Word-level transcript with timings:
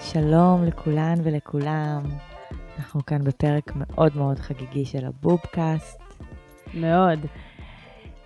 שלום 0.00 0.64
לכולן 0.64 1.14
ולכולם. 1.22 2.02
אנחנו 2.78 3.06
כאן 3.06 3.24
בפרק 3.24 3.72
מאוד 3.76 4.16
מאוד 4.16 4.38
חגיגי 4.38 4.84
של 4.84 5.06
הבובקאסט. 5.06 6.00
מאוד. 6.74 7.18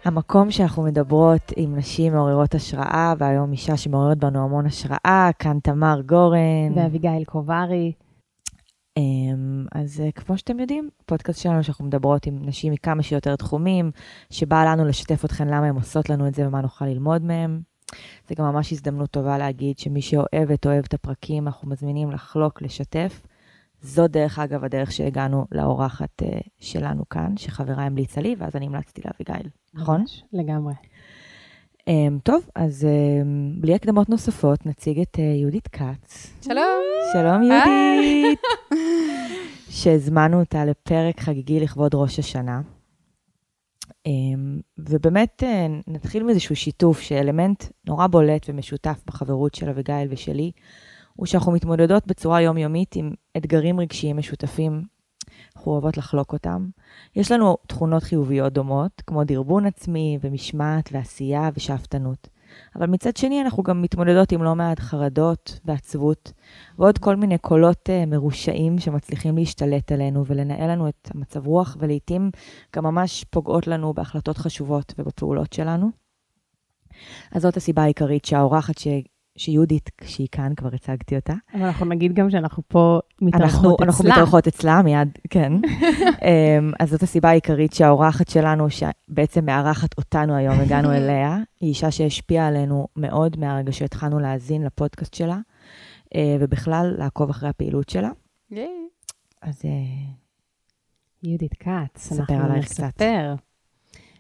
המקום 0.05 0.51
שאנחנו 0.51 0.83
מדברות 0.83 1.53
עם 1.57 1.77
נשים 1.77 2.13
מעוררות 2.13 2.55
השראה, 2.55 3.15
והיום 3.19 3.53
אישה 3.53 3.77
שמעוררת 3.77 4.19
בנו 4.19 4.45
המון 4.45 4.67
השראה, 4.67 5.31
כאן 5.39 5.59
תמר 5.63 6.01
גורן. 6.07 6.73
ואביגיל 6.75 7.25
קוברי. 7.25 7.93
אז 9.85 10.01
אה, 10.01 10.13
כמו 10.13 10.39
שאתם 10.39 10.61
יודעים, 10.61 10.89
פודקאסט 11.07 11.43
שלנו 11.43 11.65
שאנחנו 11.65 11.85
מדברות 11.85 12.27
עם 12.27 12.39
נשים 12.43 12.73
מכמה 12.73 13.03
שיותר 13.03 13.37
תחומים, 13.37 13.91
שבא 14.31 14.65
לנו 14.65 14.85
לשתף 14.85 15.25
אתכן 15.25 15.49
למה 15.49 15.67
הן 15.67 15.75
עושות 15.75 16.11
לנו 16.11 16.29
את 16.29 16.35
זה 16.35 16.49
ומה 16.49 16.61
נוכל 16.61 16.87
ללמוד 16.87 17.23
מהם. 17.23 17.61
זה 18.29 18.35
גם 18.35 18.45
ממש 18.45 18.73
הזדמנות 18.73 19.11
טובה 19.11 19.39
להגיד 19.39 19.79
שמי 19.79 20.03
שאוהבת, 20.03 20.67
אוהב 20.67 20.85
את 20.85 20.95
הפרקים, 20.95 21.47
אנחנו 21.47 21.69
מזמינים 21.69 22.11
לחלוק, 22.11 22.63
לשתף. 22.63 23.23
זאת 23.83 24.11
דרך 24.11 24.39
אגב 24.39 24.65
הדרך 24.65 24.93
שהגענו 24.93 25.47
לאורחת 25.53 26.23
uh, 26.23 26.27
שלנו 26.59 27.09
כאן, 27.09 27.37
שחברה 27.37 27.85
המליצה 27.85 28.21
לי, 28.21 28.37
ואז 28.39 28.57
אני 28.57 28.67
המלצתי 28.67 29.03
לאביגיל, 29.05 29.51
נכון? 29.75 30.05
לגמרי. 30.33 30.75
Um, 31.81 32.21
טוב, 32.23 32.49
אז 32.55 32.87
um, 32.87 33.61
בלי 33.61 33.75
הקדמות 33.75 34.09
נוספות, 34.09 34.67
נציג 34.67 35.01
את 35.01 35.17
uh, 35.17 35.21
יהודית 35.21 35.69
כץ. 35.69 36.33
שלום. 36.45 36.83
שלום 37.13 37.43
יהודית. 37.43 38.41
שהזמנו 39.75 40.41
אותה 40.41 40.65
לפרק 40.65 41.21
חגיגי 41.21 41.61
לכבוד 41.61 41.95
ראש 41.95 42.19
השנה. 42.19 42.61
אמ, 44.07 44.61
ובאמת 44.79 45.43
אה, 45.47 45.67
נתחיל 45.87 46.23
מאיזשהו 46.23 46.57
שיתוף 46.57 47.01
שאלמנט 47.01 47.65
נורא 47.87 48.07
בולט 48.07 48.47
ומשותף 48.49 49.03
בחברות 49.07 49.55
של 49.55 49.69
אביגיל 49.69 50.09
ושלי, 50.11 50.53
הוא 51.15 51.27
שאנחנו 51.27 51.53
מתמודדות 51.53 52.07
בצורה 52.07 52.43
יומיומית 52.43 52.97
עם 52.97 53.13
אתגרים 53.37 53.81
רגשיים 53.81 54.17
משותפים, 54.17 54.83
אנחנו 55.57 55.73
אוהבות 55.73 55.97
לחלוק 55.97 56.33
אותם. 56.33 56.69
יש 57.17 57.33
לנו 57.33 57.57
תכונות 57.67 58.03
חיוביות 58.03 58.53
דומות, 58.53 59.03
כמו 59.07 59.25
דרבון 59.25 59.67
עצמי 59.67 60.19
ומשמעת 60.21 60.91
ועשייה 60.93 61.51
ושאפתנות. 61.55 62.29
אבל 62.77 62.87
מצד 62.87 63.17
שני, 63.17 63.41
אנחנו 63.41 63.63
גם 63.63 63.83
מתמודדות 63.83 64.33
עם 64.33 64.43
לא 64.43 64.55
מעט 64.55 64.81
חרדות 64.81 65.61
ועצבות, 65.65 66.33
ועוד 66.79 66.99
כל 66.99 67.17
מיני 67.17 67.39
קולות 67.39 67.89
uh, 67.89 68.07
מרושעים 68.07 68.79
שמצליחים 68.79 69.37
להשתלט 69.37 69.93
עלינו 69.93 70.27
ולנהל 70.27 70.71
לנו 70.71 70.89
את 70.89 71.11
המצב 71.15 71.47
רוח, 71.47 71.77
ולעיתים 71.81 72.31
גם 72.77 72.85
ממש 72.85 73.25
פוגעות 73.31 73.67
לנו 73.67 73.95
בהחלטות 73.95 74.39
חשובות 74.39 74.95
ובפעולות 74.99 75.53
שלנו. 75.53 75.91
אז 77.33 77.43
זאת 77.43 77.57
הסיבה 77.57 77.83
העיקרית 77.83 78.25
שהאורחת. 78.25 78.75
שיהודית, 79.37 79.91
כשהיא 79.99 80.29
כאן, 80.33 80.55
כבר 80.57 80.69
הצגתי 80.75 81.17
אותה. 81.17 81.35
אבל 81.55 81.63
אנחנו 81.63 81.87
נגיד 81.87 82.15
גם 82.15 82.31
שאנחנו 82.31 82.63
פה 82.69 83.01
מתארחות 83.23 83.55
אנחנו, 83.55 83.75
אצלה. 83.75 83.87
אנחנו 83.87 84.05
מתארחות 84.05 84.47
אצלה, 84.47 84.83
מיד, 84.83 85.09
כן. 85.31 85.53
אמ, 86.27 86.73
אז 86.81 86.91
זאת 86.91 87.03
הסיבה 87.03 87.29
העיקרית 87.29 87.73
שהאורחת 87.73 88.29
שלנו, 88.29 88.67
שבעצם 88.71 89.45
מארחת 89.45 89.99
אותנו 89.99 90.37
היום, 90.37 90.61
הגענו 90.61 90.93
אליה, 90.97 91.39
היא 91.61 91.69
אישה 91.69 91.91
שהשפיעה 91.91 92.47
עלינו 92.49 92.89
מאוד 92.97 93.39
מהרגע 93.39 93.73
שהתחלנו 93.73 94.19
להאזין 94.19 94.63
לפודקאסט 94.65 95.15
שלה, 95.15 95.39
אה, 96.15 96.37
ובכלל, 96.41 96.95
לעקוב 96.99 97.31
אחרי 97.31 97.49
הפעילות 97.49 97.89
שלה. 97.89 98.11
אז 99.43 99.63
אה, 99.65 99.71
יהודית 101.23 101.55
כץ, 101.55 102.13
אנחנו. 102.13 102.35
נספר. 102.57 103.35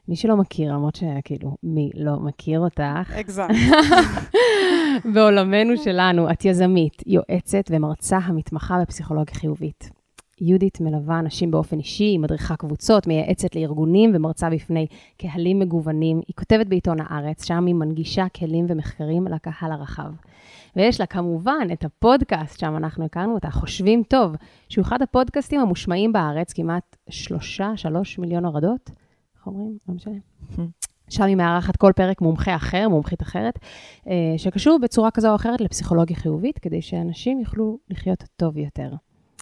מי 0.08 0.16
שלא 0.16 0.36
מכיר, 0.36 0.72
למרות 0.72 0.96
שכאילו, 0.96 1.56
מי 1.62 1.90
לא 1.94 2.16
מכיר 2.16 2.60
אותך, 2.60 3.10
הגזמת. 3.14 3.56
בעולמנו 5.14 5.76
שלנו, 5.76 6.30
את 6.30 6.44
יזמית, 6.44 7.02
יועצת 7.06 7.64
ומרצה 7.70 8.18
המתמחה 8.18 8.78
בפסיכולוגיה 8.82 9.34
חיובית. 9.34 9.90
יהודית 10.40 10.80
מלווה 10.80 11.18
אנשים 11.18 11.50
באופן 11.50 11.78
אישי, 11.78 12.04
היא 12.04 12.18
מדריכה 12.18 12.56
קבוצות, 12.56 13.06
מייעצת 13.06 13.54
לארגונים 13.54 14.10
ומרצה 14.14 14.50
בפני 14.50 14.86
קהלים 15.16 15.58
מגוונים. 15.58 16.20
היא 16.26 16.34
כותבת 16.38 16.66
בעיתון 16.66 16.96
הארץ, 17.00 17.44
שם 17.44 17.66
היא 17.66 17.74
מנגישה 17.74 18.26
כלים 18.28 18.66
ומחקרים 18.68 19.26
לקהל 19.26 19.72
הרחב. 19.72 20.10
ויש 20.76 21.00
לה 21.00 21.06
כמובן 21.06 21.68
את 21.72 21.84
הפודקאסט, 21.84 22.58
שם 22.58 22.76
אנחנו 22.76 23.04
הכרנו 23.04 23.34
אותה, 23.34 23.50
חושבים 23.50 24.02
טוב, 24.08 24.36
שהוא 24.68 24.82
אחד 24.82 25.02
הפודקאסטים 25.02 25.60
המושמעים 25.60 26.12
בארץ, 26.12 26.52
כמעט 26.52 26.96
שלושה, 27.10 27.72
שלוש 27.76 28.18
מיליון 28.18 28.44
הורדות. 28.44 29.03
איך 29.44 29.54
אומרים? 29.54 29.78
לא 29.88 29.94
משנה. 29.94 30.14
שם 31.08 31.24
היא 31.24 31.36
מארחת 31.36 31.76
כל 31.76 31.92
פרק 31.96 32.20
מומחה 32.20 32.56
אחר, 32.56 32.88
מומחית 32.88 33.22
אחרת, 33.22 33.58
אה, 34.08 34.34
שקשור 34.36 34.78
בצורה 34.82 35.10
כזו 35.10 35.30
או 35.30 35.34
אחרת 35.34 35.60
לפסיכולוגיה 35.60 36.16
חיובית, 36.16 36.58
כדי 36.58 36.82
שאנשים 36.82 37.40
יוכלו 37.40 37.78
לחיות 37.90 38.24
טוב 38.36 38.56
יותר. 38.56 38.90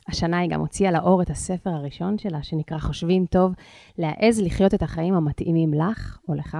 השנה 0.08 0.38
היא 0.38 0.50
גם 0.50 0.60
הוציאה 0.60 0.90
לאור 0.90 1.22
את 1.22 1.30
הספר 1.30 1.70
הראשון 1.70 2.18
שלה, 2.18 2.42
שנקרא 2.42 2.78
חושבים 2.78 3.26
טוב, 3.26 3.52
להעז 3.98 4.40
לחיות 4.40 4.74
את 4.74 4.82
החיים 4.82 5.14
המתאימים 5.14 5.74
לך 5.74 6.18
או 6.28 6.34
לך, 6.34 6.58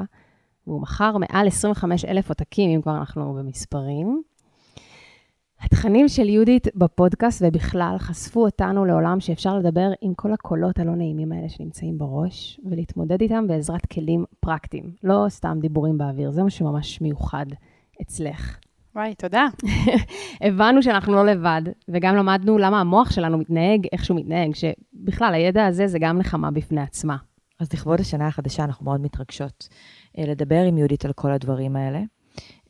והוא 0.67 0.83
מכר 0.83 1.17
מעל 1.19 1.47
25 1.47 2.05
אלף 2.05 2.29
עותקים, 2.29 2.71
אם 2.71 2.83
כבר 2.83 2.97
אנחנו 2.97 3.35
במספרים. 3.35 4.23
התכנים 5.83 6.09
של 6.09 6.29
יהודית 6.29 6.69
בפודקאסט 6.75 7.43
ובכלל 7.47 7.97
חשפו 7.99 8.45
אותנו 8.45 8.85
לעולם 8.85 9.21
שאפשר 9.21 9.59
לדבר 9.59 9.89
עם 10.01 10.15
כל 10.15 10.33
הקולות 10.33 10.79
הלא 10.79 10.95
נעימים 10.95 11.33
האלה 11.33 11.49
שנמצאים 11.49 11.99
בראש, 11.99 12.61
ולהתמודד 12.65 13.21
איתם 13.21 13.47
בעזרת 13.47 13.87
כלים 13.87 14.25
פרקטיים, 14.41 14.95
לא 15.05 15.25
סתם 15.29 15.59
דיבורים 15.61 15.99
באוויר, 15.99 16.31
זה 16.31 16.43
מה 16.43 16.51
שממש 16.51 17.01
מיוחד 17.01 17.47
אצלך. 18.03 18.59
וואי, 18.95 19.15
תודה. 19.15 19.47
הבנו 20.45 20.83
שאנחנו 20.83 21.15
לא 21.15 21.27
לבד, 21.27 21.63
וגם 21.89 22.17
למדנו 22.17 22.59
למה 22.59 22.81
המוח 22.81 23.11
שלנו 23.11 23.39
מתנהג 23.39 23.87
איך 23.93 24.05
שהוא 24.05 24.19
מתנהג, 24.19 24.55
שבכלל 24.55 25.35
הידע 25.35 25.67
הזה 25.67 25.87
זה 25.87 25.99
גם 25.99 26.19
נחמה 26.19 26.51
בפני 26.51 26.81
עצמה. 26.81 27.17
אז 27.61 27.73
לכבוד 27.73 28.01
השנה 28.01 28.27
החדשה 28.27 28.65
אנחנו 28.65 28.85
מאוד 28.85 29.01
מתרגשות 29.01 29.69
אה, 30.19 30.25
לדבר 30.27 30.63
עם 30.63 30.79
יהודית 30.79 31.05
על 31.05 31.13
כל 31.13 31.31
הדברים 31.31 31.77
האלה. 31.77 32.01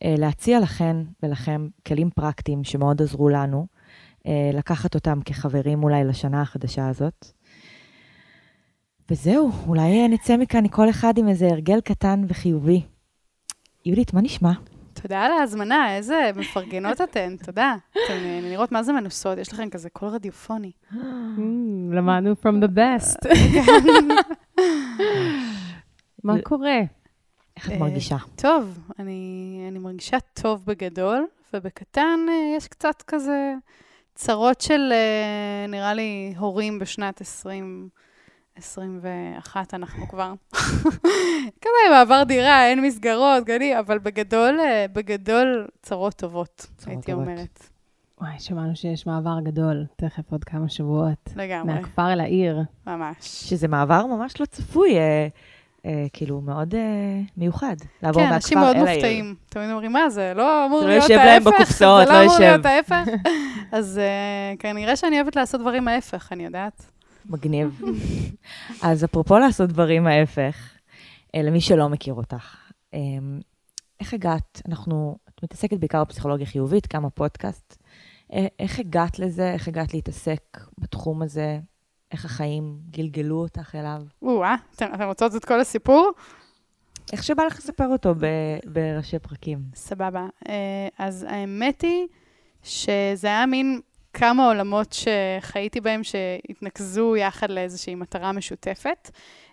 אה, 0.04 0.14
להציע 0.18 0.60
לכן 0.60 0.96
ולכם 1.22 1.68
כלים 1.86 2.10
פרקטיים 2.10 2.64
שמאוד 2.64 3.02
עזרו 3.02 3.28
לנו, 3.28 3.66
אה, 4.26 4.50
לקחת 4.54 4.94
אותם 4.94 5.18
כחברים 5.24 5.82
אולי 5.82 6.04
לשנה 6.04 6.42
החדשה 6.42 6.88
הזאת. 6.88 7.26
וזהו, 9.10 9.50
אולי 9.66 10.08
נצא 10.08 10.36
מכאן 10.36 10.68
כל 10.68 10.90
אחד 10.90 11.18
עם 11.18 11.28
איזה 11.28 11.46
הרגל 11.46 11.80
קטן 11.80 12.24
וחיובי. 12.28 12.82
יהודית, 13.84 14.14
מה 14.14 14.20
נשמע? 14.20 14.52
תודה 14.92 15.20
על 15.20 15.32
ההזמנה, 15.32 15.96
איזה 15.96 16.30
מפרגנות 16.36 17.00
אתן, 17.10 17.36
תודה. 17.36 17.76
אתן 17.90 18.24
אה, 18.24 18.40
נראות 18.42 18.72
מה 18.72 18.82
זה 18.82 18.92
מנוסות, 18.92 19.38
יש 19.38 19.52
לכם 19.52 19.70
כזה 19.70 19.90
קול 19.90 20.08
רדיופוני. 20.08 20.72
למדנו 21.92 22.32
from 22.32 22.64
the 22.64 22.68
best. 22.76 23.28
מה 26.24 26.34
קורה? 26.42 26.78
איך 27.62 27.70
את 27.70 27.74
אה, 27.74 27.78
מרגישה? 27.78 28.16
טוב, 28.36 28.78
אני, 28.98 29.64
אני 29.68 29.78
מרגישה 29.78 30.16
טוב 30.34 30.64
בגדול, 30.66 31.26
ובקטן 31.54 32.18
אה, 32.28 32.54
יש 32.56 32.68
קצת 32.68 33.02
כזה 33.06 33.54
צרות 34.14 34.60
של, 34.60 34.92
אה, 34.92 35.66
נראה 35.68 35.94
לי, 35.94 36.34
הורים 36.38 36.78
בשנת 36.78 37.20
2021, 37.20 39.74
אנחנו 39.74 40.08
כבר. 40.08 40.34
כזה 41.62 41.90
מעבר 41.90 42.22
דירה, 42.22 42.66
אין 42.66 42.82
מסגרות, 42.82 43.44
גני, 43.44 43.78
אבל 43.78 43.98
בגדול, 43.98 44.58
בגדול 44.92 45.68
צרות 45.82 46.14
טובות, 46.14 46.66
הייתי 46.86 47.12
טובות. 47.12 47.28
אומרת. 47.28 47.68
וואי, 48.20 48.38
שמענו 48.38 48.76
שיש 48.76 49.06
מעבר 49.06 49.40
גדול, 49.44 49.86
תכף 49.96 50.32
עוד 50.32 50.44
כמה 50.44 50.68
שבועות. 50.68 51.30
לגמרי, 51.36 51.74
מהכפר 51.74 52.12
אל 52.12 52.20
העיר. 52.20 52.62
ממש. 52.86 53.16
שזה 53.20 53.68
מעבר 53.68 54.06
ממש 54.06 54.40
לא 54.40 54.46
צפוי, 54.46 54.96
אה, 55.86 56.06
כאילו 56.12 56.40
מאוד 56.40 56.74
אה, 56.74 56.80
מיוחד. 57.36 57.76
לעבור 58.02 58.22
כן, 58.22 58.28
מהכפר 58.28 58.36
אנשים 58.36 58.58
מאוד 58.58 58.76
אל 58.76 58.86
העיר. 58.86 58.94
מופתעים. 58.96 59.34
תמיד 59.48 59.70
אומרים, 59.70 59.92
מה 59.92 60.10
זה, 60.10 60.32
לא 60.36 60.66
אמור 60.66 60.80
זה 60.80 60.84
לא 60.86 60.90
להיות 60.90 61.02
יושב 61.02 61.18
ההפך? 61.18 61.46
להם 61.46 61.54
בקופסאות, 61.54 62.06
זה 62.06 62.12
לא 62.12 62.18
לא 62.18 62.22
אמור 62.22 62.32
יושב. 62.32 62.44
להיות 62.44 62.66
ההפך? 62.66 63.04
אז 63.72 63.98
אה, 63.98 64.54
כנראה 64.58 64.96
שאני 64.96 65.16
אוהבת 65.20 65.36
לעשות 65.36 65.60
דברים 65.60 65.88
ההפך, 65.88 66.32
אני 66.32 66.44
יודעת. 66.44 66.86
מגניב. 67.26 67.80
אז 68.82 69.04
אפרופו 69.04 69.38
לעשות 69.38 69.68
דברים 69.68 70.06
ההפך, 70.06 70.56
אה, 71.34 71.42
למי 71.42 71.60
שלא 71.60 71.88
מכיר 71.88 72.14
אותך, 72.14 72.56
אה, 72.94 72.98
איך 74.00 74.14
הגעת, 74.14 74.62
אנחנו, 74.68 75.16
את 75.28 75.42
מתעסקת 75.42 75.78
בעיקר 75.78 76.04
בפסיכולוגיה 76.04 76.46
חיובית, 76.46 76.86
כמה 76.86 77.10
פודקאסט. 77.10 77.76
אה, 78.32 78.46
איך 78.58 78.78
הגעת 78.78 79.18
לזה? 79.18 79.52
איך 79.52 79.68
הגעת 79.68 79.94
להתעסק 79.94 80.58
בתחום 80.78 81.22
הזה? 81.22 81.58
איך 82.12 82.24
החיים 82.24 82.78
גלגלו 82.90 83.36
אותך 83.36 83.74
אליו? 83.74 84.02
או-אה, 84.22 84.54
אתן 84.76 84.94
אתן 84.94 85.02
רוצות 85.02 85.36
את 85.36 85.44
כל 85.44 85.60
הסיפור? 85.60 86.10
איך 87.12 87.22
שבא 87.22 87.44
לך 87.44 87.58
לספר 87.58 87.86
אותו 87.86 88.14
ב- 88.14 88.58
בראשי 88.72 89.18
פרקים? 89.18 89.58
סבבה. 89.74 90.26
אה, 90.48 90.88
אז 90.98 91.26
האמת 91.28 91.82
היא 91.82 92.06
שזה 92.62 93.28
היה 93.28 93.46
מין 93.46 93.80
כמה 94.12 94.46
עולמות 94.46 94.92
שחייתי 94.92 95.80
בהם 95.80 96.00
שהתנקזו 96.04 97.16
יחד 97.16 97.50
לאיזושהי 97.50 97.94
מטרה 97.94 98.32
משותפת. 98.32 99.10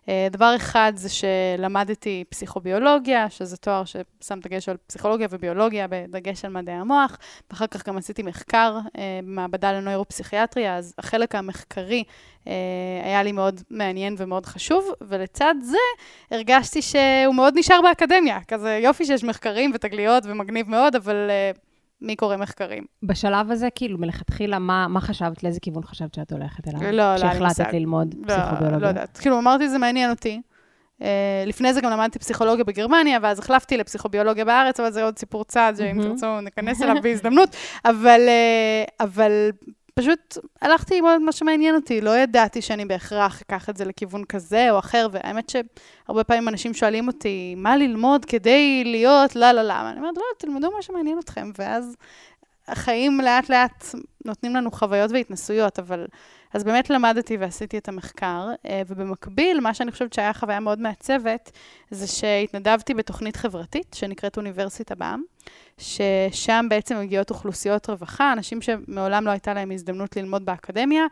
אה, 0.10 0.28
דבר 0.32 0.54
אחד 0.56 0.94
זה 0.96 1.10
שלמדתי 1.10 2.24
פסיכוביולוגיה, 2.30 3.30
שזה 3.30 3.58
תואר 3.58 3.84
ששם 3.86 4.40
דגש 4.40 4.70
על 4.70 4.78
פסיכולוגיה 4.88 5.28
וביולוגיה, 5.32 5.88
בדגש 5.90 6.46
על 6.46 6.52
מדעי 6.52 6.76
המוח, 6.76 7.18
ואחר 7.52 7.68
כך 7.68 7.88
גם 7.88 7.98
עשיתי 7.98 8.24
מחקר 8.24 8.78
אה, 8.98 9.20
במעבדה 9.24 9.74
לנוירופסיכיאטריה, 9.74 10.78
אז 10.78 10.94
החלק 10.98 11.36
המחקרי 11.36 12.04
היה 13.04 13.24
לי 13.24 13.32
מאוד 13.32 13.62
מעניין 13.70 14.16
ומאוד 14.18 14.46
חשוב, 14.46 14.92
ולצד 15.02 15.56
זה 15.62 15.78
הרגשתי 16.32 16.82
שהוא 16.82 17.36
מאוד 17.36 17.54
נשאר 17.58 17.82
באקדמיה, 17.82 18.40
כזה 18.48 18.80
יופי 18.84 19.06
שיש 19.06 19.24
מחקרים 19.24 19.72
ותגליות 19.74 20.24
ומגניב 20.26 20.70
מאוד, 20.70 20.96
אבל 20.96 21.30
מי 22.02 22.16
קורא 22.16 22.38
מחקרים. 22.38 22.84
בשלב 23.04 23.52
הזה, 23.52 23.68
כאילו, 23.76 23.98
מלכתחילה, 23.98 24.60
מה, 24.60 24.88
מה 24.88 25.02
חשבת, 25.02 25.44
לאיזה 25.44 25.60
כיוון 25.60 25.84
חשבת 25.84 26.14
שאת 26.14 26.32
הולכת 26.32 26.68
אליו? 26.68 26.82
לא, 26.82 26.92
לא, 26.92 27.14
לא, 27.14 27.18
כשהחלטת 27.18 27.74
ללמוד 27.74 28.16
לא, 28.18 28.36
פסיכוביולוגיה? 28.36 28.80
לא 28.80 28.88
יודעת. 28.88 29.18
כאילו, 29.18 29.40
אמרתי, 29.40 29.70
זה 29.70 29.78
מעניין 29.78 30.10
אותי. 30.10 30.42
Uh, 31.00 31.04
לפני 31.48 31.74
זה 31.74 31.82
גם 31.82 31.92
למדתי 31.92 32.20
פסיכולוגיה 32.20 32.64
בגרמניה, 32.64 33.20
ואז 33.22 33.40
החלפתי 33.40 33.78
לפסיכוביולוגיה 33.78 34.46
בארץ, 34.46 34.80
אבל 34.80 34.92
זה 34.92 35.04
עוד 35.04 35.20
סיפור 35.20 35.44
צד, 35.46 35.74
שאם 35.78 36.02
תרצו, 36.02 36.42
ניכנס 36.42 36.82
אליו 36.82 36.96
בהזדמנות. 37.04 37.56
אבל, 37.86 38.22
uh, 38.28 38.92
אבל 39.00 39.50
פשוט 40.00 40.38
הלכתי 40.62 40.96
ללמוד 40.96 41.20
מה 41.20 41.32
שמעניין 41.32 41.76
אותי, 41.76 42.02
לא 42.02 42.18
ידעתי 42.18 42.62
שאני 42.62 42.86
בהכרח 42.86 43.42
אקח 43.42 43.70
את 43.70 43.78
זה 43.78 43.86
לכיוון 43.86 44.24
כזה 44.24 44.72
או 44.72 44.80
אחר, 44.80 45.08
והאמת 45.12 45.50
שהרבה 45.50 46.24
פעמים 46.24 46.48
אנשים 46.48 46.74
שואלים 46.74 47.08
אותי, 47.08 47.56
מה 47.58 47.78
ללמוד 47.78 48.26
כדי 48.26 48.84
להיות? 48.86 49.36
לה 49.36 49.54
לה 49.54 49.64
לה, 49.64 49.84
ואני 49.86 50.00
אומרת, 50.00 50.18
לא, 50.18 50.24
תלמדו 50.38 50.72
מה 50.72 50.82
שמעניין 50.82 51.20
אתכם, 51.20 51.52
ואז 51.58 51.96
החיים 52.68 53.22
לאט 53.22 53.50
לאט 53.50 53.86
נותנים 54.26 54.56
לנו 54.56 54.72
חוויות 54.72 55.12
והתנסויות, 55.12 55.80
אבל... 55.80 56.06
אז 56.54 56.64
באמת 56.64 56.90
למדתי 56.90 57.38
ועשיתי 57.38 57.78
את 57.78 57.88
המחקר, 57.88 58.50
אה, 58.66 58.82
ובמקביל, 58.88 59.60
מה 59.60 59.74
שאני 59.74 59.92
חושבת 59.92 60.14
שהיה 60.14 60.34
חוויה 60.34 60.60
מאוד 60.60 60.80
מעצבת, 60.80 61.52
זה 61.92 62.08
שהתנדבתי 62.08 62.94
בתוכנית 62.94 63.36
חברתית 63.36 63.96
שנקראת 63.96 64.38
אוניברסיטה 64.38 64.96
בעם, 64.96 65.24
ששם 65.78 66.66
בעצם 66.70 67.00
מגיעות 67.00 67.30
אוכלוסיות 67.30 67.90
רווחה, 67.90 68.34
אנשים 68.34 68.62
שמעולם 68.62 69.26
לא 69.26 69.32
הייתה 69.32 69.54
להם 69.54 69.72
הזדמנות 69.72 70.18
ללמוד 70.18 70.46
באקדמיה, 70.46 71.06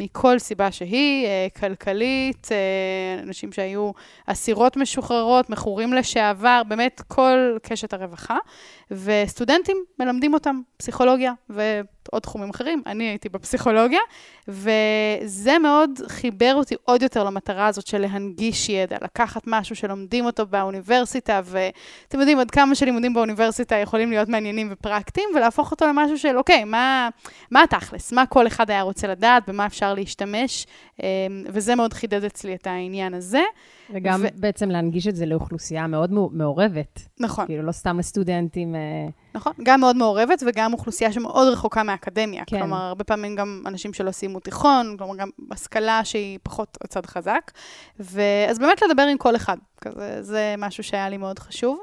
מכל 0.00 0.38
סיבה 0.38 0.72
שהיא, 0.72 1.26
אה, 1.26 1.46
כלכלית, 1.60 2.48
אה, 2.52 3.22
אנשים 3.22 3.52
שהיו 3.52 3.90
אסירות 4.26 4.76
משוחררות, 4.76 5.50
מכורים 5.50 5.92
לשעבר, 5.92 6.62
באמת 6.68 7.02
כל 7.08 7.56
קשת 7.62 7.92
הרווחה. 7.92 8.36
וסטודנטים 8.90 9.76
מלמדים 9.98 10.34
אותם 10.34 10.60
פסיכולוגיה 10.76 11.32
ועוד 12.12 12.22
תחומים 12.22 12.50
אחרים. 12.50 12.82
אני 12.86 13.04
הייתי 13.04 13.28
בפסיכולוגיה, 13.28 14.00
וזה 14.48 15.58
מאוד 15.58 15.90
חיבר 16.08 16.52
אותי 16.54 16.74
עוד 16.84 17.02
יותר 17.02 17.24
למטרה 17.24 17.66
הזאת 17.66 17.86
של 17.86 17.98
להנגיש 17.98 18.68
ידע, 18.68 18.96
לקחת 19.02 19.42
משהו 19.46 19.76
שלומדים 19.76 20.24
אותו 20.24 20.46
באוניברסיטה, 20.46 21.40
ואתם 21.44 22.20
יודעים, 22.20 22.38
עד 22.38 22.50
כמה 22.50 22.74
שלימודים 22.74 23.14
באוניברסיטה 23.14 23.76
יכולים 23.76 24.10
להיות 24.10 24.28
מעניינים 24.28 24.68
ופרקטיים, 24.70 25.28
ולהפוך 25.34 25.70
אותו 25.70 25.86
למשהו 25.86 26.18
של, 26.18 26.38
אוקיי, 26.38 26.64
מה, 26.64 27.08
מה 27.50 27.62
התכלס? 27.62 28.12
מה 28.12 28.26
כל 28.26 28.46
אחד 28.46 28.70
היה 28.70 28.82
רוצה 28.82 29.06
לדעת, 29.06 29.48
במה 29.48 29.66
אפשר 29.66 29.94
להשתמש, 29.94 30.66
אמ, 31.02 31.06
וזה 31.46 31.74
מאוד 31.74 31.92
חידד 31.92 32.24
אצלי 32.24 32.54
את 32.54 32.66
העניין 32.66 33.14
הזה. 33.14 33.42
וגם 33.90 34.20
ו... 34.22 34.26
בעצם 34.34 34.68
להנגיש 34.70 35.06
את 35.06 35.16
זה 35.16 35.26
לאוכלוסייה 35.26 35.86
מאוד 35.86 36.12
מעורבת. 36.12 37.00
נכון. 37.20 37.46
כאילו, 37.46 37.62
לא 37.62 37.72
סתם 37.72 37.98
לסטודנטים. 37.98 38.74
אה, 38.74 38.80
נכון, 39.34 39.52
גם 39.62 39.80
מאוד 39.80 39.96
מעורבת 39.96 40.42
וגם 40.46 40.72
אוכלוסייה 40.72 41.12
שמאוד 41.12 41.52
רחוקה 41.52 41.82
מהאקדמיה. 41.82 42.42
כן. 42.46 42.58
כלומר, 42.58 42.82
הרבה 42.82 43.04
פעמים 43.04 43.36
גם 43.36 43.62
אנשים 43.66 43.92
שלא 43.92 44.10
סיימו 44.10 44.40
תיכון, 44.40 44.96
כלומר, 44.98 45.16
גם 45.16 45.28
השכלה 45.50 46.04
שהיא 46.04 46.38
פחות 46.42 46.78
צד 46.88 47.06
חזק. 47.06 47.50
ואז 48.00 48.58
באמת 48.58 48.82
לדבר 48.82 49.02
עם 49.02 49.18
כל 49.18 49.36
אחד, 49.36 49.56
כזה, 49.80 50.22
זה 50.22 50.54
משהו 50.58 50.84
שהיה 50.84 51.08
לי 51.08 51.16
מאוד 51.16 51.38
חשוב. 51.38 51.78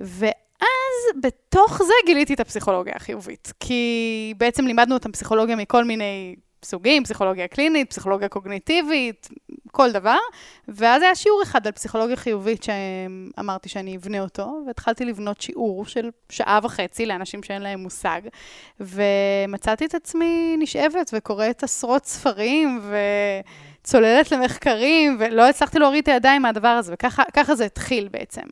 ואז 0.00 1.22
בתוך 1.22 1.82
זה 1.82 1.92
גיליתי 2.06 2.34
את 2.34 2.40
הפסיכולוגיה 2.40 2.92
החיובית. 2.96 3.52
כי 3.60 4.34
בעצם 4.36 4.66
לימדנו 4.66 4.94
אותם 4.94 5.12
פסיכולוגיה 5.12 5.56
מכל 5.56 5.84
מיני 5.84 6.34
סוגים, 6.64 7.04
פסיכולוגיה 7.04 7.48
קלינית, 7.48 7.90
פסיכולוגיה 7.90 8.28
קוגניטיבית, 8.28 9.28
כל 9.70 9.92
דבר. 9.92 10.18
ואז 10.68 11.02
היה 11.02 11.14
שיעור 11.14 11.42
אחד 11.42 11.66
על 11.66 11.72
פסיכולוגיה 11.72 12.16
חיובית 12.16 12.62
שאמרתי 12.62 13.68
שאני 13.68 13.96
אבנה 13.96 14.20
אותו, 14.20 14.62
והתחלתי 14.66 15.04
לבנות 15.04 15.40
שיעור 15.40 15.86
של 15.86 16.10
שעה 16.28 16.58
וחצי 16.62 17.06
לאנשים 17.06 17.42
שאין 17.42 17.62
להם 17.62 17.80
מושג, 17.80 18.20
ומצאתי 18.80 19.84
את 19.84 19.94
עצמי 19.94 20.56
נשאבת 20.58 21.10
וקוראת 21.12 21.62
עשרות 21.62 22.04
ספרים, 22.04 22.80
וצוללת 23.82 24.32
למחקרים, 24.32 25.16
ולא 25.20 25.48
הצלחתי 25.48 25.78
להוריד 25.78 26.02
את 26.02 26.08
הידיים 26.08 26.42
מהדבר 26.42 26.68
הזה, 26.68 26.94
וככה 26.94 27.54
זה 27.54 27.64
התחיל 27.64 28.08
בעצם. 28.08 28.42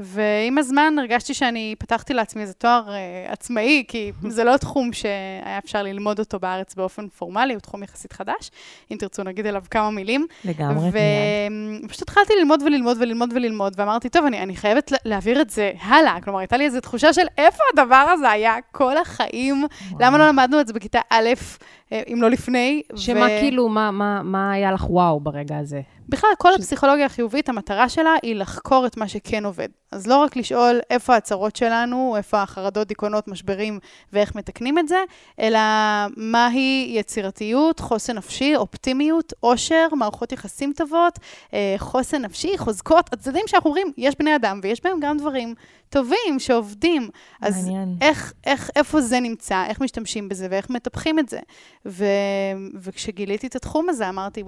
ועם 0.00 0.58
הזמן 0.58 0.94
הרגשתי 0.98 1.34
שאני 1.34 1.74
פתחתי 1.78 2.14
לעצמי 2.14 2.42
איזה 2.42 2.54
תואר 2.54 2.82
uh, 2.86 3.32
עצמאי, 3.32 3.84
כי 3.88 4.12
זה 4.28 4.44
לא 4.44 4.56
תחום 4.56 4.92
שהיה 4.92 5.58
אפשר 5.58 5.82
ללמוד 5.82 6.18
אותו 6.18 6.38
בארץ 6.38 6.74
באופן 6.74 7.08
פורמלי, 7.08 7.54
הוא 7.54 7.60
תחום 7.60 7.82
יחסית 7.82 8.12
חדש, 8.12 8.50
אם 8.90 8.96
תרצו 8.96 9.22
נגיד 9.22 9.46
עליו 9.46 9.62
כמה 9.70 9.90
מילים. 9.90 10.26
לגמרי, 10.44 10.84
מיד. 10.84 11.84
ופשוט 11.84 12.02
התחלתי 12.02 12.32
ללמוד 12.38 12.62
וללמוד 12.62 12.96
וללמוד 13.00 13.32
וללמוד, 13.34 13.74
ואמרתי, 13.76 14.08
טוב, 14.08 14.26
אני, 14.26 14.42
אני 14.42 14.56
חייבת 14.56 14.92
להעביר 15.04 15.40
את 15.40 15.50
זה 15.50 15.72
הלאה. 15.80 16.20
כלומר, 16.20 16.38
הייתה 16.38 16.56
לי 16.56 16.64
איזו 16.64 16.80
תחושה 16.80 17.12
של 17.12 17.26
איפה 17.38 17.62
הדבר 17.72 18.06
הזה 18.12 18.30
היה 18.30 18.56
כל 18.72 18.96
החיים, 18.96 19.56
וואו. 19.56 20.00
למה 20.00 20.18
לא 20.18 20.28
למדנו 20.28 20.60
את 20.60 20.66
זה 20.66 20.72
בכיתה 20.72 21.00
א', 21.10 21.28
אה, 21.92 22.02
אם 22.12 22.22
לא 22.22 22.30
לפני. 22.30 22.82
שמה 22.96 23.26
ו... 23.26 23.40
כאילו, 23.40 23.68
מה, 23.68 23.90
מה, 23.90 24.22
מה 24.22 24.52
היה 24.52 24.72
לך 24.72 24.90
וואו 24.90 25.20
ברגע 25.20 25.58
הזה? 25.58 25.80
בכלל, 26.10 26.30
כל 26.38 26.52
ש... 26.52 26.56
הפסיכולוגיה 26.56 27.06
החיובית, 27.06 27.48
המטרה 27.48 27.88
שלה 27.88 28.14
היא 28.22 28.34
לחקור 28.36 28.86
את 28.86 28.96
מה 28.96 29.08
שכן 29.08 29.44
עובד. 29.44 29.68
אז 29.92 30.06
לא 30.06 30.16
רק 30.16 30.36
לשאול 30.36 30.80
איפה 30.90 31.16
הצרות 31.16 31.56
שלנו, 31.56 32.16
איפה 32.16 32.42
החרדות, 32.42 32.88
דיכאונות, 32.88 33.28
משברים 33.28 33.78
ואיך 34.12 34.34
מתקנים 34.34 34.78
את 34.78 34.88
זה, 34.88 35.04
אלא 35.40 35.58
מהי 36.16 36.92
יצירתיות, 36.94 37.80
חוסן 37.80 38.16
נפשי, 38.16 38.56
אופטימיות, 38.56 39.32
עושר, 39.40 39.88
מערכות 39.92 40.32
יחסים 40.32 40.72
טובות, 40.76 41.18
אה, 41.54 41.74
חוסן 41.78 42.22
נפשי, 42.22 42.58
חוזקות, 42.58 43.12
הצדדים 43.12 43.42
שאנחנו 43.46 43.70
אומרים, 43.70 43.92
יש 43.96 44.14
בני 44.18 44.36
אדם 44.36 44.60
ויש 44.62 44.80
בהם 44.84 44.96
גם 45.00 45.18
דברים 45.18 45.54
טובים 45.90 46.38
שעובדים. 46.38 47.10
אז 47.40 47.66
מעניין. 47.66 47.96
איך, 48.00 48.32
איך, 48.44 48.70
איפה 48.76 49.00
זה 49.00 49.20
נמצא, 49.20 49.64
איך 49.66 49.80
משתמשים 49.80 50.28
בזה 50.28 50.46
ואיך 50.50 50.70
מטפחים 50.70 51.18
את 51.18 51.28
זה. 51.28 51.38
ו, 51.86 52.04
וכשגיליתי 52.74 53.46
את 53.46 53.56
התחום 53.56 53.88
הזה, 53.88 54.08
אמרתי, 54.08 54.42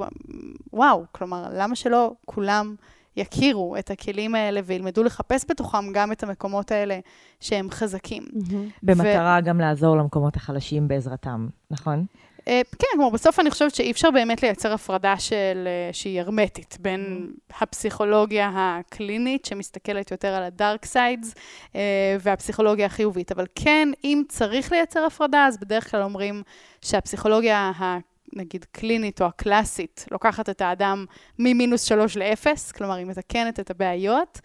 וואו, 0.72 1.04
כלומר, 1.12 1.48
למה 1.52 1.76
שלא 1.76 2.12
כולם 2.24 2.74
יכירו 3.16 3.76
את 3.76 3.90
הכלים 3.90 4.34
האלה 4.34 4.60
וילמדו 4.64 5.02
לחפש 5.02 5.44
בתוכם 5.48 5.92
גם 5.92 6.12
את 6.12 6.22
המקומות 6.22 6.70
האלה 6.70 6.99
שהם 7.40 7.70
חזקים. 7.70 8.22
Mm-hmm. 8.22 8.54
במטרה 8.82 9.38
ו... 9.42 9.46
גם 9.46 9.61
לעזור 9.61 9.96
למקומות 9.96 10.37
החלשים 10.37 10.88
בעזרתם, 10.88 11.49
נכון? 11.70 12.04
אה, 12.49 12.61
כן, 12.78 12.87
כלומר, 12.92 13.11
בסוף 13.11 13.40
אני 13.40 13.50
חושבת 13.50 13.75
שאי 13.75 13.90
אפשר 13.90 14.11
באמת 14.11 14.42
לייצר 14.42 14.72
הפרדה 14.72 15.18
של, 15.18 15.64
אה, 15.66 15.92
שהיא 15.92 16.20
הרמטית 16.20 16.76
בין 16.80 17.30
mm. 17.30 17.54
הפסיכולוגיה 17.61 18.50
הקלינית, 18.54 19.44
שמסתכלת 19.44 20.11
יותר 20.11 20.28
על 20.28 20.42
ה 20.42 20.51
dark 20.51 20.85
sides, 20.85 21.35
אה, 21.76 22.16
והפסיכולוגיה 22.20 22.87
החיובית. 22.87 23.32
אבל 23.32 23.46
כן, 23.54 23.88
אם 24.04 24.22
צריך 24.28 24.72
לייצר 24.72 25.04
הפרדה, 25.04 25.46
אז 25.46 25.58
בדרך 25.58 25.90
כלל 25.90 26.02
אומרים 26.02 26.42
שהפסיכולוגיה 26.82 27.58
ה... 27.58 27.99
נגיד 28.37 28.64
קלינית 28.72 29.22
או 29.22 29.26
הקלאסית, 29.26 30.06
לוקחת 30.11 30.49
את 30.49 30.61
האדם 30.61 31.04
ממינוס 31.38 31.82
שלוש 31.82 32.16
לאפס, 32.16 32.72
כלומר, 32.72 32.94
היא 32.94 33.06
מתקנת 33.06 33.61
את 33.61 33.70
הבעיות, 33.70 34.40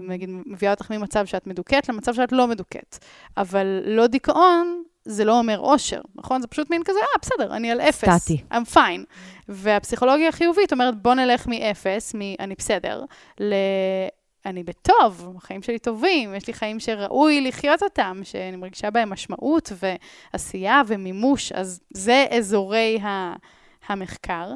נגיד, 0.00 0.30
מביאה 0.46 0.72
אותך 0.72 0.90
ממצב 0.90 1.26
שאת 1.26 1.46
מדוכאת 1.46 1.88
למצב 1.88 2.14
שאת 2.14 2.32
לא 2.32 2.46
מדוכאת. 2.46 2.98
אבל 3.36 3.80
לא 3.84 4.06
דיכאון, 4.06 4.82
זה 5.08 5.24
לא 5.24 5.38
אומר 5.38 5.58
אושר, 5.58 6.00
נכון? 6.14 6.40
זה 6.40 6.46
פשוט 6.46 6.70
מין 6.70 6.82
כזה, 6.84 6.98
אה, 6.98 7.20
בסדר, 7.22 7.56
אני 7.56 7.70
על 7.70 7.80
אפס. 7.80 8.10
סטטי. 8.10 8.42
I'm 8.52 8.74
fine. 8.74 9.04
והפסיכולוגיה 9.48 10.28
החיובית 10.28 10.72
אומרת, 10.72 11.02
בוא 11.02 11.14
נלך 11.14 11.46
מאפס, 11.46 12.14
מ"אני 12.14 12.54
בסדר", 12.58 13.04
ל... 13.40 13.54
אני 14.46 14.62
בטוב, 14.62 15.34
החיים 15.36 15.62
שלי 15.62 15.78
טובים, 15.78 16.34
יש 16.34 16.46
לי 16.46 16.52
חיים 16.52 16.80
שראוי 16.80 17.40
לחיות 17.40 17.82
אותם, 17.82 18.20
שאני 18.22 18.56
מרגישה 18.56 18.90
בהם 18.90 19.10
משמעות 19.10 19.72
ועשייה 20.34 20.82
ומימוש, 20.86 21.52
אז 21.52 21.80
זה 21.90 22.26
אזורי 22.30 22.98
ה... 23.02 23.34
המחקר. 23.88 24.52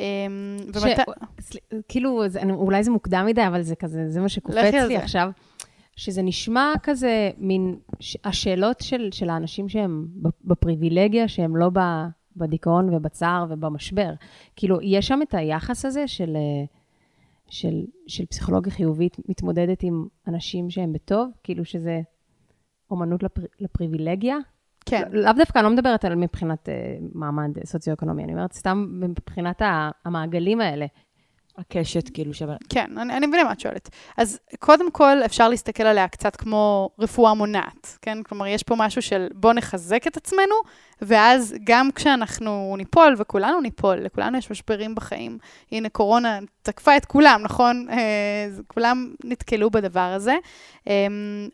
אמ, 0.00 0.56
ש... 0.72 0.82
ומת... 0.82 0.98
כאילו, 1.88 2.28
זה, 2.28 2.40
אולי 2.50 2.84
זה 2.84 2.90
מוקדם 2.90 3.26
מדי, 3.26 3.46
אבל 3.46 3.62
זה 3.62 3.76
כזה, 3.76 4.10
זה 4.10 4.20
מה 4.20 4.28
שקופץ 4.28 4.74
לי 4.88 4.96
עכשיו. 4.96 5.30
שזה 5.96 6.22
נשמע 6.22 6.72
כזה 6.82 7.30
מין, 7.38 7.76
השאלות 8.24 8.80
של, 8.80 9.08
של 9.12 9.30
האנשים 9.30 9.68
שהם 9.68 10.06
בפריבילגיה, 10.44 11.28
שהם 11.28 11.56
לא 11.56 11.70
בדיכאון 12.36 12.94
ובצער 12.94 13.46
ובמשבר. 13.50 14.12
כאילו, 14.56 14.78
יש 14.82 15.08
שם 15.08 15.20
את 15.22 15.34
היחס 15.34 15.84
הזה 15.84 16.08
של, 16.08 16.36
של, 17.50 17.84
של 18.06 18.26
פסיכולוגיה 18.26 18.72
חיובית 18.72 19.16
מתמודדת 19.28 19.82
עם 19.82 20.06
אנשים 20.28 20.70
שהם 20.70 20.92
בטוב, 20.92 21.30
כאילו 21.42 21.64
שזה 21.64 22.00
אומנות 22.90 23.22
לפר, 23.22 23.42
לפריבילגיה. 23.60 24.36
כן. 24.86 25.02
לאו 25.12 25.32
דווקא, 25.32 25.58
אני 25.58 25.64
לא 25.64 25.72
מדברת 25.72 26.04
על 26.04 26.14
מבחינת 26.14 26.68
uh, 26.68 26.72
מעמד 27.14 27.50
סוציו-אקונומי, 27.64 28.24
אני 28.24 28.32
אומרת 28.32 28.52
סתם 28.52 28.86
מבחינת 29.00 29.62
המעגלים 30.04 30.60
האלה, 30.60 30.86
הקשת, 31.58 32.08
כאילו, 32.14 32.34
שווה... 32.34 32.56
כן, 32.68 32.98
אני, 32.98 33.16
אני 33.16 33.26
מבינה 33.26 33.44
מה 33.44 33.52
את 33.52 33.60
שואלת. 33.60 33.90
אז 34.16 34.38
קודם 34.58 34.90
כל, 34.90 35.18
אפשר 35.24 35.48
להסתכל 35.48 35.82
עליה 35.82 36.08
קצת 36.08 36.36
כמו 36.36 36.90
רפואה 36.98 37.34
מונעת, 37.34 37.98
כן? 38.02 38.22
כלומר, 38.22 38.46
יש 38.46 38.62
פה 38.62 38.74
משהו 38.78 39.02
של 39.02 39.28
בוא 39.34 39.52
נחזק 39.52 40.06
את 40.06 40.16
עצמנו, 40.16 40.54
ואז 41.02 41.54
גם 41.64 41.90
כשאנחנו 41.94 42.74
ניפול, 42.78 43.14
וכולנו 43.18 43.60
ניפול, 43.60 43.96
לכולנו 43.96 44.38
יש 44.38 44.50
משברים 44.50 44.94
בחיים. 44.94 45.38
הנה, 45.72 45.88
קורונה 45.88 46.38
תקפה 46.62 46.96
את 46.96 47.04
כולם, 47.04 47.40
נכון? 47.42 47.86
אה, 47.90 48.48
כולם 48.66 49.14
נתקלו 49.24 49.70
בדבר 49.70 50.00
הזה. 50.00 50.36
אה, 50.88 51.06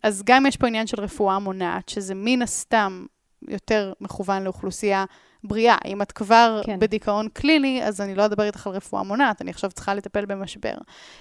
אז 0.03 0.23
גם 0.27 0.47
יש 0.47 0.57
פה 0.57 0.67
עניין 0.67 0.87
של 0.87 1.01
רפואה 1.01 1.39
מונעת, 1.39 1.89
שזה 1.89 2.15
מן 2.17 2.43
הסתם 2.43 3.07
יותר 3.49 3.93
מכוון 4.01 4.45
לאוכלוסייה 4.45 5.05
בריאה. 5.45 5.77
אם 5.85 6.03
את 6.03 6.13
כבר 6.13 6.61
כן. 6.65 6.79
בדיכאון 6.79 7.29
קליני, 7.33 7.85
אז 7.85 8.01
אני 8.01 8.15
לא 8.15 8.25
אדבר 8.25 8.43
איתך 8.43 8.67
על 8.67 8.73
רפואה 8.73 9.03
מונעת, 9.03 9.43
אני 9.43 9.51
עכשיו 9.51 9.71
צריכה 9.71 9.95
לטפל 9.95 10.25
במשבר. 10.25 10.75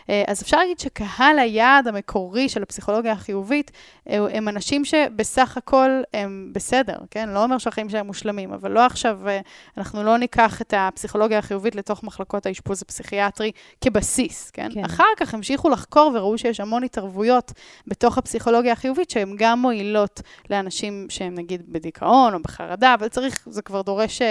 אה, 0.09 0.23
אז 0.27 0.41
אפשר 0.41 0.57
להגיד 0.57 0.79
שקהל 0.79 1.39
היעד 1.39 1.87
המקורי 1.87 2.49
של 2.49 2.63
הפסיכולוגיה 2.63 3.11
החיובית, 3.11 3.71
אה, 4.09 4.17
הם 4.33 4.47
אנשים 4.47 4.85
שבסך 4.85 5.57
הכל 5.57 5.89
הם 6.13 6.51
בסדר, 6.55 6.97
כן? 7.11 7.29
לא 7.29 7.43
אומר 7.43 7.57
שהחיים 7.57 7.89
שלהם 7.89 8.07
מושלמים, 8.07 8.53
אבל 8.53 8.71
לא 8.71 8.85
עכשיו, 8.85 9.27
אה, 9.27 9.39
אנחנו 9.77 10.03
לא 10.03 10.17
ניקח 10.17 10.61
את 10.61 10.73
הפסיכולוגיה 10.77 11.39
החיובית 11.39 11.75
לתוך 11.75 12.03
מחלקות 12.03 12.45
האשפוז 12.45 12.81
הפסיכיאטרי 12.81 13.51
כבסיס, 13.81 14.51
כן? 14.51 14.69
כן. 14.73 14.85
אחר 14.85 15.03
כך 15.17 15.33
המשיכו 15.33 15.69
לחקור 15.69 16.11
וראו 16.15 16.37
שיש 16.37 16.59
המון 16.59 16.83
התערבויות 16.83 17.51
בתוך 17.87 18.17
הפסיכולוגיה 18.17 18.73
החיובית, 18.73 19.09
שהן 19.09 19.35
גם 19.37 19.59
מועילות 19.59 20.21
לאנשים 20.49 21.05
שהם 21.09 21.35
נגיד 21.35 21.63
בדיכאון 21.67 22.33
או 22.33 22.39
בחרדה, 22.39 22.93
אבל 22.93 23.07
צריך, 23.07 23.47
זה 23.49 23.61
כבר 23.61 23.81
דורש... 23.81 24.06
דורש 24.07 24.21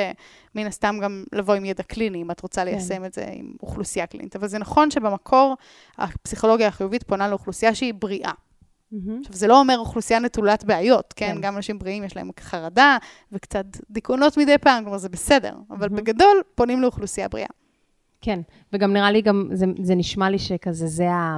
מן 0.54 0.66
הסתם 0.66 0.99
גם 1.02 1.25
לבוא 1.33 1.54
עם 1.54 1.64
ידע 1.64 1.83
קליני, 1.83 2.23
אם 2.23 2.30
את 2.30 2.40
רוצה 2.40 2.61
כן. 2.61 2.66
ליישם 2.66 2.97
כן. 2.97 3.04
את 3.04 3.12
זה 3.12 3.26
עם 3.33 3.52
אוכלוסייה 3.62 4.06
קלינית. 4.06 4.37
אבל 4.37 4.49
זה 4.49 4.59
נכון 4.59 4.90
שבמקור 4.90 5.54
הפסיכולוגיה 5.99 6.68
החיובית 6.68 7.02
פונה 7.02 7.28
לאוכלוסייה 7.28 7.75
שהיא 7.75 7.95
בריאה. 7.95 8.30
Mm-hmm. 8.30 8.97
עכשיו, 9.21 9.37
זה 9.37 9.47
לא 9.47 9.61
אומר 9.61 9.78
אוכלוסייה 9.78 10.21
נטולת 10.21 10.64
בעיות, 10.64 11.12
כן? 11.16 11.35
כן? 11.35 11.40
גם 11.40 11.56
אנשים 11.56 11.78
בריאים 11.78 12.04
יש 12.04 12.16
להם 12.16 12.30
חרדה 12.40 12.97
וקצת 13.33 13.66
דיכאונות 13.90 14.37
מדי 14.37 14.59
פעם, 14.59 14.85
כלומר 14.85 14.99
זה 14.99 15.09
בסדר, 15.09 15.54
אבל 15.71 15.88
mm-hmm. 15.88 15.97
בגדול 15.97 16.42
פונים 16.54 16.83
לאוכלוסייה 16.83 17.28
בריאה. 17.28 17.49
כן, 18.21 18.40
וגם 18.73 18.92
נראה 18.92 19.11
לי 19.11 19.23
גם, 19.23 19.49
זה, 19.52 19.66
זה 19.83 19.95
נשמע 19.95 20.30
לי 20.30 20.38
שכזה, 20.38 20.87
זה 20.87 21.11
ה... 21.11 21.37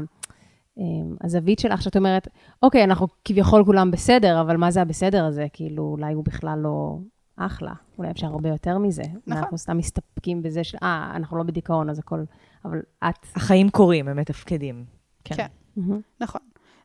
אמ, 0.79 1.17
הזווית 1.25 1.59
שלך, 1.59 1.83
שאת 1.83 1.97
אומרת, 1.97 2.29
אוקיי, 2.63 2.85
אנחנו 2.85 3.07
כביכול 3.25 3.65
כולם 3.65 3.91
בסדר, 3.91 4.41
אבל 4.41 4.57
מה 4.57 4.71
זה 4.71 4.83
הבסדר 4.83 5.25
הזה? 5.25 5.47
כאילו, 5.53 5.83
אולי 5.83 6.13
הוא 6.13 6.25
בכלל 6.25 6.59
לא, 6.63 6.99
אחלה, 7.39 7.73
אולי 7.99 8.11
אפשר 8.11 8.27
הרבה 8.27 8.49
יותר 8.49 8.79
מזה. 8.79 9.03
נכון. 9.03 9.43
אנחנו 9.43 9.59
סתם 9.59 9.77
מסתפקים 9.77 10.43
בזה 10.43 10.65
של, 10.65 10.79
אה, 10.83 11.13
אנחנו 11.15 11.37
לא 11.37 11.43
בדיכאון, 11.43 11.91
אז 11.91 11.99
הכל... 11.99 12.25
אבל 12.65 12.79
את... 13.09 13.27
החיים 13.37 13.71
קורים, 13.71 14.09
הם 14.09 14.17
מתפקדים. 14.17 14.85
כן. 15.25 15.35
כן. 15.35 15.47
Mm-hmm. 15.79 16.01
נכון. 16.21 16.41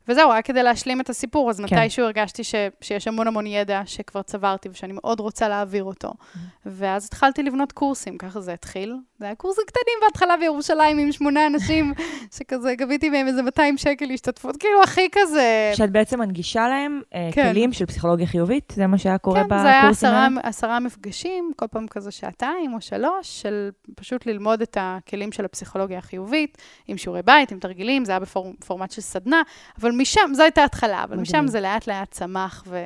וזהו, 0.08 0.30
רק 0.30 0.46
כדי 0.46 0.64
להשלים 0.64 1.02
את 1.02 1.10
הסיפור, 1.10 1.50
אז 1.50 1.58
כן. 1.58 1.64
מתישהו 1.64 2.06
הרגשתי 2.06 2.44
ש, 2.44 2.56
שיש 2.82 3.08
המון 3.08 3.28
המון 3.28 3.48
ידע 3.48 3.82
שכבר 3.86 4.22
צברתי 4.22 4.70
ושאני 4.70 4.94
מאוד 4.94 5.20
רוצה 5.20 5.50
להעביר 5.50 5.84
אותו. 5.84 6.10
Mm-hmm. 6.10 6.40
ואז 6.66 7.06
התחלתי 7.06 7.44
לבנות 7.44 7.72
קורסים, 7.72 8.18
ככה 8.18 8.42
זה 8.42 8.54
התחיל. 8.54 8.96
זה 9.20 9.26
היה 9.26 9.36
קורסים 9.36 9.64
קטנים 9.68 9.96
בהתחלה 10.02 10.38
בירושלים 10.38 10.98
עם 10.98 11.12
שמונה 11.12 11.48
אנשים, 11.48 11.94
שכזה 12.38 12.76
גביתי 12.76 13.10
מהם 13.10 13.28
איזה 13.28 13.42
200 13.42 13.78
שקל 13.78 14.12
השתתפות, 14.12 14.58
כאילו 14.58 14.84
הכי 14.84 15.08
כזה... 15.12 15.72
שאת 15.76 15.92
בעצם 15.92 16.20
מנגישה 16.20 16.68
להם 16.68 17.02
אה, 17.14 17.30
כן. 17.32 17.50
כלים 17.52 17.74
של 17.74 17.86
פסיכולוגיה 17.86 18.28
חיובית? 18.28 18.74
זה 18.76 18.88
מה 18.88 18.98
שהיה 18.98 19.18
קורה 19.18 19.40
כן, 19.40 19.46
בקורסים 19.46 19.68
האלה? 19.68 19.82
כן, 19.82 19.94
זה 19.94 20.08
היה 20.08 20.28
עשרה, 20.28 20.50
עשרה 20.50 20.80
מפגשים, 20.80 21.52
כל 21.56 21.68
פעם 21.68 21.88
כזה 21.88 22.12
שעתיים 22.12 22.74
או 22.74 22.82
שלוש, 22.82 23.42
של 23.42 23.70
פשוט 23.96 24.26
ללמוד 24.26 24.62
את 24.62 24.78
הכלים 24.80 25.32
של 25.32 25.46
הפסיכולוגיה 25.46 25.98
החיובית, 25.98 26.58
עם 26.88 26.98
שיעורי 26.98 27.22
בית, 27.22 27.52
עם 27.52 27.60
תרגילים, 27.60 28.06
זה 28.06 28.12
היה 28.12 28.20
בפורמט 28.20 28.92
של 28.92 29.02
סדנה, 29.02 29.42
אבל 29.82 29.92
משם, 29.98 30.34
זו 30.34 30.44
הייתה 30.44 30.64
התחלה, 30.64 31.04
אבל 31.04 31.18
משם 31.18 31.48
זה 31.48 31.62
לאט 31.62 31.88
לאט 31.88 32.12
צמח 32.12 32.64
ו... 32.68 32.86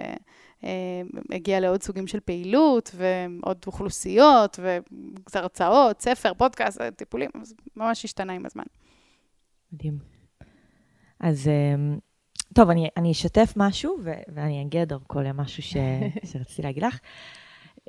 אה, 0.63 1.01
הגיע 1.31 1.59
לעוד 1.59 1.83
סוגים 1.83 2.07
של 2.07 2.19
פעילות 2.19 2.95
ועוד 2.95 3.57
אוכלוסיות 3.67 4.59
והרצאות, 5.33 6.01
ספר, 6.01 6.33
פודקאסט, 6.33 6.81
טיפולים, 6.95 7.29
זה 7.41 7.55
ממש 7.75 8.05
השתנה 8.05 8.33
עם 8.33 8.45
הזמן. 8.45 8.63
מדהים. 9.71 9.97
אז 11.19 11.47
אה, 11.47 11.97
טוב, 12.53 12.69
אני, 12.69 12.89
אני 12.97 13.11
אשתף 13.11 13.53
משהו 13.55 13.97
ו- 14.03 14.11
ואני 14.35 14.61
אגיע 14.61 14.85
דרכו 14.85 15.21
למשהו 15.21 15.63
ש- 15.63 15.77
שרציתי 16.31 16.61
להגיד 16.61 16.83
לך. 16.83 16.99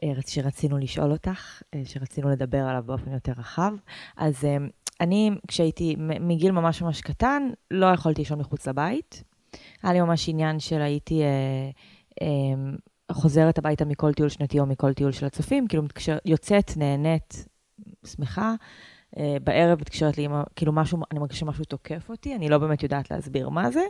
אה, 0.05 0.13
שרצינו 0.27 0.79
לשאול 0.79 1.13
אותך, 1.13 1.63
שרצינו 1.85 2.31
לדבר 2.31 2.59
עליו 2.59 2.83
באופן 2.87 3.13
יותר 3.13 3.33
רחב. 3.39 3.73
אז 4.17 4.45
אני, 5.01 5.31
כשהייתי 5.49 5.97
מגיל 6.21 6.53
ממש 6.53 6.83
ממש 6.83 7.01
קטן, 7.01 7.51
לא 7.71 7.87
יכולתי 7.87 8.21
לישון 8.21 8.39
מחוץ 8.39 8.69
לבית. 8.69 9.23
היה 9.83 9.93
לי 9.93 10.01
ממש 10.01 10.29
עניין 10.29 10.61
של 10.61 10.83
הייתי 10.83 11.23
אה, 11.23 11.71
אה, 12.23 12.73
חוזרת 13.13 13.59
הביתה 13.59 13.85
מכל 13.85 14.13
טיול 14.13 14.29
שנתי 14.29 14.61
או 14.61 14.67
מכל 14.67 14.93
טיול 14.93 15.13
של 15.13 15.27
הצופים, 15.27 15.67
כאילו 15.67 15.83
יוצאת, 16.25 16.77
נהנית, 16.77 17.47
שמחה. 18.07 18.55
אה, 19.19 19.37
בערב 19.45 19.81
מתקשרת 19.81 20.19
לי, 20.19 20.29
כאילו 20.57 20.73
משהו, 20.73 20.99
אני 21.11 21.21
מרגישה 21.21 21.41
שמשהו 21.41 21.65
תוקף 21.65 22.11
אותי, 22.11 22.35
אני 22.35 22.49
לא 22.49 22.59
באמת 22.59 22.83
יודעת 22.83 23.11
להסביר 23.11 23.49
מה 23.49 23.71
זה. 23.71 23.83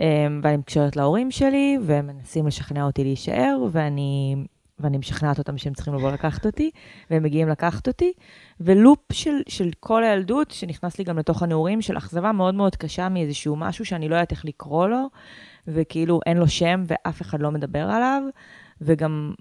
אה, 0.00 0.26
ואני 0.42 0.56
מתקשרת 0.56 0.96
להורים 0.96 1.30
שלי, 1.30 1.78
והם 1.82 2.06
מנסים 2.06 2.46
לשכנע 2.46 2.84
אותי 2.84 3.04
להישאר, 3.04 3.64
ואני 3.70 4.36
ואני 4.80 4.98
משכנעת 4.98 5.38
אותם 5.38 5.58
שהם 5.58 5.74
צריכים 5.74 5.94
לבוא 5.94 6.10
לקחת 6.10 6.46
אותי, 6.46 6.70
והם 7.10 7.22
מגיעים 7.22 7.48
לקחת 7.48 7.88
אותי, 7.88 8.12
ולופ 8.60 9.12
של, 9.12 9.36
של 9.48 9.70
כל 9.80 10.04
הילדות, 10.04 10.50
שנכנס 10.50 10.98
לי 10.98 11.04
גם 11.04 11.18
לתוך 11.18 11.42
הנעורים, 11.42 11.82
של 11.82 11.98
אכזבה 11.98 12.32
מאוד 12.32 12.54
מאוד 12.54 12.76
קשה 12.76 13.08
מאיזשהו 13.08 13.56
משהו 13.56 13.84
שאני 13.84 14.08
לא 14.08 14.14
יודעת 14.14 14.32
איך 14.32 14.44
לקרוא 14.44 14.88
לו, 14.88 15.06
וכאילו 15.68 16.20
אין 16.26 16.36
לו 16.36 16.48
שם 16.48 16.82
ואף 16.86 17.22
אחד 17.22 17.40
לא 17.40 17.50
מדבר 17.50 17.82
עליו, 17.90 18.22
וגם 18.80 19.34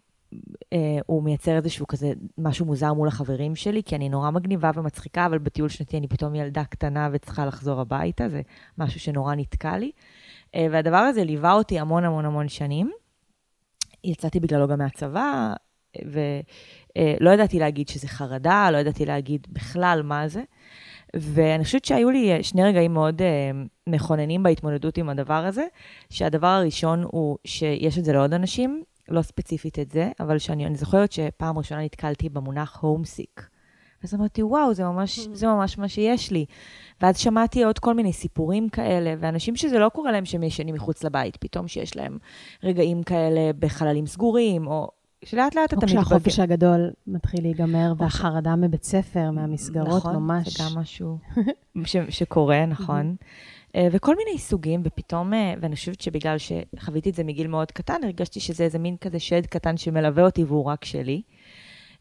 אה, 0.73 0.99
הוא 1.05 1.23
מייצר 1.23 1.55
איזשהו 1.55 1.87
כזה 1.87 2.13
משהו 2.37 2.65
מוזר 2.65 2.93
מול 2.93 3.07
החברים 3.07 3.55
שלי, 3.55 3.83
כי 3.83 3.95
אני 3.95 4.09
נורא 4.09 4.31
מגניבה 4.31 4.71
ומצחיקה, 4.75 5.25
אבל 5.25 5.37
בטיול 5.37 5.69
שנתי 5.69 5.97
אני 5.97 6.07
פתאום 6.07 6.35
ילדה 6.35 6.63
קטנה 6.63 7.09
וצריכה 7.11 7.45
לחזור 7.45 7.81
הביתה, 7.81 8.29
זה 8.29 8.41
משהו 8.77 8.99
שנורא 8.99 9.35
נתקע 9.35 9.77
לי. 9.77 9.91
אה, 10.55 10.67
והדבר 10.71 10.97
הזה 10.97 11.23
ליווה 11.23 11.53
אותי 11.53 11.79
המון 11.79 12.03
המון 12.03 12.25
המון 12.25 12.49
שנים. 12.49 12.91
יצאתי 14.03 14.39
בגללו 14.39 14.67
גם 14.67 14.79
מהצבא, 14.79 15.53
ולא 16.05 17.29
ידעתי 17.29 17.59
להגיד 17.59 17.89
שזה 17.89 18.07
חרדה, 18.07 18.71
לא 18.71 18.77
ידעתי 18.77 19.05
להגיד 19.05 19.47
בכלל 19.49 20.01
מה 20.03 20.27
זה. 20.27 20.43
ואני 21.15 21.63
חושבת 21.63 21.85
שהיו 21.85 22.09
לי 22.09 22.43
שני 22.43 22.63
רגעים 22.63 22.93
מאוד 22.93 23.21
uh, 23.21 23.23
מכוננים 23.87 24.43
בהתמודדות 24.43 24.97
עם 24.97 25.09
הדבר 25.09 25.45
הזה, 25.45 25.65
שהדבר 26.09 26.47
הראשון 26.47 27.03
הוא 27.03 27.37
שיש 27.45 27.97
את 27.97 28.05
זה 28.05 28.13
לעוד 28.13 28.33
אנשים, 28.33 28.83
לא 29.09 29.21
ספציפית 29.21 29.79
את 29.79 29.91
זה, 29.91 30.11
אבל 30.19 30.37
שאני 30.37 30.75
זוכרת 30.75 31.11
שפעם 31.11 31.57
ראשונה 31.57 31.83
נתקלתי 31.83 32.29
במונח 32.29 32.77
הומסיק. 32.81 33.49
אז 34.03 34.13
אמרתי, 34.15 34.43
וואו, 34.43 34.73
זה 34.73 34.83
ממש. 34.83 35.19
זה 35.33 35.47
ממש 35.47 35.77
מה 35.77 35.87
שיש 35.87 36.31
לי. 36.31 36.45
ואז 37.01 37.17
שמעתי 37.17 37.63
עוד 37.63 37.79
כל 37.79 37.93
מיני 37.93 38.13
סיפורים 38.13 38.69
כאלה, 38.69 39.13
ואנשים 39.19 39.55
שזה 39.55 39.79
לא 39.79 39.89
קורה 39.89 40.11
להם 40.11 40.25
שהם 40.25 40.43
ישנים 40.43 40.75
מחוץ 40.75 41.03
לבית, 41.03 41.37
פתאום 41.37 41.67
שיש 41.67 41.95
להם 41.95 42.17
רגעים 42.63 43.03
כאלה 43.03 43.51
בחללים 43.59 44.05
סגורים, 44.05 44.67
או 44.67 44.87
שלאט 45.25 45.55
לאט 45.55 45.73
אתה 45.73 45.75
מתבגר. 45.75 45.99
או 45.99 46.05
כשהחופש 46.05 46.39
הגדול 46.39 46.91
מתחיל 47.07 47.41
להיגמר, 47.41 47.93
והחרדה 47.97 48.55
מבית 48.55 48.83
ספר, 48.83 49.31
מהמסגרות, 49.31 49.87
נכון, 49.87 50.15
ממש. 50.15 50.47
נכון, 50.47 50.67
זה 50.67 50.75
גם 50.75 50.81
משהו 50.81 51.17
ש- 51.85 51.95
שקורה, 52.09 52.65
נכון. 52.65 53.15
אה, 53.75 53.87
וכל 53.91 54.15
מיני 54.15 54.37
סוגים, 54.39 54.81
ופתאום, 54.83 55.33
אה, 55.33 55.53
ואני 55.61 55.75
חושבת 55.75 56.01
שבגלל 56.01 56.35
שחוויתי 56.37 57.09
את 57.09 57.15
זה 57.15 57.23
מגיל 57.23 57.47
מאוד 57.47 57.71
קטן, 57.71 58.03
הרגשתי 58.03 58.39
שזה 58.39 58.63
איזה 58.63 58.79
מין 58.79 58.97
כזה 58.97 59.19
שד 59.19 59.45
קטן 59.45 59.77
שמלווה 59.77 60.23
אותי 60.23 60.43
והוא 60.43 60.63
רק 60.65 60.85
שלי. 60.85 61.21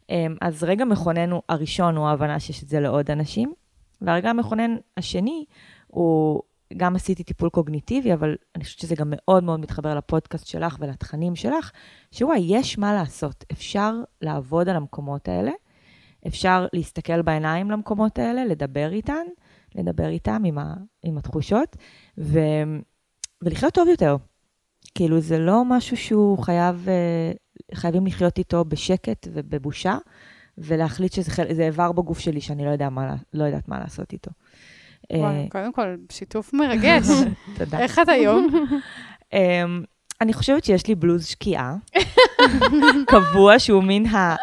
אמ, 0.09 0.35
אז 0.41 0.63
רגע 0.63 0.85
מכונן 0.85 1.29
הראשון 1.49 1.95
הוא 1.97 2.07
ההבנה 2.07 2.39
שיש 2.39 2.63
את 2.63 2.69
זה 2.69 2.79
לעוד 2.79 3.11
אנשים, 3.11 3.53
והרגע 4.01 4.29
המכונן 4.29 4.75
השני 4.97 5.45
הוא, 5.87 6.41
גם 6.77 6.95
עשיתי 6.95 7.23
טיפול 7.23 7.49
קוגניטיבי, 7.49 8.13
אבל 8.13 8.35
אני 8.55 8.63
חושבת 8.63 8.79
שזה 8.79 8.95
גם 8.95 9.07
מאוד 9.15 9.43
מאוד 9.43 9.59
מתחבר 9.59 9.95
לפודקאסט 9.95 10.47
שלך 10.47 10.77
ולתכנים 10.79 11.35
שלך, 11.35 11.71
שוואי, 12.11 12.39
יש 12.47 12.77
מה 12.77 12.93
לעשות. 12.93 13.45
אפשר 13.51 13.93
לעבוד 14.21 14.69
על 14.69 14.75
המקומות 14.75 15.27
האלה, 15.27 15.51
אפשר 16.27 16.67
להסתכל 16.73 17.21
בעיניים 17.21 17.71
למקומות 17.71 18.19
האלה, 18.19 18.45
לדבר 18.45 18.91
איתן, 18.91 19.25
לדבר 19.75 20.07
איתם 20.07 20.43
עם, 20.45 20.57
ה, 20.57 20.73
עם 21.03 21.17
התחושות, 21.17 21.77
ו, 22.17 22.39
ולחיות 23.41 23.73
טוב 23.73 23.87
יותר. 23.87 24.15
כאילו, 24.95 25.19
זה 25.19 25.39
לא 25.39 25.65
משהו 25.65 25.97
שהוא 25.97 26.37
חייב 26.37 26.89
אה, 26.89 27.31
חייבים 27.73 28.05
לחיות 28.05 28.37
איתו 28.37 28.65
בשקט 28.65 29.27
ובבושה, 29.33 29.97
ולהחליט 30.57 31.13
שזה 31.13 31.63
איבר 31.65 31.91
בגוף 31.91 32.19
שלי 32.19 32.41
שאני 32.41 32.65
לא, 32.65 32.69
יודע 32.69 32.89
מה, 32.89 33.15
לא 33.33 33.43
יודעת 33.43 33.67
מה 33.67 33.79
לעשות 33.79 34.13
איתו. 34.13 34.31
וואי, 35.13 35.35
אה, 35.35 35.45
קודם 35.49 35.73
כל, 35.73 35.95
שיתוף 36.11 36.53
מרגש. 36.53 37.07
תודה. 37.57 37.79
איך 37.79 37.99
את 37.99 38.09
היום? 38.09 38.47
אמ, 39.33 39.83
אני 40.21 40.33
חושבת 40.33 40.63
שיש 40.63 40.87
לי 40.87 40.95
בלוז 40.95 41.25
שקיעה, 41.25 41.75
קבוע, 43.11 43.59
שהוא 43.59 43.83
מין 43.83 44.05
ה... 44.05 44.35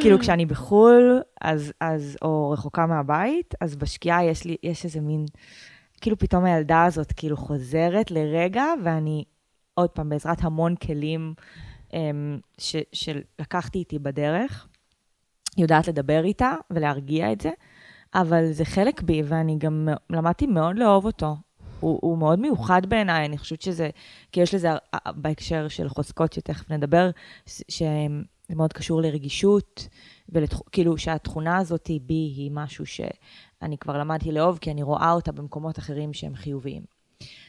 כאילו, 0.00 0.18
כשאני 0.18 0.46
בחו"ל, 0.46 1.20
אז, 1.40 1.72
אז, 1.80 2.16
או 2.22 2.50
רחוקה 2.50 2.86
מהבית, 2.86 3.54
אז 3.60 3.76
בשקיעה 3.76 4.24
יש 4.24 4.44
לי, 4.44 4.56
יש 4.62 4.84
איזה 4.84 5.00
מין, 5.00 5.26
כאילו 6.00 6.18
פתאום 6.18 6.44
הילדה 6.44 6.84
הזאת 6.84 7.12
כאילו 7.12 7.36
חוזרת 7.36 8.10
לרגע, 8.10 8.64
ואני, 8.84 9.24
עוד 9.74 9.90
פעם, 9.90 10.08
בעזרת 10.08 10.44
המון 10.44 10.76
כלים 10.76 11.34
ש, 12.58 12.76
שלקחתי 12.92 13.78
איתי 13.78 13.98
בדרך, 13.98 14.68
יודעת 15.56 15.88
לדבר 15.88 16.24
איתה 16.24 16.54
ולהרגיע 16.70 17.32
את 17.32 17.40
זה, 17.40 17.50
אבל 18.14 18.52
זה 18.52 18.64
חלק 18.64 19.02
בי, 19.02 19.22
ואני 19.24 19.58
גם 19.58 19.88
למדתי 20.10 20.46
מאוד 20.46 20.78
לאהוב 20.78 21.04
אותו. 21.04 21.36
הוא, 21.80 21.98
הוא 22.02 22.18
מאוד 22.18 22.38
מיוחד 22.38 22.86
בעיניי, 22.86 23.26
אני 23.26 23.38
חושבת 23.38 23.62
שזה, 23.62 23.90
כי 24.32 24.40
יש 24.40 24.54
לזה 24.54 24.68
בהקשר 25.14 25.68
של 25.68 25.88
חוזקות, 25.88 26.32
שתכף 26.32 26.70
נדבר, 26.70 27.10
שזה 27.46 27.86
מאוד 28.50 28.72
קשור 28.72 29.02
לרגישות, 29.02 29.88
וכאילו 30.28 30.98
שהתכונה 30.98 31.58
הזאת 31.58 31.90
בי 32.02 32.14
היא 32.14 32.50
משהו 32.54 32.86
שאני 32.86 33.78
כבר 33.78 33.98
למדתי 33.98 34.32
לאהוב, 34.32 34.58
כי 34.58 34.70
אני 34.70 34.82
רואה 34.82 35.12
אותה 35.12 35.32
במקומות 35.32 35.78
אחרים 35.78 36.12
שהם 36.12 36.34
חיוביים. 36.34 36.93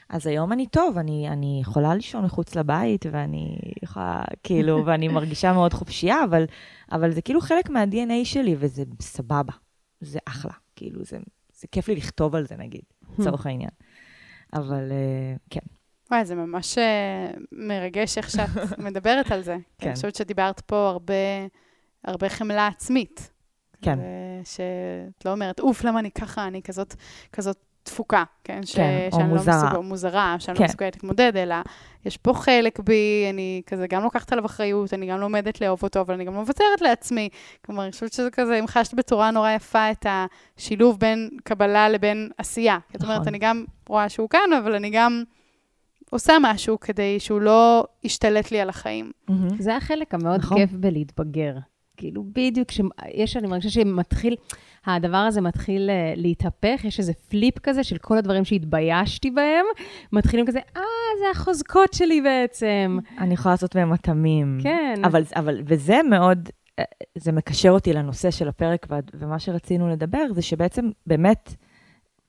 אז 0.10 0.28
היום 0.28 0.54
אני 0.54 0.68
טוב, 0.68 0.98
אני, 0.98 1.30
אני 1.30 1.60
יכולה 1.62 1.96
לישון 1.96 2.26
מחוץ 2.26 2.56
לבית, 2.56 3.06
ואני 3.12 3.58
יכולה, 3.84 4.24
כאילו, 4.44 4.82
ואני 4.86 5.08
מרגישה 5.08 5.54
מאוד 5.54 5.74
חופשייה, 5.74 6.24
אבל, 6.24 6.46
אבל 6.92 7.12
זה 7.12 7.22
כאילו 7.22 7.42
חלק 7.42 7.70
מה-DNA 7.70 8.26
שלי, 8.26 8.56
וזה 8.60 8.84
סבבה. 9.02 9.54
זה 10.02 10.20
אחלה. 10.28 10.52
כאילו, 10.76 11.04
זה, 11.04 11.18
זה 11.54 11.68
כיף 11.72 11.88
לי 11.88 11.96
לכתוב 11.96 12.36
על 12.36 12.48
זה, 12.48 12.56
נגיד, 12.56 12.84
לצורך 13.20 13.46
העניין. 13.46 13.70
אבל 14.54 14.90
uh, 14.90 15.40
כן. 15.50 15.60
וואי, 16.12 16.26
זה 16.26 16.36
ממש 16.36 16.78
uh, 16.78 17.40
מרגש 17.52 18.18
איך 18.18 18.30
שאת 18.30 18.50
מדברת 18.86 19.32
על 19.32 19.42
זה. 19.42 19.58
כן. 19.78 19.88
אני 19.88 19.96
חושבת 19.96 20.16
שדיברת 20.16 20.60
פה 20.60 20.90
הרבה, 20.90 21.14
הרבה 22.04 22.30
חמלה 22.30 22.68
עצמית. 22.68 23.32
כן. 23.82 24.00
שאת 24.44 25.26
לא 25.26 25.32
אומרת, 25.32 25.60
אוף, 25.60 25.84
למה 25.84 26.00
אני 26.00 26.12
ככה, 26.12 26.48
אני 26.48 26.62
כזאת, 26.62 26.96
כזאת 27.32 27.58
תפוקה, 27.86 28.24
כן? 28.44 28.66
ש... 28.66 28.76
כן, 28.76 29.10
או 29.12 29.20
מוזרה. 29.24 29.64
לא 29.64 29.70
מסוג... 29.70 29.86
מוזרה, 29.86 30.36
שאני 30.40 30.54
לא 30.54 30.58
כן. 30.58 30.64
לא 30.64 30.70
מסוגלת 30.70 30.96
להתמודד, 30.96 31.38
אלא 31.38 31.56
יש 32.06 32.18
פה 32.18 32.34
חלק 32.34 32.80
בי, 32.80 33.28
אני 33.30 33.62
כזה 33.68 33.88
גם 33.88 34.04
לוקחת 34.04 34.32
עליו 34.32 34.46
אחריות, 34.46 34.94
אני 34.94 35.06
גם 35.06 35.20
לומדת 35.20 35.62
לאהוב 35.62 35.84
אותו, 35.84 36.02
אבל 36.02 36.14
אני 36.14 36.26
גם 36.26 36.34
מוותרת 36.34 36.82
לעצמי. 36.82 37.30
כלומר, 37.66 37.84
אני 37.84 37.92
חושבת 37.92 38.14
שזה 38.14 38.32
כזה, 38.32 38.60
אם 38.60 38.68
חשת 38.68 38.94
בצורה 38.94 39.32
נורא 39.32 39.52
יפה 39.52 39.92
את 39.92 40.06
השילוב 40.10 41.00
בין 41.00 41.30
קבלה 41.44 41.90
לבין 41.90 42.30
עשייה. 42.38 42.78
נכון. 42.78 43.00
זאת 43.00 43.04
אומרת, 43.04 43.16
נכון. 43.16 43.28
אני 43.28 43.38
גם 43.40 43.66
רואה 43.90 44.10
שהוא 44.10 44.30
כאן, 44.30 44.54
אבל 44.64 44.76
אני 44.76 44.90
גם 44.90 45.24
עושה 46.10 46.34
משהו 46.42 46.80
כדי 46.80 47.20
שהוא 47.20 47.42
לא 47.42 47.86
ישתלט 48.04 48.52
לי 48.52 48.60
על 48.60 48.70
החיים. 48.70 49.12
זה 49.60 49.76
החלק 49.78 50.14
המאוד 50.14 50.40
נכון. 50.40 50.58
כיף 50.58 50.72
בלהתבגר. 50.72 51.54
כאילו, 51.98 52.24
בדיוק, 52.34 52.72
שיש, 52.72 53.38
אני 53.38 53.48
מרגישה 53.48 53.70
שמתחיל, 53.70 54.36
הדבר 54.86 55.18
הזה 55.18 55.42
מתחיל 55.42 55.90
אה, 55.90 56.14
להתהפך, 56.16 56.82
יש 56.84 57.00
איזה 57.00 57.14
פליפ 57.28 57.60
כזה 57.60 57.84
של 57.84 57.98
כל 57.98 58.18
הדברים 58.18 58.46
שהתביישתי 58.46 59.32
בהם, 59.32 59.66
מתחילים 60.14 60.46
כזה, 60.46 60.60
אה, 60.78 60.82
זה 61.20 61.26
החוזקות 61.32 61.94
שלי 61.94 62.22
בעצם. 62.22 63.00
אני 63.18 63.34
יכולה 63.34 63.54
לעשות 63.54 63.76
מהם 63.76 63.90
מטעמים. 63.90 64.58
כן. 64.64 65.02
אבל, 65.04 65.24
אבל, 65.36 65.62
וזה 65.66 66.00
מאוד, 66.10 66.50
אה, 66.80 66.84
זה 67.16 67.32
מקשר 67.32 67.70
אותי 67.70 67.94
לנושא 67.94 68.32
של 68.32 68.48
הפרק, 68.48 68.88
ומה 69.14 69.40
שרצינו 69.40 69.90
לדבר 69.90 70.26
זה 70.34 70.42
שבעצם 70.42 70.90
באמת 71.08 71.56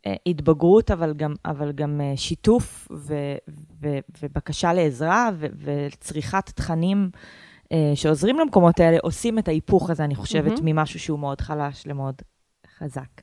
אה, 0.06 0.14
התבגרות, 0.26 0.90
אבל 0.90 1.14
גם, 1.14 1.34
אבל 1.44 1.72
גם 1.72 2.00
שיתוף 2.16 2.88
ו, 2.90 3.14
ו, 3.80 3.88
ובקשה 4.22 4.72
לעזרה 4.72 5.30
ו, 5.34 5.46
וצריכת 5.64 6.50
תכנים. 6.54 7.10
שעוזרים 7.94 8.38
למקומות 8.38 8.80
האלה, 8.80 8.96
עושים 9.02 9.38
את 9.38 9.48
ההיפוך 9.48 9.90
הזה, 9.90 10.04
אני 10.04 10.14
חושבת, 10.14 10.58
mm-hmm. 10.58 10.62
ממשהו 10.64 11.00
שהוא 11.00 11.18
מאוד 11.18 11.40
חלש 11.40 11.86
למאוד 11.86 12.22
חזק. 12.78 13.22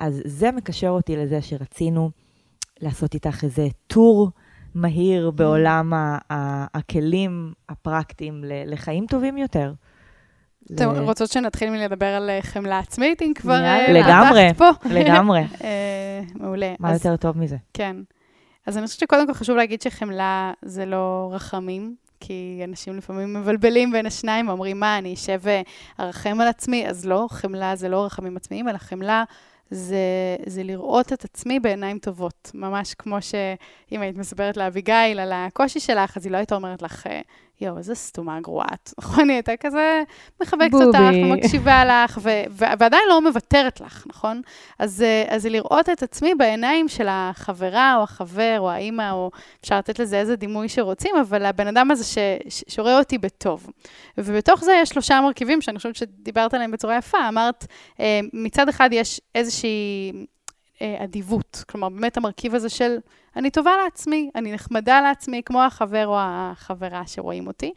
אז 0.00 0.22
זה 0.24 0.52
מקשר 0.52 0.88
אותי 0.88 1.16
לזה 1.16 1.42
שרצינו 1.42 2.10
לעשות 2.80 3.14
איתך 3.14 3.44
איזה 3.44 3.66
טור 3.86 4.30
מהיר 4.74 5.30
בעולם 5.30 5.92
הכלים 6.74 7.52
הפרקטיים 7.68 8.44
לחיים 8.44 9.06
טובים 9.06 9.38
יותר. 9.38 9.72
אתם 10.74 10.90
רוצות 11.00 11.30
שנתחיל 11.30 11.70
מלדבר 11.70 12.06
על 12.06 12.30
אה, 12.30 12.42
חמלה 12.42 12.78
עצמית, 12.78 13.22
אם 13.22 13.32
כבר 13.34 13.64
אה, 13.64 13.92
לגמרי, 13.92 14.48
לגמרי. 14.90 15.40
אה, 15.64 16.20
מעולה. 16.34 16.74
מה 16.78 16.92
יותר 16.92 17.16
טוב 17.16 17.38
מזה? 17.38 17.56
כן. 17.74 17.96
אז 18.66 18.78
אני 18.78 18.86
חושבת 18.86 19.00
שקודם 19.00 19.26
כל 19.26 19.34
חשוב 19.34 19.56
להגיד 19.56 19.82
שחמלה 19.82 20.52
זה 20.62 20.86
לא 20.86 21.30
רחמים, 21.32 21.94
כי 22.20 22.60
אנשים 22.64 22.96
לפעמים 22.96 23.34
מבלבלים 23.34 23.92
בין 23.92 24.06
השניים 24.06 24.48
ואומרים, 24.48 24.80
מה, 24.80 24.98
אני 24.98 25.14
אשב 25.14 25.40
וארחם 25.98 26.40
על 26.40 26.48
עצמי? 26.48 26.88
אז 26.88 27.06
לא, 27.06 27.26
חמלה 27.30 27.76
זה 27.76 27.88
לא 27.88 28.04
רחמים 28.04 28.36
עצמיים, 28.36 28.68
אלא 28.68 28.78
חמלה 28.78 29.24
זה, 29.70 29.96
זה 30.46 30.62
לראות 30.62 31.12
את 31.12 31.24
עצמי 31.24 31.60
בעיניים 31.60 31.98
טובות. 31.98 32.50
ממש 32.54 32.94
כמו 32.94 33.16
שאם 33.22 34.00
היית 34.00 34.16
מספרת 34.16 34.56
לאביגיל 34.56 35.20
על 35.20 35.32
הקושי 35.32 35.80
שלך, 35.80 36.16
אז 36.16 36.26
היא 36.26 36.32
לא 36.32 36.36
הייתה 36.36 36.54
אומרת 36.54 36.82
לך, 36.82 37.06
יואו, 37.60 37.78
איזה 37.78 37.94
סתומה 37.94 38.40
גרועה 38.40 38.66
את. 38.74 38.90
נכון? 38.98 39.28
היא 39.28 39.34
הייתה 39.36 39.56
כזה 39.56 40.02
מחבקת 40.42 40.74
אותך 40.74 40.98
ומקשיבה 41.14 41.84
לך, 41.84 42.18
ו- 42.22 42.42
ו- 42.50 42.64
ועדיין 42.78 43.02
לא 43.08 43.20
מוותרת 43.22 43.80
לך, 43.80 44.04
נכון? 44.06 44.42
אז, 44.78 45.02
אה, 45.02 45.24
אז 45.28 45.46
לראות 45.46 45.88
את 45.88 46.02
עצמי 46.02 46.34
בעיניים 46.34 46.88
של 46.88 47.06
החברה 47.10 47.96
או 47.96 48.02
החבר 48.02 48.56
או 48.58 48.70
האימא, 48.70 49.10
או 49.12 49.30
אפשר 49.60 49.78
לתת 49.78 49.98
לזה 49.98 50.18
איזה 50.20 50.36
דימוי 50.36 50.68
שרוצים, 50.68 51.16
אבל 51.16 51.44
הבן 51.44 51.66
אדם 51.66 51.90
הזה 51.90 52.04
ש- 52.04 52.18
ש- 52.48 52.64
שרואה 52.68 52.98
אותי 52.98 53.18
בטוב. 53.18 53.66
ובתוך 54.18 54.64
זה 54.64 54.72
יש 54.82 54.88
שלושה 54.88 55.20
מרכיבים 55.20 55.60
שאני 55.60 55.76
חושבת 55.76 55.96
שדיברת 55.96 56.54
עליהם 56.54 56.70
בצורה 56.70 56.96
יפה. 56.96 57.18
אמרת, 57.28 57.66
אה, 58.00 58.20
מצד 58.32 58.68
אחד 58.68 58.88
יש 58.92 59.20
איזושהי... 59.34 60.12
אה, 60.82 61.04
אדיבות. 61.04 61.64
כלומר, 61.68 61.88
באמת 61.88 62.16
המרכיב 62.16 62.54
הזה 62.54 62.68
של 62.68 62.96
אני 63.36 63.50
טובה 63.50 63.70
לעצמי, 63.84 64.30
אני 64.34 64.52
נחמדה 64.52 65.00
לעצמי, 65.00 65.42
כמו 65.44 65.62
החבר 65.62 66.06
או 66.06 66.16
החברה 66.18 67.02
שרואים 67.06 67.46
אותי. 67.46 67.72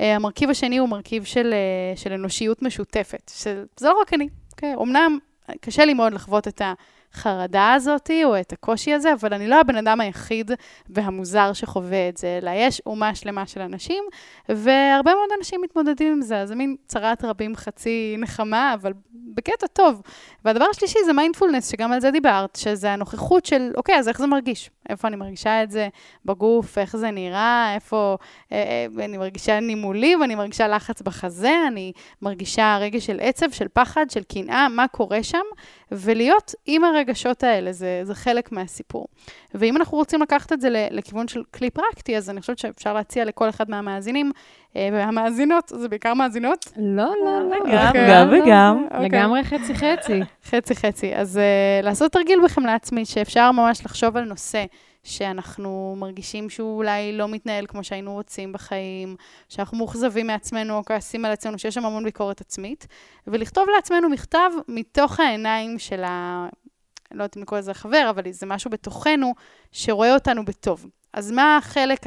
אה, 0.00 0.16
המרכיב 0.16 0.50
השני 0.50 0.78
הוא 0.78 0.88
מרכיב 0.88 1.24
של, 1.24 1.52
אה, 1.52 1.96
של 1.96 2.12
אנושיות 2.12 2.62
משותפת, 2.62 3.32
שזה 3.34 3.64
לא 3.88 4.00
רק 4.00 4.14
אני. 4.14 4.28
אוקיי? 4.52 4.74
אמנם 4.74 5.18
קשה 5.60 5.84
לי 5.84 5.94
מאוד 5.94 6.12
לחוות 6.12 6.48
את 6.48 6.60
ה... 6.60 6.72
החרדה 7.14 7.72
הזאת 7.72 8.10
או 8.24 8.40
את 8.40 8.52
הקושי 8.52 8.92
הזה, 8.92 9.12
אבל 9.12 9.34
אני 9.34 9.48
לא 9.48 9.60
הבן 9.60 9.76
אדם 9.76 10.00
היחיד 10.00 10.50
והמוזר 10.88 11.52
שחווה 11.52 12.08
את 12.08 12.16
זה, 12.16 12.38
אלא 12.42 12.50
יש 12.54 12.82
אומה 12.86 13.14
שלמה 13.14 13.46
של 13.46 13.60
אנשים, 13.60 14.04
והרבה 14.48 15.14
מאוד 15.14 15.28
אנשים 15.38 15.60
מתמודדים 15.62 16.12
עם 16.12 16.22
זה, 16.22 16.38
אז 16.40 16.48
זה 16.48 16.54
מין 16.54 16.76
צרת 16.86 17.24
רבים 17.24 17.56
חצי 17.56 18.16
נחמה, 18.18 18.74
אבל 18.74 18.92
בקטע 19.12 19.66
טוב. 19.66 20.02
והדבר 20.44 20.64
השלישי 20.70 20.98
זה 21.04 21.12
מיינדפולנס, 21.12 21.70
שגם 21.70 21.92
על 21.92 22.00
זה 22.00 22.10
דיברת, 22.10 22.56
שזה 22.56 22.92
הנוכחות 22.92 23.46
של, 23.46 23.72
אוקיי, 23.76 23.98
אז 23.98 24.08
איך 24.08 24.18
זה 24.18 24.26
מרגיש? 24.26 24.70
איפה 24.88 25.08
אני 25.08 25.16
מרגישה 25.16 25.62
את 25.62 25.70
זה 25.70 25.88
בגוף, 26.24 26.78
איך 26.78 26.96
זה 26.96 27.10
נראה, 27.10 27.74
איפה 27.74 28.16
אה, 28.52 28.86
אה, 28.98 29.04
אני 29.04 29.16
מרגישה 29.16 29.60
נימולים, 29.60 30.22
אני 30.22 30.34
מרגישה 30.34 30.68
לחץ 30.68 31.02
בחזה, 31.02 31.54
אני 31.66 31.92
מרגישה 32.22 32.78
רגש 32.80 33.06
של 33.06 33.18
עצב, 33.20 33.50
של 33.50 33.66
פחד, 33.72 34.10
של 34.10 34.22
קנאה, 34.22 34.68
מה 34.68 34.88
קורה 34.88 35.22
שם, 35.22 35.44
ולהיות 35.92 36.54
עם 36.66 36.84
הרגשות 36.84 37.44
האלה, 37.44 37.72
זה, 37.72 38.00
זה 38.02 38.14
חלק 38.14 38.52
מהסיפור. 38.52 39.06
ואם 39.54 39.76
אנחנו 39.76 39.98
רוצים 39.98 40.22
לקחת 40.22 40.52
את 40.52 40.60
זה 40.60 40.68
לכיוון 40.90 41.28
של 41.28 41.42
כלי 41.54 41.70
פרקטי, 41.70 42.16
אז 42.16 42.30
אני 42.30 42.40
חושבת 42.40 42.58
שאפשר 42.58 42.94
להציע 42.94 43.24
לכל 43.24 43.48
אחד 43.48 43.70
מהמאזינים, 43.70 44.32
אה, 44.76 44.88
והמאזינות, 44.92 45.68
זה 45.68 45.88
בעיקר 45.88 46.14
מאזינות? 46.14 46.72
לא, 46.76 47.12
לא, 47.24 47.40
לא. 47.50 47.72
גם 48.08 48.28
וגם. 48.32 48.84
אוקיי. 48.84 49.08
לגמרי 49.08 49.44
חצי-חצי. 49.44 50.20
חצי-חצי. 50.44 51.14
אז 51.14 51.36
uh, 51.36 51.84
לעשות 51.84 52.12
תרגיל 52.12 52.40
בחמלה 52.44 52.74
עצמית, 52.74 53.06
שאפשר 53.06 53.52
ממש 53.52 53.84
לחשוב 53.84 54.16
על 54.16 54.24
נושא 54.24 54.64
שאנחנו 55.08 55.96
מרגישים 55.98 56.50
שהוא 56.50 56.76
אולי 56.76 57.12
לא 57.12 57.28
מתנהל 57.28 57.66
כמו 57.66 57.84
שהיינו 57.84 58.12
רוצים 58.12 58.52
בחיים, 58.52 59.16
שאנחנו 59.48 59.78
מאוכזבים 59.78 60.26
מעצמנו 60.26 60.76
או 60.76 60.84
כועסים 60.84 61.24
על 61.24 61.32
עצמנו, 61.32 61.58
שיש 61.58 61.74
שם 61.74 61.84
המון 61.84 62.04
ביקורת 62.04 62.40
עצמית, 62.40 62.86
ולכתוב 63.26 63.68
לעצמנו 63.76 64.08
מכתב 64.08 64.50
מתוך 64.68 65.20
העיניים 65.20 65.78
של 65.78 66.04
ה... 66.04 66.48
לא 67.10 67.22
יודעת 67.22 67.36
אם 67.36 67.42
לקרוא 67.42 67.58
לזה 67.58 67.74
חבר, 67.74 68.06
אבל 68.10 68.22
זה 68.30 68.46
משהו 68.46 68.70
בתוכנו 68.70 69.34
שרואה 69.72 70.14
אותנו 70.14 70.44
בטוב. 70.44 70.86
אז 71.18 71.30
מה 71.30 71.56
החלק 71.56 72.00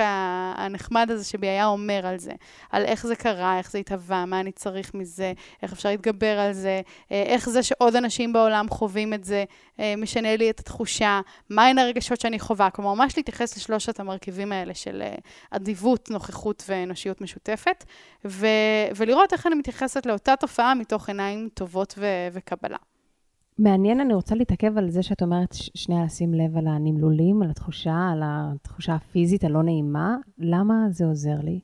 הנחמד 0.56 1.12
הזה 1.12 1.26
שבי 1.26 1.48
היה 1.48 1.66
אומר 1.66 2.06
על 2.06 2.20
זה? 2.20 2.32
על 2.70 2.86
איך 2.86 3.08
זה 3.08 3.16
קרה, 3.16 3.58
איך 3.58 3.72
זה 3.72 3.78
התהווה, 3.78 4.26
מה 4.26 4.40
אני 4.40 4.52
צריך 4.52 4.94
מזה, 4.94 5.34
איך 5.64 5.74
אפשר 5.74 5.90
להתגבר 5.90 6.40
על 6.40 6.54
זה, 6.54 6.82
אה, 7.12 7.24
איך 7.24 7.50
זה 7.50 7.64
שעוד 7.64 7.96
אנשים 7.96 8.34
בעולם 8.34 8.70
חווים 8.70 9.14
את 9.14 9.24
זה, 9.24 9.44
אה, 9.80 9.94
משנה 9.98 10.36
לי 10.36 10.50
את 10.50 10.60
התחושה, 10.60 11.22
מהן 11.50 11.78
הרגשות 11.78 12.22
שאני 12.22 12.40
חווה. 12.40 12.70
כלומר, 12.70 12.94
ממש 12.94 13.18
להתייחס 13.18 13.58
לשלושת 13.58 14.00
המרכיבים 14.00 14.52
האלה 14.52 14.74
של 14.74 15.02
אה, 15.02 15.16
אדיבות, 15.52 16.10
נוכחות 16.12 16.64
ואנושיות 16.68 17.22
משותפת, 17.22 17.86
ו- 18.26 18.48
ולראות 18.96 19.34
איך 19.34 19.48
אני 19.48 19.56
מתייחסת 19.56 20.06
לאותה 20.06 20.36
תופעה 20.36 20.74
מתוך 20.76 21.08
עיניים 21.08 21.50
טובות 21.54 21.94
ו- 21.98 22.28
וקבלה. 22.34 22.78
מעניין, 23.64 24.00
אני 24.00 24.14
רוצה 24.14 24.36
להתעכב 24.36 24.78
על 24.78 24.90
זה 24.90 25.04
שאת 25.04 25.22
אומרת 25.22 25.54
שנייה 25.54 26.06
לשים 26.06 26.34
לב 26.34 26.58
על 26.58 26.68
הנמלולים, 26.68 27.42
על 27.42 27.50
התחושה, 27.50 28.10
על 28.12 28.22
התחושה 28.26 28.96
הפיזית 28.96 29.44
הלא 29.44 29.64
נעימה. 29.64 30.16
למה 30.38 30.74
זה 30.90 31.06
עוזר 31.06 31.40
לי? 31.44 31.60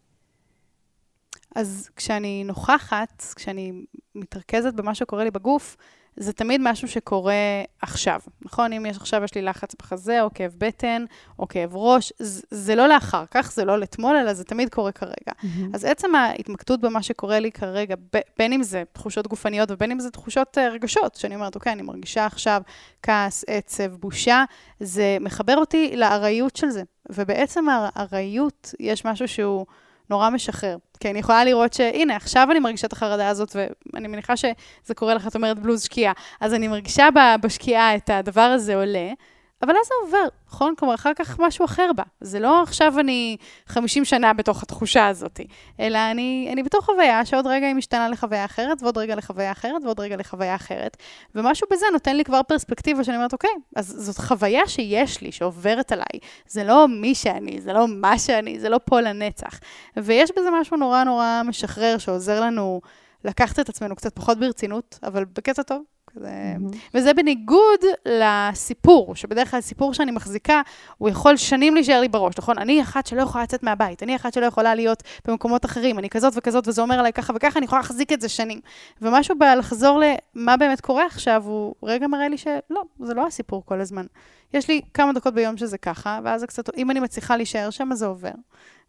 אז 1.55 1.89
כשאני 1.95 2.43
נוכחת, 2.43 3.23
כשאני 3.35 3.71
מתרכזת 4.15 4.73
במה 4.73 4.95
שקורה 4.95 5.23
לי 5.23 5.31
בגוף, 5.31 5.77
זה 6.19 6.33
תמיד 6.33 6.61
משהו 6.63 6.87
שקורה 6.87 7.33
עכשיו, 7.81 8.19
נכון? 8.41 8.73
אם 8.73 8.85
יש 8.85 8.97
עכשיו, 8.97 9.23
יש 9.23 9.35
לי 9.35 9.41
לחץ 9.41 9.75
בחזה, 9.79 10.21
או 10.21 10.29
כאב 10.33 10.55
בטן, 10.57 11.05
או 11.39 11.47
כאב 11.47 11.75
ראש, 11.75 12.13
זה, 12.19 12.41
זה 12.51 12.75
לא 12.75 12.87
לאחר 12.87 13.23
כך, 13.31 13.51
זה 13.51 13.65
לא 13.65 13.79
לאתמול, 13.79 14.15
אלא 14.15 14.33
זה 14.33 14.43
תמיד 14.43 14.69
קורה 14.69 14.91
כרגע. 14.91 15.13
Mm-hmm. 15.27 15.45
אז 15.73 15.85
עצם 15.85 16.15
ההתמקדות 16.15 16.81
במה 16.81 17.03
שקורה 17.03 17.39
לי 17.39 17.51
כרגע, 17.51 17.95
ב, 17.95 18.19
בין 18.37 18.53
אם 18.53 18.63
זה 18.63 18.83
תחושות 18.91 19.27
גופניות 19.27 19.71
ובין 19.71 19.91
אם 19.91 19.99
זה 19.99 20.11
תחושות 20.11 20.57
uh, 20.57 20.61
רגשות, 20.61 21.15
שאני 21.15 21.35
אומרת, 21.35 21.55
אוקיי, 21.55 21.73
אני 21.73 21.81
מרגישה 21.81 22.25
עכשיו 22.25 22.61
כעס, 23.03 23.45
עצב, 23.47 23.95
בושה, 23.95 24.43
זה 24.79 25.17
מחבר 25.21 25.57
אותי 25.57 25.95
לארעיות 25.95 26.55
של 26.55 26.69
זה. 26.69 26.83
ובעצם 27.09 27.65
הארעיות, 27.69 28.73
יש 28.79 29.05
משהו 29.05 29.27
שהוא... 29.27 29.65
נורא 30.09 30.29
משחרר. 30.29 30.77
כי 30.99 31.09
אני 31.09 31.19
יכולה 31.19 31.45
לראות 31.45 31.73
שהנה, 31.73 32.15
עכשיו 32.15 32.47
אני 32.51 32.59
מרגישה 32.59 32.87
את 32.87 32.93
החרדה 32.93 33.29
הזאת, 33.29 33.55
ואני 33.93 34.07
מניחה 34.07 34.37
שזה 34.37 34.93
קורה 34.95 35.13
לך, 35.13 35.27
את 35.27 35.35
אומרת 35.35 35.59
בלוז 35.59 35.83
שקיעה. 35.83 36.13
אז 36.39 36.53
אני 36.53 36.67
מרגישה 36.67 37.07
בשקיעה 37.41 37.95
את 37.95 38.09
הדבר 38.09 38.41
הזה 38.41 38.75
עולה, 38.75 39.09
אבל 39.61 39.73
אז 39.81 39.87
זה 39.87 39.93
עובר, 40.03 40.27
נכון? 40.47 40.73
כלומר, 40.75 40.95
אחר 40.95 41.13
כך 41.13 41.39
משהו 41.39 41.65
אחר 41.65 41.91
בה. 41.95 42.03
זה 42.21 42.39
לא 42.39 42.63
עכשיו 42.63 42.99
אני 42.99 43.37
50 43.67 44.05
שנה 44.05 44.33
בתוך 44.33 44.63
התחושה 44.63 45.07
הזאת, 45.07 45.39
אלא 45.79 45.97
אני, 46.11 46.49
אני 46.53 46.63
בתוך 46.63 46.85
חוויה 46.85 47.25
שעוד 47.25 47.47
רגע 47.47 47.67
היא 47.67 47.75
משתנה 47.75 48.09
לחוויה 48.09 48.45
אחרת, 48.45 48.83
ועוד 48.83 48.97
רגע 48.97 49.15
לחוויה 49.15 49.51
אחרת, 49.51 49.83
ועוד 49.83 49.99
רגע 49.99 50.15
לחוויה 50.15 50.55
אחרת. 50.55 50.97
ומשהו 51.35 51.67
בזה 51.71 51.85
נותן 51.93 52.15
לי 52.15 52.23
כבר 52.23 52.43
פרספקטיבה 52.43 53.03
שאני 53.03 53.17
אומרת, 53.17 53.33
אוקיי, 53.33 53.49
אז 53.75 53.87
זאת 53.97 54.17
חוויה 54.17 54.67
שיש 54.67 55.21
לי, 55.21 55.31
שעוברת 55.31 55.91
עליי. 55.91 56.19
זה 56.47 56.63
לא 56.63 56.87
מי 56.87 57.15
שאני, 57.15 57.61
זה 57.61 57.73
לא 57.73 57.87
מה 57.87 58.19
שאני, 58.19 58.59
זה 58.59 58.69
לא 58.69 58.79
פה 58.85 59.01
לנצח. 59.01 59.59
ויש 59.97 60.31
בזה 60.37 60.49
משהו 60.61 60.77
נורא 60.77 61.03
נורא 61.03 61.41
משחרר, 61.45 61.97
שעוזר 61.97 62.41
לנו 62.41 62.81
לקחת 63.25 63.59
את 63.59 63.69
עצמנו 63.69 63.95
קצת 63.95 64.15
פחות 64.15 64.39
ברצינות, 64.39 64.99
אבל 65.03 65.25
בקטע 65.25 65.63
טוב. 65.63 65.96
כזה... 66.17 66.55
Mm-hmm. 66.57 66.75
וזה 66.93 67.13
בניגוד 67.13 67.79
לסיפור, 68.05 69.15
שבדרך 69.15 69.51
כלל 69.51 69.61
סיפור 69.61 69.93
שאני 69.93 70.11
מחזיקה, 70.11 70.61
הוא 70.97 71.09
יכול 71.09 71.37
שנים 71.37 71.75
להישאר 71.75 72.01
לי 72.01 72.07
בראש, 72.07 72.33
נכון? 72.37 72.57
אני 72.57 72.81
אחת 72.81 73.05
שלא 73.07 73.21
יכולה 73.21 73.43
לצאת 73.43 73.63
מהבית, 73.63 74.03
אני 74.03 74.15
אחת 74.15 74.33
שלא 74.33 74.45
יכולה 74.45 74.75
להיות 74.75 75.03
במקומות 75.27 75.65
אחרים, 75.65 75.99
אני 75.99 76.09
כזאת 76.09 76.33
וכזאת, 76.35 76.67
וזה 76.67 76.81
אומר 76.81 76.99
עליי 76.99 77.13
ככה 77.13 77.33
וככה, 77.35 77.59
אני 77.59 77.65
יכולה 77.65 77.81
להחזיק 77.81 78.13
את 78.13 78.21
זה 78.21 78.29
שנים. 78.29 78.59
ומשהו 79.01 79.35
בלחזור 79.39 80.01
למה 80.35 80.57
באמת 80.57 80.81
קורה 80.81 81.05
עכשיו, 81.05 81.43
הוא 81.45 81.75
רגע 81.83 82.07
מראה 82.07 82.29
לי 82.29 82.37
שלא, 82.37 82.83
זה 82.99 83.13
לא 83.13 83.27
הסיפור 83.27 83.65
כל 83.65 83.81
הזמן. 83.81 84.05
יש 84.53 84.67
לי 84.67 84.81
כמה 84.93 85.13
דקות 85.13 85.33
ביום 85.33 85.57
שזה 85.57 85.77
ככה, 85.77 86.19
ואז 86.23 86.43
קצת, 86.43 86.77
אם 86.77 86.91
אני 86.91 86.99
מצליחה 86.99 87.37
להישאר 87.37 87.69
שם, 87.69 87.91
אז 87.91 87.97
זה 87.97 88.05
עובר. 88.05 88.31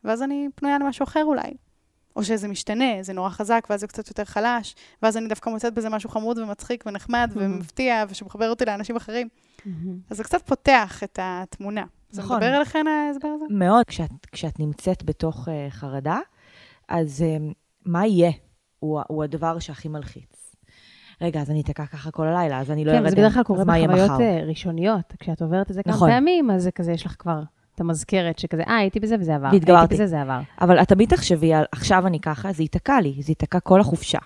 ואז 0.05 0.23
אני 0.23 0.49
פנויה 0.55 0.79
למשהו 0.79 1.05
אחר 1.05 1.25
אולי. 1.25 1.68
או 2.19 2.25
שזה 2.25 2.49
משתנה, 2.49 3.03
זה 3.03 3.13
נורא 3.13 3.29
חזק, 3.29 3.67
ואז 3.71 3.81
זה 3.81 3.87
קצת 3.87 4.09
יותר 4.09 4.25
חלש, 4.25 4.75
ואז 5.03 5.17
אני 5.17 5.29
דווקא 5.29 5.51
מוצאת 5.51 5.75
בזה 5.75 5.89
משהו 5.89 6.11
חמוד 6.11 6.39
ומצחיק 6.39 6.85
ונחמד 6.87 7.31
mm-hmm. 7.33 7.39
ומפתיע, 7.41 8.05
ושמחבר 8.09 8.51
אותי 8.51 8.65
לאנשים 8.65 8.97
אחרים. 8.97 9.29
Mm-hmm. 9.59 9.71
אז 10.11 10.17
זה 10.17 10.25
קצת 10.25 10.43
פותח 10.43 11.03
את 11.05 11.19
התמונה. 11.23 11.85
זה 12.11 12.23
נכון. 12.23 12.37
מדבר 12.37 12.57
אליכן 12.57 12.85
ההסבר 12.87 13.29
הזה? 13.29 13.45
מאוד. 13.51 13.85
כשאת, 13.87 14.11
כשאת 14.33 14.61
נמצאת 14.61 15.05
בתוך 15.05 15.49
uh, 15.49 15.51
חרדה, 15.71 16.19
אז 16.89 17.25
uh, 17.25 17.53
מה 17.87 18.07
יהיה? 18.07 18.31
הוא, 18.79 19.01
הוא 19.09 19.25
הדבר 19.25 19.59
שהכי 19.59 19.89
מלחיץ. 19.89 20.55
רגע, 21.21 21.41
אז 21.41 21.51
אני 21.51 21.61
אתקע 21.61 21.87
ככה 21.87 22.11
כל 22.11 22.27
הלילה, 22.27 22.61
אז 22.61 22.71
אני 22.71 22.85
לא 22.85 22.91
ארדם. 22.91 23.05
כן, 23.05 23.11
זה 23.11 23.17
בדרך 23.17 23.35
כלל 23.35 23.43
קורה 23.43 23.65
בחוויות 23.65 24.21
אה, 24.21 24.45
ראשוניות. 24.45 25.15
כשאת 25.19 25.43
עוברת 25.43 25.71
את 25.71 25.75
זה 25.75 25.81
נכון. 25.87 26.09
כמה 26.09 26.17
פעמים, 26.17 26.51
אז 26.51 26.63
זה 26.63 26.71
כזה, 26.71 26.93
יש 26.93 27.07
לך 27.07 27.15
כבר 27.19 27.43
את 27.79 27.81
המזכרת 27.81 28.39
שכזה, 28.39 28.63
אה, 28.63 28.77
הייתי 28.77 29.01
בזה 29.01 29.17
וזה 29.21 29.35
עבר. 29.35 29.49
והתגברתי. 29.53 29.81
הייתי 29.81 29.95
בזה, 29.95 30.07
זה 30.07 30.21
עבר. 30.21 30.41
אבל 30.61 30.83
את 30.83 30.89
תמיד 30.89 31.09
תחשבי 31.09 31.55
על, 31.55 31.65
עכשיו 31.73 32.07
אני 32.07 32.21
ככה, 32.21 32.53
זה 32.53 32.63
ייתקע 32.63 33.01
לי, 33.01 33.15
זה 33.21 33.31
ייתקע 33.31 33.61
כל 33.61 33.81
החופשה. 33.81 34.19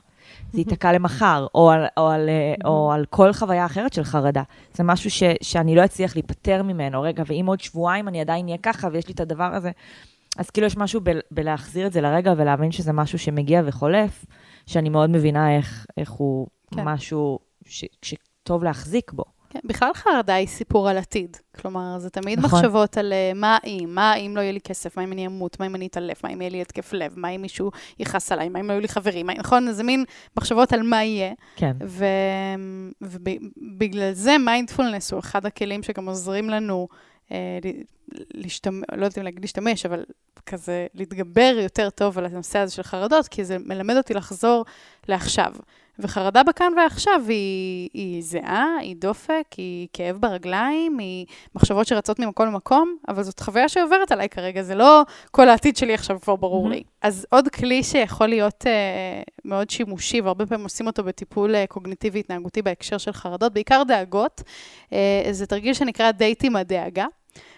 זה 0.52 0.60
ייתקע 0.60 0.92
למחר, 0.92 1.46
או 1.54 1.70
על, 1.70 1.84
או, 1.96 2.08
על, 2.08 2.28
או 2.64 2.92
על 2.92 3.04
כל 3.10 3.32
חוויה 3.32 3.66
אחרת 3.66 3.92
של 3.92 4.04
חרדה. 4.04 4.42
זה 4.74 4.82
משהו 4.82 5.10
ש, 5.10 5.22
שאני 5.42 5.76
לא 5.76 5.84
אצליח 5.84 6.16
להיפטר 6.16 6.62
ממנו. 6.62 7.02
רגע, 7.02 7.22
ואם 7.26 7.46
עוד 7.46 7.60
שבועיים 7.60 8.08
אני 8.08 8.20
עדיין 8.20 8.46
אהיה 8.46 8.58
ככה, 8.62 8.88
ויש 8.92 9.08
לי 9.08 9.14
את 9.14 9.20
הדבר 9.20 9.54
הזה, 9.54 9.70
אז 10.38 10.50
כאילו 10.50 10.66
יש 10.66 10.76
משהו 10.76 11.00
ב, 11.04 11.10
בלהחזיר 11.30 11.86
את 11.86 11.92
זה 11.92 12.00
לרגע 12.00 12.34
ולהבין 12.36 12.72
שזה 12.72 12.92
משהו 12.92 13.18
שמגיע 13.18 13.62
וחולף, 13.64 14.24
שאני 14.66 14.88
מאוד 14.88 15.10
מבינה 15.10 15.56
איך, 15.56 15.86
איך 15.96 16.10
הוא 16.10 16.46
כן. 16.74 16.84
משהו 16.84 17.38
ש, 17.66 17.84
שטוב 18.02 18.64
להחזיק 18.64 19.12
בו. 19.12 19.24
כן, 19.52 19.58
בכלל 19.64 19.90
חרדה 19.94 20.34
היא 20.34 20.46
סיפור 20.46 20.88
על 20.88 20.98
עתיד. 20.98 21.36
כלומר, 21.60 21.98
זה 21.98 22.10
תמיד 22.10 22.38
נכון. 22.38 22.58
מחשבות 22.58 22.96
על 22.96 23.12
uh, 23.12 23.38
מה 23.38 23.58
אם, 23.66 23.88
מה 23.88 24.14
אם 24.14 24.36
לא 24.36 24.40
יהיה 24.40 24.52
לי 24.52 24.60
כסף, 24.60 24.96
מה 24.96 25.04
אם 25.04 25.12
אני 25.12 25.26
אמות, 25.26 25.60
מה 25.60 25.66
אם 25.66 25.74
אני 25.74 25.86
אתעלף, 25.86 26.24
מה 26.24 26.30
אם 26.30 26.40
יהיה 26.40 26.50
לי 26.50 26.60
התקף 26.60 26.92
לב, 26.92 27.12
מה 27.16 27.28
אם 27.28 27.42
מישהו 27.42 27.70
יכעס 27.98 28.32
עליי, 28.32 28.48
מה 28.48 28.60
אם 28.60 28.70
יהיו 28.70 28.80
לי 28.80 28.88
חברים, 28.88 29.26
מה, 29.26 29.34
נכון? 29.34 29.72
זה 29.72 29.82
מין 29.82 30.04
מחשבות 30.36 30.72
על 30.72 30.82
מה 30.82 31.04
יהיה. 31.04 31.32
כן. 31.56 31.76
ובגלל 33.00 34.12
זה 34.12 34.38
מיינדפולנס 34.38 35.12
הוא 35.12 35.20
אחד 35.20 35.46
הכלים 35.46 35.82
שגם 35.82 36.08
עוזרים 36.08 36.50
לנו 36.50 36.88
uh, 37.28 37.32
להשתמש, 38.34 38.84
לא 38.92 39.04
יודעת 39.04 39.18
אם 39.18 39.24
להגיד 39.24 39.40
להשתמש, 39.40 39.86
אבל 39.86 40.04
כזה 40.46 40.86
להתגבר 40.94 41.54
יותר 41.62 41.90
טוב 41.90 42.18
על 42.18 42.26
הנושא 42.26 42.58
הזה 42.58 42.72
של 42.72 42.82
חרדות, 42.82 43.28
כי 43.28 43.44
זה 43.44 43.56
מלמד 43.58 43.96
אותי 43.96 44.14
לחזור 44.14 44.64
לעכשיו. 45.08 45.52
וחרדה 45.98 46.42
בכאן 46.42 46.72
ועכשיו 46.76 47.20
היא, 47.28 47.88
היא 47.94 48.22
זהה, 48.22 48.76
היא 48.80 48.96
דופק, 48.96 49.44
היא 49.56 49.88
כאב 49.92 50.16
ברגליים, 50.20 50.98
היא 50.98 51.26
מחשבות 51.54 51.86
שרצות 51.86 52.18
ממקום 52.18 52.46
למקום, 52.46 52.96
אבל 53.08 53.22
זאת 53.22 53.40
חוויה 53.40 53.68
שעוברת 53.68 54.12
עליי 54.12 54.28
כרגע, 54.28 54.62
זה 54.62 54.74
לא 54.74 55.02
כל 55.30 55.48
העתיד 55.48 55.76
שלי 55.76 55.94
עכשיו 55.94 56.20
כבר 56.20 56.36
ברור 56.36 56.66
mm-hmm. 56.66 56.70
לי. 56.70 56.82
אז 57.02 57.26
עוד 57.30 57.48
כלי 57.48 57.82
שיכול 57.82 58.26
להיות 58.26 58.64
uh, 58.64 59.30
מאוד 59.44 59.70
שימושי, 59.70 60.20
והרבה 60.20 60.46
פעמים 60.46 60.64
עושים 60.64 60.86
אותו 60.86 61.04
בטיפול 61.04 61.54
uh, 61.54 61.66
קוגניטיבי-התנהגותי 61.66 62.62
בהקשר 62.62 62.98
של 62.98 63.12
חרדות, 63.12 63.52
בעיקר 63.52 63.82
דאגות, 63.88 64.42
uh, 64.90 64.92
זה 65.30 65.46
תרגיל 65.46 65.74
שנקרא 65.74 66.10
דייט 66.10 66.44
עם 66.44 66.56
הדאגה. 66.56 67.06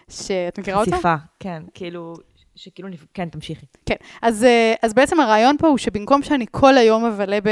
שאת 0.09 0.59
מכירה 0.59 0.79
אותו? 0.79 0.91
חשיפה, 0.91 1.15
כן, 1.39 1.63
כאילו, 1.73 2.13
שכאילו, 2.55 2.89
כן, 3.13 3.29
תמשיכי. 3.29 3.65
כן, 3.85 3.95
אז, 4.21 4.43
אה, 4.43 4.73
אז 4.81 4.93
בעצם 4.93 5.19
הרעיון 5.19 5.57
פה 5.57 5.67
הוא 5.67 5.77
שבמקום 5.77 6.23
שאני 6.23 6.45
כל 6.51 6.77
היום 6.77 7.05
מבלה 7.05 7.41
ב... 7.43 7.47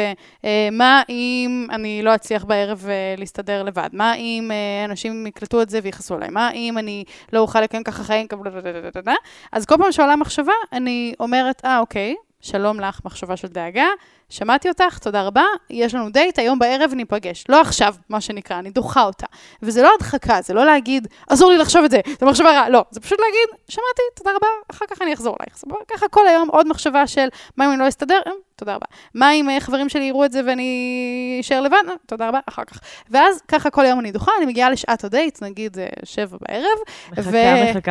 אה, 0.46 1.02
אם 1.10 1.68
אני 1.72 2.02
לא 2.04 2.16
אצליח 2.16 2.44
בערב 2.44 2.86
אה, 2.90 3.16
להסתדר 3.18 3.64
לבד? 3.64 3.90
מה 3.94 4.16
אם 4.16 4.52
אנשים 4.86 5.28
יקלטו 5.28 5.62
את 5.62 5.70
זה 5.70 5.80
ויכעסו 5.84 6.16
עליי? 6.16 6.30
מה 6.30 6.52
אם 6.52 6.78
אני 6.78 7.04
לא 7.34 7.40
אוכל 7.40 7.62
לקיים 7.62 7.84
ככה 7.84 8.04
חיים? 8.04 8.28
אז 9.52 9.66
כל 9.66 9.76
פעם 9.78 9.92
שעולה 9.92 10.16
מחשבה, 10.16 10.54
אני 10.72 11.14
אומרת, 11.20 11.62
אה, 11.66 11.80
אוקיי, 11.80 12.16
שלום 12.42 12.80
לך, 12.80 13.00
מחשבה 13.06 13.38
של 13.38 13.48
דאגה, 13.48 13.88
שמעתי 14.34 14.70
אותך, 14.70 14.98
תודה 14.98 15.24
רבה, 15.24 15.44
יש 15.70 15.96
לנו 15.96 16.10
דייט, 16.10 16.40
היום 16.40 16.60
בערב 16.60 16.94
ניפגש. 16.94 17.44
לא 17.50 17.62
עכשיו, 17.62 17.96
מה 18.10 18.22
שנקרא, 18.22 18.60
אני 18.60 18.70
דוחה 18.70 19.04
אותה. 19.04 19.26
וזה 19.62 19.82
לא 19.82 19.92
הדחקה, 19.96 20.42
זה 20.42 20.54
לא 20.54 20.66
להגיד, 20.66 21.08
אסור 21.30 21.52
לי 21.52 21.58
לחשוב 21.58 21.84
את 21.84 21.92
זה, 21.92 22.00
זו 22.20 22.26
מחשבה 22.26 22.52
רעה, 22.52 22.70
לא. 22.70 22.86
זה 22.92 23.00
פשוט 23.00 23.20
להגיד, 23.20 23.64
שמעתי, 23.68 24.02
תודה 24.16 24.32
רבה, 24.36 24.48
אחר 24.72 24.86
כך 24.90 25.02
אני 25.02 25.14
אחזור 25.14 25.38
אלייך. 25.42 25.64
ככה 25.88 26.08
כל 26.08 26.28
היום 26.28 26.50
עוד 26.52 26.68
מחשבה 26.68 27.08
של, 27.08 27.28
מה 27.58 27.66
אם 27.66 27.72
אני 27.72 27.80
לא 27.80 27.88
אסתדר? 27.88 28.20
אה, 28.28 28.32
תודה 28.56 28.76
רבה. 28.76 28.86
מה 29.14 29.32
אם 29.32 29.50
אה, 29.50 29.60
חברים 29.60 29.90
שלי 29.90 30.04
יראו 30.04 30.26
את 30.26 30.32
זה 30.32 30.42
ואני 30.46 31.38
אשאר 31.42 31.62
לבד? 31.62 31.84
אה, 31.90 31.94
תודה 32.06 32.28
רבה, 32.28 32.40
אחר 32.50 32.64
כך. 32.64 32.80
ואז 33.10 33.42
ככה 33.48 33.70
כל 33.70 33.86
היום 33.86 34.00
אני 34.00 34.12
דוחה, 34.12 34.32
אני 34.38 34.46
מגיעה 34.46 34.70
לשעת 34.70 35.04
הדייט, 35.04 35.44
נגיד 35.44 35.78
שבע 36.04 36.38
בערב. 36.42 36.78
מחכה, 37.12 37.30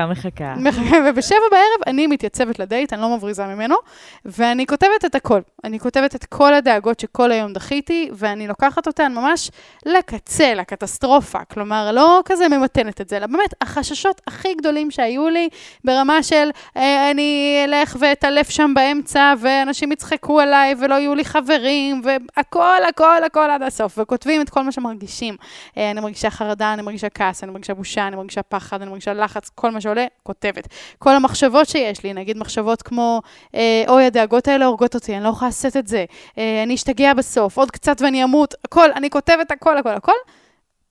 ו... 0.09 0.11
מחכה. 0.11 0.55
מחכה. 0.57 0.96
ובשבע 1.07 1.48
בערב 1.50 1.83
אני 1.87 2.07
מתייצבת 2.07 2.59
לדייט, 2.59 2.92
אני 2.92 3.00
לא 3.02 3.16
מבריזה 3.16 3.46
ממנו, 3.46 3.76
ואני 4.24 4.66
כותבת 4.66 5.05
את 5.05 5.14
הכל. 5.14 5.40
אני 5.64 5.78
כותבת 5.78 6.14
את 6.14 6.24
כל 6.37 6.55
הדאגות 6.55 7.01
שכל 7.01 7.33
היום 7.33 7.53
דחיתי, 7.53 8.11
ואני 8.12 8.47
לוקחת 8.47 8.87
אותן 8.87 9.14
ממש 9.14 9.51
לקצה, 9.87 10.55
לקטסטרופה. 10.55 11.38
כלומר, 11.45 11.92
לא 11.92 12.21
כזה 12.25 12.49
ממתנת 12.49 13.01
את 13.01 13.09
זה, 13.09 13.16
אלא 13.16 13.27
באמת 13.27 13.55
החששות 13.61 14.21
הכי 14.27 14.55
גדולים 14.55 14.90
שהיו 14.90 15.29
לי, 15.29 15.49
ברמה 15.85 16.23
של 16.23 16.51
אה, 16.77 17.11
אני 17.11 17.62
אלך 17.64 17.97
ואתעלף 18.01 18.51
שם 18.51 18.73
באמצע, 18.75 19.35
ואנשים 19.40 19.92
יצחקו 19.92 20.40
עליי, 20.40 20.75
ולא 20.81 20.95
יהיו 20.95 21.14
לי 21.14 21.25
חברים, 21.25 22.03
והכל, 22.05 22.85
הכל, 22.88 23.25
הכל 23.25 23.51
עד 23.51 23.62
הסוף. 23.62 23.99
וכותבים 23.99 24.40
את 24.40 24.51
כל 24.51 24.62
מה 24.62 24.73
שמרגישים. 24.73 25.37
אה, 25.77 25.90
אני 25.90 26.01
מרגישה 26.01 26.31
חרדה, 26.31 26.73
אני 26.73 26.83
מרגישה 26.83 27.09
כעס, 27.09 27.45
אני 27.45 27.53
מרגישה 27.53 27.75
בושה, 27.75 28.07
אני 28.07 28.16
מרגישה 28.16 28.42
פחד, 28.42 28.83
אני 28.83 28.90
מרגישה 28.90 29.14
לחץ, 29.14 29.51
כל 29.55 29.71
מה 29.71 29.81
שעולה, 29.81 30.07
כותבת. 30.23 30.68
כל 30.99 31.11
המחשבות 31.11 31.68
שיש 31.68 32.05
לי, 32.05 32.12
נגיד 32.12 32.38
מחשבות 32.38 32.83
כמו, 32.83 33.23
אה, 33.55 33.85
אוי, 33.88 34.05
הדאגות 34.05 34.49
האלה 34.49 34.66
הורגות 34.66 34.95
אותי, 34.95 35.16
אני 35.16 35.25
לא 35.25 35.29
יכולה 35.29 35.49
לשאת 35.49 35.77
את 35.77 35.88
זה. 35.88 36.05
אה, 36.38 36.62
אני 36.62 36.74
אשתגע 36.74 37.14
בסוף, 37.14 37.58
עוד 37.58 37.70
קצת 37.70 38.00
ואני 38.00 38.24
אמות, 38.24 38.54
הכל, 38.64 38.92
אני 38.92 39.11
כותבת 39.11 39.50
הכל, 39.50 39.78
הכל, 39.78 39.94
הכל, 39.94 40.12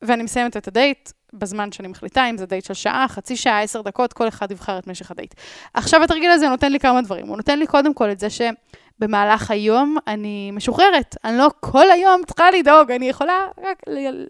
ואני 0.02 0.24
מסיימת 0.24 0.58
את 0.58 0.68
הדייט 0.68 1.12
בזמן 1.34 1.72
שאני 1.72 1.88
מחליטה, 1.88 2.30
אם 2.30 2.38
זה 2.38 2.46
דייט 2.46 2.66
של 2.66 2.74
שעה, 2.74 3.06
חצי 3.10 3.36
שעה, 3.36 3.62
עשר 3.62 3.82
דקות, 3.82 4.14
כל 4.14 4.28
אחד 4.28 4.52
יבחר 4.52 4.78
את 4.80 4.88
משך 4.88 5.12
הדייט. 5.12 5.34
עכשיו 5.74 6.04
התרגיל 6.04 6.32
הזה 6.32 6.50
נותן 6.50 6.72
לי 6.72 6.80
כמה 6.80 7.02
דברים. 7.02 7.28
הוא 7.28 7.38
נותן 7.38 7.60
לי 7.60 7.68
קודם 7.68 7.94
כל 7.94 8.12
את 8.12 8.20
זה 8.20 8.30
ש... 8.30 8.42
במהלך 9.02 9.52
היום 9.52 9.98
אני 10.08 10.52
משוחררת. 10.52 11.16
אני 11.24 11.38
לא 11.38 11.50
כל 11.60 11.92
היום 11.92 12.22
צריכה 12.28 12.52
לדאוג, 12.52 12.92
אני 12.92 13.10
יכולה 13.10 13.48
רק 13.64 13.84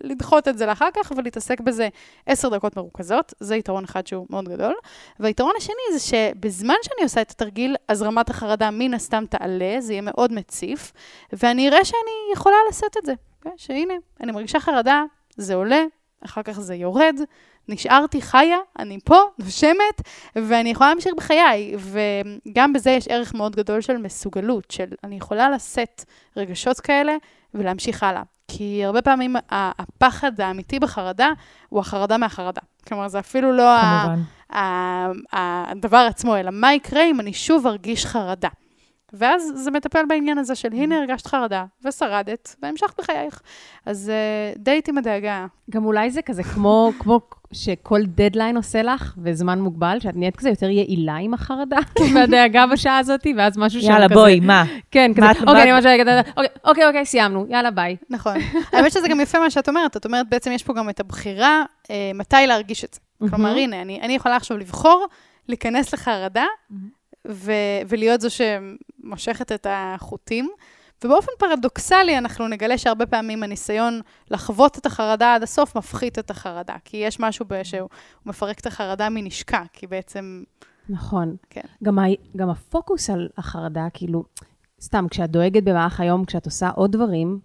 לדחות 0.04 0.48
את 0.48 0.58
זה 0.58 0.66
לאחר 0.66 0.88
כך 0.94 1.12
ולהתעסק 1.18 1.62
בזה 1.62 1.90
עשר 2.26 2.50
דקות 2.50 2.78
מרוכזות. 2.78 3.34
זה 3.40 3.56
יתרון 3.56 3.84
אחד 3.84 4.08
שהוא 4.08 4.28
מאוד 4.30 4.50
גדול. 4.50 4.74
והיתרון 5.20 5.54
השני 5.58 5.76
זה 5.94 6.00
שבזמן 6.00 6.76
שאני 6.84 7.04
עושה 7.04 7.22
את 7.22 7.32
התרגיל, 7.32 7.76
אז 7.88 8.02
רמת 8.02 8.30
החרדה 8.30 8.72
מן 8.72 8.94
הסתם 8.94 9.24
תעלה, 9.30 9.76
זה 9.80 9.94
יהיה 9.94 10.02
מאוד 10.02 10.34
מציף, 10.34 10.92
ואני 11.34 11.70
אראה 11.70 11.86
שאני 11.86 12.34
יכולה 12.34 12.56
לשאת 12.70 12.98
את 12.98 13.06
זה. 13.06 13.14
אוקיי? 13.38 13.52
שהנה, 13.58 13.94
אני 14.22 14.32
מרגישה 14.32 14.60
חרדה, 14.60 15.04
זה 15.38 15.56
עולה, 15.56 15.84
אחר 16.26 16.44
כך 16.44 16.60
זה 16.60 16.76
יורד, 16.76 17.16
נשארתי 17.68 18.22
חיה, 18.22 18.58
אני 18.80 19.00
פה, 19.06 19.20
נושמת, 19.40 20.02
ואני 20.36 20.70
יכולה 20.70 20.90
להמשיך 20.90 21.14
בחיי. 21.18 21.76
וגם 21.78 22.74
בזה 22.74 22.92
יש 22.92 23.08
ערך 23.08 23.34
מאוד 23.34 23.56
גדול 23.56 23.82
של 23.82 23.98
מסוגלות, 23.98 24.72
של 24.72 24.88
אני 25.04 25.16
יכולה 25.16 25.50
לשאת 25.50 26.06
רגשות 26.38 26.80
כאלה 26.80 27.16
ולהמשיך 27.54 28.04
הלאה. 28.04 28.22
כי 28.48 28.86
הרבה 28.86 29.02
פעמים 29.02 29.36
הפחד 29.52 30.42
האמיתי 30.42 30.80
בחרדה 30.80 31.30
הוא 31.70 31.80
החרדה 31.80 32.18
מהחרדה. 32.18 32.62
כלומר, 32.88 33.08
זה 33.08 33.20
אפילו 33.20 33.54
לא 33.54 33.76
הדבר 35.34 35.98
עצמו, 35.98 36.38
אלא 36.38 36.52
מה 36.54 36.74
יקרה 36.74 37.04
אם 37.04 37.20
אני 37.20 37.34
שוב 37.34 37.68
ארגיש 37.68 38.06
חרדה. 38.06 38.50
ואז 39.14 39.52
זה 39.56 39.72
מטפל 39.72 40.06
בעניין 40.10 40.38
הזה 40.38 40.56
של 40.56 40.74
הנה 40.74 40.98
הרגשת 40.98 41.28
חרדה, 41.28 41.66
ושרדת, 41.86 42.56
והמשכת 42.62 43.00
בחייך. 43.00 43.42
אז 43.86 44.12
uh, 44.12 44.60
דייט 44.60 44.90
עם 44.90 44.98
הדאגה. 44.98 45.46
גם 45.70 45.86
אולי 45.86 46.12
זה 46.12 46.22
כזה 46.22 46.44
כמו, 46.44 46.92
כמו 47.00 47.20
שכל 47.52 48.02
דדליין 48.06 48.58
עושה 48.58 48.82
לך, 48.82 49.14
וזמן 49.24 49.60
מוגבל, 49.60 49.98
שאת 50.00 50.16
נהיית 50.16 50.36
כזה 50.36 50.50
יותר 50.50 50.70
יעילה 50.70 51.16
עם 51.16 51.34
החרדה, 51.34 51.78
והדאגה 52.16 52.68
בשעה 52.68 52.98
הזאת, 52.98 53.28
ואז 53.38 53.58
משהו 53.58 53.82
שם 53.82 53.88
כזה... 53.88 53.94
יאללה, 53.94 54.08
בואי, 54.08 54.40
מה? 54.40 54.64
כן, 54.92 55.12
כזה, 55.16 55.28
אוקיי, 55.48 55.64
אני 55.64 55.72
ממש... 55.72 55.86
אוקיי, 55.86 56.48
אוקיי, 56.66 56.88
אוקיי, 56.88 57.06
סיימנו, 57.06 57.46
יאללה, 57.50 57.72
ביי. 57.72 57.96
נכון. 58.10 58.34
האמת 58.74 58.92
שזה 58.92 59.08
גם 59.08 59.20
יפה 59.20 59.40
מה 59.40 59.52
שאת 59.52 59.70
אומרת. 59.70 59.98
את 59.98 60.06
אומרת, 60.06 60.30
בעצם 60.30 60.52
יש 60.52 60.64
פה 60.64 60.74
גם 60.74 60.90
את 60.90 61.00
הבחירה 61.00 61.64
אה, 61.92 62.12
מתי 62.16 62.48
להרגיש 62.48 62.84
את 62.84 62.94
זה. 62.94 63.00
כלומר, 63.30 63.56
הנה, 63.56 63.82
אני 63.82 64.16
יכולה 64.16 64.36
עכשיו 64.36 64.58
לבחור 64.58 65.08
להיכנס 65.48 65.94
לחרדה, 65.94 66.46
ו- 67.28 67.82
ולהיות 67.88 68.22
זו 68.22 68.28
שמושכת 68.30 69.52
את 69.52 69.68
החוטים. 69.70 70.50
ובאופן 71.04 71.32
פרדוקסלי 71.40 72.18
אנחנו 72.18 72.48
נגלה 72.48 72.78
שהרבה 72.78 73.06
פעמים 73.06 73.44
הניסיון 73.44 74.02
לחוות 74.32 74.78
את 74.78 74.86
החרדה 74.86 75.36
עד 75.36 75.44
הסוף 75.44 75.78
מפחית 75.78 76.20
את 76.20 76.32
החרדה, 76.32 76.76
כי 76.86 76.98
יש 76.98 77.20
משהו 77.20 77.46
שהוא 77.64 77.90
מפרק 78.26 78.60
את 78.60 78.66
החרדה 78.66 79.10
מנשקה, 79.10 79.64
כי 79.74 79.88
בעצם... 79.88 80.44
נכון. 80.90 81.36
כן. 81.50 81.62
גם, 81.84 82.00
ה- 82.00 82.38
גם 82.38 82.50
הפוקוס 82.50 83.10
על 83.10 83.30
החרדה, 83.38 83.88
כאילו, 83.94 84.24
סתם, 84.82 85.06
כשאת 85.10 85.32
דואגת 85.32 85.64
במהלך 85.64 86.00
היום, 86.00 86.26
כשאת 86.26 86.46
עושה 86.46 86.70
עוד 86.70 86.92
דברים, 86.92 87.40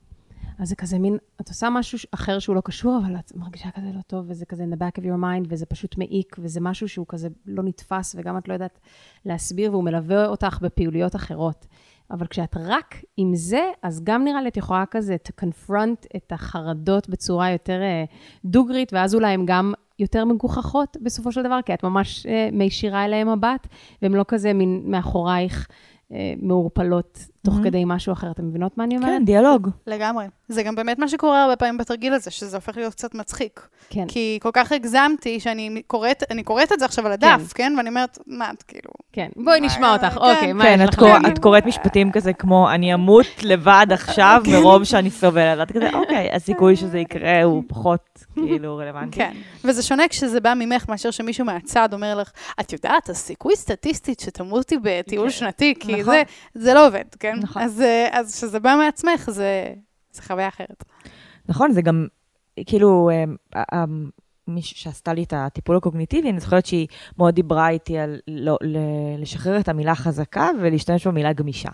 אז 0.59 0.69
זה 0.69 0.77
כזה 0.77 0.99
מין, 0.99 1.19
את 1.41 1.49
עושה 1.49 1.71
משהו 1.71 1.99
אחר 2.11 2.39
שהוא 2.39 2.57
לא 2.57 2.61
קשור, 2.61 2.99
אבל 3.05 3.17
את 3.17 3.33
מרגישה 3.35 3.71
כזה 3.71 3.87
לא 3.95 4.01
טוב, 4.07 4.25
וזה 4.29 4.47
כזה 4.47 4.65
in 4.65 4.75
the 4.75 4.79
back 4.79 5.01
of 5.01 5.05
your 5.05 5.23
mind, 5.23 5.47
וזה 5.49 5.67
פשוט 5.67 5.99
מעיק, 5.99 6.37
וזה 6.39 6.61
משהו 6.61 6.89
שהוא 6.89 7.07
כזה 7.09 7.29
לא 7.47 7.63
נתפס, 7.63 8.15
וגם 8.19 8.39
את 8.39 8.49
לא 8.49 8.53
יודעת 8.53 8.81
להסביר, 9.25 9.73
והוא 9.73 9.85
מלווה 9.85 10.27
אותך 10.27 10.59
בפעילויות 10.63 11.17
אחרות. 11.17 11.67
אבל 12.11 12.27
כשאת 12.27 12.57
רק 12.57 12.95
עם 13.17 13.35
זה, 13.35 13.71
אז 13.83 14.05
גם 14.05 14.25
נראה 14.25 14.43
לי 14.43 14.49
את 14.49 14.57
יכולה 14.57 14.87
כזה 14.87 15.17
to 15.29 15.45
confront 15.45 16.07
את 16.17 16.33
החרדות 16.33 17.09
בצורה 17.09 17.51
יותר 17.51 17.81
uh, 17.81 18.15
דוגרית, 18.45 18.93
ואז 18.93 19.15
אולי 19.15 19.33
הן 19.33 19.47
גם 19.47 19.73
יותר 19.99 20.25
מגוחכות 20.25 20.97
בסופו 21.03 21.33
של 21.33 21.43
דבר, 21.43 21.59
כי 21.67 21.75
את 21.75 21.85
ממש 21.85 22.27
uh, 22.27 22.29
מישירה 22.53 23.05
אליהם 23.05 23.33
מבט, 23.33 23.67
והן 24.03 24.13
לא 24.13 24.25
כזה 24.29 24.53
מין 24.53 24.83
מאחורייך. 24.85 25.69
אה, 26.13 26.35
מעורפלות 26.43 27.19
תוך 27.47 27.59
mm-hmm. 27.59 27.65
כדי 27.65 27.83
משהו 27.87 28.13
אחר. 28.13 28.31
אתם 28.31 28.49
מבינות 28.49 28.79
מה 28.79 28.85
אני 28.85 28.97
אומרת? 28.97 29.11
כן, 29.11 29.25
דיאלוג. 29.25 29.71
לגמרי. 29.87 30.27
זה 30.49 30.63
גם 30.63 30.75
באמת 30.75 30.99
מה 30.99 31.09
שקורה 31.09 31.43
הרבה 31.43 31.57
פעמים 31.57 31.79
בתרגיל 31.79 32.13
הזה, 32.13 32.31
שזה 32.31 32.57
הופך 32.57 32.77
להיות 32.77 32.95
קצת 32.95 33.15
מצחיק. 33.15 33.69
כן. 33.91 34.05
כי 34.09 34.39
כל 34.43 34.51
כך 34.53 34.73
הגזמתי 34.73 35.41
שאני 35.41 35.83
קוראת, 35.87 36.23
אני 36.31 36.43
קוראת 36.43 36.73
את 36.73 36.79
זה 36.79 36.85
עכשיו 36.85 37.07
על 37.07 37.13
הדף, 37.13 37.53
כן? 37.53 37.65
כן? 37.67 37.75
ואני 37.77 37.89
אומרת, 37.89 38.19
מה 38.27 38.51
את 38.51 38.63
כאילו... 38.63 38.91
כן, 39.13 39.29
בואי 39.37 39.61
נשמע 39.61 39.93
אותך, 39.93 40.15
כן. 40.15 40.17
אוקיי, 40.17 40.53
מה 40.53 40.65
כן, 40.65 40.79
יש 40.83 40.95
לך? 40.95 41.01
כן, 41.01 41.27
את 41.27 41.39
קוראת 41.39 41.67
משפטים 41.67 42.13
כזה 42.13 42.33
כמו, 42.33 42.71
אני 42.71 42.95
אמות 42.95 43.27
לבד 43.43 43.87
עכשיו 43.91 44.43
כן. 44.45 44.53
מרוב 44.53 44.85
שאני 44.85 45.11
סובלת. 45.11 45.71
את 45.71 45.77
כזה, 45.77 45.91
אוקיי, 45.93 46.31
הסיכוי 46.33 46.77
שזה 46.77 46.99
יקרה 46.99 47.43
הוא 47.43 47.63
פחות 47.69 48.25
כאילו 48.35 48.77
רלוונטי. 48.77 49.17
כן, 49.19 49.33
וזה 49.65 49.83
שונה 49.83 50.09
כשזה 50.09 50.41
בא 50.41 50.55
ממך 50.57 50.89
מאשר 50.89 51.11
שמישהו 51.11 51.45
מהצד 51.45 51.89
אומר 51.93 52.15
לך, 52.15 52.31
את 52.61 52.73
יודעת, 52.73 53.09
הסיכוי 53.09 53.57
סטטיסטית 53.57 54.21
שתמותי 54.21 54.77
בטיול 54.83 55.31
שנתי, 55.31 55.75
כי 55.81 56.01
נכון. 56.01 56.15
זה 56.55 56.75
לא 56.75 56.87
עובד, 56.87 57.05
כן? 57.21 57.36
נכון. 57.43 57.63
אז 57.63 58.35
כשזה 58.37 58.61
בא 58.61 58.77
מעצמך, 58.79 59.31
זה 59.31 59.75
חוויה 60.21 60.49
אחרת. 60.49 60.85
נכון, 61.49 61.73
זה 61.73 61.83
גם, 61.83 62.07
כאילו, 62.67 63.11
מי 64.49 64.63
שעשתה 64.63 65.15
לי 65.15 65.23
את 65.23 65.33
הטיפול 65.37 65.77
הקוגניטיבי, 65.77 66.31
אני 66.31 66.41
זוכרת 66.41 66.67
שהיא 66.67 66.87
מאוד 67.19 67.35
דיברה 67.35 67.69
איתי 67.69 67.99
על 67.99 68.21
לא, 68.29 68.59
לשחרר 69.19 69.61
את 69.61 69.69
המילה 69.69 69.95
חזקה 69.95 70.51
ולהשתמש 70.61 71.07
במילה 71.07 71.33
גמישה. 71.33 71.71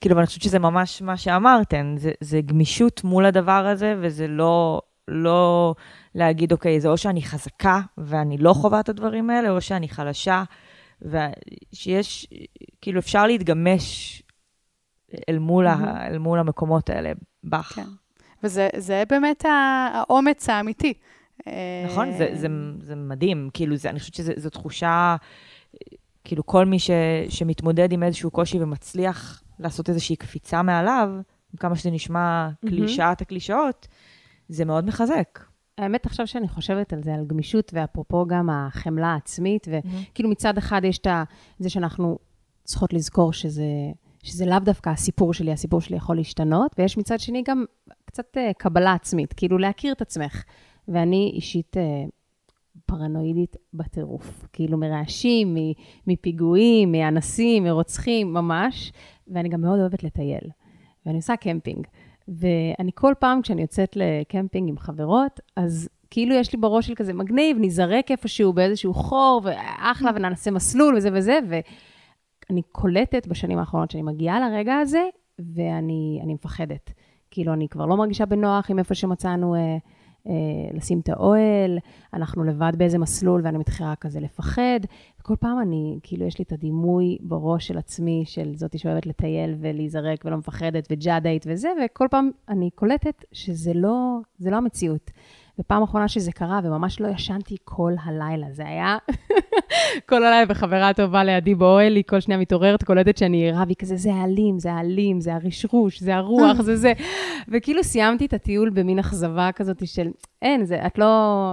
כאילו, 0.00 0.16
ואני 0.16 0.26
חושבת 0.26 0.42
שזה 0.42 0.58
ממש 0.58 1.02
מה 1.02 1.16
שאמרתן, 1.16 1.94
זה, 1.98 2.10
זה 2.20 2.40
גמישות 2.40 3.04
מול 3.04 3.24
הדבר 3.24 3.66
הזה, 3.66 3.94
וזה 4.00 4.28
לא, 4.28 4.80
לא 5.08 5.74
להגיד, 6.14 6.52
אוקיי, 6.52 6.80
זה 6.80 6.88
או 6.88 6.96
שאני 6.96 7.22
חזקה 7.22 7.80
ואני 7.98 8.38
לא 8.38 8.52
חווה 8.52 8.80
את 8.80 8.88
הדברים 8.88 9.30
האלה, 9.30 9.50
או 9.50 9.60
שאני 9.60 9.88
חלשה, 9.88 10.44
ושיש, 11.02 12.26
כאילו, 12.80 12.98
אפשר 12.98 13.26
להתגמש 13.26 14.22
אל 15.28 15.38
מול, 15.38 15.66
mm-hmm. 15.66 15.70
ה, 15.70 16.06
אל 16.06 16.18
מול 16.18 16.38
המקומות 16.38 16.90
האלה 16.90 17.12
בך. 17.44 17.72
כן. 17.72 17.86
וזה 18.42 19.02
באמת 19.08 19.44
האומץ 19.48 20.48
האמיתי. 20.48 20.94
נכון, 21.86 22.12
זה, 22.12 22.28
זה, 22.32 22.48
זה 22.80 22.94
מדהים. 22.96 23.50
כאילו, 23.54 23.76
זה, 23.76 23.90
אני 23.90 24.00
חושבת 24.00 24.14
שזו 24.14 24.50
תחושה, 24.50 25.16
כאילו, 26.24 26.46
כל 26.46 26.64
מי 26.64 26.78
ש, 26.78 26.90
שמתמודד 27.28 27.92
עם 27.92 28.02
איזשהו 28.02 28.30
קושי 28.30 28.62
ומצליח 28.62 29.42
לעשות 29.58 29.88
איזושהי 29.88 30.16
קפיצה 30.16 30.62
מעליו, 30.62 31.10
כמה 31.56 31.76
שזה 31.76 31.90
נשמע 31.90 32.48
קלישאת 32.68 33.20
הקלישאות, 33.20 33.88
זה 34.48 34.64
מאוד 34.64 34.86
מחזק. 34.86 35.40
האמת, 35.78 36.06
עכשיו 36.06 36.26
שאני 36.26 36.48
חושבת 36.48 36.92
על 36.92 37.02
זה, 37.02 37.14
על 37.14 37.24
גמישות, 37.26 37.70
ואפרופו 37.74 38.26
גם 38.26 38.50
החמלה 38.50 39.06
העצמית, 39.06 39.66
וכאילו 39.70 40.30
מצד 40.30 40.58
אחד 40.58 40.84
יש 40.84 40.98
את 40.98 41.06
זה 41.58 41.70
שאנחנו 41.70 42.18
צריכות 42.64 42.92
לזכור 42.92 43.32
שזה, 43.32 43.64
שזה 44.26 44.46
לאו 44.46 44.58
דווקא 44.58 44.90
הסיפור 44.90 45.34
שלי, 45.34 45.52
הסיפור 45.52 45.80
שלי 45.80 45.96
יכול 45.96 46.16
להשתנות, 46.16 46.74
ויש 46.78 46.98
מצד 46.98 47.20
שני 47.20 47.42
גם 47.46 47.64
קצת 48.04 48.36
uh, 48.36 48.52
קבלה 48.58 48.92
עצמית, 48.92 49.32
כאילו 49.32 49.58
להכיר 49.58 49.92
את 49.92 50.02
עצמך. 50.02 50.44
ואני 50.88 51.32
אישית 51.34 51.76
uh, 51.76 51.80
פרנואידית 52.86 53.56
בטירוף, 53.74 54.44
כאילו 54.52 54.78
מרעשים, 54.78 55.56
מפיגועים, 56.06 56.92
מאנסים, 56.92 57.64
מרוצחים, 57.64 58.32
ממש, 58.32 58.92
ואני 59.28 59.48
גם 59.48 59.60
מאוד 59.60 59.80
אוהבת 59.80 60.02
לטייל. 60.02 60.50
ואני 61.06 61.16
עושה 61.16 61.36
קמפינג. 61.36 61.86
ואני 62.28 62.90
כל 62.94 63.14
פעם 63.18 63.42
כשאני 63.42 63.62
יוצאת 63.62 63.96
לקמפינג 63.96 64.68
עם 64.68 64.78
חברות, 64.78 65.40
אז 65.56 65.88
כאילו 66.10 66.34
יש 66.34 66.52
לי 66.52 66.58
בראש 66.58 66.86
של 66.86 66.94
כזה 66.94 67.12
מגניב, 67.12 67.56
נזרק 67.60 68.10
איפשהו 68.10 68.52
באיזשהו 68.52 68.94
חור, 68.94 69.40
ואחלה, 69.44 70.10
ונעשה 70.14 70.50
מסלול 70.50 70.96
וזה 70.96 71.08
וזה, 71.12 71.38
ואני 72.50 72.62
קולטת 72.72 73.26
בשנים 73.26 73.58
האחרונות 73.58 73.90
שאני 73.90 74.02
מגיעה 74.02 74.40
לרגע 74.40 74.74
הזה, 74.74 75.04
ואני 75.38 76.34
מפחדת. 76.34 76.92
כאילו, 77.30 77.52
אני 77.52 77.68
כבר 77.68 77.86
לא 77.86 77.96
מרגישה 77.96 78.26
בנוח 78.26 78.70
עם 78.70 78.78
איפה 78.78 78.94
שמצאנו 78.94 79.54
אה, 79.54 79.60
אה, 80.26 80.32
לשים 80.72 81.00
את 81.00 81.08
האוהל, 81.08 81.78
אנחנו 82.14 82.44
לבד 82.44 82.72
באיזה 82.76 82.98
מסלול 82.98 83.40
ואני 83.44 83.58
מתחילה 83.58 83.94
כזה 84.00 84.20
לפחד. 84.20 84.80
וכל 85.20 85.36
פעם 85.40 85.60
אני, 85.60 85.98
כאילו, 86.02 86.26
יש 86.26 86.38
לי 86.38 86.42
את 86.42 86.52
הדימוי 86.52 87.18
בראש 87.20 87.66
של 87.66 87.78
עצמי, 87.78 88.22
של 88.26 88.54
זאתי 88.54 88.78
שאוהבת 88.78 89.06
לטייל 89.06 89.54
ולהיזרק 89.60 90.24
ולא 90.24 90.36
מפחדת 90.36 90.88
וג'אדאית 90.90 91.46
וזה, 91.48 91.68
וכל 91.84 92.06
פעם 92.10 92.30
אני 92.48 92.70
קולטת 92.74 93.24
שזה 93.32 93.72
לא, 93.74 94.18
לא 94.40 94.56
המציאות. 94.56 95.10
ופעם 95.58 95.82
אחרונה 95.82 96.08
שזה 96.08 96.32
קרה, 96.32 96.60
וממש 96.64 97.00
לא 97.00 97.08
ישנתי 97.08 97.56
כל 97.64 97.92
הלילה. 98.04 98.46
זה 98.50 98.66
היה 98.66 98.98
כל 100.08 100.24
הלילה, 100.24 100.44
וחברה 100.48 100.92
טובה 100.92 101.24
לידי 101.24 101.54
באוהל, 101.54 101.96
היא 101.96 102.04
כל 102.06 102.20
שניה 102.20 102.38
מתעוררת, 102.38 102.82
קולטת 102.82 103.16
שאני 103.16 103.48
ערה, 103.48 103.64
והיא 103.66 103.76
כזה, 103.76 103.96
זה 103.96 104.14
האלים, 104.14 104.58
זה 104.58 104.72
האלים, 104.72 105.20
זה 105.20 105.34
הרשרוש, 105.34 106.00
זה 106.00 106.16
הרוח, 106.16 106.60
זה 106.60 106.76
זה. 106.76 106.92
וכאילו 107.52 107.84
סיימתי 107.84 108.26
את 108.26 108.32
הטיול 108.32 108.70
במין 108.70 108.98
אכזבה 108.98 109.50
כזאת 109.52 109.86
של, 109.86 110.08
אין, 110.42 110.64
זה, 110.64 110.86
את 110.86 110.98
לא, 110.98 111.52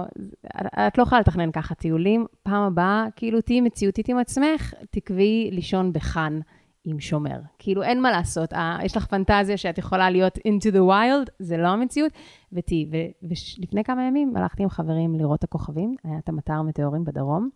את 0.86 0.98
לא 0.98 1.02
יכולה 1.02 1.20
לתכנן 1.20 1.50
ככה 1.50 1.74
טיולים. 1.74 2.26
פעם 2.42 2.62
הבאה, 2.62 3.06
כאילו, 3.16 3.40
תהיי 3.40 3.60
מציאותית 3.60 4.08
עם 4.08 4.18
עצמך, 4.18 4.74
תקבעי 4.90 5.48
לישון 5.52 5.92
בחאן. 5.92 6.40
עם 6.84 7.00
שומר. 7.00 7.38
כאילו, 7.58 7.82
אין 7.82 8.02
מה 8.02 8.10
לעשות. 8.10 8.52
אה, 8.52 8.78
יש 8.84 8.96
לך 8.96 9.06
פנטזיה 9.06 9.56
שאת 9.56 9.78
יכולה 9.78 10.10
להיות 10.10 10.38
into 10.38 10.72
the 10.74 10.90
wild, 10.90 11.30
זה 11.38 11.56
לא 11.56 11.68
המציאות. 11.68 12.12
ותהיי, 12.52 12.86
ולפני 13.22 13.84
כמה 13.84 14.02
ימים 14.02 14.36
הלכתי 14.36 14.62
עם 14.62 14.68
חברים 14.68 15.14
לראות 15.14 15.38
את 15.38 15.44
הכוכבים, 15.44 15.94
היה 16.04 16.18
את 16.18 16.28
המטר 16.28 16.52
המטאורים 16.52 17.04
בדרום, 17.04 17.48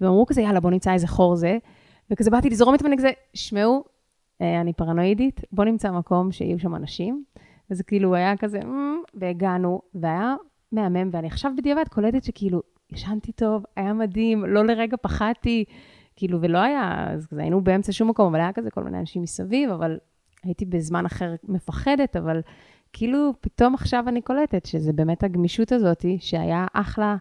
והם 0.00 0.10
אמרו 0.10 0.26
כזה, 0.26 0.42
יאללה, 0.42 0.60
בוא 0.60 0.70
נמצא 0.70 0.92
איזה 0.92 1.08
חור 1.08 1.36
זה, 1.36 1.58
וכזה 2.10 2.30
באתי 2.30 2.50
לזרום 2.50 2.74
איתם, 2.74 2.84
ואני 2.84 2.96
כזה, 2.96 3.10
שמעו, 3.34 3.84
אה, 4.40 4.60
אני 4.60 4.72
פרנואידית, 4.72 5.40
בוא 5.52 5.64
נמצא 5.64 5.90
מקום 5.90 6.32
שיהיו 6.32 6.58
שם 6.58 6.74
אנשים. 6.74 7.24
וזה 7.70 7.84
כאילו 7.84 8.14
היה 8.14 8.36
כזה, 8.36 8.60
"אמ", 8.62 8.98
והגענו, 9.14 9.80
והיה 9.94 10.34
מהמם, 10.72 11.10
ואני 11.12 11.26
עכשיו 11.26 11.52
בדיעבד 11.56 11.88
קולטת 11.88 12.24
שכאילו, 12.24 12.62
ישנתי 12.92 13.32
טוב, 13.32 13.64
היה 13.76 13.92
מדהים, 13.92 14.44
לא 14.44 14.66
לרגע 14.66 14.96
פחדתי, 15.02 15.64
כאילו, 16.20 16.38
ולא 16.40 16.58
היה, 16.58 17.06
אז 17.12 17.26
כזה, 17.26 17.40
היינו 17.40 17.60
באמצע 17.60 17.92
שום 17.92 18.08
מקום, 18.10 18.26
אבל 18.26 18.40
היה 18.40 18.52
כזה 18.52 18.70
כל 18.70 18.84
מיני 18.84 18.98
אנשים 18.98 19.22
מסביב, 19.22 19.70
אבל 19.70 19.98
הייתי 20.44 20.64
בזמן 20.64 21.06
אחר 21.06 21.34
מפחדת, 21.48 22.16
אבל 22.16 22.40
כאילו, 22.92 23.32
פתאום 23.40 23.74
עכשיו 23.74 24.04
אני 24.08 24.22
קולטת 24.22 24.66
שזה 24.66 24.92
באמת 24.92 25.24
הגמישות 25.24 25.72
הזאת, 25.72 26.04
שהיה 26.18 26.66
אחלה, 26.72 27.16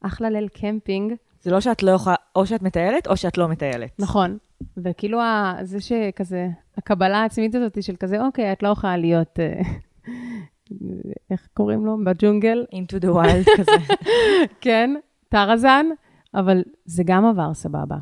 אחלה 0.00 0.30
ליל 0.30 0.48
קמפינג. 0.48 1.12
זה 1.42 1.50
לא 1.50 1.60
שאת 1.60 1.82
לא 1.82 1.90
יכולה, 1.90 2.16
או 2.36 2.46
שאת 2.46 2.62
מטיילת, 2.62 3.06
או 3.06 3.16
שאת 3.16 3.38
לא 3.38 3.48
מטיילת. 3.48 3.90
נכון. 3.98 4.38
וכאילו, 4.76 5.20
ה- 5.20 5.54
זה 5.62 5.80
שכזה, 5.80 6.48
הקבלה 6.78 7.18
העצמית 7.18 7.54
הזאת 7.54 7.82
של 7.82 7.96
כזה, 7.96 8.20
אוקיי, 8.26 8.52
את 8.52 8.62
לא 8.62 8.68
יכולה 8.68 8.96
להיות, 8.96 9.40
אה, 9.40 9.60
איך 11.30 11.48
קוראים 11.54 11.86
לו? 11.86 11.96
בג'ונגל. 12.04 12.64
into 12.74 13.04
the 13.04 13.08
wild 13.14 13.56
כזה. 13.56 13.94
כן, 14.60 14.94
טרזן, 15.28 15.86
אבל 16.34 16.62
זה 16.84 17.02
גם 17.06 17.26
עבר 17.26 17.54
סבבה. 17.54 17.96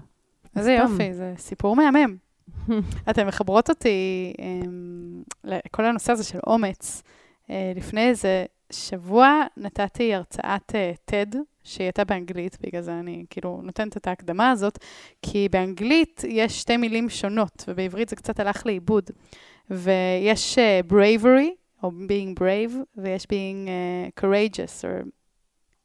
איזה. 0.57 0.73
יופי, 0.73 1.15
זה 1.15 1.35
סיפור 1.37 1.77
מהמם. 1.77 2.17
אתן 3.11 3.27
מחברות 3.27 3.69
אותי 3.71 4.33
אמ, 4.39 5.23
לכל 5.45 5.85
הנושא 5.85 6.13
הזה 6.13 6.25
של 6.25 6.39
אומץ. 6.47 7.03
אה, 7.51 7.73
לפני 7.77 8.09
איזה 8.09 8.45
שבוע 8.73 9.43
נתתי 9.57 10.15
הרצאת 10.15 10.75
אה, 10.75 10.93
TED, 11.11 11.37
שהיא 11.65 11.85
הייתה 11.85 12.05
באנגלית, 12.05 12.59
בגלל 12.61 12.83
זה 12.83 12.99
אני 12.99 13.25
כאילו 13.31 13.61
נותנת 13.63 13.97
את 13.97 14.07
ההקדמה 14.07 14.51
הזאת, 14.51 14.79
כי 15.23 15.49
באנגלית 15.49 16.23
יש 16.29 16.61
שתי 16.61 16.77
מילים 16.77 17.09
שונות, 17.09 17.65
ובעברית 17.69 18.09
זה 18.09 18.17
קצת 18.17 18.41
הלך 18.41 18.67
לאיבוד. 18.67 19.11
ויש 19.71 20.59
אה, 20.59 20.81
bravery, 20.89 21.49
או 21.83 21.91
being 21.91 22.41
brave, 22.41 22.77
ויש 22.97 23.25
being 23.25 23.69
אה, 23.69 24.09
courageous, 24.21 24.85
או 24.85 24.89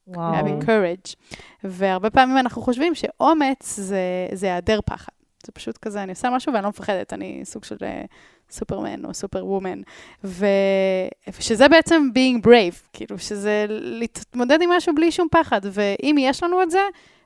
וואו. 0.08 0.34
having 0.34 0.64
courage. 0.64 1.16
והרבה 1.64 2.10
פעמים 2.10 2.38
אנחנו 2.38 2.62
חושבים 2.62 2.96
שאומץ 2.96 3.76
זה, 3.76 4.28
זה 4.34 4.46
היעדר 4.46 4.80
פחד. 4.86 5.12
זה 5.46 5.52
פשוט 5.52 5.78
כזה, 5.78 6.04
אני 6.04 6.12
עושה 6.12 6.30
משהו 6.30 6.54
ואני 6.54 6.64
לא 6.64 6.70
מפחדת, 6.70 7.14
אני 7.14 7.42
סוג 7.44 7.64
של 7.64 7.76
אה, 7.82 8.02
סופרמן 8.50 9.06
או 9.06 9.14
סופר 9.14 9.46
וומן. 9.46 9.82
ושזה 10.24 11.68
בעצם 11.68 12.10
being 12.16 12.46
brave, 12.46 12.88
כאילו 12.94 13.20
שזה 13.20 13.66
להתמודד 13.70 14.62
עם 14.62 14.70
משהו 14.70 14.96
בלי 14.96 15.12
שום 15.12 15.28
פחד. 15.32 15.62
ואם 15.64 16.16
יש 16.20 16.44
לנו 16.44 16.64
את 16.64 16.72
זה, 16.72 16.82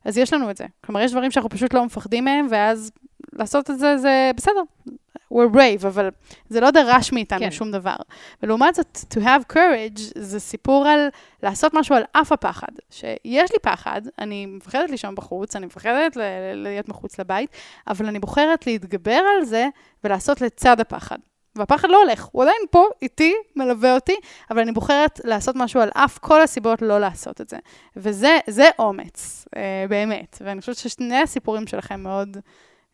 אז 0.05 0.17
יש 0.17 0.33
לנו 0.33 0.49
את 0.49 0.57
זה. 0.57 0.65
כלומר, 0.85 1.01
יש 1.01 1.11
דברים 1.11 1.31
שאנחנו 1.31 1.49
פשוט 1.49 1.73
לא 1.73 1.85
מפחדים 1.85 2.25
מהם, 2.25 2.47
ואז 2.49 2.91
לעשות 3.33 3.69
את 3.69 3.79
זה, 3.79 3.97
זה 3.97 4.31
בסדר. 4.37 4.61
We're 5.31 5.55
brave, 5.55 5.87
אבל 5.87 6.09
זה 6.49 6.59
לא 6.59 6.71
דרש 6.71 7.11
מאיתנו 7.11 7.39
כן. 7.39 7.51
שום 7.51 7.71
דבר. 7.71 7.95
ולעומת 8.43 8.75
זאת, 8.75 8.97
to 9.13 9.17
have 9.17 9.53
courage 9.53 10.01
זה 10.15 10.39
סיפור 10.39 10.87
על 10.87 11.09
לעשות 11.43 11.73
משהו 11.73 11.95
על 11.95 12.03
אף 12.11 12.31
הפחד. 12.31 12.71
שיש 12.89 13.51
לי 13.51 13.59
פחד, 13.61 14.01
אני 14.19 14.45
מפחדת 14.45 14.89
לישון 14.89 15.15
בחוץ, 15.15 15.55
אני 15.55 15.65
מפחדת 15.65 16.17
להיות 16.53 16.89
מחוץ 16.89 17.19
לבית, 17.19 17.49
אבל 17.87 18.05
אני 18.05 18.19
בוחרת 18.19 18.67
להתגבר 18.67 19.21
על 19.37 19.45
זה 19.45 19.67
ולעשות 20.03 20.41
לצד 20.41 20.79
הפחד. 20.79 21.17
והפחד 21.55 21.89
לא 21.89 22.03
הולך, 22.03 22.27
הוא 22.31 22.43
עדיין 22.43 22.61
פה, 22.71 22.85
איתי, 23.01 23.33
מלווה 23.55 23.95
אותי, 23.95 24.15
אבל 24.51 24.59
אני 24.59 24.71
בוחרת 24.71 25.21
לעשות 25.23 25.55
משהו 25.55 25.81
על 25.81 25.89
אף 25.93 26.17
כל 26.17 26.41
הסיבות 26.41 26.81
לא 26.81 26.99
לעשות 26.99 27.41
את 27.41 27.49
זה. 27.49 27.57
וזה 27.95 28.39
זה 28.47 28.69
אומץ, 28.79 29.47
אה, 29.55 29.85
באמת. 29.89 30.41
ואני 30.41 30.61
חושבת 30.61 30.75
ששני 30.75 31.21
הסיפורים 31.21 31.67
שלכם 31.67 32.03
מאוד 32.03 32.37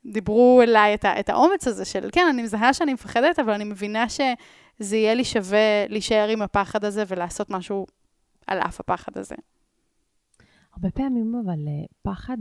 דיברו 0.07 0.61
אליי 0.61 0.93
את, 0.93 1.05
ה, 1.05 1.19
את 1.19 1.29
האומץ 1.29 1.67
הזה 1.67 1.85
של, 1.85 2.09
כן, 2.11 2.27
אני 2.29 2.43
מזהה 2.43 2.73
שאני 2.73 2.93
מפחדת, 2.93 3.39
אבל 3.39 3.53
אני 3.53 3.63
מבינה 3.63 4.09
שזה 4.09 4.97
יהיה 4.97 5.13
לי 5.13 5.23
שווה 5.23 5.87
להישאר 5.89 6.27
עם 6.27 6.41
הפחד 6.41 6.85
הזה 6.85 7.03
ולעשות 7.07 7.49
משהו 7.49 7.85
על 8.47 8.59
אף 8.59 8.79
הפחד 8.79 9.17
הזה. 9.17 9.35
הרבה 10.73 10.91
פעמים 10.91 11.41
אבל 11.45 11.67
אה, 11.67 11.85
פחד, 12.01 12.37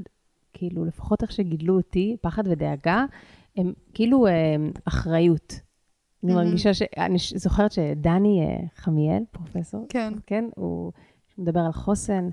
כאילו, 0.53 0.85
לפחות 0.85 1.23
איך 1.23 1.33
שגידלו 1.33 1.77
אותי, 1.77 2.17
פחד 2.21 2.49
ודאגה, 2.49 3.05
הם 3.57 3.73
כאילו 3.95 4.27
אה, 4.27 4.57
אחריות. 4.85 5.61
אני. 6.25 6.35
מרגישה 6.35 6.75
ש... 6.75 6.83
אני 6.97 7.17
זוכרת 7.19 7.73
שדני 7.73 8.41
אה, 8.41 8.67
חמיאל, 8.75 9.23
פרופסור, 9.31 9.87
כן. 9.89 10.13
כן, 10.27 10.45
הוא 10.57 10.93
מדבר 11.39 11.61
על 11.61 11.73
חוסן, 11.73 12.29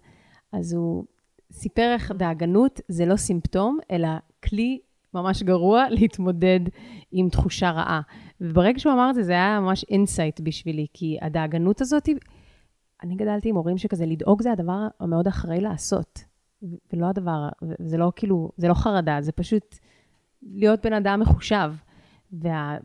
אז 0.51 0.73
הוא 0.73 1.03
סיפר 1.51 1.93
איך 1.93 2.11
דאגנות 2.11 2.79
זה 2.87 3.05
לא 3.05 3.15
סימפטום, 3.15 3.77
אלא 3.91 4.07
כלי 4.43 4.79
ממש 5.13 5.43
גרוע 5.43 5.85
להתמודד 5.89 6.59
עם 7.11 7.29
תחושה 7.29 7.71
רעה. 7.71 8.01
וברגע 8.41 8.79
שהוא 8.79 8.93
אמר 8.93 9.09
את 9.09 9.15
זה, 9.15 9.23
זה 9.23 9.31
היה 9.31 9.59
ממש 9.59 9.85
insight 9.89 10.39
בשבילי, 10.39 10.87
כי 10.93 11.17
הדאגנות 11.21 11.81
הזאת, 11.81 12.09
אני 13.03 13.15
גדלתי 13.15 13.49
עם 13.49 13.55
הורים 13.55 13.77
שכזה, 13.77 14.05
לדאוג 14.05 14.41
זה 14.41 14.51
הדבר 14.51 14.87
המאוד 14.99 15.27
אחראי 15.27 15.61
לעשות. 15.61 16.25
ולא 16.93 17.05
הדבר, 17.05 17.49
זה 17.79 17.97
לא 17.97 18.11
כאילו, 18.15 18.51
זה 18.57 18.67
לא 18.67 18.73
חרדה, 18.73 19.17
זה 19.21 19.31
פשוט 19.31 19.75
להיות 20.41 20.85
בן 20.85 20.93
אדם 20.93 21.19
מחושב. 21.19 21.73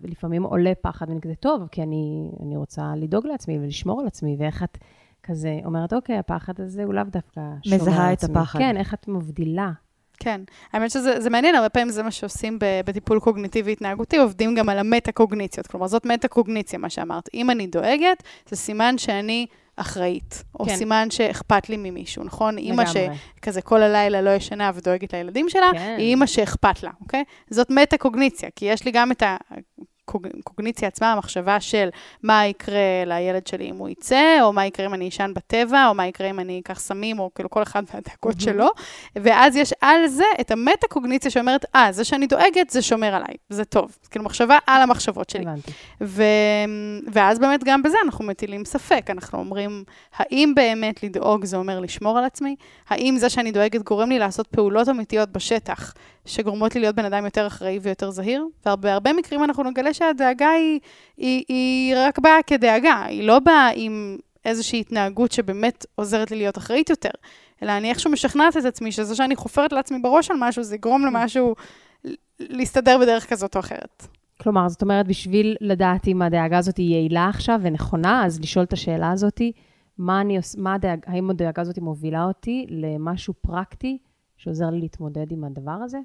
ולפעמים 0.02 0.42
עולה 0.42 0.72
פחד, 0.80 1.08
ואני 1.08 1.20
כזה, 1.20 1.34
טוב, 1.34 1.68
כי 1.70 1.82
אני, 1.82 2.30
אני 2.42 2.56
רוצה 2.56 2.92
לדאוג 2.96 3.26
לעצמי 3.26 3.58
ולשמור 3.58 4.00
על 4.00 4.06
עצמי, 4.06 4.36
ואיך 4.38 4.62
את 4.62 4.78
כזה 5.22 5.60
אומרת, 5.64 5.92
אוקיי, 5.92 6.18
הפחד 6.18 6.60
הזה 6.60 6.84
הוא 6.84 6.94
לאו 6.94 7.04
דווקא 7.04 7.40
שומר 7.62 7.76
מזהה 7.76 8.06
על 8.06 8.12
את 8.12 8.24
עצמי." 8.24 8.38
הפחד. 8.38 8.58
כן, 8.58 8.76
איך 8.76 8.94
את 8.94 9.08
מבדילה. 9.08 9.72
כן, 10.20 10.40
האמת 10.72 10.90
שזה 10.90 11.20
זה 11.20 11.31
מעניין, 11.31 11.54
הרבה 11.54 11.68
פעמים 11.68 11.90
זה 11.90 12.02
מה 12.02 12.11
שעושים 12.11 12.59
בטיפול 12.85 13.20
קוגניטיבי 13.20 13.72
התנהגותי, 13.72 14.18
עובדים 14.18 14.54
גם 14.54 14.68
על 14.68 14.78
המטה-קוגניציות. 14.78 15.66
כלומר, 15.66 15.87
זאת 15.87 16.07
מטה-קוגניציה, 16.07 16.78
מה 16.78 16.90
שאמרת. 16.90 17.28
אם 17.35 17.50
אני 17.50 17.66
דואגת, 17.66 18.22
זה 18.48 18.57
סימן 18.57 18.98
שאני 18.98 19.46
אחראית, 19.76 20.44
או 20.61 20.64
כן. 20.64 20.76
סימן 20.76 21.11
שאכפת 21.11 21.68
לי 21.68 21.76
ממישהו, 21.76 22.24
נכון? 22.24 22.59
אימא 22.59 22.83
לגמרי. 22.83 23.16
שכזה 23.37 23.62
כל 23.62 23.83
הלילה 23.83 24.22
לא 24.22 24.31
ישנה 24.31 24.70
ודואגת 24.74 25.12
לילדים 25.12 25.48
שלה, 25.48 25.70
כן. 25.72 25.94
היא 25.98 26.07
אימא 26.07 26.26
שאכפת 26.26 26.83
לה, 26.83 26.90
אוקיי? 27.00 27.24
זאת 27.50 27.70
מטה-קוגניציה, 27.70 28.48
כי 28.57 28.64
יש 28.64 28.85
לי 28.85 28.90
גם 28.90 29.12
את 29.12 29.22
הקוגניציה 30.40 30.88
עצמה, 30.88 31.12
המחשבה 31.12 31.60
של 31.60 31.88
מה 32.22 32.46
יקרה 32.46 33.04
לילד 33.06 33.46
שלי 33.46 33.70
אם 33.70 33.76
הוא 33.76 33.88
יצא, 33.88 34.38
או 34.42 34.52
מה 34.52 34.66
יקרה 34.66 34.86
אם 34.86 34.94
אני 34.94 35.08
אשן 35.08 35.30
בטבע, 35.34 35.86
או 35.88 35.94
מה 35.94 36.06
יקרה 36.06 36.30
אם 36.30 36.40
אני 36.40 36.60
אקח 36.60 36.80
סמים, 36.80 37.18
או 37.18 37.30
כאילו 37.34 37.50
כל 37.50 37.62
אחד 37.62 37.82
והדאגות 37.94 38.40
שלו. 38.40 38.68
ואז 39.16 39.56
יש 39.56 39.74
על 39.80 40.06
זה 40.06 40.24
את 40.40 40.50
המטה-קוגניציה 40.50 41.30
שאומרת, 41.30 41.64
אה, 41.74 41.92
זה 41.92 42.04
שאני 42.04 42.26
דואגת, 42.26 42.70
זה 42.70 42.82
שומר 42.82 43.14
עליי, 43.14 43.34
זה 43.48 43.64
טוב. 43.64 43.96
כאילו 44.10 44.24
מחשבה 44.24 44.58
על 44.66 44.82
המחשבות 44.82 45.30
שלי. 45.30 45.42
הבנתי. 45.42 45.72
ו... 46.00 46.22
ואז 47.12 47.38
באמת 47.38 47.64
גם 47.64 47.82
בזה 47.82 47.96
אנחנו 48.04 48.24
מטילים 48.24 48.64
ספק. 48.64 49.10
אנחנו 49.10 49.38
אומרים, 49.38 49.84
האם 50.16 50.52
באמת 50.56 51.02
לדאוג 51.02 51.44
זה 51.44 51.56
אומר 51.56 51.80
לשמור 51.80 52.18
על 52.18 52.24
עצמי? 52.24 52.56
האם 52.88 53.16
זה 53.18 53.30
שאני 53.30 53.52
דואגת 53.52 53.82
גורם 53.82 54.08
לי 54.08 54.18
לעשות 54.18 54.46
פעולות 54.46 54.88
אמיתיות 54.88 55.28
בשטח, 55.32 55.94
שגורמות 56.28 56.74
לי 56.74 56.80
להיות 56.80 56.96
בן 56.96 57.04
אדם 57.04 57.24
יותר 57.24 57.46
אחראי 57.46 57.78
ויותר 57.82 58.10
זהיר? 58.10 58.44
ובהרבה 58.66 59.12
מקרים 59.12 59.44
אנחנו 59.44 59.62
נגלה 59.64 59.94
שהדאגה 59.94 60.50
היא, 60.50 60.80
היא, 61.16 61.44
היא 61.48 61.94
רק 61.96 62.18
באה 62.18 62.42
כדאגה, 62.46 63.04
היא 63.04 63.22
לא 63.22 63.38
באה 63.38 63.70
עם 63.74 64.18
איזושהי 64.44 64.80
התנהגות 64.80 65.32
שבאמת 65.32 65.86
עוזרת 65.94 66.30
לי 66.30 66.36
להיות 66.36 66.58
אחראית 66.58 66.90
יותר, 66.90 67.10
אלא 67.62 67.72
אני 67.72 67.90
איכשהו 67.90 68.10
משכנעת 68.10 68.56
את 68.56 68.64
עצמי 68.64 68.92
שזה 68.92 69.16
שאני 69.16 69.36
חופרת 69.36 69.72
לעצמי 69.72 69.98
בראש 69.98 70.30
על 70.30 70.36
משהו, 70.40 70.62
זה 70.62 70.74
יגרום 70.74 71.06
למשהו 71.06 71.54
להסתדר 72.40 72.98
בדרך 72.98 73.30
כזאת 73.30 73.54
או 73.54 73.60
אחרת. 73.60 74.06
כלומר, 74.42 74.68
זאת 74.68 74.82
אומרת, 74.82 75.08
בשביל 75.08 75.56
לדעת 75.60 76.08
אם 76.08 76.22
הדאגה 76.22 76.58
הזאת 76.58 76.76
היא 76.76 76.94
יעילה 76.94 77.28
עכשיו 77.28 77.60
ונכונה, 77.62 78.26
אז 78.26 78.40
לשאול 78.40 78.64
את 78.64 78.72
השאלה 78.72 79.10
הזאת, 79.10 79.40
מה 79.98 80.20
אני 80.20 80.36
עוש... 80.36 80.56
מה 80.56 80.74
הדאג... 80.74 80.98
האם 81.06 81.30
הדאגה 81.30 81.62
הזאת 81.62 81.78
מובילה 81.78 82.24
אותי 82.24 82.66
למשהו 82.68 83.34
פרקטי 83.40 83.98
שעוזר 84.38 84.70
לי 84.70 84.81
להתמודד 84.81 85.33
עם 85.33 85.44
הדבר 85.44 85.79
הזה? 85.85 85.98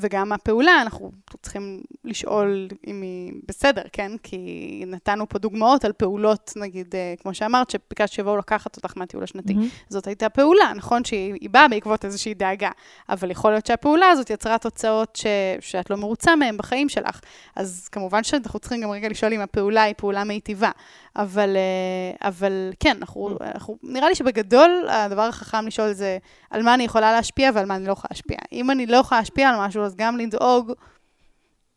וגם 0.00 0.32
הפעולה, 0.32 0.82
אנחנו 0.82 1.10
צריכים 1.42 1.82
לשאול 2.04 2.68
אם 2.86 3.02
היא 3.02 3.32
בסדר, 3.48 3.82
כן? 3.92 4.12
כי 4.22 4.84
נתנו 4.86 5.28
פה 5.28 5.38
דוגמאות 5.38 5.84
על 5.84 5.92
פעולות, 5.92 6.52
נגיד, 6.56 6.94
אה, 6.94 7.14
כמו 7.22 7.34
שאמרת, 7.34 7.70
שביקשת 7.70 8.12
שיבואו 8.12 8.36
לקחת 8.36 8.76
אותך 8.76 8.92
מהטיול 8.96 9.22
השנתי. 9.22 9.54
זאת 9.88 10.06
הייתה 10.06 10.28
פעולה, 10.28 10.72
נכון? 10.76 11.04
שהיא 11.04 11.34
היא 11.40 11.50
באה 11.50 11.68
בעקבות 11.68 12.04
איזושהי 12.04 12.34
דאגה, 12.34 12.70
אבל 13.08 13.30
יכול 13.30 13.50
להיות 13.50 13.66
שהפעולה 13.66 14.10
הזאת 14.10 14.30
יצרה 14.30 14.58
תוצאות 14.58 15.16
ש, 15.16 15.26
שאת 15.60 15.90
לא 15.90 15.96
מרוצה 15.96 16.36
מהן 16.36 16.56
בחיים 16.56 16.88
שלך. 16.88 17.20
אז 17.56 17.88
כמובן 17.92 18.24
שאנחנו 18.24 18.58
צריכים 18.58 18.80
גם 18.80 18.90
רגע 18.90 19.08
לשאול 19.08 19.32
אם 19.32 19.40
הפעולה 19.40 19.82
היא 19.82 19.94
פעולה 19.96 20.24
מיטיבה. 20.24 20.70
אבל, 21.18 21.56
אה, 21.56 22.28
אבל 22.28 22.72
כן, 22.80 22.96
אנחנו, 23.00 23.38
אנחנו, 23.40 23.78
נראה 23.82 24.08
לי 24.08 24.14
שבגדול 24.14 24.88
הדבר 24.90 25.22
החכם 25.22 25.66
לשאול 25.66 25.92
זה 25.92 26.18
על 26.50 26.62
מה 26.62 26.74
אני 26.74 26.84
יכולה 26.84 27.12
להשפיע 27.12 27.50
ועל 27.54 27.66
מה 27.66 27.76
אני 27.76 27.86
לא 27.86 27.92
יכולה 27.92 28.08
להשפיע. 28.10 28.38
אם 28.52 28.70
אני 28.70 28.86
לא 28.86 28.96
יכולה 28.96 29.20
להשפיע 29.20 29.48
על 29.48 29.66
משהו, 29.66 29.82
אז 29.82 29.96
גם 29.96 30.16
לדאוג, 30.16 30.72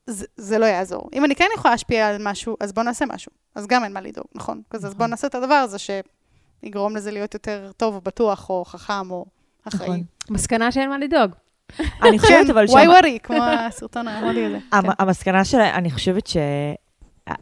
זה, 0.05 0.26
זה 0.36 0.59
לא 0.59 0.65
יעזור. 0.65 1.09
אם 1.13 1.26
אני 1.26 1.36
כן 1.36 1.47
יכולה 1.55 1.74
להשפיע 1.74 2.07
על 2.07 2.18
משהו, 2.20 2.57
אז 2.59 2.74
בואו 2.74 2.86
נעשה 2.86 3.05
משהו. 3.05 3.32
אז 3.55 3.68
גם 3.68 3.84
אין 3.84 3.93
מה 3.93 4.01
לדאוג, 4.01 4.28
נכון? 4.36 4.61
כזה, 4.70 4.88
אז 4.88 4.93
בואו 4.93 5.07
נעשה 5.07 5.28
את 5.28 5.36
הדבר 5.36 5.53
הזה 5.53 5.78
שיגרום 5.80 6.95
לזה 6.95 7.11
להיות 7.11 7.34
יותר 7.34 7.72
טוב 7.78 7.95
או 7.95 8.01
בטוח 8.01 8.49
או 8.49 8.65
חכם 8.65 9.11
או 9.11 9.26
אחראי. 9.68 9.89
נכון. 9.89 10.03
מסקנה 10.30 10.72
שאין 10.72 10.89
מה 10.89 10.97
לדאוג. 10.97 11.32
אני 12.03 12.20
חושבת 12.20 12.49
אבל 12.49 12.65
וואי 12.70 12.88
ווארי, 12.88 13.20
כמו 13.24 13.43
הסרטון 13.43 14.07
ההודי 14.07 14.45
הזה. 14.45 14.59
המ-. 14.72 14.91
המסקנה 14.99 15.45
שלה, 15.45 15.76
אני 15.76 15.91
חושבת 15.91 16.28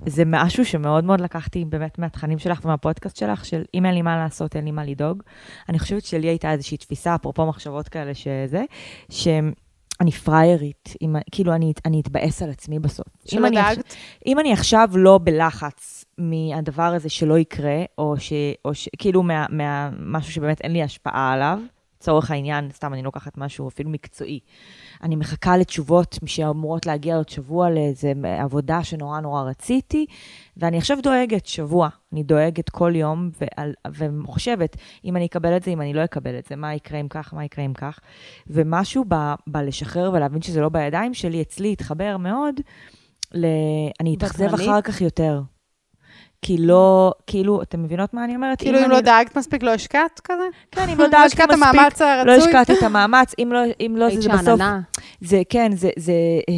שזה 0.06 0.24
משהו 0.26 0.66
שמאוד 0.66 1.04
מאוד 1.04 1.22
לקחתי 1.22 1.66
באמת 1.66 2.00
מהתכנים 2.00 2.40
שלך 2.40 2.66
ומהפודקאסט 2.66 3.16
שלך, 3.16 3.46
של 3.46 3.64
אם 3.74 3.86
אין 3.86 3.94
לי 3.94 4.02
מה 4.02 4.18
לעשות, 4.18 4.56
אין 4.56 4.66
לי 4.66 4.72
מה 4.72 4.84
לדאוג. 4.84 5.24
אני 5.70 5.80
חושבת 5.80 6.06
שלי 6.06 6.28
הייתה 6.28 6.52
איזושהי 6.52 6.78
תפיסה, 6.78 7.16
אפרופו 7.16 7.46
מחשבות 7.46 7.90
כאלה 7.90 8.14
שזה, 8.14 8.64
שאני 9.10 10.12
פריירית, 10.24 10.94
אם, 11.02 11.16
כאילו 11.32 11.54
אני, 11.54 11.74
אני 11.86 12.02
אתבאס 12.02 12.42
על 12.42 12.50
עצמי 12.50 12.80
בסוף. 12.80 13.08
אם 13.08 13.32
שלא 13.32 13.48
אני, 13.48 13.56
דאגת. 13.56 13.96
אם 14.26 14.40
אני 14.40 14.54
עכשיו 14.54 14.90
לא 14.96 15.20
בלחץ 15.24 16.06
מהדבר 16.18 16.84
הזה 16.84 17.10
שלא 17.10 17.38
יקרה, 17.40 17.84
או, 17.98 18.16
ש, 18.20 18.34
או 18.66 18.74
ש, 18.74 18.90
כאילו 18.98 19.24
מה, 19.24 19.46
מה, 19.50 19.90
משהו 20.00 20.34
שבאמת 20.34 20.62
אין 20.62 20.72
לי 20.72 20.84
השפעה 20.84 21.34
עליו, 21.34 21.60
לצורך 22.02 22.32
העניין, 22.32 22.70
סתם 22.72 22.94
אני 22.94 23.04
לוקחת 23.04 23.38
משהו 23.38 23.68
אפילו 23.68 23.90
מקצועי. 23.90 24.40
אני 25.04 25.16
מחכה 25.16 25.58
לתשובות 25.58 26.20
שאמורות 26.26 26.86
להגיע 26.86 27.16
עוד 27.16 27.30
שבוע 27.30 27.70
לאיזה 27.70 28.14
עבודה 28.40 28.84
שנורא 28.84 29.20
נורא 29.20 29.44
רציתי, 29.44 30.06
ואני 30.58 30.78
עכשיו 30.78 30.98
דואגת 31.04 31.46
שבוע. 31.46 31.90
אני 32.14 32.24
דואגת 32.24 32.70
כל 32.70 32.92
יום 32.96 33.30
ועל, 33.42 33.74
וחושבת, 33.92 34.78
אם 35.06 35.16
אני 35.16 35.26
אקבל 35.26 35.58
את 35.58 35.64
זה, 35.64 35.72
אם 35.72 35.82
אני 35.82 35.94
לא 35.94 36.04
אקבל 36.04 36.40
את 36.40 36.46
זה, 36.46 36.56
מה 36.56 36.76
יקרה 36.76 37.00
אם 37.00 37.08
כך, 37.08 37.34
מה 37.34 37.46
יקרה 37.46 37.66
אם 37.66 37.74
כך. 37.74 38.00
ומשהו 38.48 39.06
ב, 39.08 39.16
בלשחרר 39.48 40.12
ולהבין 40.14 40.42
שזה 40.42 40.62
לא 40.62 40.70
בידיים 40.70 41.14
שלי, 41.14 41.42
אצלי 41.42 41.72
התחבר 41.72 42.18
מאוד, 42.18 42.56
ל... 43.34 43.46
אני 44.00 44.16
אתאכזב? 44.16 44.54
אחר 44.54 44.82
כך 44.82 45.02
יותר. 45.02 45.42
כי 46.42 46.58
לא, 46.58 47.14
כאילו, 47.28 47.62
אתם 47.62 47.84
מבינות 47.84 48.14
מה 48.14 48.24
אני 48.24 48.36
אומרת? 48.36 48.60
כאילו, 48.60 48.80
אם 48.80 48.84
אני- 48.84 48.92
לא 48.94 49.02
דאגת 49.02 49.38
מספיק, 49.38 49.64
לא 49.64 49.72
השקעת 49.72 50.22
כזה? 50.24 50.44
כן, 50.72 50.90
אם 50.90 50.98
לא 50.98 51.08
דאגתי 51.08 51.26
השקעת 51.26 51.50
מספיק, 51.50 51.66
המאמץ 51.76 52.02
הרצוי? 52.02 52.26
לא 52.26 52.44
השקעתי 52.44 52.74
את 52.74 52.84
המאמץ, 52.84 53.34
אם 53.40 53.50
לא, 53.54 53.60
אם 53.80 53.96
לא, 53.98 54.10
זה, 54.16 54.22
זה 54.22 54.30
בסוף. 54.30 54.60
זה 55.22 55.42
כן, 55.50 55.72
זה, 55.76 55.90
זה, 55.98 56.14
אה, 56.50 56.56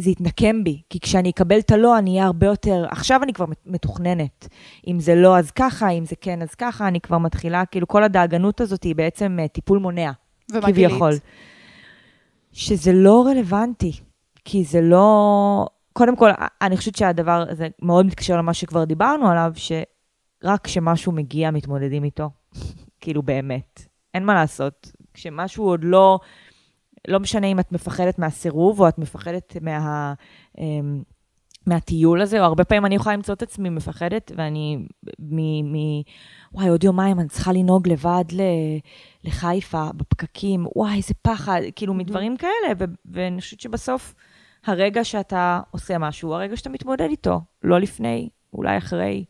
זה 0.00 0.10
יתנקם 0.10 0.64
בי, 0.64 0.82
כי 0.90 1.00
כשאני 1.00 1.30
אקבל 1.30 1.58
את 1.58 1.70
הלא, 1.70 1.98
אני 1.98 2.10
אהיה 2.10 2.24
הרבה 2.26 2.46
יותר, 2.46 2.84
עכשיו 2.90 3.22
אני 3.22 3.32
כבר 3.32 3.44
מתוכננת. 3.66 4.48
אם 4.88 5.00
זה 5.00 5.14
לא, 5.14 5.38
אז 5.38 5.50
ככה, 5.50 5.88
אם 5.90 6.04
זה 6.04 6.16
כן, 6.20 6.42
אז 6.42 6.54
ככה, 6.54 6.88
אני 6.88 7.00
כבר 7.00 7.18
מתחילה, 7.18 7.64
כאילו, 7.66 7.88
כל 7.88 8.02
הדאגנות 8.02 8.60
הזאת 8.60 8.82
היא 8.82 8.94
בעצם 8.94 9.36
אה, 9.40 9.48
טיפול 9.48 9.78
מונע, 9.78 10.10
ומה 10.52 10.70
גילית? 10.70 10.90
כביכול. 10.90 11.12
שזה 12.52 12.92
לא 12.92 13.26
רלוונטי, 13.26 13.92
כי 14.44 14.64
זה 14.64 14.80
לא... 14.80 15.66
קודם 15.96 16.16
כל, 16.16 16.30
אני 16.62 16.76
חושבת 16.76 16.96
שהדבר 16.96 17.44
הזה 17.48 17.68
מאוד 17.82 18.06
מתקשר 18.06 18.36
למה 18.36 18.54
שכבר 18.54 18.84
דיברנו 18.84 19.28
עליו, 19.28 19.52
שרק 19.54 20.64
כשמשהו 20.64 21.12
מגיע, 21.12 21.50
מתמודדים 21.50 22.04
איתו. 22.04 22.30
כאילו, 23.00 23.22
באמת. 23.22 23.86
אין 24.14 24.24
מה 24.24 24.34
לעשות. 24.34 24.92
כשמשהו 25.14 25.64
עוד 25.64 25.84
לא... 25.84 26.18
לא 27.08 27.20
משנה 27.20 27.46
אם 27.46 27.60
את 27.60 27.72
מפחדת 27.72 28.18
מהסירוב, 28.18 28.80
או 28.80 28.88
את 28.88 28.98
מפחדת 28.98 29.56
מה... 29.60 30.14
אמ, 30.58 31.02
מהטיול 31.66 32.20
הזה, 32.20 32.40
או 32.40 32.44
הרבה 32.44 32.64
פעמים 32.64 32.86
אני 32.86 32.94
יכולה 32.94 33.16
למצוא 33.16 33.34
את 33.34 33.42
עצמי 33.42 33.68
מפחדת, 33.68 34.32
ואני 34.36 34.76
מ... 35.18 35.72
מ 35.72 36.02
וואי, 36.52 36.68
עוד 36.68 36.84
יומיים 36.84 37.20
אני 37.20 37.28
צריכה 37.28 37.52
לנהוג 37.52 37.88
לבד 37.88 38.24
ל... 38.32 38.40
לחיפה, 39.24 39.88
בפקקים, 39.96 40.66
וואי, 40.76 40.96
איזה 40.96 41.14
פחד, 41.22 41.60
כאילו 41.76 41.94
מדברים 41.94 42.36
כאלה, 42.36 42.74
ו... 42.78 42.84
ואני 43.04 43.40
חושבת 43.40 43.60
שבסוף, 43.60 44.14
הרגע 44.66 45.04
שאתה 45.04 45.60
עושה 45.70 45.98
משהו, 45.98 46.34
הרגע 46.34 46.56
שאתה 46.56 46.70
מתמודד 46.70 47.08
איתו, 47.10 47.40
לא 47.62 47.80
לפני, 47.80 48.28
אולי 48.52 48.78
אחרי, 48.78 49.24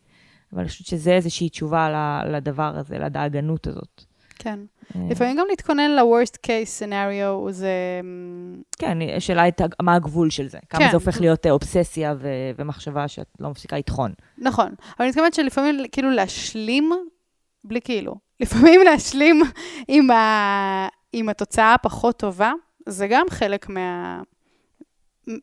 אבל 0.53 0.59
אני 0.59 0.69
חושבת 0.69 0.87
שזה 0.87 1.11
איזושהי 1.11 1.49
תשובה 1.49 1.89
לדבר 2.31 2.77
הזה, 2.77 2.97
לדאגנות 2.97 3.67
הזאת. 3.67 4.01
כן. 4.39 4.59
אה, 4.95 5.01
לפעמים 5.09 5.37
גם 5.37 5.45
להתכונן 5.49 5.91
ל-worst 5.91 6.37
case 6.47 6.81
scenario 6.81 7.51
זה... 7.51 7.69
אמ, 8.03 8.61
כן, 8.79 8.97
השאלה 9.17 9.41
הייתה, 9.41 9.65
מה 9.81 9.95
הגבול 9.95 10.29
של 10.29 10.49
זה? 10.49 10.57
כמה 10.69 10.79
כן. 10.81 10.89
זה 10.91 10.97
הופך 10.97 11.21
להיות 11.21 11.45
אה, 11.45 11.51
אובססיה 11.51 12.15
ו- 12.19 12.51
ומחשבה 12.57 13.07
שאת 13.07 13.27
לא 13.39 13.49
מפסיקה 13.49 13.77
לטחון. 13.77 14.13
נכון. 14.37 14.67
אבל 14.67 14.95
אני 14.99 15.09
מתכוונת 15.09 15.33
שלפעמים 15.33 15.85
כאילו 15.91 16.09
להשלים, 16.09 16.91
בלי 17.63 17.81
כאילו, 17.81 18.15
לפעמים 18.39 18.81
להשלים 18.85 19.41
עם, 19.87 20.11
ה... 20.11 20.87
עם 21.13 21.29
התוצאה 21.29 21.73
הפחות 21.73 22.19
טובה, 22.19 22.53
זה 22.89 23.07
גם 23.07 23.25
חלק 23.29 23.69
מה... 23.69 24.21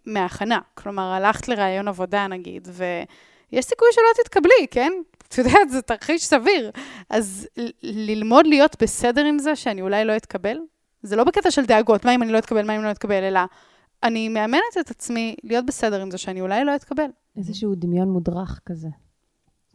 מההכנה. 0.07 0.59
כלומר, 0.75 1.03
הלכת 1.03 1.49
לראיון 1.49 1.89
עבודה 1.89 2.27
נגיד, 2.27 2.69
ויש 2.73 3.65
סיכוי 3.65 3.89
שלא 3.93 4.25
תתקבלי, 4.25 4.67
כן? 4.71 4.93
את 5.29 5.39
יודעת, 5.39 5.71
זה 5.71 5.83
תרחיש 5.83 6.25
סביר. 6.25 6.71
אז 7.11 7.49
ללמוד 7.83 8.47
להיות 8.47 8.83
בסדר 8.83 9.25
עם 9.25 9.39
זה 9.39 9.57
שאני 9.57 9.83
אולי 9.83 10.05
לא 10.05 10.17
אתקבל, 10.17 10.57
זה 11.03 11.17
לא 11.17 11.25
בקטע 11.25 11.51
של 11.51 11.67
דאגות, 11.67 12.05
מה 12.05 12.15
אם 12.15 12.23
אני 12.23 12.33
לא 12.33 12.39
אתקבל, 12.39 12.67
מה 12.67 12.73
אם 12.73 12.79
אני 12.79 12.87
לא 12.87 12.91
אתקבל, 12.91 13.23
אלא 13.23 13.41
אני 14.03 14.29
מאמנת 14.29 14.77
את 14.81 14.91
עצמי 14.91 15.37
להיות 15.43 15.67
בסדר 15.67 16.03
עם 16.03 16.11
זה 16.11 16.19
שאני 16.19 16.41
אולי 16.41 16.65
לא 16.65 16.77
אתקבל. 16.77 17.07
איזשהו 17.37 17.75
דמיון 17.75 18.09
מודרך 18.09 18.61
כזה. 18.67 18.89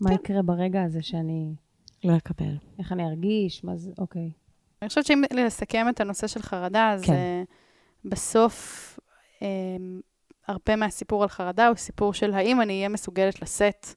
מה 0.01 0.10
כן. 0.10 0.16
יקרה 0.16 0.41
ברגע 0.41 0.84
הזה 0.84 1.01
שאני... 1.01 1.55
לא 2.03 2.18
אקבל. 2.18 2.55
איך 2.80 2.91
אני 2.91 3.03
ארגיש? 3.03 3.64
מה 3.64 3.78
זה... 3.78 3.91
אוקיי. 3.97 4.32
אני 4.82 4.89
חושבת 4.89 5.05
שאם 5.05 5.24
לסכם 5.32 5.89
את 5.89 6.01
הנושא 6.01 6.28
של 6.28 6.41
חרדה, 6.41 6.91
אז 6.93 7.01
כן. 7.01 7.14
כן. 7.14 7.43
בסוף 8.10 8.99
אה, 8.99 9.09
הרבה 10.47 10.75
מהסיפור 10.75 11.23
על 11.23 11.29
חרדה 11.29 11.67
הוא 11.67 11.75
סיפור 11.75 12.13
של 12.13 12.33
האם 12.33 12.61
אני 12.61 12.73
אהיה 12.73 12.89
מסוגלת 12.89 13.41
לשאת 13.41 13.87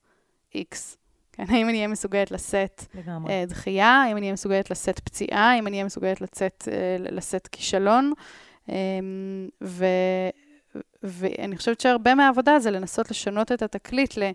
X. 0.57 0.97
כן, 1.33 1.45
האם 1.49 1.69
אני 1.69 1.77
אהיה 1.77 1.89
מסוגלת 1.89 2.31
לשאת 2.31 2.85
לגמרי. 2.95 3.33
אה, 3.33 3.45
דחייה, 3.47 4.03
האם 4.07 4.17
אני 4.17 4.27
אהיה 4.27 4.33
מסוגלת 4.33 4.71
לשאת 4.71 5.01
פציעה, 5.01 5.53
האם 5.53 5.67
אני 5.67 5.77
אהיה 5.77 5.85
מסוגלת 5.85 6.21
לצאת, 6.21 6.69
אה, 6.73 6.97
לשאת 6.99 7.47
כישלון. 7.47 8.13
אה, 8.71 8.77
ו, 9.63 9.85
ואני 11.03 11.57
חושבת 11.57 11.81
שהרבה 11.81 12.15
מהעבודה 12.15 12.59
זה 12.59 12.71
לנסות 12.71 13.11
לשנות 13.11 13.53
את 13.53 13.63
התקליט 13.63 14.19
ל... 14.19 14.31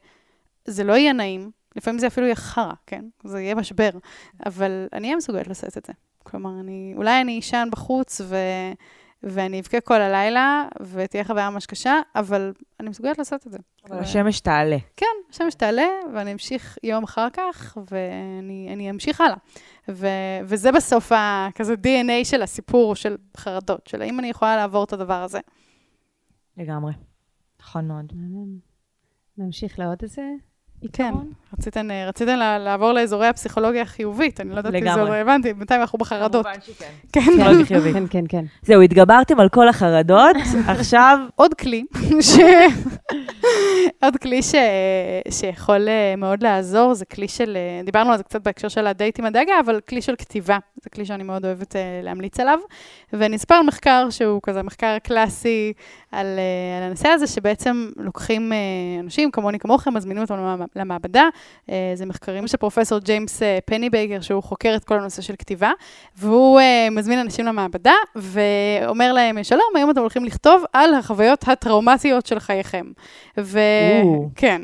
זה 0.66 0.84
לא 0.84 0.94
יהיה 0.94 1.14
נעים, 1.14 1.52
לפעמים 1.76 2.00
זה 2.00 2.08
אפילו 2.08 2.26
יהיה 2.26 2.36
חרא, 2.36 2.74
כן? 2.88 3.06
זה 3.24 3.42
יהיה 3.42 3.56
משבר, 3.56 3.90
אבל 4.46 4.88
אני 4.94 5.08
אהיה 5.08 5.18
מסוגלת 5.18 5.48
לשאת 5.48 5.78
את 5.78 5.86
זה. 5.86 5.94
כלומר, 6.24 6.60
אני, 6.60 6.94
אולי 6.96 7.22
אני 7.22 7.40
אשן 7.40 7.68
בחוץ 7.72 8.22
ו, 8.22 8.36
ואני 9.24 9.60
אבכה 9.60 9.82
כל 9.82 10.02
הלילה, 10.02 10.68
ותהיה 10.82 11.24
חוויה 11.24 11.50
ממש 11.50 11.66
קשה, 11.66 12.00
אבל 12.16 12.54
אני 12.80 12.90
מסוגלת 12.90 13.18
לעשות 13.18 13.48
את 13.48 13.52
זה. 13.52 13.58
אבל 13.86 14.00
השמש 14.00 14.40
תעלה. 14.40 14.78
כן, 14.98 15.06
השמש 15.30 15.56
תעלה, 15.56 15.88
ואני 16.14 16.34
אמשיך 16.34 16.78
יום 16.84 17.04
אחר 17.04 17.28
כך, 17.34 17.78
ואני 17.92 18.70
אני 18.74 18.90
אמשיך 18.90 19.22
הלאה. 19.22 19.38
ו, 19.90 20.08
וזה 20.44 20.72
בסוף 20.72 21.12
ה, 21.12 21.48
כזה 21.56 21.74
DNA 21.74 22.26
של 22.26 22.42
הסיפור 22.42 22.96
של 22.96 23.18
חרדות, 23.38 23.88
של 23.88 24.02
האם 24.02 24.20
אני 24.20 24.30
יכולה 24.30 24.56
לעבור 24.56 24.84
את 24.84 24.94
הדבר 24.94 25.24
הזה. 25.24 25.40
לגמרי. 26.58 26.94
נכון 27.62 27.88
מאוד. 27.88 28.14
נמשיך 29.38 29.80
לעוד 29.80 30.00
איזה 30.02 30.22
כן. 30.94 31.04
עיקרון? 31.04 31.32
רציתן, 31.60 31.92
אה, 31.92 32.08
רציתן 32.08 32.40
לה- 32.40 32.60
לעבור 32.60 32.92
לאזורי 32.92 33.28
הפסיכולוגיה 33.28 33.82
החיובית, 33.82 34.42
אני 34.42 34.50
לא 34.50 34.58
יודעת 34.58 34.74
אם 34.76 34.84
זה. 34.84 34.94
רלוונטי, 34.94 35.54
בינתיים 35.54 35.82
אנחנו 35.82 35.98
בחרדות. 36.00 36.46
כמובן 36.46 36.62
שכן. 36.66 36.86
כן. 37.12 37.22
חיובית. 37.66 37.94
כן, 37.94 38.04
כן, 38.10 38.24
כן. 38.30 38.46
זהו, 38.62 38.82
התגברתם 38.82 39.40
על 39.40 39.50
כל 39.50 39.68
החרדות, 39.70 40.36
עכשיו 40.68 41.20
עוד 41.36 41.54
כלי, 41.54 41.84
ש... 42.22 42.38
עוד 44.04 44.18
כלי 44.18 44.42
ש... 44.42 44.56
שיכול 45.30 45.88
אה, 45.90 46.14
מאוד 46.18 46.44
לעזור, 46.44 46.94
זה 46.94 47.06
כלי 47.06 47.28
של, 47.28 47.58
אה, 47.58 47.82
דיברנו 47.86 48.12
על 48.12 48.18
זה 48.18 48.24
קצת 48.24 48.42
בהקשר 48.42 48.68
של 48.68 48.88
הדייט 48.88 49.20
עם 49.20 49.26
הדאגה, 49.26 49.54
אבל 49.66 49.80
כלי 49.90 50.02
של 50.02 50.16
כתיבה, 50.16 50.58
זה 50.84 50.90
כלי 50.90 51.06
שאני 51.06 51.24
מאוד 51.24 51.46
אוהבת 51.46 51.76
להמליץ 52.04 52.40
עליו. 52.40 52.60
על 53.14 53.64
מחקר 53.64 54.08
שהוא 54.10 54.40
כזה 54.44 54.64
מחקר 54.64 54.98
קלאסי 55.04 55.74
על, 56.12 56.26
על 56.78 56.84
הנושא 56.84 57.08
הזה, 57.10 57.28
שבעצם 57.28 57.90
לוקחים 57.98 58.52
אנשים 59.04 59.32
כמוני 59.32 59.60
כמוכם, 59.60 59.94
מזמינים 59.94 60.22
אותם 60.24 60.67
למעבדה. 60.76 61.30
אה, 61.70 61.92
זה 61.96 62.06
מחקרים 62.06 62.48
של 62.48 62.58
פרופסור 62.58 63.00
ג'יימס 63.00 63.44
אה, 63.44 63.60
פנבייקר, 63.66 64.22
שהוא 64.22 64.44
חוקר 64.44 64.74
את 64.76 64.84
כל 64.84 65.00
הנושא 65.00 65.22
של 65.22 65.36
כתיבה, 65.40 65.72
והוא 66.16 66.60
אה, 66.60 66.88
מזמין 66.92 67.20
אנשים 67.20 67.46
למעבדה 67.46 67.94
ואומר 68.16 69.14
להם, 69.14 69.44
שלום, 69.44 69.76
היום 69.76 69.90
אתם 69.90 70.00
הולכים 70.00 70.26
לכתוב 70.26 70.64
על 70.74 70.94
החוויות 70.94 71.48
הטראומטיות 71.48 72.26
של 72.26 72.40
חייכם. 72.40 72.86
וכן, 73.38 74.62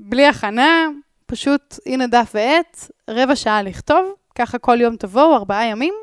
בלי 0.00 0.26
הכנה, 0.26 0.88
פשוט 1.26 1.78
הנה 1.86 2.06
דף 2.06 2.30
ועט, 2.34 2.90
רבע 3.10 3.36
שעה 3.36 3.62
לכתוב, 3.62 4.12
ככה 4.34 4.58
כל 4.58 4.80
יום 4.80 4.96
תבואו, 4.96 5.34
ארבעה 5.34 5.66
ימים, 5.66 5.94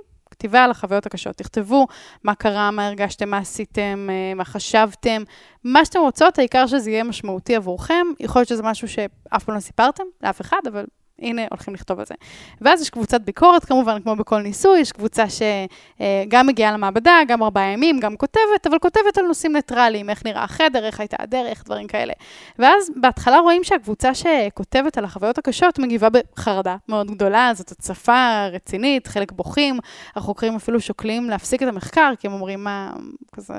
כתיבה 0.41 0.63
על 0.63 0.71
החוויות 0.71 1.05
הקשות. 1.05 1.35
תכתבו 1.35 1.87
מה 2.23 2.35
קרה, 2.35 2.71
מה 2.71 2.87
הרגשתם, 2.87 3.29
מה 3.29 3.37
עשיתם, 3.37 4.07
אה, 4.09 4.33
מה 4.35 4.45
חשבתם, 4.45 5.23
מה 5.63 5.85
שאתם 5.85 5.99
רוצות, 5.99 6.39
העיקר 6.39 6.67
שזה 6.67 6.89
יהיה 6.89 7.03
משמעותי 7.03 7.55
עבורכם. 7.55 8.05
יכול 8.19 8.39
להיות 8.39 8.49
שזה 8.49 8.63
משהו 8.63 8.87
שאף 8.87 9.43
פעם 9.43 9.55
לא 9.55 9.59
סיפרתם 9.59 10.03
לאף 10.23 10.41
אחד, 10.41 10.57
אבל 10.67 10.85
הנה, 11.21 11.41
הולכים 11.51 11.73
לכתוב 11.73 11.99
על 11.99 12.05
זה. 12.05 12.15
ואז 12.61 12.81
יש 12.81 12.89
קבוצת 12.89 13.21
ביקורת, 13.21 13.65
כמובן, 13.65 14.01
כמו 14.01 14.15
בכל 14.15 14.41
ניסוי, 14.41 14.79
יש 14.79 14.91
קבוצה 14.91 15.23
שגם 15.29 16.47
מגיעה 16.47 16.71
למעבדה, 16.71 17.19
גם 17.27 17.43
ארבעה 17.43 17.63
ימים, 17.63 17.99
גם 17.99 18.15
כותבת, 18.17 18.67
אבל 18.69 18.79
כותבת 18.79 19.17
על 19.17 19.25
נושאים 19.25 19.55
ניטרליים, 19.55 20.09
איך 20.09 20.25
נראה 20.25 20.43
החדר, 20.43 20.85
איך 20.85 20.99
הייתה 20.99 21.17
הדרך, 21.19 21.63
דברים 21.65 21.87
כאלה. 21.87 22.13
ואז 22.59 22.91
בהתחלה 22.95 23.39
רואים 23.39 23.63
שהקבוצה 23.63 24.11
שכותבת 24.13 24.97
על 24.97 25.05
החוויות 25.05 25.37
הקשות 25.37 25.79
מגיבה 25.79 26.07
בחרדה 26.09 26.75
מאוד 26.89 27.11
גדולה, 27.11 27.51
זאת 27.55 27.71
הצפה 27.71 28.45
רצינית, 28.51 29.07
חלק 29.07 29.31
בוכים, 29.31 29.79
החוקרים 30.15 30.55
אפילו 30.55 30.81
שוקלים 30.81 31.29
להפסיק 31.29 31.63
את 31.63 31.67
המחקר, 31.67 32.13
כי 32.19 32.27
הם 32.27 32.33
אומרים, 32.33 32.63
מה, 32.63 32.93
כזה, 33.31 33.53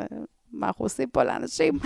מה 0.53 0.67
אנחנו 0.67 0.85
עושים 0.85 1.09
פה 1.09 1.25
לאנשים? 1.25 1.79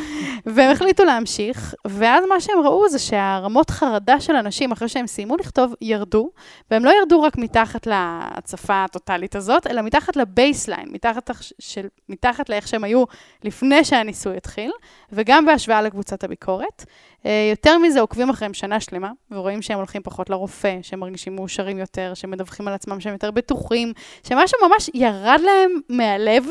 והם 0.46 0.72
החליטו 0.72 1.04
להמשיך, 1.04 1.74
ואז 1.84 2.24
מה 2.28 2.40
שהם 2.40 2.58
ראו 2.64 2.88
זה 2.88 2.98
שהרמות 2.98 3.70
חרדה 3.70 4.20
של 4.20 4.36
אנשים, 4.36 4.72
אחרי 4.72 4.88
שהם 4.88 5.06
סיימו 5.06 5.36
לכתוב, 5.36 5.74
ירדו, 5.80 6.30
והם 6.70 6.84
לא 6.84 6.90
ירדו 7.00 7.22
רק 7.22 7.38
מתחת 7.38 7.86
להצפה 7.86 8.84
הטוטאלית 8.84 9.36
הזאת, 9.36 9.66
אלא 9.66 9.82
מתחת 9.82 10.16
לבייסליין, 10.16 10.88
מתחת, 10.92 11.30
של, 11.58 11.86
מתחת 12.08 12.48
לאיך 12.48 12.68
שהם 12.68 12.84
היו 12.84 13.04
לפני 13.44 13.84
שהניסוי 13.84 14.36
התחיל, 14.36 14.70
וגם 15.12 15.46
בהשוואה 15.46 15.82
לקבוצת 15.82 16.24
הביקורת. 16.24 16.84
אה, 17.26 17.48
יותר 17.50 17.78
מזה, 17.78 18.00
עוקבים 18.00 18.30
אחריהם 18.30 18.54
שנה 18.54 18.80
שלמה, 18.80 19.10
ורואים 19.30 19.62
שהם 19.62 19.78
הולכים 19.78 20.02
פחות 20.02 20.30
לרופא, 20.30 20.78
שהם 20.82 21.00
מרגישים 21.00 21.36
מאושרים 21.36 21.78
יותר, 21.78 22.12
שהם 22.14 22.30
מדווחים 22.30 22.68
על 22.68 22.74
עצמם 22.74 23.00
שהם 23.00 23.12
יותר 23.12 23.30
בטוחים, 23.30 23.92
שמשהו 24.22 24.58
ממש 24.68 24.90
ירד 24.94 25.40
להם 25.44 25.70
מהלב, 25.88 26.44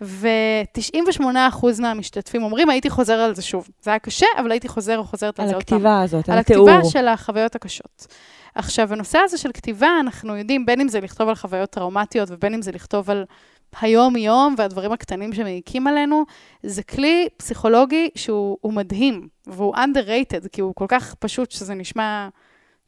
ו-98% 0.00 1.22
מהמשתתפים 1.78 2.42
אומרים, 2.42 2.70
הייתי 2.70 2.90
חוזר 2.90 3.14
על 3.14 3.34
זה 3.34 3.42
שוב. 3.42 3.68
זה 3.82 3.90
היה 3.90 3.98
קשה, 3.98 4.26
אבל 4.38 4.50
הייתי 4.50 4.68
חוזר 4.68 4.98
או 4.98 5.04
חוזרת 5.04 5.40
על 5.40 5.48
זה 5.48 5.54
עוד 5.54 5.64
פעם. 5.64 5.78
על 5.78 5.86
הכתיבה 5.86 6.02
הזאת, 6.02 6.28
על 6.28 6.38
התיאור. 6.38 6.70
על 6.70 6.76
הכתיבה 6.76 6.90
של 6.90 7.08
החוויות 7.08 7.54
הקשות. 7.54 8.06
עכשיו, 8.54 8.92
הנושא 8.92 9.18
הזה 9.18 9.38
של 9.38 9.52
כתיבה, 9.52 9.88
אנחנו 10.00 10.36
יודעים, 10.36 10.66
בין 10.66 10.80
אם 10.80 10.88
זה 10.88 11.00
לכתוב 11.00 11.28
על 11.28 11.34
חוויות 11.34 11.70
טראומטיות 11.70 12.28
ובין 12.32 12.54
אם 12.54 12.62
זה 12.62 12.72
לכתוב 12.72 13.10
על 13.10 13.24
היום-יום 13.80 14.54
והדברים 14.58 14.92
הקטנים 14.92 15.32
שמעיקים 15.32 15.86
עלינו, 15.86 16.24
זה 16.62 16.82
כלי 16.82 17.28
פסיכולוגי 17.36 18.08
שהוא 18.14 18.72
מדהים, 18.72 19.28
והוא 19.46 19.76
underrated, 19.76 20.48
כי 20.52 20.60
הוא 20.60 20.74
כל 20.74 20.86
כך 20.88 21.14
פשוט 21.14 21.50
שזה 21.50 21.74
נשמע 21.74 22.28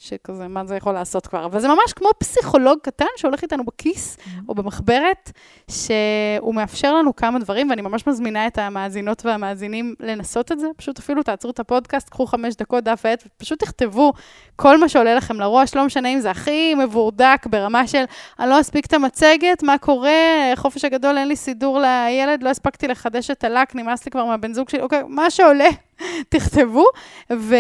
שכזה, 0.03 0.49
מה 0.49 0.65
זה 0.65 0.77
יכול 0.77 0.95
לעשות 0.95 1.27
כבר? 1.27 1.45
אבל 1.45 1.61
זה 1.61 1.69
ממש 1.69 1.93
כמו 1.97 2.09
פסיכולוג 2.19 2.79
קטן 2.83 3.05
שהולך 3.17 3.43
איתנו 3.43 3.65
בכיס 3.65 4.17
mm-hmm. 4.17 4.29
או 4.49 4.55
במחברת, 4.55 5.33
שהוא 5.71 6.55
מאפשר 6.55 6.95
לנו 6.95 7.17
כמה 7.17 7.39
דברים, 7.39 7.71
ואני 7.71 7.83
ממש 7.83 8.07
מזמינה 8.07 8.47
את 8.47 8.59
המאזינות 8.59 9.27
והמאזינים 9.27 9.95
לנסות 10.01 10.53
את 10.53 10.61
זה. 10.61 10.67
פשוט 10.77 10.99
אפילו 10.99 11.23
תעצרו 11.23 11.51
את 11.51 11.61
הפודקאסט, 11.61 12.09
קחו 12.09 12.27
חמש 12.27 12.55
דקות 12.55 12.85
דף 12.85 13.01
ועט, 13.05 13.25
ופשוט 13.27 13.59
תכתבו 13.59 14.13
כל 14.57 14.79
מה 14.81 14.89
שעולה 14.89 15.15
לכם 15.15 15.41
לראש, 15.41 15.75
לא 15.75 15.87
משנה 15.87 16.09
אם 16.09 16.21
זה 16.21 16.31
הכי 16.31 16.75
מבורדק 16.75 17.47
ברמה 17.47 17.87
של, 17.87 18.05
אני 18.39 18.51
לא 18.51 18.61
אספיק 18.61 18.87
את 18.87 18.93
המצגת, 18.93 19.63
מה 19.63 19.79
קורה, 19.79 20.11
חופש 20.57 20.85
הגדול, 20.85 21.19
אין 21.19 21.29
לי 21.29 21.37
סידור 21.37 21.79
לילד, 21.79 22.43
לא 22.43 22.49
הספקתי 22.49 22.89
לחדש 22.89 23.31
את 23.31 23.45
הלק, 23.45 23.75
נמאס 23.75 24.05
לי 24.05 24.11
כבר 24.11 24.25
מהבן 24.25 24.53
זוג 24.53 24.69
שלי, 24.69 24.81
אוקיי, 24.81 25.03
מה 25.09 25.31
שעולה. 25.31 25.69
תכתבו, 26.29 26.85
ו... 27.33 27.55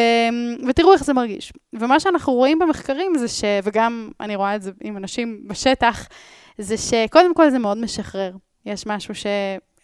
ותראו 0.68 0.93
איך 0.93 1.05
זה 1.05 1.12
מרגיש. 1.12 1.53
ומה 1.72 2.01
שאנחנו 2.01 2.32
רואים 2.32 2.59
במחקרים 2.59 3.12
זה 3.18 3.28
ש... 3.28 3.45
וגם 3.64 4.11
אני 4.20 4.36
רואה 4.36 4.57
את 4.57 4.62
זה 4.62 4.70
עם 4.82 4.97
אנשים 4.97 5.41
בשטח, 5.47 6.09
זה 6.59 6.76
שקודם 6.76 7.34
כל 7.34 7.51
זה 7.51 7.59
מאוד 7.59 7.78
משחרר. 7.78 8.32
יש 8.66 8.86
משהו 8.86 9.14
ש... 9.14 9.26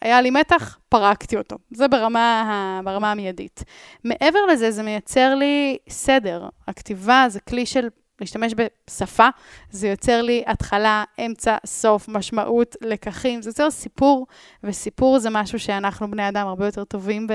היה 0.02 0.20
לי 0.20 0.30
מתח, 0.30 0.78
פרקתי 0.88 1.36
אותו. 1.36 1.56
זה 1.70 1.88
ברמה, 1.88 2.42
ה... 2.42 2.80
ברמה 2.84 3.12
המיידית. 3.12 3.64
מעבר 4.04 4.38
לזה, 4.52 4.70
זה 4.70 4.82
מייצר 4.82 5.34
לי 5.34 5.78
סדר. 5.88 6.48
הכתיבה 6.68 7.24
זה 7.28 7.40
כלי 7.40 7.66
של 7.66 7.88
להשתמש 8.20 8.52
בשפה, 8.54 9.28
זה 9.70 9.88
יוצר 9.88 10.22
לי 10.22 10.42
התחלה, 10.46 11.04
אמצע, 11.26 11.56
סוף, 11.66 12.08
משמעות, 12.08 12.76
לקחים, 12.80 13.42
זה 13.42 13.50
יוצר 13.50 13.70
סיפור, 13.70 14.26
וסיפור 14.64 15.18
זה 15.18 15.30
משהו 15.30 15.58
שאנחנו 15.58 16.10
בני 16.10 16.28
אדם 16.28 16.46
הרבה 16.46 16.66
יותר 16.66 16.84
טובים 16.84 17.26
ב... 17.26 17.32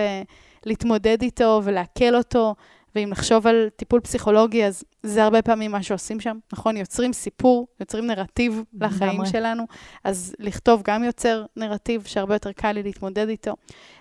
להתמודד 0.65 1.21
איתו 1.21 1.61
ולעכל 1.63 2.15
אותו, 2.15 2.55
ואם 2.95 3.09
נחשוב 3.09 3.47
על 3.47 3.69
טיפול 3.75 3.99
פסיכולוגי, 3.99 4.65
אז 4.65 4.83
זה 5.03 5.23
הרבה 5.23 5.41
פעמים 5.41 5.71
מה 5.71 5.83
שעושים 5.83 6.19
שם, 6.19 6.37
נכון? 6.53 6.77
יוצרים 6.77 7.13
סיפור, 7.13 7.67
יוצרים 7.79 8.07
נרטיב 8.07 8.63
לחיים 8.81 9.13
דמרי. 9.13 9.29
שלנו, 9.29 9.63
אז 10.03 10.35
לכתוב 10.39 10.81
גם 10.85 11.03
יוצר 11.03 11.45
נרטיב 11.55 12.03
שהרבה 12.05 12.35
יותר 12.35 12.51
קל 12.51 12.71
לי 12.71 12.83
להתמודד 12.83 13.29
איתו. 13.29 13.55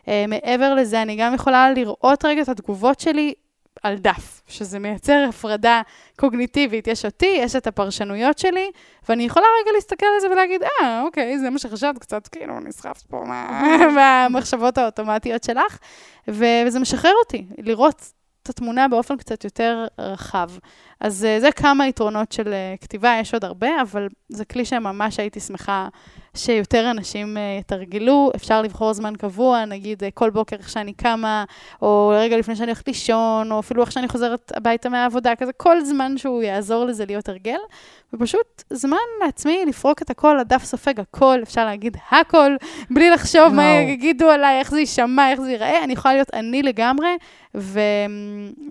Uh, 0.04 0.08
מעבר 0.28 0.74
לזה, 0.74 1.02
אני 1.02 1.16
גם 1.16 1.34
יכולה 1.34 1.72
לראות 1.72 2.24
רגע 2.24 2.42
את 2.42 2.48
התגובות 2.48 3.00
שלי 3.00 3.34
על 3.82 3.96
דף, 3.98 4.42
שזה 4.48 4.78
מייצר 4.78 5.26
הפרדה 5.28 5.82
קוגניטיבית. 6.16 6.86
יש 6.86 7.04
אותי, 7.04 7.36
יש 7.38 7.56
את 7.56 7.66
הפרשנויות 7.66 8.38
שלי, 8.38 8.70
ואני 9.08 9.22
יכולה 9.22 9.46
רגע 9.62 9.72
להסתכל 9.74 10.06
על 10.14 10.20
זה 10.20 10.30
ולהגיד, 10.30 10.62
אה, 10.62 11.02
אוקיי, 11.02 11.38
זה 11.38 11.50
מה 11.50 11.58
שחשבת, 11.58 11.98
קצת 11.98 12.28
כאילו 12.28 12.60
נסחפת 12.60 13.02
פה 13.02 13.24
מהמחשבות 13.96 14.78
האוטומטיות 14.78 15.44
שלך, 15.44 15.78
וזה 16.28 16.78
משחרר 16.80 17.12
אותי, 17.24 17.46
לראות 17.58 18.12
את 18.42 18.48
התמונה 18.48 18.88
באופן 18.88 19.16
קצת 19.16 19.44
יותר 19.44 19.86
רחב. 19.98 20.50
אז 21.00 21.24
אה, 21.24 21.40
זה 21.40 21.52
כמה 21.52 21.86
יתרונות 21.86 22.32
של 22.32 22.52
אה, 22.52 22.74
כתיבה, 22.80 23.16
יש 23.20 23.34
עוד 23.34 23.44
הרבה, 23.44 23.82
אבל 23.82 24.08
זה 24.28 24.44
כלי 24.44 24.64
שממש 24.64 25.20
הייתי 25.20 25.40
שמחה 25.40 25.88
שיותר 26.34 26.90
אנשים 26.90 27.36
uh, 27.36 27.60
יתרגלו. 27.60 28.30
אפשר 28.36 28.62
לבחור 28.62 28.92
זמן 28.92 29.14
קבוע, 29.16 29.64
נגיד 29.64 30.02
uh, 30.02 30.06
כל 30.14 30.30
בוקר 30.30 30.56
איך 30.56 30.68
שאני 30.68 30.92
קמה, 30.92 31.44
או 31.82 32.12
רגע 32.16 32.36
לפני 32.38 32.56
שאני 32.56 32.66
הולכת 32.66 32.88
לישון, 32.88 33.52
או 33.52 33.60
אפילו 33.60 33.82
איך 33.82 33.92
שאני 33.92 34.08
חוזרת 34.08 34.52
הביתה 34.56 34.88
מהעבודה, 34.88 35.36
כזה 35.36 35.52
כל 35.52 35.84
זמן 35.84 36.18
שהוא 36.18 36.42
יעזור 36.42 36.84
לזה 36.84 37.04
להיות 37.06 37.28
הרגל. 37.28 37.58
ופשוט 38.12 38.62
זמן 38.70 38.96
לעצמי 39.24 39.64
לפרוק 39.68 40.02
את 40.02 40.10
הכל, 40.10 40.38
הדף 40.38 40.64
סופג 40.64 41.00
הכל, 41.00 41.38
אפשר 41.42 41.64
להגיד 41.64 41.96
הכל, 42.10 42.56
בלי 42.90 43.10
לחשוב 43.10 43.48
מה 43.54 43.72
יגידו 43.72 44.30
עליי, 44.30 44.58
איך 44.58 44.70
זה 44.70 44.80
יישמע, 44.80 45.30
איך 45.30 45.40
זה 45.40 45.50
ייראה. 45.50 45.84
אני 45.84 45.92
יכולה 45.92 46.14
להיות 46.14 46.34
אני 46.34 46.62
לגמרי, 46.62 47.16
ו... 47.54 47.80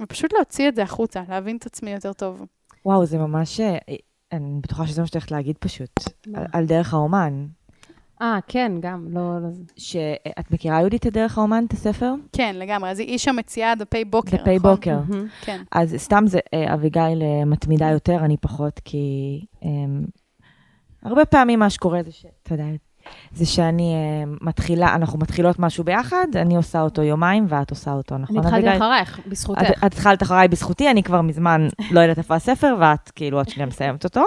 ופשוט 0.01 0.33
להוציא 0.33 0.69
את 0.69 0.75
זה 0.75 0.83
החוצה, 0.83 1.21
להבין 1.29 1.57
את 1.57 1.65
עצמי 1.65 1.91
יותר 1.91 2.13
טוב. 2.13 2.45
וואו, 2.85 3.05
זה 3.05 3.17
ממש 3.17 3.59
אה, 3.59 3.77
אני 4.31 4.59
בטוחה 4.61 4.87
שזה 4.87 5.01
מה 5.01 5.07
שאת 5.07 5.15
הולכת 5.15 5.31
להגיד 5.31 5.55
פשוט, 5.59 5.99
על, 6.33 6.45
על 6.53 6.65
דרך 6.65 6.93
האומן. 6.93 7.45
אה, 8.21 8.39
כן, 8.47 8.71
גם, 8.79 9.07
לא... 9.11 9.39
לא... 9.41 9.47
שאת 9.77 10.51
מכירה, 10.51 10.79
יהודית, 10.79 11.07
את 11.07 11.13
דרך 11.13 11.37
האומן, 11.37 11.65
את 11.67 11.73
הספר? 11.73 12.13
כן, 12.33 12.55
לגמרי. 12.55 12.89
אז 12.89 12.99
היא 12.99 13.07
אישה 13.07 13.31
מציעה 13.31 13.75
דפי 13.75 14.05
בוקר, 14.05 14.37
דפי 14.37 14.55
נכון? 14.55 14.71
בוקר. 14.71 14.99
Mm-hmm. 15.09 15.45
כן. 15.45 15.61
אז 15.71 15.95
סתם 15.97 16.23
זה, 16.27 16.39
אה, 16.53 16.73
אביגיל 16.73 17.21
אה, 17.21 17.45
מתמידה 17.45 17.89
יותר, 17.89 18.17
אני 18.17 18.37
פחות, 18.37 18.79
כי 18.85 19.45
um, 19.61 19.65
הרבה 21.03 21.25
פעמים 21.25 21.59
מה 21.59 21.69
שקורה 21.69 22.03
זה 22.03 22.11
ש... 22.11 22.25
אתה 22.43 22.53
יודע, 22.53 22.65
זה 23.31 23.45
שאני 23.45 23.93
uh, 23.93 24.37
מתחילה, 24.41 24.95
אנחנו 24.95 25.19
מתחילות 25.19 25.59
משהו 25.59 25.83
ביחד, 25.83 26.27
אני 26.35 26.55
עושה 26.55 26.81
אותו 26.81 27.01
יומיים 27.01 27.45
ואת 27.49 27.69
עושה 27.69 27.91
אותו, 27.91 28.17
נכון? 28.17 28.37
אני 28.37 28.47
התחלתי 28.47 28.77
אחרייך, 28.77 29.19
בזכותך. 29.27 29.61
את, 29.61 29.77
את 29.77 29.83
התחלת 29.83 30.23
אחריי 30.23 30.47
בזכותי, 30.47 30.91
אני 30.91 31.03
כבר 31.03 31.21
מזמן 31.21 31.67
לא 31.91 31.99
יודעת 31.99 32.17
איפה 32.17 32.35
הספר, 32.35 32.75
ואת 32.79 33.09
כאילו 33.09 33.37
עוד 33.37 33.49
שנייה 33.49 33.67
מסיימת 33.67 34.03
אותו, 34.03 34.23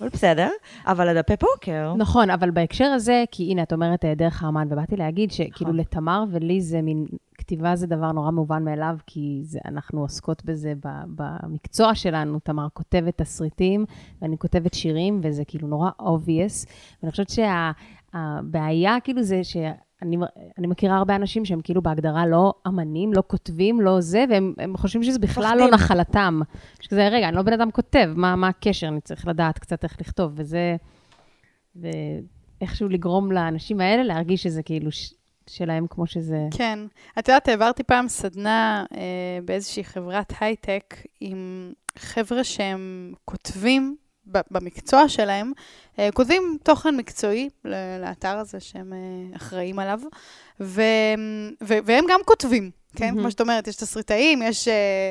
אבל 0.00 0.08
בסדר. 0.08 0.48
אבל 0.86 1.08
הדפי 1.08 1.36
פוקר... 1.36 1.94
נכון, 1.96 2.30
אבל 2.30 2.50
בהקשר 2.50 2.84
הזה, 2.84 3.24
כי 3.30 3.50
הנה, 3.50 3.62
את 3.62 3.72
אומרת 3.72 4.04
אה, 4.04 4.14
דרך 4.14 4.42
האמן, 4.42 4.66
ובאתי 4.70 4.96
להגיד 4.96 5.32
שכאילו 5.32 5.70
נכון. 5.70 5.76
לתמר 5.76 6.24
ולי 6.30 6.60
זה 6.60 6.82
מין, 6.82 7.06
כתיבה 7.38 7.76
זה 7.76 7.86
דבר 7.86 8.12
נורא 8.12 8.30
מובן 8.30 8.64
מאליו, 8.64 8.96
כי 9.06 9.40
זה, 9.42 9.58
אנחנו 9.64 10.00
עוסקות 10.00 10.44
בזה 10.44 10.72
במקצוע 11.16 11.94
שלנו. 11.94 12.38
תמר 12.38 12.66
כותבת 12.72 13.18
תסריטים, 13.22 13.84
ואני 14.22 14.38
כותבת 14.38 14.74
שירים, 14.74 15.20
וזה 15.22 15.44
כאילו 15.44 15.68
נורא 15.68 15.90
obvious. 16.00 16.66
ואני 17.02 17.10
חושבת 17.10 17.28
שה... 17.28 17.70
הבעיה 18.16 18.96
כאילו 19.04 19.22
זה 19.22 19.44
שאני 19.44 20.16
אני 20.58 20.66
מכירה 20.66 20.96
הרבה 20.96 21.16
אנשים 21.16 21.44
שהם 21.44 21.60
כאילו 21.60 21.82
בהגדרה 21.82 22.26
לא 22.26 22.54
אמנים, 22.66 23.12
לא 23.12 23.22
כותבים, 23.26 23.80
לא 23.80 24.00
זה, 24.00 24.24
והם 24.30 24.76
חושבים 24.76 25.02
שזה 25.02 25.18
בכלל 25.18 25.56
לא 25.60 25.70
נחלתם. 25.70 26.40
שכזה, 26.80 27.08
רגע, 27.08 27.28
אני 27.28 27.36
לא 27.36 27.42
בן 27.42 27.52
אדם 27.52 27.70
כותב, 27.70 28.12
מה, 28.16 28.36
מה 28.36 28.48
הקשר? 28.48 28.88
אני 28.88 29.00
צריך 29.00 29.26
לדעת 29.26 29.58
קצת 29.58 29.84
איך 29.84 29.96
לכתוב, 30.00 30.32
וזה... 30.34 30.76
ואיכשהו 31.76 32.88
לגרום 32.88 33.32
לאנשים 33.32 33.80
האלה 33.80 34.02
להרגיש 34.02 34.42
שזה 34.42 34.62
כאילו 34.62 34.92
ש... 34.92 35.14
שלהם 35.46 35.86
כמו 35.90 36.06
שזה... 36.06 36.48
כן. 36.50 36.78
את 37.18 37.28
יודעת, 37.28 37.48
העברתי 37.48 37.82
פעם 37.82 38.08
סדנה 38.08 38.84
אה, 38.94 39.38
באיזושהי 39.44 39.84
חברת 39.84 40.32
הייטק 40.40 40.94
עם 41.20 41.72
חבר'ה 41.98 42.44
שהם 42.44 43.12
כותבים 43.24 43.96
במקצוע 44.26 45.08
שלהם, 45.08 45.52
אה, 45.98 46.08
כותבים 46.14 46.58
תוכן 46.62 46.96
מקצועי 46.96 47.48
לאתר 48.00 48.38
הזה 48.38 48.60
שהם 48.60 48.92
אה, 48.92 49.36
אחראים 49.36 49.78
עליו, 49.78 50.00
ו, 50.60 50.82
ו, 51.62 51.74
והם 51.84 52.04
גם 52.08 52.20
כותבים. 52.24 52.70
כן? 52.96 53.14
Mm-hmm. 53.14 53.20
כמו 53.20 53.30
שאת 53.30 53.40
אומרת, 53.40 53.68
יש 53.68 53.76
תסריטאים, 53.76 54.42
יש 54.42 54.68
אה, 54.68 55.10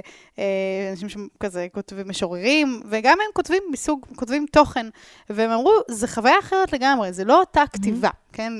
אנשים 0.92 1.10
שכזה 1.10 1.68
כותבים 1.74 2.10
משוררים, 2.10 2.82
וגם 2.90 3.18
הם 3.22 3.34
כותבים 3.34 3.64
מסוג, 3.72 4.06
כותבים 4.16 4.46
תוכן. 4.52 4.86
והם 5.30 5.52
אמרו, 5.52 5.72
זו 5.88 6.08
חוויה 6.08 6.40
אחרת 6.40 6.74
לגמרי, 6.74 7.14
זה 7.14 7.26
לא 7.26 7.40
אותה 7.40 7.64
כתיבה. 7.74 8.10
Mm-hmm. 8.10 8.26
כן? 8.36 8.54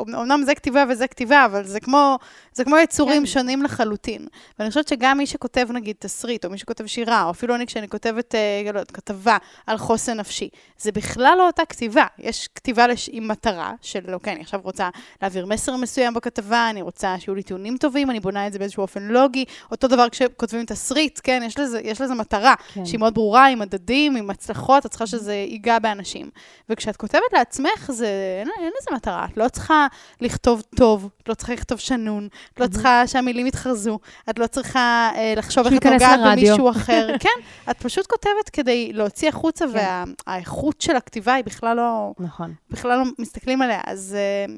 אמנם 0.00 0.42
זה 0.44 0.54
כתיבה 0.54 0.84
וזה 0.88 1.06
כתיבה, 1.06 1.44
אבל 1.44 1.64
זה 1.64 1.80
כמו, 1.80 2.18
זה 2.52 2.64
כמו 2.64 2.78
יצורים 2.78 3.22
כן. 3.22 3.26
שונים 3.26 3.62
לחלוטין. 3.62 4.26
ואני 4.58 4.70
חושבת 4.70 4.88
שגם 4.88 5.18
מי 5.18 5.26
שכותב, 5.26 5.68
נגיד, 5.72 5.96
תסריט, 5.98 6.44
או 6.44 6.50
מי 6.50 6.58
שכותב 6.58 6.86
שירה, 6.86 7.24
או 7.24 7.30
אפילו 7.30 7.54
אני 7.54 7.66
כשאני 7.66 7.88
כותבת, 7.88 8.34
אה, 8.34 8.72
לא 8.74 8.80
כתבה 8.92 9.36
על 9.66 9.78
חוסן 9.78 10.20
נפשי, 10.20 10.48
זה 10.78 10.92
בכלל 10.92 11.34
לא 11.38 11.46
אותה 11.46 11.64
כתיבה. 11.64 12.06
יש 12.18 12.48
כתיבה 12.54 12.86
לש... 12.86 13.10
עם 13.12 13.28
מטרה 13.28 13.72
של, 13.82 14.14
אוקיי, 14.14 14.32
אני 14.32 14.40
עכשיו 14.40 14.60
רוצה 14.62 14.88
להעביר 15.22 15.46
מסר 15.46 15.76
מסוים 15.76 16.14
בכתבה, 16.14 16.70
אני 16.70 16.82
רוצה 16.82 17.14
שיהיו 17.18 17.34
לי 17.34 17.42
טיעונים 17.42 17.76
טובים, 17.76 18.10
אני 18.10 18.20
בונה 18.20 18.46
את 18.46 18.52
זה 18.52 18.58
באיזשהו 18.58 18.82
אופן 18.82 19.02
לוגי. 19.02 19.44
אותו 19.70 19.88
דבר 19.88 20.08
כשכותבים 20.08 20.66
תסריט, 20.66 21.20
כן? 21.22 21.42
יש 21.46 21.58
לזה, 21.58 21.80
יש 21.84 22.00
לזה 22.00 22.14
מטרה 22.14 22.54
כן. 22.74 22.84
שהיא 22.86 23.00
מאוד 23.00 23.14
ברורה, 23.14 23.46
עם 23.46 23.58
מדדים, 23.58 24.16
עם 24.16 24.30
הצלחות, 24.30 24.86
את 24.86 24.90
צריכה 24.90 25.06
שזה 25.06 25.34
ייגע 25.34 25.78
באנשים. 25.78 26.30
וכשאת 26.68 26.96
כותבת 26.96 27.32
לעצמך, 27.32 27.90
זה, 27.90 28.06
אין, 28.40 28.48
אין 28.60 28.72
לזה 28.80 28.96
מטרה. 28.96 29.26
את 29.32 29.36
לא 29.36 29.48
צריכה 29.48 29.86
לכתוב 30.20 30.62
טוב, 30.76 31.10
את 31.22 31.28
לא 31.28 31.34
צריכה 31.34 31.52
לכתוב 31.52 31.78
שנון, 31.78 32.28
את 32.54 32.60
לא 32.60 32.66
צריכה 32.66 33.06
שהמילים 33.06 33.46
יתחרזו, 33.46 33.98
את 34.30 34.38
לא 34.38 34.46
צריכה 34.46 35.10
אה, 35.14 35.34
לחשוב 35.36 35.66
איך 35.66 35.76
את 35.76 35.86
נוגעת 35.86 36.20
במישהו 36.24 36.70
אחר. 36.70 37.08
כן, 37.20 37.70
את 37.70 37.76
פשוט 37.82 38.06
כותבת 38.06 38.48
כדי 38.52 38.92
להוציא 38.92 39.28
החוצה, 39.28 39.64
כן. 39.72 40.04
והאיכות 40.26 40.80
של 40.80 40.96
הכתיבה 40.96 41.34
היא 41.34 41.44
בכלל 41.44 41.76
לא... 41.76 42.12
נכון. 42.18 42.54
בכלל 42.70 42.98
לא 42.98 43.04
מסתכלים 43.18 43.62
עליה. 43.62 43.80
אז... 43.86 44.16
אה, 44.18 44.54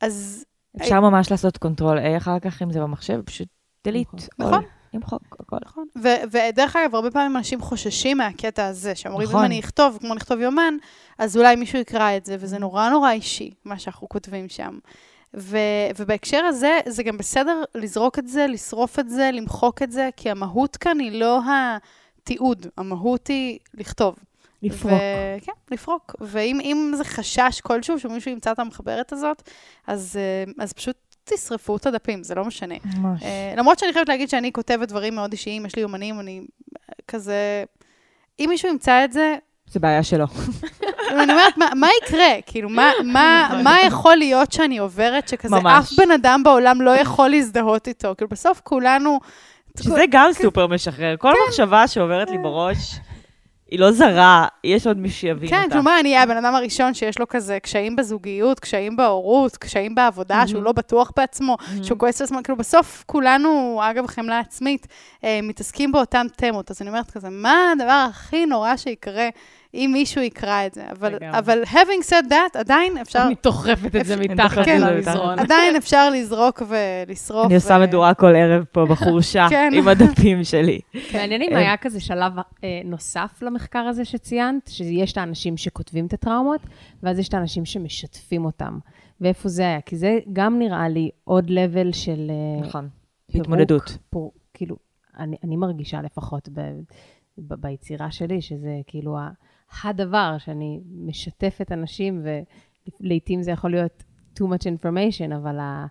אז 0.00 0.44
אפשר 0.80 1.00
ממש 1.00 1.30
לעשות 1.30 1.56
control 1.56 1.98
A 1.98 2.16
אחר 2.16 2.38
כך, 2.38 2.62
אם 2.62 2.72
זה 2.72 2.80
במחשב, 2.80 3.20
פשוט 3.24 3.48
delete. 3.84 4.08
נכון. 4.38 4.64
למחוק 4.96 5.36
הכל. 5.40 5.56
נכון. 5.64 5.84
ודרך 6.30 6.76
אגב, 6.76 6.94
הרבה 6.94 7.10
פעמים 7.10 7.36
אנשים 7.36 7.60
חוששים 7.60 8.18
מהקטע 8.18 8.66
הזה, 8.66 8.94
שאומרים, 8.94 9.28
נכון. 9.28 9.40
אם 9.40 9.46
אני 9.46 9.60
אכתוב, 9.60 9.98
כמו 10.00 10.14
לכתוב 10.14 10.40
יומן, 10.40 10.74
אז 11.18 11.36
אולי 11.36 11.56
מישהו 11.56 11.78
יקרא 11.78 12.16
את 12.16 12.24
זה, 12.24 12.36
וזה 12.40 12.58
נורא 12.58 12.90
נורא 12.90 13.10
אישי, 13.10 13.50
מה 13.64 13.78
שאנחנו 13.78 14.08
כותבים 14.08 14.48
שם. 14.48 14.78
ו- 15.36 15.88
ובהקשר 15.98 16.44
הזה, 16.44 16.78
זה 16.86 17.02
גם 17.02 17.18
בסדר 17.18 17.62
לזרוק 17.74 18.18
את 18.18 18.28
זה, 18.28 18.46
לשרוף 18.46 18.98
את 18.98 19.10
זה, 19.10 19.30
למחוק 19.32 19.82
את 19.82 19.92
זה, 19.92 20.08
כי 20.16 20.30
המהות 20.30 20.76
כאן 20.76 20.98
היא 20.98 21.20
לא 21.20 21.40
התיעוד, 22.22 22.66
המהות 22.76 23.26
היא 23.26 23.58
לכתוב. 23.74 24.16
לפרוק. 24.62 24.92
ו- 24.92 25.44
כן, 25.44 25.52
לפרוק. 25.70 26.16
ואם 26.20 26.92
זה 26.96 27.04
חשש 27.04 27.60
כלשהו 27.60 27.98
שמישהו 27.98 28.30
ימצא 28.30 28.52
את 28.52 28.58
המחברת 28.58 29.12
הזאת, 29.12 29.42
אז, 29.86 30.16
אה, 30.16 30.52
אז 30.64 30.72
פשוט 30.72 30.96
תשרפו 31.34 31.76
את 31.76 31.86
הדפים, 31.86 32.22
זה 32.22 32.34
לא 32.34 32.44
משנה. 32.44 32.74
ממש. 32.84 33.22
Uh, 33.22 33.26
למרות 33.56 33.78
שאני 33.78 33.92
חייבת 33.92 34.08
להגיד 34.08 34.28
שאני 34.28 34.52
כותבת 34.52 34.88
דברים 34.88 35.14
מאוד 35.14 35.32
אישיים, 35.32 35.66
יש 35.66 35.76
לי 35.76 35.84
אומנים, 35.84 36.20
אני 36.20 36.40
כזה... 37.08 37.64
אם 38.40 38.46
מישהו 38.48 38.68
ימצא 38.68 39.04
את 39.04 39.12
זה... 39.12 39.36
זה 39.66 39.80
בעיה 39.80 40.02
שלו. 40.02 40.24
אני 41.10 41.32
אומרת, 41.32 41.56
מה, 41.56 41.68
מה 41.76 41.88
יקרה? 42.02 42.32
כאילו, 42.46 42.68
מה, 42.68 42.90
מה, 43.04 43.60
מה 43.64 43.76
יכול 43.86 44.16
להיות 44.16 44.52
שאני 44.52 44.78
עוברת 44.78 45.28
שכזה 45.28 45.56
ממש. 45.56 45.92
אף 45.92 45.98
בן 45.98 46.10
אדם 46.10 46.42
בעולם 46.44 46.82
לא 46.82 46.90
יכול 46.90 47.28
להזדהות 47.28 47.88
איתו? 47.88 48.14
כאילו, 48.16 48.28
בסוף 48.28 48.60
כולנו... 48.64 49.20
שזה 49.80 50.04
גם 50.10 50.30
סופר 50.32 50.66
משחרר. 50.66 51.16
כל 51.18 51.32
כן. 51.32 51.38
מחשבה 51.48 51.88
שעוברת 51.88 52.30
לי 52.30 52.38
בראש... 52.38 52.98
היא 53.70 53.78
לא 53.78 53.92
זרה, 53.92 54.46
יש 54.64 54.86
עוד 54.86 54.98
מי 54.98 55.10
שיבין 55.10 55.48
כן, 55.50 55.56
אותה. 55.56 55.68
כן, 55.68 55.72
כלומר, 55.72 56.00
אני 56.00 56.08
אהיה 56.08 56.22
הבן 56.22 56.36
אדם 56.36 56.54
הראשון 56.54 56.94
שיש 56.94 57.18
לו 57.18 57.28
כזה 57.28 57.58
קשיים 57.60 57.96
בזוגיות, 57.96 58.60
קשיים 58.60 58.96
בהורות, 58.96 59.56
קשיים 59.56 59.94
בעבודה, 59.94 60.42
mm-hmm. 60.42 60.48
שהוא 60.48 60.62
לא 60.62 60.72
בטוח 60.72 61.12
בעצמו, 61.16 61.56
mm-hmm. 61.60 61.84
שהוא 61.84 61.98
כועס 61.98 62.20
לעצמו, 62.20 62.38
כאילו, 62.44 62.58
בסוף 62.58 63.04
כולנו, 63.06 63.80
אגב, 63.82 64.06
חמלה 64.06 64.38
עצמית, 64.38 64.86
אה, 65.24 65.40
מתעסקים 65.42 65.92
באותן 65.92 66.26
תמות. 66.36 66.70
אז 66.70 66.82
אני 66.82 66.90
אומרת 66.90 67.10
כזה, 67.10 67.28
מה 67.30 67.72
הדבר 67.72 68.06
הכי 68.10 68.46
נורא 68.46 68.76
שיקרה 68.76 69.28
אם 69.76 69.90
מישהו 69.92 70.22
יקרא 70.22 70.66
את 70.66 70.74
זה. 70.74 70.84
אבל, 70.90 71.14
אבל 71.22 71.62
having 71.62 72.10
said 72.10 72.30
that, 72.30 72.58
עדיין 72.58 72.98
אפשר... 72.98 73.22
אני 73.26 73.34
תוחפת 73.34 73.96
את 73.96 74.06
זה 74.06 74.16
מתחת 74.16 74.64
כן, 74.64 74.80
למזרון. 74.80 75.38
עדיין 75.38 75.76
אפשר 75.76 76.10
לזרוק 76.10 76.62
ולשרוף. 76.68 77.46
אני 77.46 77.54
עושה 77.54 77.78
מדורה 77.78 78.14
כל 78.14 78.36
ערב 78.36 78.64
פה 78.64 78.86
בחורשה, 78.86 79.46
כן. 79.50 79.72
עם 79.74 79.88
הדפים 79.88 80.44
שלי. 80.44 80.80
מעניין 81.14 81.42
אם 81.42 81.52
אה, 81.52 81.58
היה 81.58 81.76
כזה 81.76 82.00
שלב 82.00 82.32
אה, 82.38 82.80
נוסף 82.84 83.42
למחקר 83.42 83.78
הזה 83.78 84.04
שציינת, 84.04 84.68
שיש 84.72 85.12
את 85.12 85.18
האנשים 85.18 85.56
שכותבים 85.56 86.06
את 86.06 86.12
הטראומות, 86.12 86.60
ואז 87.02 87.18
יש 87.18 87.28
את 87.28 87.34
האנשים 87.34 87.64
שמשתפים 87.64 88.44
אותם. 88.44 88.78
ואיפה 89.20 89.48
זה 89.48 89.62
היה? 89.62 89.80
כי 89.80 89.96
זה 89.96 90.18
גם 90.32 90.58
נראה 90.58 90.88
לי 90.88 91.10
עוד 91.24 91.50
level 91.50 91.92
של... 91.92 92.30
אה, 92.30 92.66
נכון, 92.66 92.88
התמודדות. 93.34 93.98
כאילו, 94.54 94.76
אני 95.18 95.56
מרגישה 95.56 96.02
לפחות 96.02 96.48
ביצירה 97.38 98.10
שלי, 98.10 98.40
שזה 98.40 98.80
כאילו 98.86 99.16
הדבר 99.84 100.36
שאני 100.38 100.80
משתפת 101.06 101.72
אנשים, 101.72 102.26
ולעיתים 103.00 103.42
זה 103.42 103.50
יכול 103.50 103.70
להיות 103.70 104.04
too 104.38 104.44
much 104.44 104.64
information, 104.64 105.34
אבל 105.36 105.58
ה, 105.58 105.86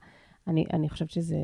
אני, 0.48 0.66
אני 0.74 0.90
חושבת 0.90 1.10
שזה 1.10 1.38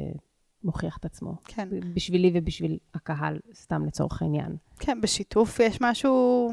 מוכיח 0.63 0.97
את 0.97 1.05
עצמו. 1.05 1.35
כן. 1.45 1.69
בשבילי 1.93 2.31
ובשביל 2.33 2.77
הקהל, 2.93 3.39
סתם 3.53 3.85
לצורך 3.85 4.21
העניין. 4.21 4.55
כן, 4.79 5.01
בשיתוף 5.01 5.59
יש 5.59 5.77
משהו, 5.81 6.49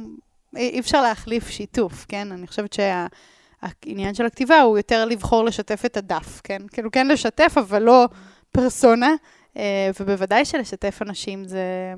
אי 0.57 0.81
אפשר 0.81 1.03
להחליף 1.03 1.49
שיתוף, 1.49 2.07
כן? 2.09 2.33
אני 2.33 2.47
חושבת 2.47 2.73
שהעניין 2.73 4.15
של 4.15 4.27
הכתיבה 4.27 4.61
הוא 4.61 4.79
יותר 4.79 5.05
לבחור 5.05 5.45
לשתף 5.45 5.83
את 5.87 5.97
הדף, 5.97 6.41
כן? 6.45 6.63
כאילו, 6.73 6.91
כן 6.91 7.09
לשתף, 7.09 7.55
אבל 7.59 7.83
לא 7.83 8.09
פרסונה, 8.53 9.15
אה, 9.57 9.91
ובוודאי 10.01 10.45
שלשתף 10.45 10.99
אנשים 11.03 11.45
זה... 11.45 11.95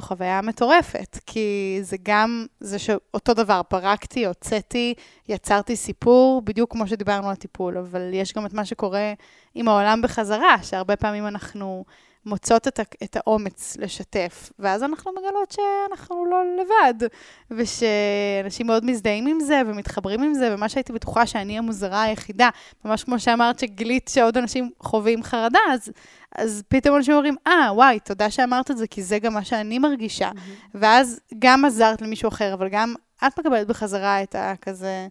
זו 0.00 0.06
חוויה 0.06 0.40
מטורפת, 0.42 1.18
כי 1.26 1.78
זה 1.82 1.96
גם, 2.02 2.46
זה 2.60 2.78
שאותו 2.78 3.34
דבר, 3.34 3.60
פרקתי, 3.68 4.26
הוצאתי, 4.26 4.94
יצרתי 5.28 5.76
סיפור, 5.76 6.42
בדיוק 6.42 6.72
כמו 6.72 6.86
שדיברנו 6.86 7.28
על 7.28 7.36
טיפול, 7.36 7.78
אבל 7.78 8.10
יש 8.12 8.34
גם 8.34 8.46
את 8.46 8.52
מה 8.52 8.64
שקורה 8.64 9.12
עם 9.54 9.68
העולם 9.68 10.02
בחזרה, 10.02 10.56
שהרבה 10.62 10.96
פעמים 10.96 11.26
אנחנו 11.26 11.84
מוצאות 12.26 12.68
את, 12.68 12.80
את 13.02 13.16
האומץ 13.16 13.76
לשתף, 13.80 14.52
ואז 14.58 14.82
אנחנו 14.82 15.12
מגלות 15.12 15.50
שאנחנו 15.50 16.26
לא 16.26 16.42
לבד, 16.60 17.08
ושאנשים 17.50 18.66
מאוד 18.66 18.84
מזדהים 18.84 19.26
עם 19.26 19.40
זה 19.40 19.62
ומתחברים 19.66 20.22
עם 20.22 20.34
זה, 20.34 20.54
ומה 20.54 20.68
שהייתי 20.68 20.92
בטוחה 20.92 21.26
שאני 21.26 21.58
המוזרה 21.58 22.02
היחידה, 22.02 22.48
ממש 22.84 23.04
כמו 23.04 23.20
שאמרת 23.20 23.58
שגילית 23.58 24.10
שעוד 24.14 24.36
אנשים 24.36 24.70
חווים 24.80 25.22
חרדה, 25.22 25.58
אז, 25.70 25.90
אז 26.34 26.62
פתאום 26.68 26.96
אנשים 26.96 27.14
אומרים, 27.14 27.36
אה, 27.46 27.68
ah, 27.68 27.72
וואי, 27.72 28.00
תודה 28.00 28.30
שאמרת 28.30 28.70
את 28.70 28.76
זה, 28.76 28.86
כי 28.86 29.02
זה 29.02 29.18
גם 29.18 29.34
מה 29.34 29.44
שאני 29.44 29.78
מרגישה. 29.78 30.30
Mm-hmm. 30.30 30.68
ואז 30.74 31.20
גם 31.38 31.64
עזרת 31.64 32.02
למישהו 32.02 32.28
אחר, 32.28 32.54
אבל 32.54 32.68
גם 32.68 32.94
את 33.26 33.38
מקבלת 33.38 33.66
בחזרה 33.66 34.22
את 34.22 34.34
הכזה, 34.38 35.08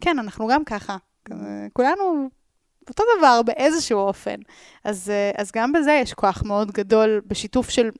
כן, 0.00 0.18
אנחנו 0.18 0.46
גם 0.46 0.64
ככה. 0.64 0.96
כולנו 1.72 2.28
אותו 2.88 3.02
דבר 3.18 3.40
באיזשהו 3.46 3.98
אופן. 3.98 4.36
אז, 4.84 5.10
אה, 5.10 5.30
אז 5.42 5.52
גם 5.54 5.72
בזה 5.72 5.92
יש 5.92 6.14
כוח 6.14 6.42
מאוד 6.46 6.70
גדול 6.70 7.20
בשיתוף 7.26 7.70
של 7.70 7.90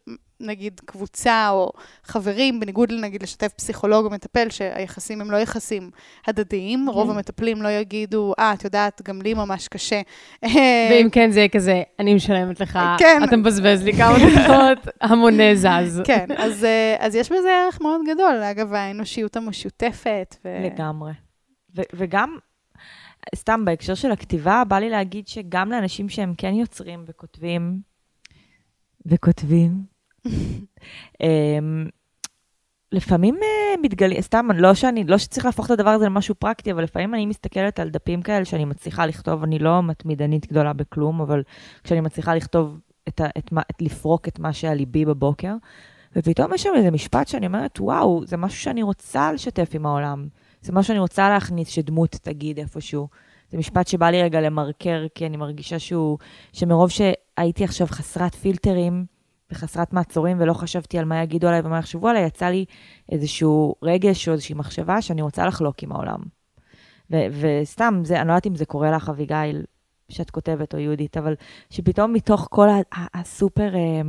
נגיד 0.41 0.81
קבוצה 0.85 1.49
או 1.51 1.73
חברים, 2.05 2.61
בניגוד 2.61 2.93
לנגיד 2.93 3.23
לשתף 3.23 3.53
פסיכולוג 3.53 4.05
או 4.05 4.11
מטפל, 4.11 4.51
שהיחסים 4.51 5.21
הם 5.21 5.31
לא 5.31 5.37
יחסים 5.37 5.91
הדדיים, 6.27 6.87
כן. 6.87 6.93
רוב 6.93 7.11
המטפלים 7.11 7.63
לא 7.63 7.69
יגידו, 7.69 8.35
אה, 8.39 8.53
את 8.53 8.65
יודעת, 8.65 9.03
גם 9.05 9.23
לי 9.23 9.35
ממש 9.35 9.69
קשה. 9.69 10.01
ואם 10.91 11.09
כן, 11.13 11.31
זה 11.31 11.47
כזה, 11.53 11.83
אני 11.99 12.15
משלמת 12.15 12.61
לך, 12.61 12.79
כן. 12.99 13.21
אתה 13.25 13.37
מבזבז 13.37 13.83
לי 13.83 13.93
כמה 13.93 14.17
דקות, 14.19 14.95
המונה 15.11 15.55
זז. 15.55 16.03
כן, 16.05 16.27
אז, 16.37 16.65
אה, 16.65 16.97
אז 16.99 17.15
יש 17.15 17.33
בזה 17.33 17.49
ערך 17.51 17.81
מאוד 17.81 18.01
גדול, 18.15 18.43
אגב, 18.43 18.75
האנושיות 18.75 19.37
המשותפת. 19.37 20.37
ו... 20.45 20.65
לגמרי. 20.65 21.13
ו- 21.77 21.83
וגם 21.95 22.37
סתם 23.35 23.65
בהקשר 23.65 23.95
של 23.95 24.11
הכתיבה, 24.11 24.63
בא 24.69 24.79
לי 24.79 24.91
להגיד 24.91 25.29
שגם 25.29 25.71
לאנשים 25.71 26.09
שהם 26.09 26.35
כן 26.39 26.55
יוצרים 26.55 27.05
וכותבים, 27.07 27.81
וכותבים, 29.07 29.85
אמ, 31.23 31.87
לפעמים 32.93 33.35
אה, 33.35 33.83
מתגלים, 33.83 34.21
סתם, 34.21 34.49
לא 34.55 34.75
שאני, 34.75 35.05
לא 35.05 35.19
שצריך 35.19 35.47
להפוך 35.47 35.67
את 35.67 35.71
הדבר 35.71 35.91
הזה 35.91 36.05
למשהו 36.05 36.35
פרקטי, 36.35 36.73
אבל 36.73 36.83
לפעמים 36.83 37.15
אני 37.15 37.27
מסתכלת 37.27 37.81
על 37.81 37.91
דפים 37.91 38.23
כאלה 38.23 38.45
שאני 38.45 38.65
מצליחה 38.65 39.07
לכתוב, 39.07 39.43
אני 39.43 39.59
לא 39.59 39.83
מתמידנית 39.83 40.47
גדולה 40.47 40.73
בכלום, 40.73 41.21
אבל 41.21 41.43
כשאני 41.85 42.01
מצליחה 42.01 42.35
לכתוב, 42.35 42.79
את 43.09 43.21
ה, 43.21 43.27
את, 43.39 43.53
את, 43.71 43.83
לפרוק 43.83 44.29
את 44.29 44.39
מה 44.39 44.53
שעל 44.53 44.77
ליבי 44.77 45.05
בבוקר, 45.05 45.55
ופתאום 46.17 46.55
יש 46.55 46.63
שם 46.63 46.71
איזה 46.77 46.91
משפט 46.91 47.29
שאני 47.29 47.47
אומרת, 47.47 47.81
וואו, 47.81 48.27
זה 48.27 48.37
משהו 48.37 48.61
שאני 48.61 48.83
רוצה 48.83 49.33
לשתף 49.33 49.71
עם 49.75 49.87
העולם. 49.87 50.29
זה 50.63 50.73
מה 50.73 50.83
שאני 50.83 50.99
רוצה 50.99 51.29
להכניס 51.29 51.69
שדמות 51.69 52.11
תגיד 52.11 52.59
איפשהו. 52.59 53.09
זה 53.51 53.59
משפט 53.59 53.89
שבא 53.89 54.11
לי 54.11 54.23
רגע 54.23 54.41
למרקר, 54.41 55.07
כי 55.15 55.27
אני 55.27 55.37
מרגישה 55.37 55.79
שהוא, 55.79 56.19
שמרוב 56.53 56.91
שהייתי 56.91 57.65
עכשיו 57.65 57.87
חסרת 57.87 58.35
פילטרים 58.35 59.05
וחסרת 59.53 59.93
מעצורים 59.93 60.37
ולא 60.41 60.53
חשבתי 60.53 60.99
על 60.99 61.05
מה 61.05 61.23
יגידו 61.23 61.49
עליי 61.49 61.61
ומה 61.65 61.79
יחשבו 61.79 62.09
עליי, 62.09 62.27
יצא 62.27 62.47
לי 62.47 62.65
איזשהו 63.13 63.75
רגש 63.83 64.29
או 64.29 64.33
איזושהי 64.33 64.55
מחשבה 64.55 65.03
שאני 65.03 65.23
רוצה 65.23 65.47
לחלוק 65.47 65.83
עם 65.83 65.93
העולם. 65.93 66.19
ו- 67.11 67.27
וסתם, 67.41 68.01
זה, 68.05 68.21
אני 68.21 68.29
לא 68.29 68.33
יודעת 68.33 68.47
אם 68.47 68.55
זה 68.55 68.65
קורה 68.65 68.91
לך, 68.91 69.09
אביגיל, 69.09 69.63
שאת 70.09 70.31
כותבת 70.31 70.75
או 70.75 70.79
יהודית, 70.79 71.17
אבל 71.17 71.35
שפתאום 71.71 72.13
מתוך 72.13 72.49
כל 72.51 72.69
הסופר... 73.15 73.75
אה, 73.75 74.03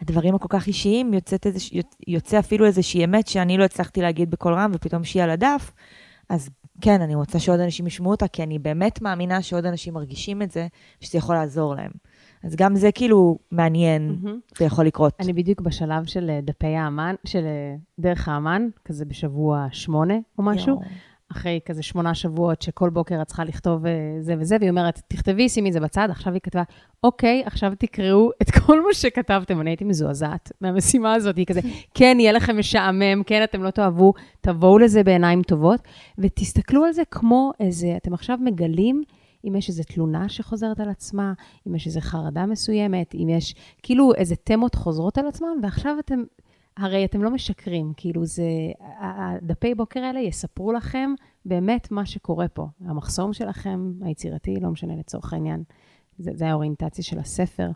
הדברים 0.00 0.34
הכל 0.34 0.48
כך 0.48 0.66
אישיים, 0.66 1.14
יוצאת 1.14 1.46
איזה, 1.46 1.58
יוצא 2.06 2.38
אפילו 2.38 2.66
איזושהי 2.66 3.04
אמת 3.04 3.26
שאני 3.26 3.58
לא 3.58 3.64
הצלחתי 3.64 4.00
להגיד 4.00 4.30
בקול 4.30 4.54
רם, 4.54 4.70
ופתאום 4.74 5.04
שהיא 5.04 5.22
על 5.22 5.30
הדף, 5.30 5.72
אז 6.28 6.50
כן, 6.80 7.00
אני 7.00 7.14
רוצה 7.14 7.38
שעוד 7.38 7.60
אנשים 7.60 7.86
ישמעו 7.86 8.10
אותה, 8.10 8.28
כי 8.28 8.42
אני 8.42 8.58
באמת 8.58 9.02
מאמינה 9.02 9.42
שעוד 9.42 9.66
אנשים 9.66 9.94
מרגישים 9.94 10.42
את 10.42 10.50
זה, 10.50 10.66
ושזה 11.02 11.18
יכול 11.18 11.34
לעזור 11.34 11.74
להם. 11.74 11.90
אז 12.44 12.56
גם 12.56 12.76
זה 12.76 12.92
כאילו 12.92 13.38
מעניין 13.50 14.16
ויכול 14.60 14.86
לקרות. 14.86 15.14
אני 15.20 15.32
בדיוק 15.32 15.60
בשלב 15.60 16.04
של 16.04 16.30
אה, 16.30 16.40
דפי 16.42 16.66
האמן, 16.66 17.14
של 17.24 17.44
אה, 17.44 17.74
דרך 17.98 18.28
האמן, 18.28 18.68
כזה 18.84 19.04
בשבוע 19.04 19.66
שמונה 19.70 20.14
או 20.38 20.42
משהו. 20.42 20.68
יואו. 20.68 20.82
אחרי 21.32 21.60
כזה 21.64 21.82
שמונה 21.82 22.14
שבועות 22.14 22.62
שכל 22.62 22.90
בוקר 22.90 23.22
את 23.22 23.26
צריכה 23.26 23.44
לכתוב 23.44 23.86
אה, 23.86 23.92
זה 24.20 24.34
וזה, 24.38 24.56
והיא 24.60 24.70
אומרת, 24.70 25.02
תכתבי, 25.08 25.48
שימי 25.48 25.68
את 25.68 25.72
זה 25.72 25.80
בצד. 25.80 26.08
עכשיו 26.10 26.32
היא 26.32 26.40
כתבה, 26.40 26.62
אוקיי, 27.04 27.42
עכשיו 27.46 27.72
תקראו 27.78 28.30
את 28.42 28.50
כל 28.50 28.80
מה 28.80 28.94
שכתבתם. 28.94 29.60
אני 29.60 29.70
הייתי 29.70 29.84
מזועזעת 29.84 30.52
מהמשימה 30.60 31.14
הזאת, 31.14 31.36
היא 31.36 31.46
כזה, 31.46 31.60
כן, 31.94 32.16
יהיה 32.20 32.32
לכם 32.32 32.58
משעמם, 32.58 33.22
כן, 33.26 33.44
אתם 33.44 33.62
לא 33.62 33.70
תאהבו, 33.70 34.12
תבואו 34.40 34.78
לזה 34.78 35.04
בעיניים 35.04 35.42
טובות, 35.42 35.80
ותסתכלו 36.18 36.84
על 36.84 36.92
זה 36.92 37.02
כמו 37.10 37.52
איזה, 37.60 37.94
אתם 37.96 38.14
עכשיו 38.14 38.38
מגלים 38.40 39.02
אם 39.44 39.56
יש 39.56 39.68
איזו 39.68 39.82
תלונה 39.82 40.28
שחוזרת 40.28 40.80
על 40.80 40.88
עצמה, 40.88 41.32
אם 41.68 41.74
יש 41.74 41.86
איזו 41.86 42.00
חרדה 42.00 42.46
מסוימת, 42.46 43.14
אם 43.14 43.28
יש 43.28 43.54
כאילו 43.82 44.14
איזה 44.14 44.36
תמות 44.36 44.74
חוזרות 44.74 45.18
על 45.18 45.26
עצמם, 45.26 45.60
ועכשיו 45.62 45.96
אתם, 46.00 46.22
הרי 46.80 47.04
אתם 47.04 47.22
לא 47.22 47.30
משקרים, 47.30 47.92
כאילו 47.96 48.24
זה, 48.24 48.42
הדפי 49.00 49.74
בוקר 49.74 50.00
האלה 50.00 50.20
יספרו 50.20 50.72
לכם 50.72 51.14
באמת 51.44 51.90
מה 51.90 52.06
שקורה 52.06 52.48
פה. 52.48 52.66
המחסום 52.80 53.32
שלכם, 53.32 53.92
היצירתי, 54.00 54.56
לא 54.60 54.70
משנה 54.70 54.96
לצורך 54.96 55.32
העניין, 55.32 55.62
זה, 56.18 56.30
זה 56.34 56.48
האוריינטציה 56.48 57.04
של 57.04 57.18
הספר. 57.18 57.70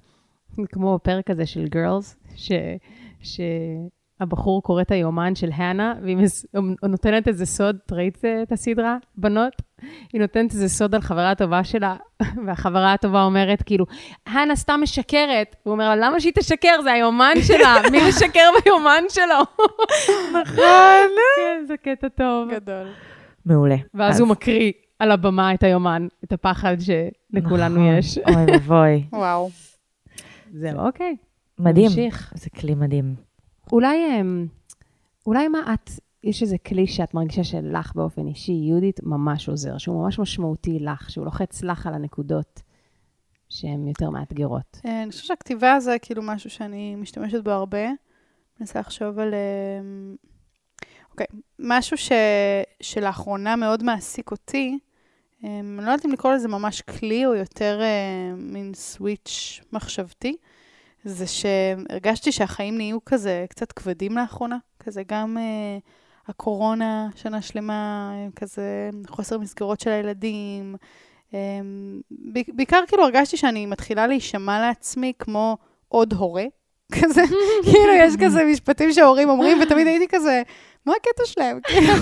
כמו 0.73 0.95
בפרק 0.95 1.31
הזה 1.31 1.47
של 1.47 1.69
גרלס, 1.69 2.17
ש... 2.35 2.53
ש... 3.21 3.41
הבחור 4.21 4.63
קורא 4.63 4.83
את 4.83 4.91
היומן 4.91 5.35
של 5.35 5.51
הנה, 5.53 5.95
והיא. 6.03 6.17
נותנת 6.83 7.29
איזה 7.29 7.47
סוד, 7.47 7.77
את 7.87 7.93
ראית 7.93 8.25
את 8.43 8.53
הסדרה, 8.53 8.97
בנות? 9.17 9.53
היא 10.13 10.21
נותנת 10.21 10.53
איזה 10.53 10.69
סוד 10.69 10.95
על 10.95 11.01
חברה 11.01 11.31
הטובה 11.31 11.65
שלה, 11.65 11.97
והחברה 12.47 12.93
הטובה 12.93 13.23
אומרת, 13.23 13.63
כאילו, 13.63 13.87
הנה 14.27 14.57
סתם 14.57 14.81
משקרת. 14.83 15.57
הוא 15.63 15.73
אומר 15.73 15.89
לה, 15.89 15.97
למה 15.97 16.21
שהיא 16.21 16.33
תשקר? 16.39 16.83
זה 16.83 16.93
היומן 16.93 17.35
שלה, 17.47 17.77
מי 17.93 17.99
משקר 18.09 18.49
ביומן 18.65 19.03
שלו? 19.09 19.65
נכון. 20.41 20.65
כן, 21.37 21.65
זה 21.67 21.77
קטע 21.77 22.09
טוב. 22.09 22.51
גדול. 22.51 22.87
מעולה. 23.47 23.77
ואז 23.95 24.15
אז- 24.15 24.21
הוא 24.21 24.29
מקריא 24.29 24.73
על 24.99 25.11
הבמה 25.11 25.55
את 25.55 25.63
היומן, 25.63 26.07
את 26.25 26.33
הפחד 26.33 26.77
שלכולנו 26.81 27.75
נכון. 27.75 27.99
יש. 27.99 28.19
אוי 28.19 28.45
ואבוי. 28.53 29.05
וואו. 29.13 29.51
זהו, 30.53 30.79
אוקיי. 30.87 31.17
מדהים. 31.59 31.87
נמשיך. 31.87 32.33
זה 32.37 32.51
כלי 32.51 32.75
מדהים. 32.75 33.15
אולי, 33.73 34.21
אמ, 34.21 34.47
אולי 35.27 35.49
מה 35.49 35.59
את, 35.75 35.91
יש 36.25 36.43
איזה 36.43 36.59
כלי 36.59 36.87
שאת 36.87 37.15
מרגישה 37.15 37.45
שלך 37.45 37.93
באופן 37.95 38.27
אישי, 38.27 38.53
יהודית, 38.53 39.01
ממש 39.03 39.49
עוזר, 39.49 39.79
שהוא 39.79 40.03
ממש 40.03 40.19
משמעותי 40.19 40.79
לך, 40.79 41.11
שהוא 41.11 41.25
לוחץ 41.25 41.63
לך 41.63 41.87
על 41.87 41.95
הנקודות 41.95 42.63
שהן 43.49 43.89
יותר 43.89 44.11
מאתגרות. 44.11 44.81
אה, 44.87 45.03
אני 45.03 45.11
חושבת 45.11 45.27
שהכתיבה 45.27 45.81
זה 45.81 45.97
כאילו 46.03 46.23
משהו 46.23 46.51
שאני 46.51 46.95
משתמשת 46.95 47.45
בו 47.45 47.51
הרבה. 47.51 47.87
מנסה 48.61 48.81
לחשוב 48.81 49.19
על... 49.19 49.35
אה, 49.35 50.19
אוקיי, 51.11 51.27
משהו 51.59 51.97
ש... 51.97 52.13
שלאחרונה 52.81 53.57
מאוד 53.57 53.83
מעסיק 53.83 54.31
אותי, 54.31 54.79
אה, 55.45 55.61
אני 55.61 55.77
לא 55.77 55.83
יודעת 55.83 56.07
אם 56.07 56.13
לקרוא 56.13 56.33
לזה 56.33 56.49
ממש 56.49 56.83
כלי 56.83 57.27
או 57.27 57.35
יותר 57.35 57.81
אה, 57.83 58.35
מין 58.37 58.75
סוויץ' 58.75 59.61
מחשבתי, 59.73 60.37
זה 61.05 61.27
שהרגשתי 61.27 62.33
שהחיים 62.33 62.77
נהיו 62.77 63.05
כזה 63.05 63.47
קצת 63.49 63.73
כבדים 63.73 64.17
לאחרונה, 64.17 64.57
כזה 64.79 65.03
גם 65.09 65.39
אה, 65.39 65.79
הקורונה, 66.29 67.09
שנה 67.17 67.43
שלמה, 67.43 68.11
אה, 68.15 68.29
כזה 68.37 68.91
חוסר 69.09 69.39
מסגרות 69.39 69.81
של 69.81 69.91
הילדים, 69.91 70.77
אמ, 71.35 72.01
בעיקר 72.49 72.81
כאילו 72.89 73.05
הרגשתי 73.05 73.37
שאני 73.37 73.67
מתחילה 73.67 74.07
להישמע 74.07 74.61
לעצמי 74.61 75.13
כמו 75.19 75.57
עוד 75.89 76.13
הורה. 76.13 76.45
כזה, 77.03 77.23
כאילו 77.63 77.93
יש 77.93 78.15
כזה 78.25 78.45
משפטים 78.45 78.93
שההורים 78.93 79.29
אומרים, 79.29 79.61
ותמיד 79.63 79.87
הייתי 79.87 80.09
כזה, 80.09 80.43
מה 80.87 80.93
הקטע 80.97 81.25
שלהם? 81.25 81.61
כאילו, 81.67 81.93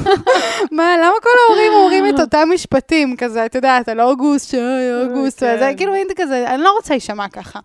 מה, 0.71 0.97
למה 0.99 1.15
כל 1.23 1.29
ההורים 1.47 1.73
אומרים 1.73 2.15
את 2.15 2.21
אותם 2.21 2.49
משפטים? 2.55 3.17
כזה, 3.17 3.47
את 3.47 3.55
יודעת, 3.55 3.89
על 3.89 4.01
אוגוסט, 4.01 4.51
שאוי, 4.51 5.05
אוגוסט, 5.05 5.41
כן. 5.41 5.55
וזה, 5.57 5.71
כאילו 5.77 5.95
הייתי 5.95 6.15
כזה, 6.17 6.55
אני 6.55 6.63
לא 6.63 6.73
רוצה 6.73 6.95
להישמע 6.95 7.29
ככה. 7.29 7.61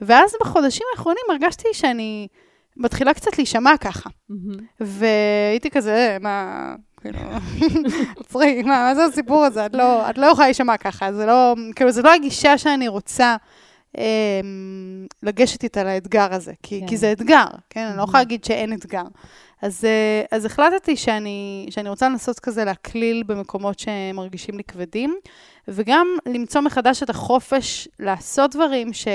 ואז 0.00 0.34
בחודשים 0.40 0.86
האחרונים 0.92 1.22
הרגשתי 1.30 1.68
שאני 1.72 2.28
מתחילה 2.78 3.14
קצת 3.14 3.38
להישמע 3.38 3.76
ככה. 3.80 4.10
והייתי 4.80 5.70
כזה, 5.70 5.94
"אה, 5.94 6.16
מה, 6.20 6.74
כאילו, 7.00 7.18
עצרי, 8.20 8.62
מה, 8.62 8.68
מה 8.68 8.94
זה 8.94 9.04
הסיפור 9.04 9.44
הזה? 9.44 9.66
את 9.66 9.74
לא, 9.74 10.10
את 10.10 10.18
לא 10.18 10.26
יכולה 10.26 10.46
להישמע 10.46 10.76
ככה, 10.76 11.12
זה 11.12 11.26
לא, 11.26 11.54
כאילו, 11.76 11.90
זו 11.90 12.02
לא 12.02 12.14
הגישה 12.14 12.58
שאני 12.58 12.88
רוצה 12.88 13.36
אמ, 13.98 15.06
לגשת 15.22 15.62
איתה 15.62 15.84
לאתגר 15.84 16.34
הזה, 16.34 16.52
כי, 16.62 16.80
כן. 16.80 16.86
כי 16.86 16.96
זה 16.96 17.12
אתגר, 17.12 17.44
כן? 17.70 17.86
אני 17.86 17.96
לא 17.96 18.02
יכולה 18.02 18.18
להגיד 18.18 18.44
שאין 18.44 18.72
אתגר. 18.72 19.04
אז, 19.62 19.84
אה, 19.84 20.36
אז 20.36 20.44
החלטתי 20.44 20.96
שאני, 20.96 21.66
שאני 21.70 21.88
רוצה 21.88 22.08
לנסות 22.08 22.40
כזה 22.40 22.64
להקליל 22.64 23.22
במקומות 23.22 23.78
שמרגישים 23.78 24.56
לי 24.56 24.64
כבדים, 24.64 25.16
וגם 25.68 26.06
למצוא 26.26 26.60
מחדש 26.60 27.02
את 27.02 27.10
החופש 27.10 27.88
לעשות 28.00 28.54
דברים 28.54 28.92
ש... 28.92 29.08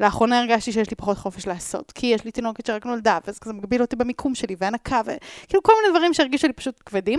לאחרונה 0.00 0.40
הרגשתי 0.40 0.72
שיש 0.72 0.90
לי 0.90 0.96
פחות 0.96 1.18
חופש 1.18 1.46
לעשות, 1.46 1.92
כי 1.92 2.06
יש 2.06 2.24
לי 2.24 2.30
תינוקת 2.30 2.66
שרק 2.66 2.86
נולדה, 2.86 3.18
וזה 3.26 3.40
כזה 3.40 3.52
מגביל 3.52 3.82
אותי 3.82 3.96
במיקום 3.96 4.34
שלי, 4.34 4.56
והנקה, 4.58 5.00
וכאילו 5.00 5.62
כל 5.62 5.72
מיני 5.82 5.98
דברים 5.98 6.14
שהרגישו 6.14 6.46
לי 6.46 6.52
פשוט 6.52 6.82
כבדים. 6.86 7.18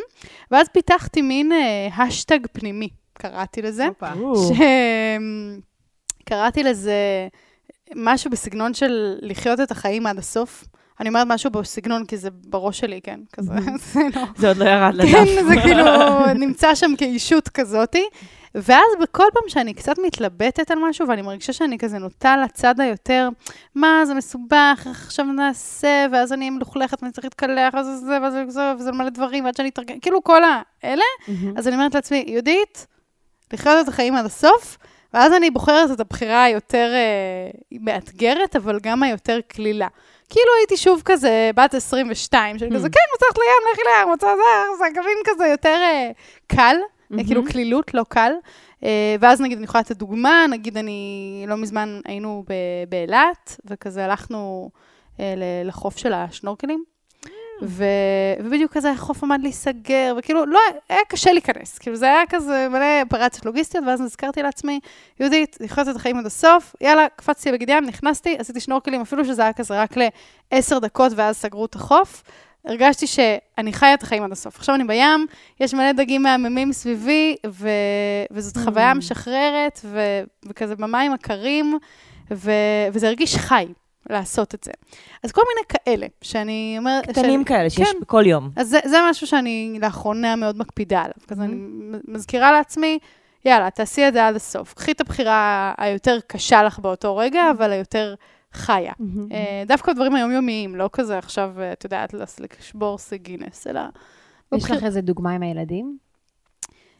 ואז 0.52 0.68
פיתחתי 0.70 1.22
מין 1.22 1.52
אה, 1.52 1.88
השטג 1.98 2.40
פנימי, 2.52 2.90
קראתי 3.14 3.62
לזה. 3.62 3.86
הופה. 3.86 4.08
שקראתי 6.24 6.64
לזה 6.64 7.28
משהו 7.96 8.32
בסגנון 8.32 8.74
של 8.74 9.18
לחיות 9.22 9.60
את 9.60 9.72
החיים 9.72 10.08
עד 10.08 10.18
הסוף. 10.18 10.64
אני 11.00 11.10
אומרת 11.10 11.28
משהו 11.30 11.52
בסגנון, 11.52 12.06
כי 12.06 12.18
זה 12.18 12.30
בראש 12.32 12.80
שלי, 12.80 13.00
כן, 13.04 13.20
כזה, 13.34 13.54
זה 13.94 14.00
לא... 14.16 14.22
זה 14.38 14.48
עוד 14.48 14.58
לא 14.58 14.66
ירד 14.66 14.94
לדף. 14.94 15.12
כן, 15.12 15.46
זה 15.48 15.56
כאילו 15.64 15.86
נמצא 16.36 16.76
שם 16.76 16.92
כאישות 16.98 17.50
כזאתי. 17.50 18.04
ואז 18.64 18.86
בכל 19.02 19.24
פעם 19.34 19.44
שאני 19.50 19.74
קצת 19.74 19.96
מתלבטת 20.00 20.72
על 20.72 20.80
משהו, 20.90 21.08
ואני 21.08 21.22
מרגישה 21.22 21.54
שאני 21.54 21.78
כזה 21.78 21.98
נוטה 21.98 22.38
לצד 22.38 22.80
היותר, 22.80 23.30
מה, 23.76 24.02
זה 24.06 24.14
מסובך, 24.14 24.88
איך 24.90 25.06
עכשיו 25.06 25.26
נעשה, 25.26 26.06
ואז 26.12 26.34
אני 26.34 26.50
מלוכלכת 26.50 27.02
ואני 27.04 27.14
צריך 27.14 27.26
להתקלח, 27.26 27.74
ואז 27.74 27.88
זה 28.06 28.18
ואז 28.22 28.34
זה 28.34 28.44
זה, 28.48 28.74
וזה 28.80 28.92
מלא 28.92 29.10
דברים, 29.10 29.46
ועד 29.46 29.56
שאני 29.56 29.70
אתארגן, 29.70 30.00
כאילו 30.02 30.24
כל 30.24 30.42
האלה. 30.84 31.04
אז 31.58 31.68
אני 31.68 31.76
אומרת 31.76 31.96
לעצמי, 31.96 32.24
יהודית, 32.28 32.88
לחיות 33.54 33.84
את 33.84 33.88
החיים 33.88 34.16
עד 34.16 34.26
הסוף, 34.26 34.78
ואז 35.14 35.34
אני 35.34 35.50
בוחרת 35.52 35.92
את 35.92 36.00
הבחירה 36.00 36.44
היותר 36.44 36.92
אה, 36.94 37.60
מאתגרת, 37.82 38.56
אבל 38.56 38.80
גם 38.80 39.04
היותר 39.04 39.40
קלילה. 39.48 39.88
כאילו 40.30 40.50
הייתי 40.60 40.78
שוב 40.78 41.02
כזה 41.06 41.52
בת 41.56 41.74
22, 41.74 42.60
של 42.60 42.66
כזה, 42.76 42.88
Hmm. 42.88 42.92
כן, 42.92 43.00
רוצה 43.14 43.26
ללכת 43.26 43.38
לים, 43.38 43.74
לכי 43.74 43.82
לים, 43.82 44.10
רוצה 44.10 44.28
זה, 44.36 44.78
זה 44.78 44.86
קווים 44.96 45.18
כזה 45.26 45.48
יותר 45.48 45.80
אה, 45.82 46.12
קל, 46.48 46.76
מהמם. 47.10 47.24
כאילו 47.24 47.46
קלילות, 47.46 47.94
לא 47.94 48.06
קל. 48.10 48.32
אה, 48.84 49.16
ואז 49.20 49.42
נגיד, 49.42 49.58
אני 49.58 49.66
יכולה 49.66 49.82
לתת 49.82 49.98
דוגמה, 49.98 50.46
נגיד 50.50 50.78
אני, 50.78 51.46
לא 51.48 51.58
מזמן 51.58 52.00
היינו 52.06 52.44
באילת, 52.90 53.60
וכזה 53.66 54.06
הלכנו 54.06 54.70
אה, 55.20 55.34
לחוף 55.66 55.98
של 55.98 56.14
השנורקלים. 56.14 56.84
ו... 57.62 57.84
ובדיוק 58.44 58.74
כזה 58.74 58.92
החוף 58.92 59.24
עמד 59.24 59.40
להיסגר, 59.44 60.16
וכאילו, 60.18 60.46
לא, 60.46 60.60
היה 60.90 61.00
קשה 61.08 61.32
להיכנס. 61.32 61.78
כאילו, 61.78 61.96
זה 61.96 62.06
היה 62.06 62.24
כזה 62.30 62.68
מלא 62.70 63.02
אופרציות 63.02 63.46
לוגיסטיות, 63.46 63.84
ואז 63.88 64.02
נזכרתי 64.02 64.42
לעצמי, 64.42 64.80
יהודית, 65.20 65.58
לחיות 65.60 65.88
את 65.88 65.96
החיים 65.96 66.18
עד 66.18 66.26
הסוף, 66.26 66.76
יאללה, 66.82 67.08
קפצתי 67.16 67.52
בבגד 67.52 67.70
ים, 67.70 67.86
נכנסתי, 67.86 68.36
עשיתי 68.40 68.60
שנורקלים, 68.60 69.02
אפילו 69.02 69.26
שזה 69.26 69.42
היה 69.42 69.54
כזה 69.54 69.82
רק 69.82 69.92
לעשר 70.52 70.80
דקות, 70.80 71.12
ואז 71.16 71.38
סגרו 71.38 71.66
את 71.66 71.76
החוף. 71.76 72.24
הרגשתי 72.68 73.08
שאני 73.08 73.74
חיה 73.74 73.94
את 73.94 74.04
החיים 74.04 74.24
עד 74.24 74.32
הסוף. 74.32 74.58
עכשיו 74.58 74.76
אני 74.76 74.84
בים, 74.84 75.26
יש 75.60 75.74
מלא 75.74 75.92
דגים 75.92 76.24
מהממים 76.24 76.74
סביבי, 76.74 77.36
ו... 77.48 77.70
וזאת 78.32 78.58
חוויה 78.58 78.94
משחררת, 78.94 79.80
ו... 79.84 80.00
וכזה 80.46 80.76
במים 80.76 81.14
הקרים, 81.14 81.78
ו... 82.32 82.52
וזה 82.94 83.08
הרגיש 83.08 83.36
חי 83.36 83.66
לעשות 84.10 84.56
את 84.56 84.64
זה. 84.64 84.72
אז 85.24 85.32
כל 85.32 85.42
מיני 85.48 85.82
כאלה, 85.86 86.08
שאני 86.22 86.76
אומרת... 86.80 87.10
קטנים 87.10 87.44
כאלה 87.44 87.70
שיש 87.70 87.92
כן. 87.92 88.00
בכל 88.02 88.24
יום. 88.26 88.50
אז 88.56 88.70
זה, 88.70 88.80
זה 88.86 88.98
משהו 89.10 89.28
שאני 89.28 89.78
לאחרונה 89.82 90.36
מאוד 90.36 90.58
מקפידה 90.58 91.00
עליו. 91.00 91.14
כזה 91.28 91.44
אני 91.44 91.56
מזכירה 92.08 92.52
לעצמי, 92.52 93.00
יאללה, 93.46 93.70
תעשי 93.70 94.08
את 94.08 94.14
זה 94.14 94.28
עד 94.28 94.36
הסוף. 94.36 94.74
קחי 94.74 94.92
את 94.92 95.02
הבחירה 95.02 95.74
היותר 95.78 96.18
קשה 96.28 96.64
לך 96.64 96.80
באותו 96.80 97.18
רגע, 97.18 97.52
אבל 97.52 97.72
היותר 97.72 98.16
חיה. 98.58 98.94
אה, 99.32 99.64
דווקא 99.68 99.92
הדברים 99.92 100.16
היומיומיים, 100.16 100.76
לא 100.76 100.90
כזה 100.94 101.18
עכשיו, 101.18 101.54
אה, 101.60 101.72
את 101.72 101.84
יודעת, 101.84 102.14
לשבור 102.60 102.98
שיא 102.98 103.18
גינס, 103.18 103.68
אלא... 103.68 103.82
יש 104.56 104.72
לך 104.72 104.84
איזה 104.84 105.02
דוגמה 105.02 105.32
עם 105.32 105.44
הילדים? 105.44 105.98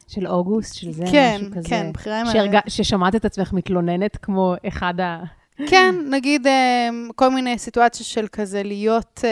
של 0.08 0.26
אוגוסט, 0.26 0.74
של 0.74 0.92
זה, 0.92 1.04
כן, 1.10 1.36
משהו 1.40 1.50
כזה? 1.52 1.68
כן, 1.68 1.90
בחירה 1.94 2.20
עם 2.20 2.26
שהרג... 2.26 2.58
ששמעת 2.68 3.14
את 3.14 3.24
עצמך 3.24 3.52
מתלוננת 3.52 4.16
כמו 4.16 4.54
אחד 4.68 5.00
ה... 5.00 5.22
כן, 5.66 5.94
נגיד 6.10 6.46
אה, 6.46 6.88
כל 7.14 7.28
מיני 7.28 7.58
סיטואציות 7.58 8.08
של 8.08 8.26
כזה 8.32 8.62
להיות, 8.62 9.24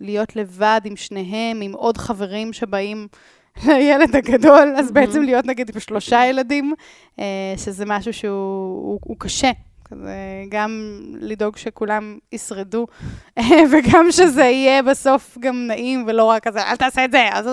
להיות 0.00 0.36
לבד 0.36 0.80
עם 0.84 0.96
שניהם, 0.96 1.60
עם 1.60 1.72
עוד 1.72 1.96
חברים 1.98 2.52
שבאים 2.52 3.08
לילד 3.68 4.16
הגדול, 4.16 4.74
אז 4.76 4.92
בעצם 4.92 5.22
להיות 5.22 5.46
נגיד 5.46 5.70
עם 5.74 5.80
שלושה 5.80 6.26
ילדים, 6.26 6.74
שזה 7.56 7.84
משהו 7.86 8.12
שהוא 8.12 8.32
הוא, 8.32 9.00
הוא 9.02 9.16
קשה. 9.18 9.50
כזה, 9.90 10.14
גם 10.48 11.00
לדאוג 11.20 11.56
שכולם 11.56 12.18
ישרדו, 12.32 12.86
וגם 13.72 14.06
שזה 14.10 14.42
יהיה 14.42 14.82
בסוף 14.82 15.38
גם 15.40 15.66
נעים, 15.66 16.04
ולא 16.06 16.24
רק 16.24 16.42
כזה, 16.42 16.62
אל 16.62 16.76
תעשה 16.76 17.04
את 17.04 17.12
זה, 17.12 17.28
אז, 17.32 17.46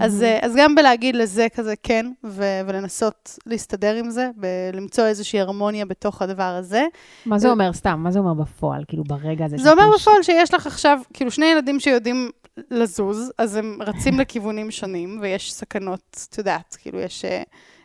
אז, 0.00 0.24
אז 0.42 0.54
גם 0.56 0.74
בלהגיד 0.74 1.16
לזה 1.16 1.46
כזה 1.54 1.74
כן, 1.82 2.06
ו- 2.24 2.60
ולנסות 2.66 3.38
להסתדר 3.46 3.94
עם 3.94 4.10
זה, 4.10 4.30
ולמצוא 4.38 5.04
איזושהי 5.04 5.40
הרמוניה 5.40 5.86
בתוך 5.86 6.22
הדבר 6.22 6.42
הזה. 6.42 6.84
מה 7.26 7.38
זה 7.38 7.50
אומר 7.50 7.72
סתם? 7.72 8.00
מה 8.02 8.10
זה 8.10 8.18
אומר 8.18 8.34
בפועל, 8.34 8.84
כאילו, 8.88 9.04
ברגע 9.04 9.44
הזה? 9.44 9.56
זה 9.58 9.72
אומר 9.72 9.84
בפועל 9.94 10.22
שיש 10.22 10.54
לך 10.54 10.66
עכשיו, 10.66 10.98
כאילו, 11.14 11.30
שני 11.30 11.46
ילדים 11.46 11.80
שיודעים 11.80 12.30
לזוז, 12.70 13.32
אז 13.38 13.56
הם 13.56 13.78
רצים 13.80 14.20
לכיוונים 14.20 14.70
שונים, 14.70 15.18
ויש 15.22 15.52
סכנות, 15.52 16.26
את 16.30 16.38
יודעת, 16.38 16.76
כאילו, 16.80 17.00
יש... 17.00 17.24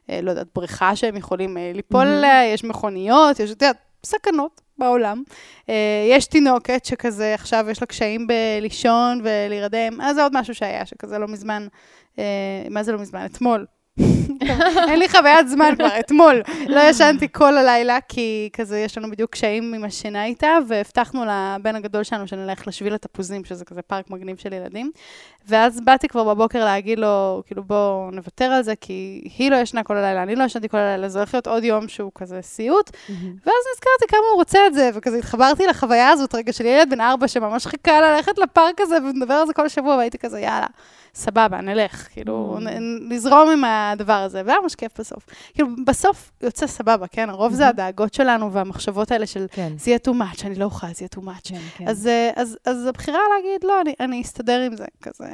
אה, 0.09 0.21
לא 0.21 0.29
יודעת, 0.29 0.47
בריכה 0.55 0.95
שהם 0.95 1.15
יכולים 1.17 1.57
אה, 1.57 1.71
ליפול 1.75 2.07
עליה, 2.07 2.53
יש 2.53 2.63
מכוניות, 2.63 3.39
יש, 3.39 3.51
את 3.51 3.61
יודעת, 3.61 3.77
סכנות 4.05 4.61
בעולם. 4.77 5.23
אה, 5.69 6.07
יש 6.09 6.25
תינוקת 6.25 6.85
שכזה, 6.85 7.33
עכשיו 7.33 7.65
יש 7.69 7.81
לה 7.81 7.87
קשיים 7.87 8.27
בלישון 8.27 9.21
ולהירדם, 9.23 10.01
אז 10.01 10.15
זה 10.15 10.23
עוד 10.23 10.31
משהו 10.35 10.55
שהיה, 10.55 10.85
שכזה 10.85 11.17
לא 11.17 11.27
מזמן, 11.27 11.67
מה 12.69 12.83
זה 12.83 12.91
לא 12.91 12.99
מזמן? 12.99 13.25
אתמול. 13.25 13.65
אין 14.87 14.99
לי 14.99 15.09
חוויית 15.09 15.47
זמן 15.47 15.73
כבר, 15.75 15.99
אתמול. 15.99 16.41
לא 16.67 16.79
ישנתי 16.79 17.27
כל 17.31 17.57
הלילה, 17.57 17.97
כי 18.09 18.49
כזה, 18.53 18.79
יש 18.79 18.97
לנו 18.97 19.11
בדיוק 19.11 19.31
קשיים 19.31 19.73
עם 19.73 19.83
השינה 19.83 20.25
איתה, 20.25 20.57
והבטחנו 20.67 21.23
לבן 21.25 21.75
הגדול 21.75 22.03
שלנו 22.03 22.27
שנלך 22.27 22.67
לשביל 22.67 22.93
התפוזים, 22.93 23.45
שזה 23.45 23.65
כזה 23.65 23.81
פארק 23.81 24.09
מגניב 24.09 24.37
של 24.37 24.53
ילדים. 24.53 24.91
ואז 25.47 25.81
באתי 25.81 26.07
כבר 26.07 26.23
בבוקר 26.23 26.65
להגיד 26.65 26.99
לו, 26.99 27.43
כאילו, 27.45 27.63
בואו 27.63 28.09
נוותר 28.11 28.45
על 28.45 28.63
זה, 28.63 28.73
כי 28.81 29.27
היא 29.37 29.51
לא 29.51 29.55
ישנה 29.55 29.83
כל 29.83 29.97
הלילה, 29.97 30.23
אני 30.23 30.35
לא 30.35 30.43
ישנתי 30.43 30.69
כל 30.69 30.77
הלילה, 30.77 31.09
זה 31.09 31.19
הולך 31.19 31.33
להיות 31.33 31.47
עוד 31.47 31.63
יום 31.63 31.87
שהוא 31.87 32.11
כזה 32.15 32.39
סיוט. 32.41 32.89
ואז 33.45 33.63
נזכרתי 33.73 34.07
כמה 34.07 34.27
הוא 34.31 34.35
רוצה 34.35 34.59
את 34.67 34.73
זה, 34.73 34.89
וכזה 34.93 35.17
התחברתי 35.17 35.67
לחוויה 35.67 36.09
הזאת 36.09 36.35
רגע 36.35 36.53
של 36.53 36.65
ילד 36.65 36.89
בן 36.89 37.01
ארבע 37.01 37.27
שממש 37.27 37.67
חיכה 37.67 38.01
ללכת 38.01 38.37
לפארק 38.37 38.81
הזה 38.81 38.97
ונדבר 38.97 39.33
על 39.33 39.47
זה 39.47 39.53
כל 39.53 39.65
השבוע, 39.65 39.95
והייתי 39.95 40.17
כזה, 40.17 40.39
יאללה. 40.39 40.67
סבבה, 41.15 41.61
נלך, 41.61 42.07
כאילו, 42.13 42.57
mm. 42.59 42.69
נזרום 43.09 43.49
עם 43.49 43.63
הדבר 43.63 44.13
הזה, 44.13 44.41
והיה 44.45 44.59
ממש 44.63 44.75
כיף 44.75 44.99
בסוף. 44.99 45.25
כאילו, 45.53 45.67
בסוף 45.85 46.31
יוצא 46.41 46.67
סבבה, 46.67 47.07
כן? 47.07 47.29
הרוב 47.29 47.53
זה 47.53 47.65
mm-hmm. 47.65 47.69
הדאגות 47.69 48.13
שלנו 48.13 48.51
והמחשבות 48.51 49.11
האלה 49.11 49.25
של, 49.25 49.45
כן. 49.51 49.73
זה 49.77 49.91
יהיה 49.91 49.99
too 50.07 50.11
much, 50.11 50.45
אני 50.45 50.55
לא 50.55 50.65
אוכל, 50.65 50.87
זה 50.87 51.03
יהיה 51.03 51.09
too 51.15 51.27
much. 51.27 51.49
כן, 51.49 51.59
כן. 51.77 51.87
אז, 51.87 52.07
אה, 52.07 52.29
אז, 52.65 52.85
הבחירה 52.85 53.19
להגיד, 53.35 53.63
לא, 53.63 53.81
אני, 53.99 54.21
אסתדר 54.21 54.61
עם 54.61 54.75
זה, 54.75 54.85
כזה. 55.01 55.25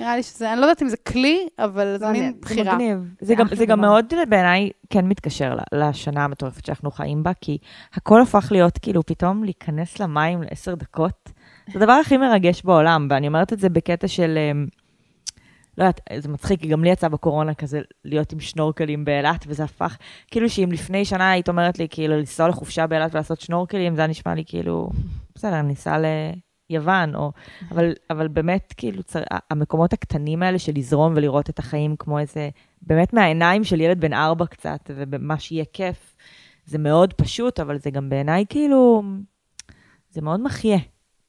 נראה 0.00 0.16
לי 0.16 0.22
שזה, 0.22 0.52
אני 0.52 0.60
לא 0.60 0.64
יודעת 0.66 0.82
אם 0.82 0.88
זה 0.88 0.96
כלי, 0.96 1.48
אבל 1.58 1.96
זה 1.98 2.08
מין 2.08 2.40
בחירה. 2.40 2.64
זה 2.64 2.72
מגניב. 2.72 2.98
זה 3.20 3.34
גם, 3.34 3.46
זה 3.54 3.66
גם 3.66 3.80
מאוד 3.80 4.04
בעיניי 4.28 4.70
כן 4.90 5.06
מתקשר 5.06 5.56
לשנה 5.72 6.24
המטורפת 6.24 6.66
שאנחנו 6.66 6.90
חיים 6.90 7.22
בה, 7.22 7.32
כי 7.40 7.58
הכל 7.94 8.22
הפך 8.22 8.48
להיות 8.50 8.78
כאילו 8.78 9.06
פתאום 9.06 9.44
להיכנס 9.44 10.00
למים 10.00 10.42
לעשר 10.42 10.74
דקות. 10.74 11.30
זה 11.72 11.78
הדבר 11.78 11.92
הכי 11.92 12.16
מרגש 12.16 12.62
בעולם, 12.62 13.06
ואני 13.10 13.28
אומרת 13.28 13.52
את 13.52 13.58
זה 13.58 13.68
בקטע 13.68 14.08
של... 14.08 14.38
אמ, 14.38 14.66
לא 15.78 15.84
יודעת, 15.84 16.00
זה 16.18 16.28
מצחיק, 16.28 16.60
כי 16.60 16.68
גם 16.68 16.84
לי 16.84 16.90
יצא 16.90 17.08
בקורונה 17.08 17.54
כזה 17.54 17.80
להיות 18.04 18.32
עם 18.32 18.40
שנורקלים 18.40 19.04
באילת, 19.04 19.44
וזה 19.48 19.64
הפך, 19.64 19.96
כאילו 20.30 20.50
שאם 20.50 20.72
לפני 20.72 21.04
שנה 21.04 21.30
היית 21.30 21.48
אומרת 21.48 21.78
לי, 21.78 21.86
כאילו, 21.90 22.16
לנסוע 22.16 22.48
לחופשה 22.48 22.86
באילת 22.86 23.14
ולעשות 23.14 23.40
שנורקלים, 23.40 23.94
זה 23.94 24.00
היה 24.00 24.08
נשמע 24.08 24.34
לי 24.34 24.44
כאילו, 24.46 24.90
בסדר, 25.34 25.62
ניסע 25.62 25.98
ליוון, 26.70 27.14
או... 27.14 27.32
אבל, 27.70 27.92
אבל 28.10 28.28
באמת, 28.28 28.74
כאילו, 28.76 29.02
צר... 29.02 29.22
המקומות 29.50 29.92
הקטנים 29.92 30.42
האלה 30.42 30.58
של 30.58 30.72
לזרום 30.74 31.12
ולראות 31.16 31.50
את 31.50 31.58
החיים 31.58 31.96
כמו 31.98 32.18
איזה, 32.18 32.48
באמת 32.82 33.12
מהעיניים 33.12 33.64
של 33.64 33.80
ילד 33.80 34.00
בן 34.00 34.12
ארבע 34.12 34.46
קצת, 34.46 34.90
ובמה 34.96 35.38
שיהיה 35.38 35.64
כיף, 35.72 36.16
זה 36.66 36.78
מאוד 36.78 37.12
פשוט, 37.12 37.60
אבל 37.60 37.78
זה 37.78 37.90
גם 37.90 38.08
בעיניי, 38.08 38.44
כאילו, 38.48 39.02
זה 40.10 40.22
מאוד 40.22 40.40
מחיה. 40.40 40.78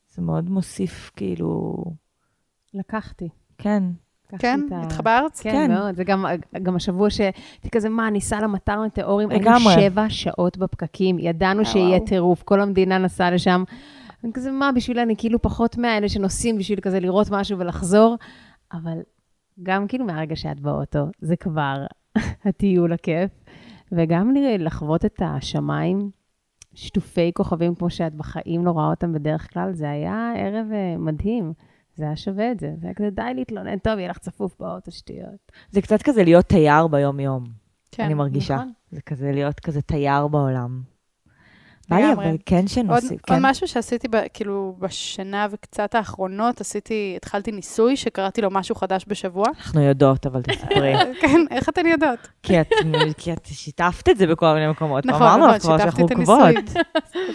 זה 0.09 0.21
מאוד 0.21 0.49
מוסיף, 0.49 1.11
כאילו... 1.15 1.83
לקחתי. 2.73 3.29
כן. 3.57 3.83
כן? 4.39 4.59
התחברת? 4.71 5.39
כן, 5.39 5.51
כן, 5.51 5.71
מאוד. 5.71 5.95
זה 5.95 6.03
גם, 6.03 6.25
גם 6.63 6.75
השבוע 6.75 7.09
שהייתי 7.09 7.69
כזה, 7.71 7.89
מה, 7.89 8.09
ניסע 8.09 8.41
למטר 8.41 8.81
מטאורים, 8.81 9.29
היינו 9.29 9.59
שבע 9.59 10.05
שעות 10.09 10.57
בפקקים, 10.57 11.19
ידענו 11.19 11.59
אה, 11.59 11.65
שיהיה 11.65 11.99
טירוף, 11.99 12.43
כל 12.43 12.61
המדינה 12.61 12.97
נסעה 12.97 13.31
לשם. 13.31 13.63
אני 14.23 14.33
כזה, 14.33 14.51
מה, 14.51 14.71
בשביל 14.75 14.99
אני 14.99 15.15
כאילו 15.17 15.41
פחות 15.41 15.77
מהאלה 15.77 16.09
שנוסעים 16.09 16.57
בשביל 16.57 16.79
כזה 16.79 16.99
לראות 16.99 17.27
משהו 17.31 17.59
ולחזור, 17.59 18.15
אבל 18.73 18.97
גם 19.63 19.87
כאילו 19.87 20.05
מהרגע 20.05 20.35
שאת 20.35 20.59
באוטו, 20.59 21.05
זה 21.21 21.35
כבר 21.35 21.85
הטיול 22.45 22.93
הכיף. 22.93 23.31
וגם 23.91 24.33
לחוות 24.59 25.05
את 25.05 25.21
השמיים, 25.25 26.09
שטופי 26.73 27.31
כוכבים 27.33 27.75
כמו 27.75 27.89
שאת 27.89 28.15
בחיים 28.15 28.65
לא 28.65 28.71
רואה 28.71 28.89
אותם 28.89 29.13
בדרך 29.13 29.53
כלל, 29.53 29.73
זה 29.73 29.89
היה 29.89 30.31
ערב 30.35 30.71
אה, 30.71 30.97
מדהים. 30.97 31.53
זה 31.97 32.03
היה 32.03 32.15
שווה 32.15 32.51
את 32.51 32.59
זה. 32.59 32.71
זה 32.81 32.87
היה 32.87 32.93
כזה, 32.93 33.09
די 33.09 33.33
להתלונן, 33.35 33.77
טוב, 33.77 33.99
יהיה 33.99 34.09
לך 34.09 34.17
צפוף 34.17 34.55
באוטו, 34.59 34.91
שטויות. 34.91 35.51
זה 35.71 35.81
קצת 35.81 36.01
כזה 36.01 36.23
להיות 36.23 36.45
תייר 36.45 36.87
ביום-יום. 36.87 37.43
כן, 37.91 38.03
אני 38.03 38.13
מרגישה. 38.13 38.55
נכון. 38.55 38.71
זה 38.91 39.01
כזה 39.01 39.31
להיות 39.31 39.59
כזה 39.59 39.81
תייר 39.81 40.27
בעולם. 40.27 40.81
בא 41.89 41.95
לי 41.97 42.13
אבל 42.13 42.37
כן 42.45 42.67
שנוסיף. 42.67 43.11
עוד, 43.11 43.21
כן. 43.21 43.33
עוד 43.33 43.41
משהו 43.45 43.67
שעשיתי, 43.67 44.07
ב, 44.07 44.17
כאילו, 44.33 44.75
בשנה 44.79 45.47
וקצת 45.51 45.95
האחרונות, 45.95 46.61
עשיתי, 46.61 47.13
התחלתי 47.17 47.51
ניסוי 47.51 47.97
שקראתי 47.97 48.41
לו 48.41 48.51
משהו 48.51 48.75
חדש 48.75 49.05
בשבוע. 49.07 49.45
אנחנו 49.57 49.81
יודעות, 49.81 50.25
אבל 50.25 50.41
תספרי. 50.41 50.93
כן, 51.21 51.41
איך 51.51 51.69
אתן 51.69 51.85
יודעות? 51.85 52.19
כי 52.43 52.61
את, 52.61 52.67
כי 53.17 53.33
את 53.33 53.45
שיתפת 53.45 54.09
את 54.09 54.17
זה 54.17 54.27
בכל 54.27 54.53
מיני 54.53 54.67
מקומות. 54.67 55.05
נכון, 55.05 55.27
נכון, 55.27 55.59
שיתפתי 55.59 56.05
את 56.05 56.11
הניסוי. 56.11 56.55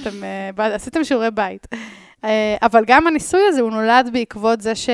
אתם, 0.00 0.22
uh, 0.56 0.62
עשיתם 0.62 1.04
שיעורי 1.04 1.30
בית. 1.30 1.66
אה, 2.24 2.56
אבל 2.62 2.84
גם 2.86 3.06
הניסוי 3.06 3.40
הזה, 3.48 3.60
הוא 3.60 3.70
נולד 3.70 4.08
בעקבות 4.12 4.60
זה 4.60 4.74
ש... 4.74 4.88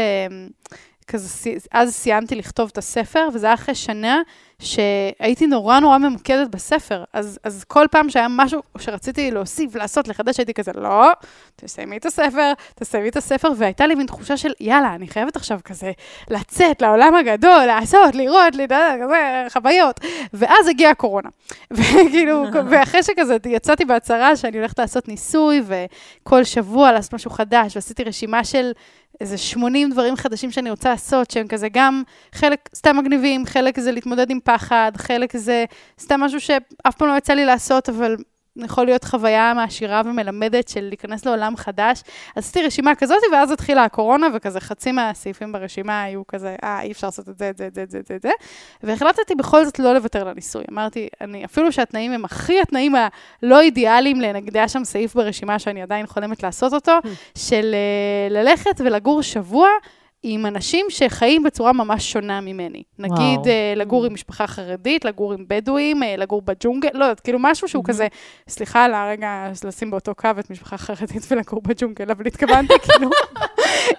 כזה, 1.09 1.50
אז 1.72 1.94
סיימתי 1.94 2.34
לכתוב 2.34 2.68
את 2.72 2.78
הספר, 2.78 3.28
וזה 3.34 3.46
היה 3.46 3.54
אחרי 3.54 3.74
שנה 3.74 4.22
שהייתי 4.62 5.46
נורא 5.46 5.80
נורא 5.80 5.98
ממוקדת 5.98 6.48
בספר. 6.50 7.04
אז, 7.12 7.38
אז 7.44 7.64
כל 7.64 7.86
פעם 7.90 8.11
שהיה 8.11 8.26
משהו 8.30 8.61
שרציתי 8.78 9.30
להוסיף, 9.30 9.74
לעשות, 9.74 10.09
לחדש, 10.09 10.38
הייתי 10.38 10.54
כזה, 10.54 10.72
לא, 10.74 11.11
תסיימי 11.56 11.96
את 11.96 12.06
הספר, 12.06 12.52
תסיימי 12.74 13.09
את 13.09 13.16
הספר, 13.16 13.48
והייתה 13.56 13.86
לי 13.86 13.94
מין 13.94 14.06
תחושה 14.06 14.36
של, 14.36 14.52
יאללה, 14.61 14.94
אני 14.94 15.09
חייבת 15.09 15.36
עכשיו 15.36 15.61
כזה 15.64 15.92
לצאת 16.30 16.82
לעולם 16.82 17.14
הגדול, 17.14 17.64
לעשות, 17.66 18.14
לראות, 18.14 18.54
לדעת, 18.54 19.00
כזה, 19.02 19.46
חוויות. 19.52 20.00
ואז 20.32 20.68
הגיעה 20.68 20.90
הקורונה. 20.90 21.28
וכאילו, 21.76 22.44
ואחרי 22.70 23.02
שכזה 23.02 23.36
יצאתי 23.46 23.84
בהצהרה 23.84 24.36
שאני 24.36 24.59
הולכת 24.59 24.78
לעשות 24.78 25.09
ניסוי, 25.09 25.62
וכל 25.66 26.44
שבוע 26.44 26.92
לעשות 26.92 27.14
משהו 27.14 27.30
חדש, 27.30 27.76
ועשיתי 27.76 28.04
רשימה 28.04 28.44
של 28.44 28.72
איזה 29.20 29.38
80 29.38 29.90
דברים 29.90 30.16
חדשים 30.16 30.50
שאני 30.50 30.70
רוצה 30.70 30.88
לעשות, 30.90 31.30
שהם 31.30 31.48
כזה 31.48 31.68
גם 31.72 32.02
חלק 32.32 32.68
סתם 32.74 32.96
מגניבים, 32.96 33.46
חלק 33.46 33.80
זה 33.80 33.92
להתמודד 33.92 34.30
עם 34.30 34.40
פחד, 34.44 34.92
חלק 34.96 35.36
זה 35.36 35.64
סתם 36.00 36.20
משהו 36.20 36.40
שאף 36.40 36.96
פעם 36.96 37.08
לא 37.08 37.16
יצא 37.16 37.32
לי 37.32 37.44
לעשות, 37.44 37.88
אבל 37.88 38.16
יכול 38.64 38.84
להיות 38.84 39.04
חוויה 39.04 39.52
מעשירה 39.54 40.02
ומלמדת 40.04 40.68
של 40.68 40.80
להיכנס 40.80 41.26
לעולם 41.26 41.56
חדש. 41.56 42.02
אז 42.36 42.44
עשיתי 42.44 42.62
רשימה 42.62 42.94
כזאת, 42.94 43.18
ואז 43.32 43.50
התחילה 43.50 43.84
הקורונה, 43.84 44.26
וכזה 44.34 44.61
חצי 44.61 44.92
מהסעיפים 44.92 45.52
ברשימה 45.52 46.02
היו 46.02 46.26
כזה, 46.26 46.56
אה, 46.64 46.82
אי 46.82 46.92
אפשר 46.92 47.06
לעשות 47.06 47.28
את 47.28 47.38
זה, 47.38 47.50
את 47.50 47.56
זה, 47.56 47.66
את 47.66 47.74
זה, 47.74 47.82
את 47.82 48.06
זה, 48.06 48.14
את 48.16 48.22
זה, 48.22 48.30
והחלטתי 48.82 49.34
בכל 49.34 49.64
זאת 49.64 49.78
לא 49.78 49.94
לוותר 49.94 50.24
לניסוי. 50.24 50.64
אמרתי, 50.70 51.09
אני, 51.20 51.44
אפילו 51.44 51.72
שהתנאים 51.72 52.12
הם 52.12 52.24
הכי 52.24 52.61
התנאים 52.61 52.94
הלא 52.94 53.61
אידיאליים, 53.61 54.20
נגיד 54.20 54.56
היה 54.56 54.68
שם 54.68 54.84
סעיף 54.84 55.14
ברשימה 55.14 55.59
שאני 55.59 55.82
עדיין 55.82 56.06
חולמת 56.06 56.42
לעשות 56.42 56.72
אותו, 56.72 56.98
hmm. 57.04 57.09
של 57.38 57.74
uh, 57.74 58.32
ללכת 58.32 58.80
ולגור 58.84 59.22
שבוע. 59.22 59.68
עם 60.22 60.46
אנשים 60.46 60.86
שחיים 60.88 61.42
בצורה 61.42 61.72
ממש 61.72 62.12
שונה 62.12 62.40
ממני. 62.40 62.82
נגיד, 62.98 63.18
וואו. 63.18 63.46
אה, 63.48 63.72
לגור 63.76 64.04
עם 64.04 64.14
משפחה 64.14 64.46
חרדית, 64.46 65.04
לגור 65.04 65.32
עם 65.32 65.44
בדואים, 65.48 66.02
אה, 66.02 66.16
לגור 66.16 66.42
בג'ונגל, 66.42 66.88
לא 66.94 67.04
יודעת, 67.04 67.20
כאילו 67.20 67.38
משהו 67.40 67.68
שהוא 67.68 67.84
mm-hmm. 67.84 67.88
כזה, 67.88 68.06
סליחה 68.48 68.84
על 68.84 68.94
הרגע 68.94 69.50
לשים 69.64 69.90
באותו 69.90 70.14
קו 70.14 70.28
את 70.40 70.50
משפחה 70.50 70.78
חרדית 70.78 71.22
ולגור 71.30 71.62
בג'ונגל, 71.62 72.10
אבל 72.10 72.26
התכוונתי 72.26 72.74
כאילו, 72.88 73.10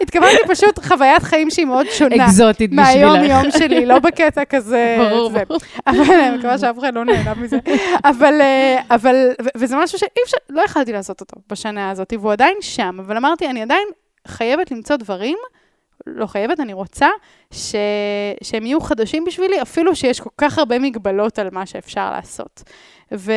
התכוונתי 0.02 0.38
פשוט 0.48 0.80
חוויית 0.86 1.24
חיים 1.24 1.50
שהיא 1.50 1.66
מאוד 1.66 1.86
שונה. 1.90 2.26
אקזוטית 2.26 2.72
בשבילך. 2.72 2.88
מהיום-יום 2.88 3.52
שלי, 3.52 3.86
לא 3.86 4.00
בקטע 4.00 4.46
כזה. 4.46 4.98
ברור, 5.10 5.30
ברור. 5.30 5.60
אבל 5.88 6.14
אני 6.14 6.38
מקווה 6.38 6.58
שאף 6.58 6.80
אחד 6.80 6.94
לא 6.96 7.06
נהנה 7.06 7.34
מזה. 7.34 7.58
אבל, 8.06 8.42
אה, 8.42 8.82
אבל, 8.92 9.16
וזה 9.58 9.76
משהו 9.78 10.00
שאי 10.00 10.08
אפשר, 10.26 10.38
לא 10.50 10.62
יכלתי 10.62 10.92
לעשות 10.92 11.22
אותו 11.22 11.36
בשנה 11.50 11.90
הזאת, 11.90 12.14
והוא 12.20 12.32
עדיין 12.32 12.58
שם, 12.62 12.98
אבל 13.00 13.18
אמרתי, 13.18 13.48
אני 13.50 13.62
עדיין 13.62 13.88
חייבת 14.28 14.72
למצוא 14.72 14.96
דברים, 14.96 15.38
לא 16.08 16.28
חייבת, 16.28 16.60
אני 16.60 16.74
רוצה 16.74 17.08
ש... 17.52 17.76
שהם 18.44 18.66
יהיו 18.66 18.82
חדשים 18.82 19.26
בשבילי, 19.26 19.62
אפילו 19.62 19.96
שיש 19.96 20.20
כל 20.20 20.30
כך 20.38 20.58
הרבה 20.58 20.80
מגבלות 20.80 21.40
על 21.40 21.50
מה 21.52 21.66
שאפשר 21.66 22.12
לעשות. 22.12 22.64
ו... 23.12 23.32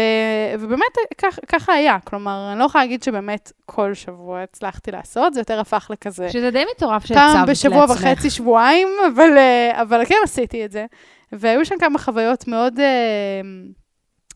ובאמת 0.59 0.97
כך, 1.19 1.39
ככה 1.49 1.73
היה, 1.73 1.99
כלומר, 2.05 2.49
אני 2.53 2.59
לא 2.59 2.65
יכולה 2.65 2.85
להגיד 2.85 3.03
שבאמת 3.03 3.53
כל 3.67 3.95
שבוע 3.95 4.43
הצלחתי 4.43 4.91
לעשות, 4.91 5.35
זה 5.35 5.41
יותר 5.41 5.61
הפך 5.61 5.91
לכזה... 5.91 6.31
שזה 6.31 6.51
די 6.51 6.65
מטורף 6.77 7.05
שהצבת 7.07 7.23
לעצמך. 7.23 7.37
פעם 7.37 7.47
בשבוע 7.47 7.85
וחצי, 7.85 8.31
שבועיים, 8.31 8.89
אבל, 9.07 9.37
אה, 9.37 9.83
אבל 9.83 10.05
כן 10.05 10.15
עשיתי 10.25 10.65
את 10.65 10.73
זה. 10.73 10.87
והיו 11.33 11.65
שם 11.65 11.79
כמה 11.79 11.99
חוויות 11.99 12.49
מאוד... 12.49 12.81
אה, 12.81 13.41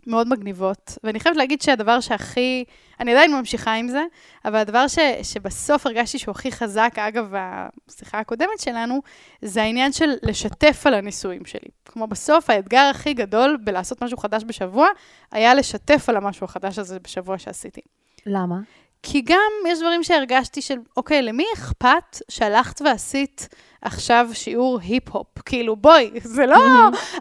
מאוד 0.07 0.29
מגניבות. 0.29 0.99
ואני 1.05 1.21
חייבת 1.21 1.37
להגיד 1.37 1.63
שהדבר 1.63 2.01
שהכי, 2.01 2.65
אני 3.01 3.13
עדיין 3.13 3.35
ממשיכה 3.35 3.75
עם 3.75 3.89
זה, 3.89 4.05
אבל 4.45 4.57
הדבר 4.57 4.89
ש, 4.89 4.99
שבסוף 5.23 5.87
הרגשתי 5.87 6.19
שהוא 6.19 6.33
הכי 6.33 6.53
חזק, 6.53 6.93
אגב, 6.97 7.33
השיחה 7.35 8.19
הקודמת 8.19 8.59
שלנו, 8.61 9.03
זה 9.43 9.63
העניין 9.63 9.93
של 9.93 10.11
לשתף 10.23 10.83
על 10.85 10.95
הניסויים 10.95 11.45
שלי. 11.45 11.69
כמו 11.85 12.07
בסוף, 12.07 12.51
האתגר 12.51 12.91
הכי 12.91 13.15
גדול 13.15 13.59
בלעשות 13.65 14.03
משהו 14.03 14.19
חדש 14.19 14.43
בשבוע, 14.47 14.89
היה 15.33 15.55
לשתף 15.55 16.09
על 16.09 16.17
המשהו 16.17 16.45
החדש 16.45 16.79
הזה 16.79 17.01
בשבוע 17.01 17.39
שעשיתי. 17.39 17.81
למה? 18.27 18.57
כי 19.03 19.21
גם 19.21 19.53
יש 19.69 19.79
דברים 19.79 20.03
שהרגשתי 20.03 20.63
של, 20.63 20.79
אוקיי, 20.97 21.23
למי 21.23 21.45
אכפת 21.55 22.21
שהלכת 22.29 22.83
ועשית 22.83 23.49
עכשיו 23.87 24.29
שיעור 24.33 24.79
היפ-הופ? 24.83 25.27
כאילו, 25.45 25.77
בואי, 25.77 26.11
זה 26.23 26.47
לא 26.47 26.59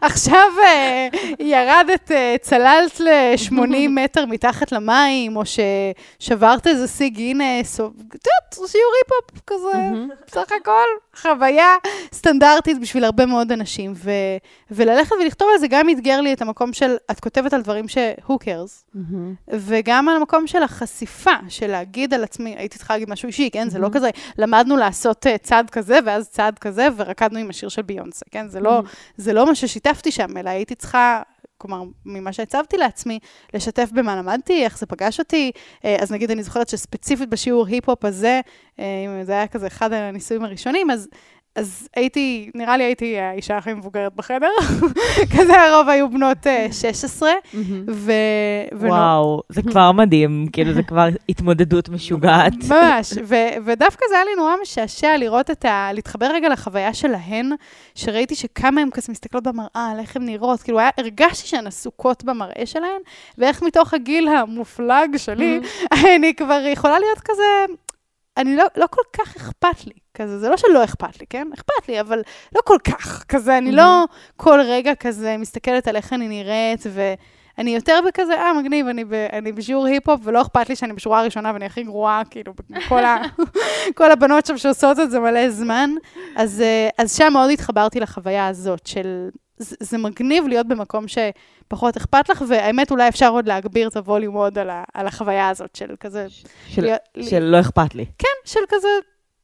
עכשיו 0.02 0.48
אה, 0.64 1.08
ירדת, 1.38 2.12
אה, 2.12 2.36
צללת 2.40 3.00
ל-80 3.00 3.88
מטר 3.90 4.26
מתחת 4.26 4.72
למים, 4.72 5.36
או 5.36 5.42
ששברת 5.46 6.66
איזה 6.66 6.88
שיא 6.88 7.08
גינס, 7.08 7.80
או, 7.80 7.86
את 7.86 7.92
יודעת, 8.00 8.70
שיעור 8.70 8.92
היפ-הופ 8.98 9.40
כזה, 9.46 9.78
בסך 10.26 10.52
הכל, 10.60 10.86
חוויה 11.16 11.74
סטנדרטית 12.12 12.80
בשביל 12.80 13.04
הרבה 13.04 13.26
מאוד 13.26 13.52
אנשים. 13.52 13.92
ו- 13.96 14.10
וללכת 14.70 15.12
ולכתוב 15.20 15.48
על 15.52 15.58
זה 15.58 15.68
גם 15.68 15.90
אתגר 15.90 16.20
לי 16.20 16.32
את 16.32 16.42
המקום 16.42 16.72
של, 16.72 16.96
את 17.10 17.20
כותבת 17.20 17.52
על 17.52 17.62
דברים 17.62 17.88
ש-who 17.88 18.32
cares, 18.32 18.98
וגם 19.52 20.08
על 20.08 20.16
המקום 20.16 20.46
של 20.46 20.62
החשיפה, 20.62 21.30
של 21.48 21.66
להגיד 21.66 22.14
על 22.14 22.24
עצמי, 22.24 22.54
הייתי 22.58 22.78
צריכה 22.78 22.94
להגיד 22.94 23.10
משהו 23.10 23.26
אישי, 23.26 23.50
כן? 23.52 23.70
זה 23.70 23.78
לא 23.78 23.88
כזה, 23.92 24.10
למדנו 24.38 24.76
לעשות 24.76 25.26
uh, 25.26 25.28
צעד 25.42 25.70
כזה, 25.70 25.98
ואז 26.04 26.28
צעד 26.28 26.55
כזה, 26.58 26.88
ורקדנו 26.96 27.38
עם 27.38 27.50
השיר 27.50 27.68
של 27.68 27.82
ביונסה, 27.82 28.26
כן? 28.30 28.48
זה 28.48 28.60
לא, 28.60 28.82
זה 29.16 29.32
לא 29.32 29.46
מה 29.46 29.54
ששיתפתי 29.54 30.10
שם, 30.10 30.36
אלא 30.36 30.50
הייתי 30.50 30.74
צריכה... 30.74 31.22
כלומר, 31.58 31.82
ממה 32.06 32.32
שהצבתי 32.32 32.76
לעצמי, 32.76 33.18
לשתף 33.54 33.88
במה 33.92 34.16
למדתי, 34.16 34.64
איך 34.64 34.78
זה 34.78 34.86
פגש 34.86 35.18
אותי. 35.18 35.50
אה, 35.84 35.96
אז 36.00 36.12
נגיד, 36.12 36.30
אני 36.30 36.42
זוכרת 36.42 36.68
שספציפית 36.68 37.28
בשיעור 37.28 37.66
היפ-הופ 37.66 38.04
הזה, 38.04 38.40
אה, 38.78 38.84
אם 39.06 39.24
זה 39.24 39.32
היה 39.32 39.46
כזה 39.46 39.66
אחד 39.66 39.92
הניסויים 39.92 40.44
הראשונים, 40.44 40.90
אז 40.90 41.08
אז 41.56 41.88
הייתי, 41.96 42.50
נראה 42.54 42.76
לי 42.76 42.84
הייתי 42.84 43.18
האישה 43.18 43.58
הכי 43.58 43.72
מבוגרת 43.72 44.14
בחדר, 44.16 44.50
כזה 45.36 45.60
הרוב 45.60 45.88
היו 45.88 46.10
בנות 46.10 46.46
16, 46.72 47.28
אה, 47.28 47.34
ו... 47.90 48.12
וואו, 48.72 49.42
זה 49.48 49.62
כבר 49.70 49.92
מדהים, 49.92 50.46
כאילו 50.52 50.72
זה 50.72 50.82
כבר 50.82 51.08
התמודדות 51.28 51.88
משוגעת. 51.88 52.52
ממש, 52.70 53.12
ודווקא 53.64 54.04
זה 54.08 54.14
היה 54.14 54.24
לי 54.24 54.30
נורא 54.36 54.54
משעשע 54.62 55.16
לראות 55.16 55.50
את 55.50 55.64
ה... 55.64 55.90
להתחבר 55.92 56.26
רגע 56.26 56.48
לחוויה 56.48 56.94
שלהן, 56.94 57.50
שראיתי 57.94 58.34
שכמה 58.34 58.80
הן 58.80 58.90
כזה 58.90 59.12
מסתכלות 59.12 59.44
במראה, 59.44 59.90
על 59.92 59.98
איך 59.98 60.16
הן 60.16 60.26
נראות, 60.26 60.62
כאילו 60.62 60.78
הרגשתי 60.98 61.48
שהן 61.48 61.66
עסוקות 61.66 62.24
במראה 62.24 62.66
שלהן, 62.66 63.00
ואיך 63.38 63.62
מתוך 63.62 63.94
הגיל 63.94 64.28
המופלג 64.28 65.16
שלי, 65.16 65.60
אני 66.16 66.34
כבר 66.34 66.60
יכולה 66.66 66.98
להיות 66.98 67.20
כזה... 67.24 67.72
אני 68.36 68.56
לא, 68.56 68.64
לא 68.76 68.86
כל 68.90 69.02
כך 69.12 69.36
אכפת 69.36 69.86
לי, 69.86 69.92
כזה, 70.14 70.38
זה 70.38 70.48
לא 70.48 70.56
שלא 70.56 70.84
אכפת 70.84 71.20
לי, 71.20 71.26
כן? 71.30 71.48
אכפת 71.54 71.88
לי, 71.88 72.00
אבל 72.00 72.22
לא 72.54 72.60
כל 72.64 72.78
כך, 72.84 73.24
כזה, 73.28 73.58
אני 73.58 73.70
mm-hmm. 73.70 73.76
לא 73.76 74.04
כל 74.36 74.60
רגע 74.64 74.94
כזה 74.94 75.36
מסתכלת 75.36 75.88
על 75.88 75.96
איך 75.96 76.12
אני 76.12 76.28
נראית, 76.28 76.80
ואני 76.92 77.74
יותר 77.74 78.00
בכזה, 78.06 78.34
אה, 78.34 78.52
מגניב, 78.52 78.86
אני, 78.86 79.04
ב, 79.04 79.12
אני 79.12 79.52
בשיעור 79.52 79.86
היפ-הופ, 79.86 80.20
ולא 80.24 80.42
אכפת 80.42 80.68
לי 80.68 80.76
שאני 80.76 80.92
בשורה 80.92 81.20
הראשונה 81.20 81.50
ואני 81.52 81.66
הכי 81.66 81.82
גרועה, 81.82 82.22
כאילו, 82.30 82.52
כל, 82.88 83.04
ה, 83.04 83.16
כל 83.98 84.10
הבנות 84.10 84.46
שם 84.46 84.58
שעושות 84.58 85.00
את 85.00 85.10
זה 85.10 85.20
מלא 85.20 85.50
זמן. 85.50 85.90
אז, 86.36 86.60
אה, 86.60 86.88
אז 86.98 87.16
שם 87.16 87.32
מאוד 87.32 87.50
התחברתי 87.50 88.00
לחוויה 88.00 88.46
הזאת 88.46 88.86
של 88.86 89.28
זה, 89.58 89.76
זה 89.80 89.98
מגניב 89.98 90.46
להיות 90.46 90.66
במקום 90.68 91.04
שפחות 91.08 91.96
אכפת 91.96 92.28
לך, 92.28 92.44
והאמת, 92.48 92.90
אולי 92.90 93.08
אפשר 93.08 93.28
עוד 93.28 93.48
להגביר 93.48 93.88
את 93.88 93.96
הווליום 93.96 94.34
עוד 94.34 94.58
על, 94.58 94.70
ה, 94.70 94.84
על 94.94 95.06
החוויה 95.06 95.48
הזאת 95.48 95.76
של 95.76 95.94
כזה... 96.00 96.26
של, 96.66 96.82
להיות, 96.82 97.00
של 97.20 97.42
לא 97.42 97.60
אכפת 97.60 97.94
לי. 97.94 98.04
כן, 98.18 98.28
של 98.44 98.60
כזה, 98.68 98.88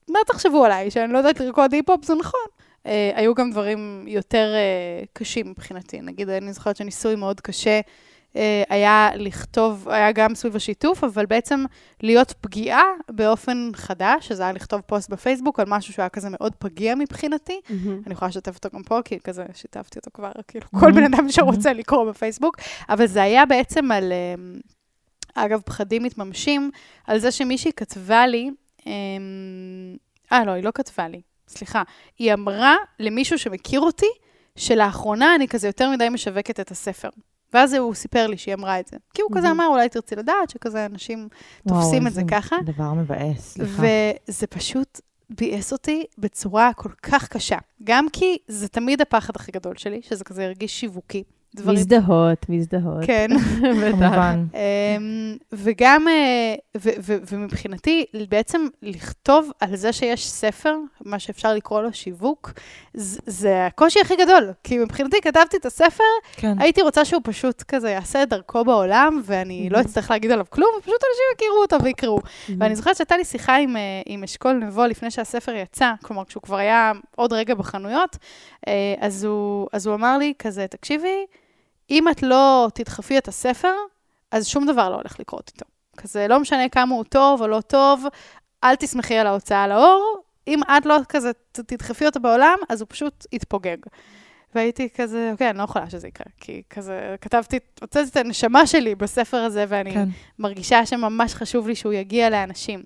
מה 0.08 0.18
תחשבו 0.26 0.64
עליי, 0.64 0.90
שאני 0.90 1.12
לא 1.12 1.18
יודעת 1.18 1.40
לרקוד 1.40 1.72
היפ-הופ, 1.72 2.04
זה 2.04 2.14
נכון. 2.14 2.40
Uh, 2.84 2.88
היו 3.14 3.34
גם 3.34 3.50
דברים 3.50 4.04
יותר 4.08 4.54
uh, 4.54 5.06
קשים 5.12 5.50
מבחינתי. 5.50 6.00
נגיד, 6.00 6.28
אני 6.28 6.52
זוכרת 6.52 6.76
שניסוי 6.76 7.14
מאוד 7.14 7.40
קשה 7.40 7.80
היה 8.68 9.10
לכתוב, 9.14 9.88
היה 9.88 10.12
גם 10.12 10.34
סביב 10.34 10.56
השיתוף, 10.56 11.04
אבל 11.04 11.26
בעצם 11.26 11.64
להיות 12.02 12.34
פגיעה 12.40 12.82
באופן 13.08 13.70
חדש, 13.74 14.28
שזה 14.28 14.42
היה 14.42 14.52
לכתוב 14.52 14.80
פוסט 14.80 15.10
בפייסבוק 15.10 15.60
על 15.60 15.66
משהו 15.68 15.94
שהיה 15.94 16.08
כזה 16.08 16.28
מאוד 16.30 16.54
פגיע 16.58 16.94
מבחינתי. 16.94 17.60
Mm-hmm. 17.64 17.88
אני 18.06 18.12
יכולה 18.12 18.28
לשתף 18.28 18.54
אותו 18.54 18.68
גם 18.74 18.82
פה, 18.82 19.00
כי 19.04 19.20
כזה 19.20 19.44
שיתפתי 19.54 19.98
אותו 19.98 20.10
כבר, 20.14 20.32
כאילו, 20.48 20.66
mm-hmm. 20.66 20.80
כל 20.80 20.92
בן 20.92 21.14
אדם 21.14 21.28
שרוצה 21.28 21.70
mm-hmm. 21.70 21.74
לקרוא 21.74 22.10
בפייסבוק, 22.10 22.56
אבל 22.88 23.06
זה 23.06 23.22
היה 23.22 23.46
בעצם 23.46 23.92
על, 23.92 24.12
אה, 24.12 24.34
אגב, 25.44 25.60
פחדים 25.60 26.02
מתממשים, 26.02 26.70
על 27.06 27.18
זה 27.18 27.30
שמישהי 27.30 27.72
כתבה 27.72 28.26
לי, 28.26 28.50
אמ, 28.86 28.92
אה, 30.32 30.44
לא, 30.44 30.50
היא 30.50 30.64
לא 30.64 30.70
כתבה 30.74 31.08
לי, 31.08 31.20
סליחה, 31.48 31.82
היא 32.18 32.32
אמרה 32.32 32.76
למישהו 33.00 33.38
שמכיר 33.38 33.80
אותי, 33.80 34.10
שלאחרונה 34.56 35.34
אני 35.34 35.48
כזה 35.48 35.66
יותר 35.66 35.90
מדי 35.90 36.08
משווקת 36.08 36.60
את 36.60 36.70
הספר. 36.70 37.08
ואז 37.55 37.74
הוא 37.74 37.94
סיפר 37.94 38.26
לי 38.26 38.36
שהיא 38.36 38.55
אמרה 38.55 38.80
את 38.80 38.86
זה. 38.86 38.96
כי 39.14 39.22
הוא 39.22 39.30
כזה 39.34 39.50
אמר, 39.50 39.66
אולי 39.66 39.88
תרצי 39.88 40.16
לדעת, 40.16 40.50
שכזה 40.50 40.86
אנשים 40.86 41.28
תופסים 41.68 42.07
את 42.07 42.12
זה 42.12 42.22
ככה. 42.30 42.57
דבר 42.64 42.92
מבאס, 42.92 43.53
סליחה. 43.53 43.82
וזה 44.28 44.46
פשוט 44.46 45.00
ביאס 45.30 45.72
אותי 45.72 46.05
בצורה 46.18 46.72
כל 46.76 46.90
כך 47.03 47.28
קשה. 47.28 47.59
גם 47.84 48.07
כי 48.12 48.36
זה 48.48 48.68
תמיד 48.68 49.00
הפחד 49.00 49.36
הכי 49.36 49.53
גדול 49.53 49.76
שלי, 49.76 50.00
שזה 50.03 50.24
כזה 50.24 50.44
הרגיש 50.44 50.80
שיווקי. 50.80 51.22
דברים... 51.55 51.78
מזדהות, 51.78 52.48
מזדהות. 52.48 53.05
כן. 53.07 53.28
כמובן. 53.90 54.44
אמ, 54.55 55.36
וגם, 55.53 56.09
אה, 56.09 56.55
ומבחינתי, 57.30 58.05
בעצם 58.28 58.66
לכתוב 58.82 59.50
על 59.61 59.76
זה 59.76 59.92
שיש 59.92 60.30
ספר, 60.30 60.76
מה 61.05 61.18
שאפשר 61.18 61.55
לקרוא 61.55 61.82
לו 61.82 61.92
שיווק, 61.92 62.53
זה 62.94 63.66
הקושי 63.66 64.00
הכי 64.00 64.16
גדול. 64.16 64.53
כי 64.64 64.78
מבחינתי 64.78 65.20
כתבתי 65.20 65.57
את 65.57 65.66
הספר, 65.66 66.05
כן. 66.32 66.61
הייתי 66.61 66.82
רוצה 66.82 67.05
שהוא 67.05 67.20
פשוט 67.24 67.62
כזה 67.62 67.90
יעשה 67.90 68.22
את 68.22 68.28
דרכו 68.28 68.64
בעולם, 68.64 69.20
ואני 69.24 69.68
לא 69.70 69.80
אצטרך 69.80 70.11
להגיד 70.11 70.30
עליו 70.30 70.46
כלום, 70.50 70.70
ופשוט 70.78 70.94
אנשים 70.94 71.24
יכירו 71.36 71.62
אותו 71.62 71.84
ויקראו. 71.84 72.20
ואני 72.59 72.76
זוכרת 72.76 72.96
שהייתה 72.96 73.16
לי 73.16 73.24
שיחה 73.24 73.57
עם, 73.57 73.76
אה, 73.76 73.82
עם 74.07 74.22
אשכול 74.22 74.53
נבו 74.53 74.86
לפני 74.86 75.11
שהספר 75.11 75.55
יצא, 75.55 75.92
כלומר, 76.03 76.24
כשהוא 76.24 76.42
כבר 76.42 76.57
היה 76.57 76.92
עוד 77.16 77.32
רגע 77.32 77.55
בחנויות, 77.55 78.16
אה, 78.68 78.94
אז 78.98 79.24
הוא, 79.24 79.68
אז 79.72 79.86
הוא 79.86 79.94
אמר 79.94 80.18
לי 80.18 80.32
כזה, 80.38 80.66
תקשיבי, 80.66 81.26
אם 81.93 82.09
את 82.09 82.22
לא 82.22 82.68
תדחפי 82.74 83.18
את 83.18 83.28
הספר, 83.28 83.74
אז 84.30 84.47
שום 84.47 84.66
דבר 84.66 84.90
לא 84.90 84.95
הולך 84.95 85.20
לקרות 85.20 85.51
איתו. 85.55 85.64
כזה, 85.97 86.28
לא 86.28 86.40
משנה 86.40 86.68
כמה 86.68 86.95
הוא 86.95 87.05
טוב 87.05 87.40
או 87.40 87.49
לא 87.49 87.61
טוב, 87.61 88.05
אל 88.64 88.76
תסמכי 88.76 89.16
על 89.16 89.26
ההוצאה 89.26 89.68
לאור. 89.68 90.22
אם 90.49 90.61
את 90.62 90.86
לא 90.86 90.97
כזה 91.09 91.30
תדחפי 91.53 92.07
אותו 92.07 92.20
בעולם, 92.20 92.59
אז 92.68 92.80
הוא 92.80 92.86
פשוט 92.90 93.26
יתפוגג. 93.32 93.76
והייתי 94.55 94.88
כזה, 94.97 95.28
אוקיי, 95.32 95.51
אני 95.51 95.59
לא 95.59 95.62
יכולה 95.62 95.90
שזה 95.90 96.09
יקרה, 96.09 96.26
כי 96.40 96.62
כזה, 96.70 97.16
כתבתי, 97.20 97.59
הוצאתי 97.80 98.09
את 98.09 98.16
הנשמה 98.16 98.66
שלי 98.66 98.95
בספר 98.95 99.36
הזה, 99.36 99.64
ואני 99.68 99.95
כן. 99.95 100.09
מרגישה 100.38 100.86
שממש 100.86 101.34
חשוב 101.34 101.68
לי 101.68 101.74
שהוא 101.74 101.93
יגיע 101.93 102.30
לאנשים. 102.30 102.82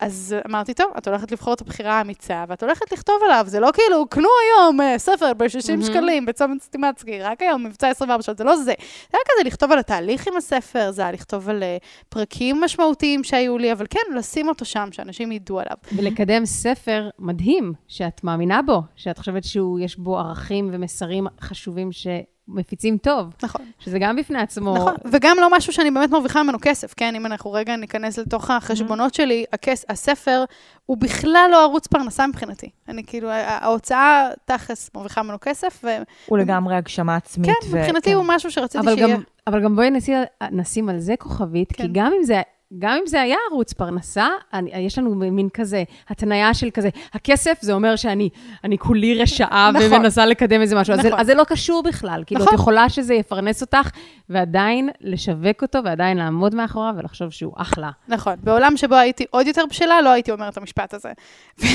אז 0.00 0.36
אמרתי, 0.48 0.74
טוב, 0.74 0.86
את 0.98 1.08
הולכת 1.08 1.32
לבחור 1.32 1.54
את 1.54 1.60
הבחירה 1.60 1.92
האמיצה, 1.92 2.44
ואת 2.48 2.62
הולכת 2.62 2.92
לכתוב 2.92 3.16
עליו, 3.24 3.44
זה 3.46 3.60
לא 3.60 3.70
כאילו, 3.74 4.06
קנו 4.06 4.28
היום 4.44 4.80
uh, 4.80 4.98
ספר 4.98 5.34
ב-60 5.34 5.46
mm-hmm. 5.46 5.86
שקלים 5.86 6.26
בצומת 6.26 6.62
סטימצקי, 6.62 7.22
רק 7.22 7.42
היום, 7.42 7.64
מבצע 7.64 7.88
24 7.88 8.22
שעות, 8.22 8.38
זה 8.38 8.44
לא 8.44 8.56
זה. 8.56 8.64
זה 8.64 8.72
היה 9.12 9.20
כזה 9.28 9.48
לכתוב 9.48 9.72
על 9.72 9.78
התהליך 9.78 10.28
עם 10.28 10.36
הספר, 10.36 10.90
זה 10.90 11.02
היה 11.02 11.12
לכתוב 11.12 11.48
על 11.48 11.62
uh, 11.62 11.84
פרקים 12.08 12.60
משמעותיים 12.60 13.24
שהיו 13.24 13.58
לי, 13.58 13.72
אבל 13.72 13.86
כן, 13.90 14.14
לשים 14.16 14.48
אותו 14.48 14.64
שם, 14.64 14.88
שאנשים 14.92 15.32
ידעו 15.32 15.60
עליו. 15.60 15.76
ולקדם 15.96 16.46
ספר 16.46 17.08
מדהים, 17.18 17.72
שאת 17.88 18.24
מאמינה 18.24 18.62
בו, 18.62 18.82
שאת 18.96 19.18
חושבת 19.18 19.44
שיש 19.44 19.96
בו 19.98 20.18
ערכים 20.18 20.70
ומסרים 20.72 21.26
חשובים 21.40 21.92
ש... 21.92 22.06
מפיצים 22.48 22.98
טוב. 22.98 23.34
נכון. 23.42 23.60
שזה 23.78 23.98
גם 23.98 24.16
בפני 24.16 24.38
עצמו... 24.38 24.76
נכון, 24.76 24.94
וגם 25.04 25.36
לא 25.40 25.48
משהו 25.56 25.72
שאני 25.72 25.90
באמת 25.90 26.10
מרוויחה 26.10 26.42
ממנו 26.42 26.58
כסף, 26.62 26.94
כן? 26.96 27.14
אם 27.14 27.26
אנחנו 27.26 27.52
רגע 27.52 27.76
ניכנס 27.76 28.18
לתוך 28.18 28.50
החשבונות 28.50 29.12
mm-hmm. 29.12 29.16
שלי, 29.16 29.44
הכס, 29.52 29.84
הספר 29.88 30.44
הוא 30.86 30.96
בכלל 30.96 31.48
לא 31.52 31.62
ערוץ 31.62 31.86
פרנסה 31.86 32.26
מבחינתי. 32.26 32.70
אני 32.88 33.04
כאילו, 33.06 33.30
ההוצאה 33.30 34.28
תכלס 34.44 34.90
מרוויחה 34.94 35.22
ממנו 35.22 35.36
כסף, 35.40 35.80
ו... 35.84 35.88
הוא 36.26 36.38
לגמרי 36.38 36.76
הגשמה 36.76 37.16
עצמית. 37.16 37.50
כן, 37.50 37.70
ו... 37.70 37.76
מבחינתי 37.76 38.10
כן. 38.10 38.16
הוא 38.16 38.24
משהו 38.28 38.50
שרציתי 38.50 38.84
אבל 38.84 38.94
שיהיה... 38.96 39.16
גם, 39.16 39.22
אבל 39.46 39.62
גם 39.62 39.76
בואי 39.76 39.90
נשים, 39.90 40.14
נשים 40.50 40.88
על 40.88 40.98
זה 40.98 41.14
כוכבית, 41.18 41.72
כן. 41.72 41.84
כי 41.84 41.88
גם 41.92 42.12
אם 42.18 42.24
זה 42.24 42.42
גם 42.78 42.98
אם 43.00 43.06
זה 43.06 43.20
היה 43.20 43.36
ערוץ 43.50 43.72
פרנסה, 43.72 44.28
אני, 44.52 44.70
יש 44.74 44.98
לנו 44.98 45.14
מין 45.14 45.48
כזה, 45.48 45.84
התניה 46.08 46.54
של 46.54 46.70
כזה, 46.70 46.88
הכסף 47.12 47.58
זה 47.60 47.72
אומר 47.72 47.96
שאני 47.96 48.28
אני 48.64 48.78
כולי 48.78 49.22
רשעה 49.22 49.70
נכון. 49.74 49.92
ומנסה 49.92 50.26
לקדם 50.26 50.60
איזה 50.60 50.76
משהו. 50.76 50.94
אז, 50.94 50.98
נכון. 50.98 51.10
זה, 51.10 51.16
אז 51.16 51.26
זה 51.26 51.34
לא 51.34 51.44
קשור 51.44 51.82
בכלל. 51.82 52.22
כאילו, 52.26 52.40
נכון. 52.40 52.54
את 52.54 52.60
יכולה 52.60 52.88
שזה 52.88 53.14
יפרנס 53.14 53.62
אותך, 53.62 53.90
ועדיין 54.28 54.90
לשווק 55.00 55.62
אותו, 55.62 55.78
ועדיין 55.84 56.16
לעמוד 56.16 56.54
מאחוריו 56.54 56.94
ולחשוב 56.98 57.30
שהוא 57.30 57.52
אחלה. 57.56 57.90
נכון. 58.08 58.34
בעולם 58.42 58.76
שבו 58.76 58.94
הייתי 58.94 59.24
עוד 59.30 59.46
יותר 59.46 59.62
בשלה, 59.70 60.00
לא 60.00 60.10
הייתי 60.10 60.30
אומרת 60.30 60.52
את 60.52 60.58
המשפט 60.58 60.94
הזה. 60.94 61.12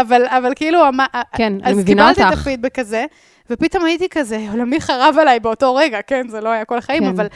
אבל, 0.00 0.26
אבל 0.26 0.52
כאילו, 0.56 0.80
כן, 1.32 1.52
אני 1.52 1.72
אז 1.72 1.78
מבינה 1.78 2.02
קיבלתי 2.02 2.22
את 2.22 2.26
אותך. 2.26 2.40
הפידבק 2.40 2.78
הזה, 2.78 3.04
ופתאום 3.50 3.84
הייתי 3.84 4.08
כזה, 4.08 4.46
עולמי 4.50 4.80
חרב 4.80 5.16
עליי 5.20 5.40
באותו 5.40 5.74
רגע, 5.74 5.98
כן, 6.06 6.28
זה 6.28 6.40
לא 6.40 6.48
היה 6.48 6.64
כל 6.64 6.78
החיים, 6.78 7.02
כן. 7.02 7.08
אבל 7.08 7.26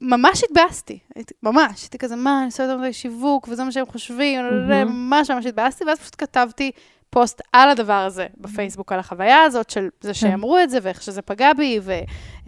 ממש 0.00 0.44
התבאסתי, 0.44 0.98
ממש, 1.42 1.82
הייתי 1.82 1.98
כזה, 1.98 2.16
מה, 2.16 2.38
אני 2.38 2.46
עושה 2.46 2.62
יותר 2.62 2.76
מדי 2.76 2.92
שיווק, 2.92 3.48
וזה 3.48 3.64
מה 3.64 3.72
שהם 3.72 3.86
חושבים. 3.86 4.40
ממש 4.86 5.30
ממש 5.30 5.46
התבאסתי, 5.46 5.84
ואז 5.84 5.98
פשוט 5.98 6.14
כתבתי 6.18 6.70
פוסט 7.10 7.40
על 7.52 7.68
הדבר 7.70 7.92
הזה 7.92 8.26
בפייסבוק, 8.38 8.92
על 8.92 8.98
החוויה 8.98 9.42
הזאת 9.42 9.70
של 9.70 9.88
זה 10.00 10.14
שאמרו 10.14 10.58
את 10.58 10.70
זה, 10.70 10.78
ואיך 10.82 11.02
שזה 11.02 11.22
פגע 11.22 11.52
בי, 11.52 11.80
ו, 11.82 11.92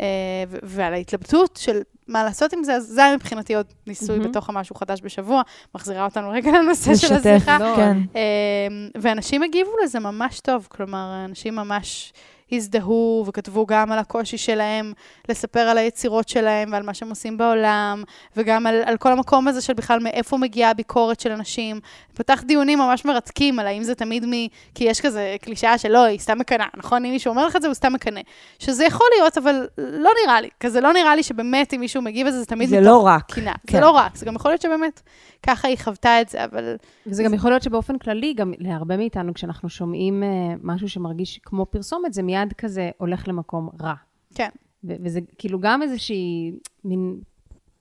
אה, 0.01 0.07
ו- 0.49 0.59
ועל 0.63 0.93
ההתלבטות 0.95 1.59
של 1.63 1.81
מה 2.09 2.25
לעשות 2.25 2.53
עם 2.53 2.65
זה, 2.65 2.75
אז 2.75 2.87
זה 2.87 3.05
היה 3.05 3.17
מבחינתי 3.17 3.55
עוד 3.55 3.67
ניסוי. 3.87 4.19
בתוך 4.21 4.49
המשהו 4.49 4.77
חדש 4.77 5.01
בשבוע, 5.03 5.43
מחזירה 5.75 6.05
אותנו 6.05 6.31
רגע 6.31 6.51
לנושא 6.59 6.95
של 6.95 7.15
השיחה. 7.15 7.59
לא, 7.59 7.77
כן. 7.77 7.97
אמ, 8.15 8.89
ואנשים 9.01 9.43
הגיבו 9.43 9.71
לזה 9.85 10.01
ממש 10.01 10.41
טוב, 10.41 10.69
כלומר, 10.71 11.25
אנשים 11.25 11.57
ממש 11.57 12.13
הזדהו 12.53 13.25
וכתבו 13.27 13.67
גם 13.67 13.93
על 13.93 13.99
הקושי 13.99 14.39
שלהם 14.39 14.93
לספר 15.29 15.61
על 15.61 15.79
היצירות 15.79 16.29
שלהם 16.29 16.73
ועל 16.73 16.83
מה 16.83 16.95
שהם 16.95 17.09
עושים 17.09 17.39
בעולם, 17.39 18.03
וגם 18.37 18.67
על, 18.67 18.83
על 18.85 18.97
כל 18.97 19.13
המקום 19.13 19.49
הזה 19.49 19.61
של 19.61 19.73
בכלל 19.73 19.99
מאיפה 19.99 20.37
מגיעה 20.39 20.71
הביקורת 20.71 21.21
של 21.21 21.33
אנשים. 21.33 21.81
פתח 22.15 22.43
דיונים 22.47 22.79
ממש 22.79 23.05
מרתקים 23.05 23.59
על 23.59 23.67
האם 23.67 23.83
זה 23.83 23.95
תמיד 23.95 24.27
מ... 24.27 24.31
כי 24.75 24.85
יש 24.85 25.01
כזה 25.01 25.37
קלישאה 25.43 25.79
של 25.79 25.89
לא, 25.89 26.05
היא 26.05 26.19
סתם 26.19 26.39
מקנאה, 26.39 26.67
נכון? 26.77 27.05
אם 27.05 27.11
מישהו 27.11 27.31
אומר 27.31 27.47
לך 27.47 27.57
את 27.57 27.63
זה, 27.63 27.69
הוא 27.69 27.75
סתם 27.75 27.93
מקנא. 27.93 28.21
שזה 28.59 28.85
יכול 28.85 29.07
להיות, 29.19 29.39
אבל 29.39 29.67
לא 29.79 30.11
נראה 30.25 30.41
לי. 30.41 30.49
כזה 30.61 30.81
לא 30.81 30.93
נראה 30.93 31.17
לי 31.17 31.23
שבאמת 31.23 31.75
אם 31.75 31.81
מישהו 31.81 32.03
מגיב 32.03 32.27
את 32.27 32.33
זה, 32.33 32.41
זה 32.41 32.47
תמיד 32.47 32.69
זה 32.69 32.77
מתוך 32.77 32.87
לא 32.87 33.07
רק. 33.07 33.33
קנאה. 33.33 33.55
כן. 33.67 33.79
זה 33.79 33.81
לא 33.81 33.91
רק, 33.91 34.17
זה 34.17 34.27
גם 34.27 34.35
יכול 34.35 34.51
להיות 34.51 34.61
שבאמת 34.63 35.03
ככה 35.43 35.69
היא 35.69 35.79
חוותה 35.79 36.21
את 36.21 36.29
זה, 36.29 36.45
אבל... 36.45 36.77
וזה 37.07 37.23
גם 37.23 37.35
יכול 37.35 37.51
להיות 37.51 37.63
שבאופן 37.63 37.99
כללי, 37.99 38.35
גם 38.35 38.53
להרבה 38.59 38.97
מאיתנו, 38.97 39.35
כשאנחנו 39.35 39.69
שומעים 39.69 40.23
uh, 40.23 40.61
משהו 40.63 40.89
שמרגיש 40.89 41.41
כמו 41.43 41.67
פרסומת, 41.67 42.13
זה 42.13 42.23
מיד 42.23 42.53
כזה 42.53 42.91
הולך 42.99 43.29
למקום 43.29 43.69
רע. 43.83 43.95
כן. 44.35 44.49
ו- 44.85 44.95
וזה 45.05 45.21
כאילו 45.39 45.61
גם 45.61 45.83
איזושהי 45.83 46.53
מין 46.85 47.17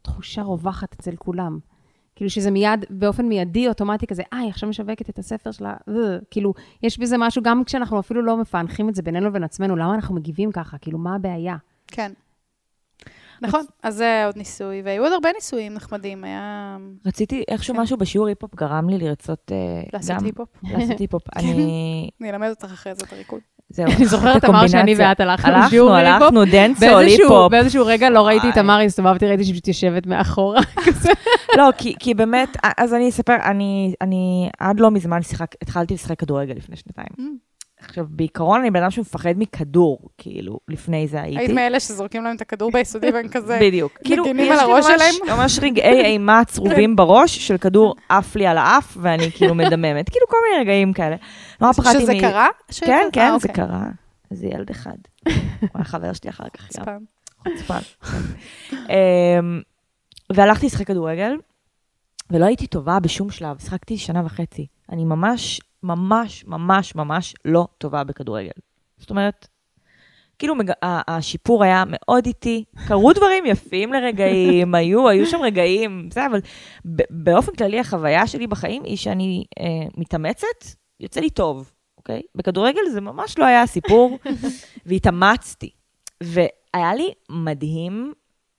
תחושה 0.02 0.42
רווחת 0.42 0.94
אצל 0.94 1.16
כולם. 1.16 1.60
כאילו 2.16 2.30
שזה 2.30 2.52
מיד, 2.52 2.86
באופן 2.90 3.26
מיידי, 3.26 3.68
אוטומטי 3.68 4.08
כזה, 4.08 4.24
אה, 4.34 4.38
היא 4.38 4.50
עכשיו 4.50 4.70
משווקת 4.70 5.10
את 5.10 5.20
הספר 5.20 5.52
שלה, 5.52 5.74
אה, 5.90 6.18
כאילו, 6.32 6.54
יש 6.84 7.00
בזה 7.00 7.18
משהו, 7.18 7.44
גם 7.44 7.64
כשאנחנו 7.64 8.00
אפילו 8.00 8.22
לא 8.22 8.38
מפענחים 8.38 8.90
את 8.90 8.96
זה 8.96 9.02
בינינו 9.02 9.28
לבין 9.28 9.44
עצמנו, 9.44 9.76
למה 9.76 9.96
אנחנו 9.96 10.16
מגיבים 10.16 10.52
ככה? 10.52 10.78
כאילו, 10.78 10.98
מה 10.98 11.16
הבעיה? 11.16 11.56
כן. 11.88 12.12
נכון, 13.42 13.66
אז 13.84 13.96
זה 13.96 14.26
עוד 14.26 14.38
ניסוי, 14.38 14.82
והיו 14.82 15.04
עוד 15.04 15.14
הרבה 15.14 15.30
ניסויים 15.36 15.74
נחמדים, 15.74 16.24
היה 16.24 16.78
רציתי, 17.06 17.44
איכשהו 17.48 17.76
כן. 17.76 17.82
משהו 17.82 17.98
בשיעור 17.98 18.28
היפ-הופ 18.28 18.56
גרם 18.56 18.90
לי 18.90 18.98
לרצות 18.98 19.52
אה, 19.52 19.84
לעשות 19.94 20.18
גם... 20.18 20.26
היפ-הופ. 20.26 20.50
לעשות 20.64 21.00
היפ-הופ. 21.00 21.24
אני... 21.36 22.10
אני 22.22 22.30
אלמד 22.30 22.50
אותך 22.50 22.64
אחרי 22.64 22.96
זה 22.96 23.06
את 23.06 23.14
הריקוד. 23.14 23.40
זהו. 23.72 23.86
אני 23.86 24.06
זוכרת, 24.06 24.46
אמר 24.46 24.68
שאני 24.68 24.96
ואת 24.98 25.20
הלכנו 25.20 25.54
הלכנו, 25.54 25.68
לשיעור. 25.68 25.96
הלכנו, 25.96 26.46
dance 26.46 26.68
hall, 26.68 26.90
באיזשהו, 26.90 27.24
היפ-הופ. 27.24 27.52
באיזשהו 27.52 27.86
רגע 27.86 28.10
לא 28.10 28.28
ראיתי 28.28 28.50
את 28.50 28.54
וואי. 28.54 28.64
תמר, 28.64 28.80
הסתובבתי, 28.80 29.26
ראיתי 29.26 29.44
שהיא 29.44 29.54
פשוט 29.54 29.68
יושבת 29.68 30.08
מאחורה. 30.08 30.62
לא, 31.58 31.70
כי, 31.78 32.14
באמת, 32.14 32.58
אז 32.78 32.94
אני 32.94 33.10
אספר, 33.10 33.36
אני, 33.46 33.94
עד 34.60 34.80
לא 34.80 34.92
מזמן 34.92 35.20
התחלתי 35.62 35.94
לשחק 35.94 36.20
כדורגל 36.20 36.54
לפני 36.54 36.76
שנתיים. 36.76 37.38
עכשיו, 37.86 38.06
בעיקרון 38.10 38.60
אני 38.62 38.72
בן 38.72 38.82
אדם 38.82 38.92
שמפחד 38.92 39.34
מכדור, 39.38 40.00
כאילו, 40.18 40.60
לפני 40.68 41.08
זה 41.08 41.22
הייתי. 41.22 41.40
היית 41.40 41.52
מאלה 41.52 41.80
שזורקים 41.80 42.24
להם 42.24 42.36
את 42.36 42.42
הכדור 42.42 42.72
ביסודי 42.72 43.12
והם 43.12 43.28
כזה... 43.34 43.58
בדיוק. 43.62 43.98
כאילו, 44.04 44.24
מגינים 44.24 44.46
יש 44.54 44.60
על 44.60 44.70
הראש 44.72 44.86
שלהם? 44.86 45.38
ממש 45.38 45.60
רגעי 45.62 46.02
אימה 46.06 46.42
צרובים 46.48 46.96
בראש 46.96 47.48
של 47.48 47.58
כדור 47.58 47.96
עף 48.10 48.36
לי 48.36 48.48
על 48.48 48.58
האף, 48.58 48.98
ואני 49.02 49.32
כאילו 49.32 49.56
מדממת. 49.56 50.10
כאילו, 50.10 50.28
כל 50.28 50.38
מיני 50.50 50.62
רגעים 50.64 50.94
כאלה. 50.94 51.16
נורא 51.62 51.74
פחדתי 51.74 52.00
שזה 52.02 52.14
מ- 52.14 52.20
קרה? 52.20 52.48
ש- 52.72 52.80
כן, 52.80 52.92
אה, 53.06 53.12
כן, 53.14 53.30
זה 53.30 53.48
אוקיי. 53.48 53.54
קרה. 53.66 53.84
זה 54.32 54.48
ילד 54.48 54.70
אחד. 54.70 54.96
הוא 55.60 55.70
היה 55.76 55.84
חבר 55.84 56.14
שלי 56.14 56.30
אחר 56.30 56.44
כך. 56.58 56.68
ספן. 56.72 56.98
חוצפן. 57.38 57.80
אמ, 58.74 59.62
והלכתי 60.34 60.66
לשחק 60.66 60.88
כדורגל, 60.88 61.32
ולא 62.30 62.46
הייתי 62.46 62.68
טובה 62.68 63.00
בשום 63.00 63.30
שלב, 63.32 63.60
שיחקתי 63.60 63.98
שנה 63.98 64.22
וחצי. 64.26 64.68
אני 64.92 65.06
ממש, 65.06 65.62
ממש, 65.84 66.46
ממש, 66.48 66.96
ממש 66.96 67.36
לא 67.46 67.68
טובה 67.78 68.04
בכדורגל. 68.04 68.52
זאת 68.98 69.10
אומרת, 69.10 69.48
כאילו 70.40 70.56
מג... 70.56 70.72
השיפור 70.84 71.64
היה 71.64 71.84
מאוד 71.88 72.26
איטי, 72.26 72.64
קרו 72.88 73.14
דברים 73.18 73.46
יפים 73.46 73.94
לרגעים, 73.94 74.76
היו, 74.76 75.10
היו 75.10 75.26
שם 75.26 75.42
רגעים, 75.42 76.10
זה, 76.14 76.26
אבל 76.26 76.40
באופן 77.10 77.56
כללי 77.56 77.80
החוויה 77.80 78.28
שלי 78.28 78.48
בחיים 78.48 78.84
היא 78.84 78.98
שאני 78.98 79.44
אה, 79.60 79.66
מתאמצת, 79.98 80.66
יוצא 81.00 81.20
לי 81.20 81.30
טוב, 81.30 81.72
אוקיי? 81.98 82.22
בכדורגל 82.36 82.82
זה 82.92 83.02
ממש 83.02 83.38
לא 83.38 83.46
היה 83.46 83.62
הסיפור, 83.62 84.18
והתאמצתי. 84.86 85.70
והיה 86.24 86.96
לי 86.96 87.12
מדהים, 87.30 88.14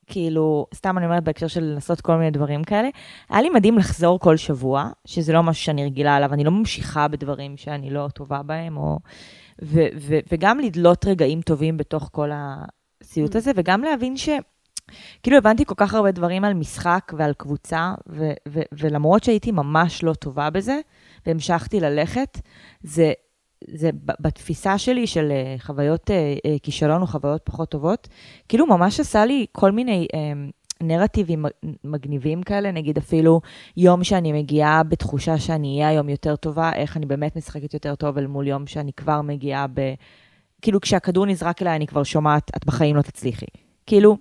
כאילו, 0.07 0.67
סתם 0.75 0.99
אני 0.99 1.07
אומרת 1.07 1.25
בהקשר 1.25 1.47
של 1.47 1.65
לנסות 1.65 2.01
כל 2.01 2.17
מיני 2.17 2.31
דברים 2.31 2.65
כאלה, 2.65 2.89
היה 3.31 3.43
לי 3.43 3.51
מדהים 3.51 3.79
לחזור 3.79 4.21
כל 4.21 4.37
שבוע, 4.37 4.91
שזה 5.05 5.33
לא 5.33 5.43
משהו 5.43 5.65
שאני 5.65 5.85
רגילה 5.85 6.17
עליו, 6.17 6.33
אני 6.33 6.45
לא 6.45 6.51
ממשיכה 6.51 7.09
בדברים 7.09 7.57
שאני 7.57 7.91
לא 7.91 8.09
טובה 8.15 8.43
בהם, 8.43 8.77
או... 8.77 8.99
ו- 9.63 9.89
ו- 9.97 10.19
וגם 10.33 10.59
לדלות 10.61 11.07
רגעים 11.07 11.41
טובים 11.41 11.77
בתוך 11.77 12.09
כל 12.13 12.31
הסיוט 12.33 13.37
הזה, 13.37 13.51
וגם 13.57 13.83
להבין 13.83 14.17
ש... 14.17 14.29
כאילו 15.23 15.37
הבנתי 15.37 15.65
כל 15.65 15.75
כך 15.77 15.95
הרבה 15.95 16.11
דברים 16.11 16.45
על 16.45 16.55
משחק 16.55 17.13
ועל 17.19 17.33
קבוצה, 17.33 17.95
ו- 18.09 18.33
ו- 18.49 18.63
ולמרות 18.73 19.25
שהייתי 19.25 19.53
ממש 19.53 20.05
לא 20.05 20.15
טובה 20.15 20.51
בזה, 20.51 20.81
והמשכתי 21.27 21.81
ללכת, 21.81 22.41
זה, 22.83 23.13
זה 23.69 23.91
בתפיסה 24.21 24.79
שלי 24.79 25.07
של 25.07 25.31
אה, 25.31 25.55
חוויות 25.59 26.11
אה, 26.11 26.35
אה, 26.47 26.57
כישלון 26.63 27.03
או 27.03 27.07
חוויות 27.07 27.41
פחות 27.45 27.69
טובות, 27.69 28.09
כאילו 28.49 28.67
ממש 28.67 29.01
עשה 29.01 29.25
לי 29.25 29.47
כל 29.53 29.71
מיני 29.71 30.07
אה, 30.15 30.33
נרטיבים 30.83 31.45
מגניבים 31.85 32.43
כאלה, 32.43 32.73
נגיד 32.73 32.99
אפילו 32.99 33.41
יום 33.77 34.05
שאני 34.05 34.33
מגיעה 34.33 34.83
בתחושה 34.83 35.39
שאני 35.39 35.77
אהיה 35.77 35.89
היום 35.89 36.09
יותר 36.09 36.37
טובה, 36.37 36.73
איך 36.75 36.97
אני 36.97 37.07
באמת 37.07 37.37
משחקת 37.37 37.75
יותר 37.75 37.95
טוב 37.95 38.19
אל 38.19 38.27
מול 38.27 38.47
יום 38.47 38.67
שאני 38.67 38.93
כבר 38.93 39.23
מגיעה 39.23 39.67
ב... 39.75 39.81
כאילו 40.63 40.81
כשהכדור 40.81 41.27
נזרק 41.27 41.63
אליי 41.63 41.77
אני 41.77 41.87
כבר 41.87 42.03
שומעת, 42.03 42.51
את 42.57 42.67
בחיים 42.67 42.97
לא 42.97 43.03
תצליחי. 43.03 43.47
כאילו, 43.87 44.17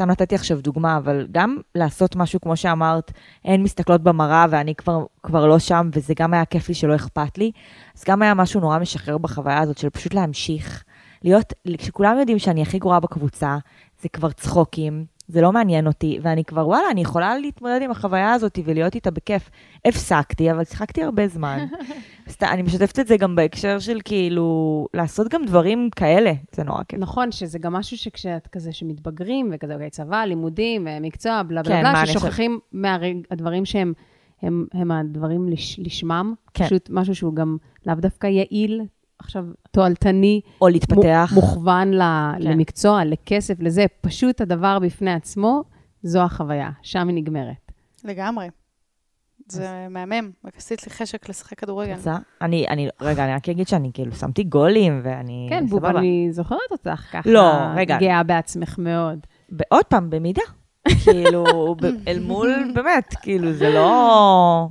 סתם 0.00 0.10
נתתי 0.10 0.34
עכשיו 0.34 0.60
דוגמה, 0.60 0.96
אבל 0.96 1.26
גם 1.32 1.56
לעשות 1.74 2.16
משהו 2.16 2.40
כמו 2.40 2.56
שאמרת, 2.56 3.12
הן 3.44 3.62
מסתכלות 3.62 4.02
במראה 4.02 4.46
ואני 4.50 4.74
כבר, 4.74 5.04
כבר 5.22 5.46
לא 5.46 5.58
שם, 5.58 5.90
וזה 5.92 6.14
גם 6.16 6.34
היה 6.34 6.44
כיף 6.44 6.68
לי 6.68 6.74
שלא 6.74 6.94
אכפת 6.96 7.38
לי. 7.38 7.50
אז 7.96 8.04
גם 8.08 8.22
היה 8.22 8.34
משהו 8.34 8.60
נורא 8.60 8.78
משחרר 8.78 9.18
בחוויה 9.18 9.58
הזאת 9.58 9.78
של 9.78 9.90
פשוט 9.90 10.14
להמשיך, 10.14 10.84
להיות, 11.24 11.52
כשכולם 11.78 12.18
יודעים 12.18 12.38
שאני 12.38 12.62
הכי 12.62 12.78
גרועה 12.78 13.00
בקבוצה, 13.00 13.58
זה 14.02 14.08
כבר 14.08 14.30
צחוקים, 14.30 15.04
זה 15.30 15.40
לא 15.40 15.52
מעניין 15.52 15.86
אותי, 15.86 16.18
ואני 16.22 16.44
כבר, 16.44 16.68
וואלה, 16.68 16.90
אני 16.90 17.00
יכולה 17.00 17.38
להתמודד 17.38 17.82
עם 17.82 17.90
החוויה 17.90 18.32
הזאת 18.32 18.58
ולהיות 18.64 18.94
איתה 18.94 19.10
בכיף. 19.10 19.50
הפסקתי, 19.84 20.50
אבל 20.50 20.64
שיחקתי 20.64 21.02
הרבה 21.02 21.28
זמן. 21.28 21.66
סת, 22.28 22.42
אני 22.42 22.62
משתפת 22.62 22.98
את 22.98 23.06
זה 23.06 23.16
גם 23.16 23.36
בהקשר 23.36 23.78
של 23.78 23.98
כאילו, 24.04 24.86
לעשות 24.94 25.28
גם 25.28 25.44
דברים 25.44 25.88
כאלה, 25.96 26.32
זה 26.52 26.64
נורא 26.64 26.82
כיף. 26.88 27.00
נכון, 27.00 27.32
שזה 27.32 27.58
גם 27.58 27.72
משהו 27.72 27.98
שכשאת 27.98 28.46
כזה, 28.46 28.72
שמתבגרים, 28.72 29.50
וכזה, 29.52 29.74
אוקיי, 29.74 29.90
צבא, 29.90 30.24
לימודים, 30.24 30.88
אה, 30.88 30.98
מקצוע, 31.00 31.42
בלה 31.42 31.62
בלה 31.62 31.82
כן, 31.82 31.82
בלה, 31.82 32.06
ששוכחים 32.06 32.58
מהדברים 32.72 33.64
שהם 33.64 33.92
הם, 34.42 34.66
הם 34.72 34.90
הדברים 34.90 35.48
לש, 35.48 35.78
לשמם. 35.78 36.34
כן. 36.54 36.64
פשוט 36.64 36.88
משהו 36.92 37.14
שהוא 37.14 37.34
גם 37.34 37.56
לאו 37.86 37.94
דווקא 37.94 38.26
יעיל, 38.26 38.82
עכשיו, 39.20 39.44
תועלתני, 39.70 40.40
או 40.60 40.68
להתפתח. 40.68 41.32
מוכוון 41.34 41.94
ל, 41.94 42.00
כן. 42.00 42.42
למקצוע, 42.42 43.04
לכסף, 43.04 43.54
לזה. 43.60 43.86
פשוט 44.00 44.40
הדבר 44.40 44.78
בפני 44.78 45.12
עצמו, 45.12 45.62
זו 46.02 46.20
החוויה, 46.20 46.70
שם 46.82 47.08
היא 47.08 47.16
נגמרת. 47.16 47.72
לגמרי. 48.04 48.48
זה 49.52 49.86
מהמם, 49.90 50.30
רק 50.44 50.56
עשית 50.56 50.86
לי 50.86 50.90
חשק 50.90 51.28
לשחק 51.28 51.58
כדורגל. 51.58 51.94
רוצה? 51.94 52.16
אני, 52.42 52.68
אני, 52.68 52.88
רגע, 53.00 53.24
אני 53.24 53.34
רק 53.34 53.48
אגיד 53.48 53.68
שאני 53.68 53.90
כאילו 53.94 54.12
שמתי 54.12 54.44
גולים, 54.44 55.00
ואני... 55.04 55.46
כן, 55.50 55.66
בוב. 55.66 55.84
אני 55.84 56.28
זוכרת 56.30 56.58
אותך 56.70 57.06
ככה. 57.12 57.30
לא, 57.30 57.52
רגע. 57.76 57.98
גאה 57.98 58.22
בעצמך 58.22 58.78
מאוד. 58.78 59.18
עוד 59.68 59.84
פעם, 59.84 60.10
במידה. 60.10 60.42
כאילו, 61.04 61.74
אל 62.08 62.18
מול, 62.20 62.72
באמת, 62.74 63.14
כאילו, 63.22 63.52
זה 63.52 63.70
לא... 63.70 64.68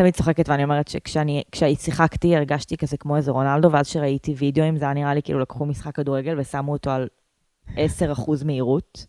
תמיד 0.00 0.14
צוחקת 0.14 0.48
ואני 0.48 0.64
אומרת 0.64 0.88
שכשאני 0.88 1.42
כשהי- 1.52 1.76
שיחקתי, 1.76 2.36
הרגשתי 2.36 2.76
כזה 2.76 2.96
כמו 2.96 3.16
איזה 3.16 3.30
רונלדו, 3.30 3.72
ואז 3.72 3.86
כשראיתי 3.86 4.34
וידאוים, 4.38 4.76
זה 4.76 4.84
היה 4.84 4.94
נראה 4.94 5.14
לי 5.14 5.22
כאילו 5.22 5.40
לקחו 5.40 5.66
משחק 5.66 5.94
כדורגל 5.94 6.34
ושמו 6.38 6.72
אותו 6.72 6.90
על 6.90 7.08
10% 7.76 7.78
מהירות. 8.44 9.06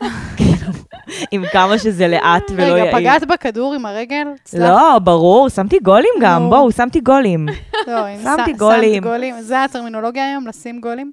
עם 1.32 1.42
כמה 1.52 1.78
שזה 1.78 2.08
לאט 2.08 2.42
ולא 2.50 2.62
יעיל. 2.62 2.82
רגע, 2.82 2.98
פגעת 2.98 3.28
בכדור 3.28 3.74
עם 3.74 3.86
הרגל? 3.86 4.26
לא, 4.58 4.98
ברור, 4.98 5.48
שמתי 5.48 5.78
גולים 5.78 6.14
גם. 6.20 6.46
בואו, 6.50 6.72
שמתי 6.72 7.00
גולים. 7.00 7.46
לא, 7.88 8.02
שמתי 8.22 8.52
גולים. 8.52 9.02
שמת 9.02 9.12
גולים. 9.12 9.40
זה 9.40 9.64
הטרמינולוגיה 9.64 10.24
היום, 10.30 10.46
לשים 10.46 10.80
גולים? 10.80 11.12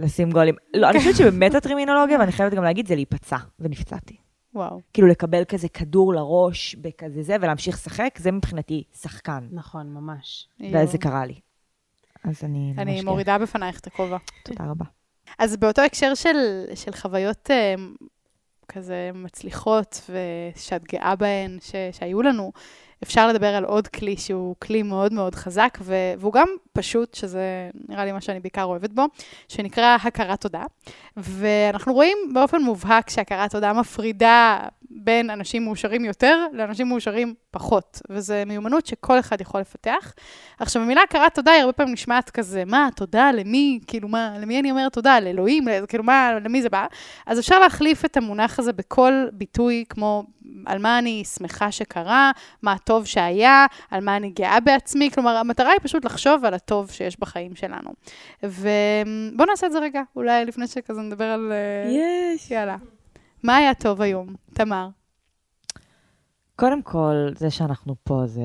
לשים 0.00 0.30
גולים. 0.30 0.54
לא, 0.74 0.90
אני 0.90 0.98
חושבת 0.98 1.16
שבאמת 1.16 1.54
הטרמינולוגיה, 1.54 2.18
ואני 2.18 2.32
חייבת 2.32 2.54
גם 2.54 2.64
להגיד, 2.64 2.86
זה 2.88 2.94
להיפצע, 2.94 3.36
ונפצעתי. 3.60 4.25
וואו. 4.56 4.80
כאילו 4.92 5.08
לקבל 5.08 5.44
כזה 5.44 5.68
כדור 5.68 6.14
לראש, 6.14 6.74
בכזה 6.74 7.22
זה, 7.22 7.36
ולהמשיך 7.40 7.76
לשחק, 7.76 8.18
זה 8.18 8.32
מבחינתי 8.32 8.84
שחקן. 9.00 9.48
נכון, 9.52 9.86
ממש. 9.94 10.48
וזה 10.72 10.98
קרה 10.98 11.26
לי. 11.26 11.40
אז 12.24 12.44
אני 12.44 12.72
ממש... 12.72 12.78
אני 12.78 12.94
גאה. 12.94 13.04
מורידה 13.04 13.38
בפנייך 13.38 13.80
את 13.80 13.86
הכובע. 13.86 14.16
תודה 14.44 14.64
רבה. 14.64 14.84
אז 15.38 15.56
באותו 15.56 15.82
הקשר 15.82 16.14
של, 16.14 16.64
של 16.74 16.92
חוויות 16.92 17.50
אה, 17.50 17.74
כזה 18.68 19.10
מצליחות 19.14 20.10
ושאת 20.10 20.84
גאה 20.84 21.16
בהן, 21.16 21.58
ש, 21.60 21.74
שהיו 21.92 22.22
לנו, 22.22 22.52
אפשר 23.02 23.28
לדבר 23.28 23.54
על 23.54 23.64
עוד 23.64 23.88
כלי 23.88 24.16
שהוא 24.16 24.56
כלי 24.58 24.82
מאוד 24.82 25.12
מאוד 25.12 25.34
חזק, 25.34 25.78
ו, 25.82 25.94
והוא 26.18 26.32
גם 26.32 26.46
פשוט, 26.72 27.14
שזה 27.14 27.70
נראה 27.88 28.04
לי 28.04 28.12
מה 28.12 28.20
שאני 28.20 28.40
בעיקר 28.40 28.64
אוהבת 28.64 28.90
בו, 28.90 29.04
שנקרא 29.48 29.96
הכרת 30.02 30.40
תודה. 30.40 30.64
ואנחנו 31.16 31.92
רואים 31.92 32.18
באופן 32.34 32.62
מובהק 32.62 33.10
שהכרת 33.10 33.50
תודה 33.50 33.72
מפרידה 33.72 34.58
בין 34.90 35.30
אנשים 35.30 35.64
מאושרים 35.64 36.04
יותר 36.04 36.46
לאנשים 36.52 36.88
מאושרים 36.88 37.34
פחות, 37.50 38.02
וזו 38.10 38.34
מיומנות 38.46 38.86
שכל 38.86 39.18
אחד 39.18 39.40
יכול 39.40 39.60
לפתח. 39.60 40.12
עכשיו, 40.58 40.82
המילה 40.82 41.02
הכרת 41.02 41.34
תודה 41.34 41.50
היא 41.50 41.60
הרבה 41.60 41.72
פעמים 41.72 41.92
נשמעת 41.92 42.30
כזה, 42.30 42.64
מה, 42.64 42.88
תודה, 42.96 43.32
למי, 43.32 43.80
כאילו, 43.86 44.08
מה, 44.08 44.34
למי 44.40 44.60
אני 44.60 44.70
אומרת 44.70 44.92
תודה? 44.92 45.20
לאלוהים? 45.20 45.64
כאילו, 45.88 46.04
מה, 46.04 46.32
למי 46.44 46.62
זה 46.62 46.68
בא? 46.68 46.86
אז 47.26 47.38
אפשר 47.38 47.58
להחליף 47.58 48.04
את 48.04 48.16
המונח 48.16 48.58
הזה 48.58 48.72
בכל 48.72 49.12
ביטוי, 49.32 49.84
כמו 49.88 50.24
על 50.66 50.78
מה 50.78 50.98
אני 50.98 51.24
שמחה 51.24 51.72
שקרה, 51.72 52.30
מה 52.62 52.72
הטוב 52.72 53.04
שהיה, 53.04 53.66
על 53.90 54.04
מה 54.04 54.16
אני 54.16 54.30
גאה 54.30 54.60
בעצמי. 54.60 55.10
כלומר, 55.10 55.36
המטרה 55.36 55.70
היא 55.70 55.80
פשוט 55.82 56.04
לחשוב 56.04 56.44
על 56.44 56.54
הטוב 56.54 56.90
שיש 56.90 57.20
בחיים 57.20 57.54
שלנו. 57.54 57.90
ובואו 58.42 59.48
נעשה 59.48 59.66
את 59.66 59.72
זה 59.72 59.78
רגע, 59.78 60.02
אולי 60.16 60.44
לפני 60.44 60.66
שכזה 60.66 61.00
נדבר 61.00 61.24
על... 61.24 61.52
אה, 61.52 61.92
יש. 61.92 62.50
יאללה. 62.50 62.76
מה 63.42 63.56
היה 63.56 63.74
טוב 63.74 64.00
היום, 64.00 64.34
תמר? 64.54 64.88
קודם 66.56 66.82
כל, 66.82 67.28
זה 67.36 67.50
שאנחנו 67.50 67.94
פה 68.04 68.22
זה, 68.26 68.42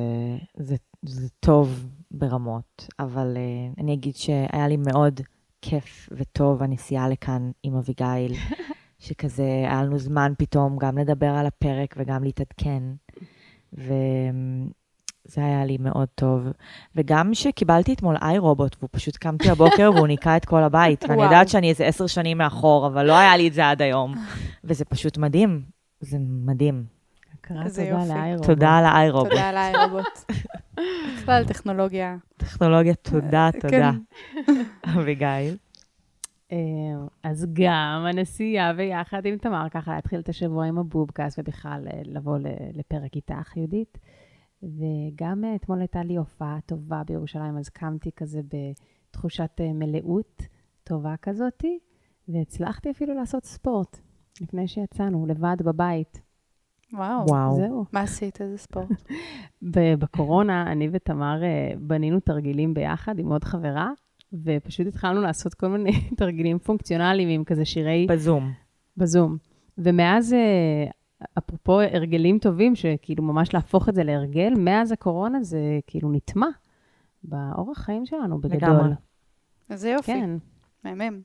זה, 0.58 0.76
זה 1.06 1.28
טוב 1.40 1.86
ברמות, 2.12 2.88
אבל 3.00 3.38
uh, 3.38 3.82
אני 3.82 3.94
אגיד 3.94 4.16
שהיה 4.16 4.68
לי 4.68 4.78
מאוד 4.78 5.22
כיף 5.62 6.10
וטוב 6.12 6.64
הנסיעה 6.64 7.10
לכאן 7.10 7.52
עם 7.64 7.76
אביגיל, 7.76 8.34
שכזה 9.02 9.44
היה 9.44 9.84
לנו 9.84 10.00
זמן 10.00 10.34
פתאום 10.38 10.78
גם 10.78 10.98
לדבר 10.98 11.30
על 11.30 11.46
הפרק 11.46 11.96
וגם 11.98 12.24
להתעדכן, 12.24 12.84
וזה 13.74 13.88
היה 15.38 15.66
לי 15.66 15.78
מאוד 15.80 16.08
טוב. 16.16 16.42
וגם 16.96 17.34
שקיבלתי 17.34 17.94
אתמול 17.94 18.16
איי 18.22 18.38
רובוט, 18.38 18.76
והוא 18.80 18.90
פשוט 18.92 19.18
קמתי 19.18 19.50
הבוקר 19.50 19.92
והוא 19.96 20.08
ניקה 20.08 20.38
את 20.38 20.46
כל 20.46 20.64
הבית, 20.64 21.04
ואני. 21.10 21.24
יודעת 21.24 21.50
שאני 21.50 21.70
איזה 21.70 21.86
עשר 21.86 22.08
שנים 22.08 22.38
מאחור, 22.38 22.88
אבל 22.88 23.08
לא 23.08 23.18
היה 23.18 23.38
לי 23.38 23.48
את 23.48 23.54
זה 23.54 23.70
עד 23.70 23.82
היום, 23.82 24.16
וזה 24.64 24.86
פשוט 24.86 25.18
מדהים, 25.18 25.62
זה 26.00 26.18
מדהים. 26.20 26.84
איזה 27.66 27.92
תודה 27.92 28.28
יופי. 28.28 28.48
תודה 28.48 28.78
על 28.78 28.86
האיי 28.86 29.10
רובוט. 29.10 29.30
תודה 29.30 29.50
על 29.50 29.58
האיירובוט. 29.58 30.32
בכלל, 31.18 31.44
טכנולוגיה. 31.48 32.16
טכנולוגיה, 32.38 32.96
תודה, 32.96 33.50
כן. 33.54 33.60
תודה. 33.60 33.92
אביגיל. 34.98 35.58
אה, 36.52 36.58
אז 37.24 37.48
גם 37.54 38.06
הנסיעה 38.10 38.74
ביחד 38.74 39.26
עם 39.26 39.38
תמר, 39.38 39.70
ככה 39.70 39.96
להתחיל 39.96 40.20
את 40.20 40.30
השבוע 40.30 40.66
עם 40.66 40.78
הבובקאסט 40.78 41.40
ובכלל 41.40 41.88
אה, 41.94 42.02
לבוא 42.06 42.38
ל- 42.38 42.48
לפרק 42.74 43.16
איתך, 43.16 43.58
יהודית. 43.58 43.98
וגם 44.64 45.44
אה, 45.44 45.56
אתמול 45.56 45.80
הייתה 45.80 46.04
לי 46.04 46.16
הופעה 46.16 46.60
טובה 46.66 47.02
בירושלים, 47.08 47.58
אז 47.58 47.70
קמתי 47.70 48.12
כזה 48.16 48.42
בתחושת 48.48 49.52
אה, 49.60 49.74
מלאות 49.74 50.42
טובה 50.84 51.16
כזאתי, 51.22 51.80
והצלחתי 52.28 52.92
אפילו 52.92 53.14
לעשות 53.14 53.46
ספורט 53.46 54.00
לפני 54.42 54.68
שיצאנו, 54.68 55.26
לבד 55.26 55.58
בבית. 55.60 56.22
וואו. 56.94 57.26
וואו. 57.28 57.56
זהו. 57.56 57.86
מה 57.92 58.02
עשית? 58.02 58.42
איזה 58.42 58.58
ספורט? 58.58 58.88
בקורונה, 60.00 60.72
אני 60.72 60.90
ותמר 60.92 61.42
בנינו 61.80 62.20
תרגילים 62.20 62.74
ביחד 62.74 63.20
עם 63.20 63.32
עוד 63.32 63.44
חברה, 63.44 63.92
ופשוט 64.34 64.88
התחלנו 64.88 65.22
לעשות 65.22 65.54
כל 65.54 65.68
מיני 65.68 65.92
תרגילים 66.18 66.60
פונקציונליים 66.60 67.30
עם 67.30 67.44
כזה 67.44 67.66
שירי 67.66 68.08
בזום. 68.10 68.52
בזום. 68.98 69.38
ומאז, 69.78 70.34
אה, 70.34 70.92
אפרופו 71.38 71.80
הרגלים 71.82 72.40
טובים, 72.40 72.76
שכאילו 72.76 73.24
ממש 73.24 73.54
להפוך 73.54 73.90
את 73.90 73.96
זה 73.96 74.04
להרגל, 74.04 74.54
מאז 74.58 74.92
הקורונה 74.92 75.44
זה 75.44 75.60
כאילו 75.88 76.12
נטמע 76.12 76.48
באורח 77.24 77.78
חיים 77.78 78.06
שלנו 78.06 78.42
בגדול. 78.42 78.70
לגמרי. 78.70 78.94
איזה 79.70 79.90
יופי. 79.90 80.12
כן. 80.12 80.30
מהמם. 80.84 81.22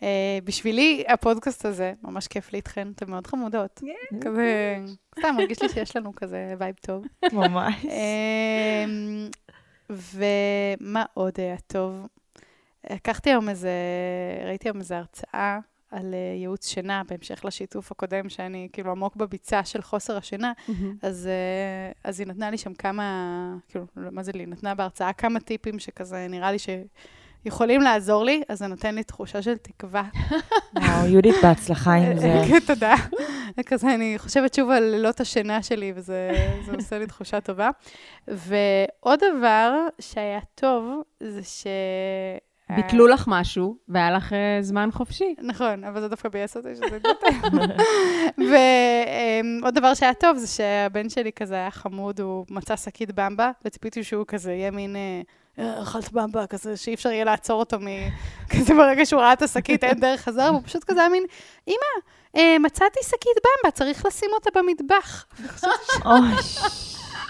Uh, 0.00 0.04
בשבילי, 0.44 1.04
הפודקאסט 1.08 1.64
הזה, 1.64 1.92
ממש 2.02 2.26
כיף 2.26 2.52
לי 2.52 2.56
איתכן, 2.56 2.88
אתן 2.90 3.10
מאוד 3.10 3.26
חמודות. 3.26 3.80
כזה, 4.20 4.76
סתם, 5.18 5.34
מרגיש 5.36 5.62
לי 5.62 5.68
שיש 5.68 5.96
לנו 5.96 6.12
כזה 6.16 6.54
vibe 6.58 6.74
טוב. 6.80 7.04
ממש. 7.32 7.84
אמ, 7.84 9.28
ומה 9.90 11.04
עוד 11.14 11.32
היה 11.38 11.56
טוב? 11.66 12.06
לקחתי 12.90 13.30
היום 13.30 13.48
איזה, 13.48 13.70
ראיתי 14.46 14.68
היום 14.68 14.78
איזה 14.78 14.98
הרצאה 14.98 15.58
על 15.92 16.14
אה, 16.14 16.34
ייעוץ 16.38 16.68
שינה, 16.68 17.02
בהמשך 17.08 17.44
לשיתוף 17.44 17.92
הקודם, 17.92 18.28
שאני 18.28 18.68
כאילו 18.72 18.90
עמוק 18.90 19.16
בביצה 19.16 19.64
של 19.64 19.82
חוסר 19.82 20.16
השינה, 20.16 20.52
אז, 21.02 21.26
אה, 21.26 21.92
אז 22.04 22.20
היא 22.20 22.28
נתנה 22.28 22.50
לי 22.50 22.58
שם 22.58 22.74
כמה, 22.74 23.02
כאילו, 23.68 23.86
לא, 23.96 24.08
מה 24.10 24.22
זה 24.22 24.32
לי? 24.32 24.46
נתנה 24.46 24.74
בהרצאה 24.74 25.12
כמה 25.12 25.40
טיפים 25.40 25.78
שכזה 25.78 26.26
נראה 26.30 26.52
לי 26.52 26.56
שיכולים 26.58 27.80
לעזור 27.80 28.24
לי, 28.24 28.42
אז 28.48 28.58
זה 28.58 28.66
נותן 28.66 28.94
לי 28.94 29.04
תחושה 29.04 29.42
של 29.42 29.56
תקווה. 29.56 30.02
וואו, 30.76 31.06
יהודית, 31.06 31.34
בהצלחה 31.42 31.94
עם 31.94 32.18
זה. 32.18 32.42
כן, 32.48 32.58
תודה. 32.66 32.94
כזה, 33.66 33.94
אני 33.94 34.14
חושבת 34.18 34.54
שוב 34.54 34.70
על 34.70 34.82
לילות 34.82 35.20
השינה 35.20 35.62
שלי, 35.62 35.92
וזה 35.96 36.30
זה 36.66 36.72
עושה 36.72 36.98
לי 36.98 37.06
תחושה 37.06 37.40
טובה. 37.40 37.70
ועוד 38.28 39.20
דבר 39.38 39.86
שהיה 40.00 40.40
טוב, 40.54 41.02
זה 41.20 41.42
ש... 41.42 41.66
ביטלו 42.70 43.06
לך 43.06 43.24
משהו, 43.26 43.76
והיה 43.88 44.10
לך 44.10 44.32
אה, 44.32 44.58
זמן 44.60 44.88
חופשי. 44.92 45.34
נכון, 45.38 45.84
אבל 45.84 46.00
זה 46.00 46.08
דווקא 46.08 46.28
ביאס 46.28 46.56
אותי 46.56 46.68
שזה 46.74 46.98
גוטה. 46.98 47.26
ועוד 49.62 49.74
דבר 49.74 49.94
שהיה 49.94 50.14
טוב 50.14 50.36
זה 50.36 50.46
שהבן 50.46 51.08
שלי 51.08 51.32
כזה 51.32 51.54
היה 51.54 51.70
חמוד, 51.70 52.20
הוא 52.20 52.46
מצא 52.50 52.76
שקית 52.76 53.12
במבה, 53.14 53.50
וציפיתי 53.64 54.04
שהוא 54.04 54.24
כזה 54.28 54.52
יהיה 54.52 54.70
מין... 54.70 54.96
אה, 54.96 55.20
"אה, 55.58 55.82
אכלת 55.82 56.12
במבה, 56.12 56.46
כזה 56.46 56.76
שאי 56.76 56.94
אפשר 56.94 57.08
יהיה 57.10 57.24
לעצור 57.24 57.60
אותו 57.60 57.78
מ... 57.80 57.86
כזה 58.52 58.74
ברגע 58.74 59.06
שהוא 59.06 59.20
ראה 59.20 59.32
את 59.32 59.42
השקית, 59.42 59.84
אין 59.84 60.00
דרך 60.00 60.20
חזר, 60.20 60.48
והוא 60.52 60.62
פשוט 60.64 60.84
כזה 60.84 61.00
היה 61.00 61.08
מין, 61.08 61.24
אמא, 61.68 61.76
אה, 62.36 62.56
מצאתי 62.58 62.98
שקית 63.02 63.36
במבה, 63.44 63.70
צריך 63.70 64.06
לשים 64.06 64.30
אותה 64.34 64.50
במטבח. 64.54 65.26
אוי, 66.04 66.28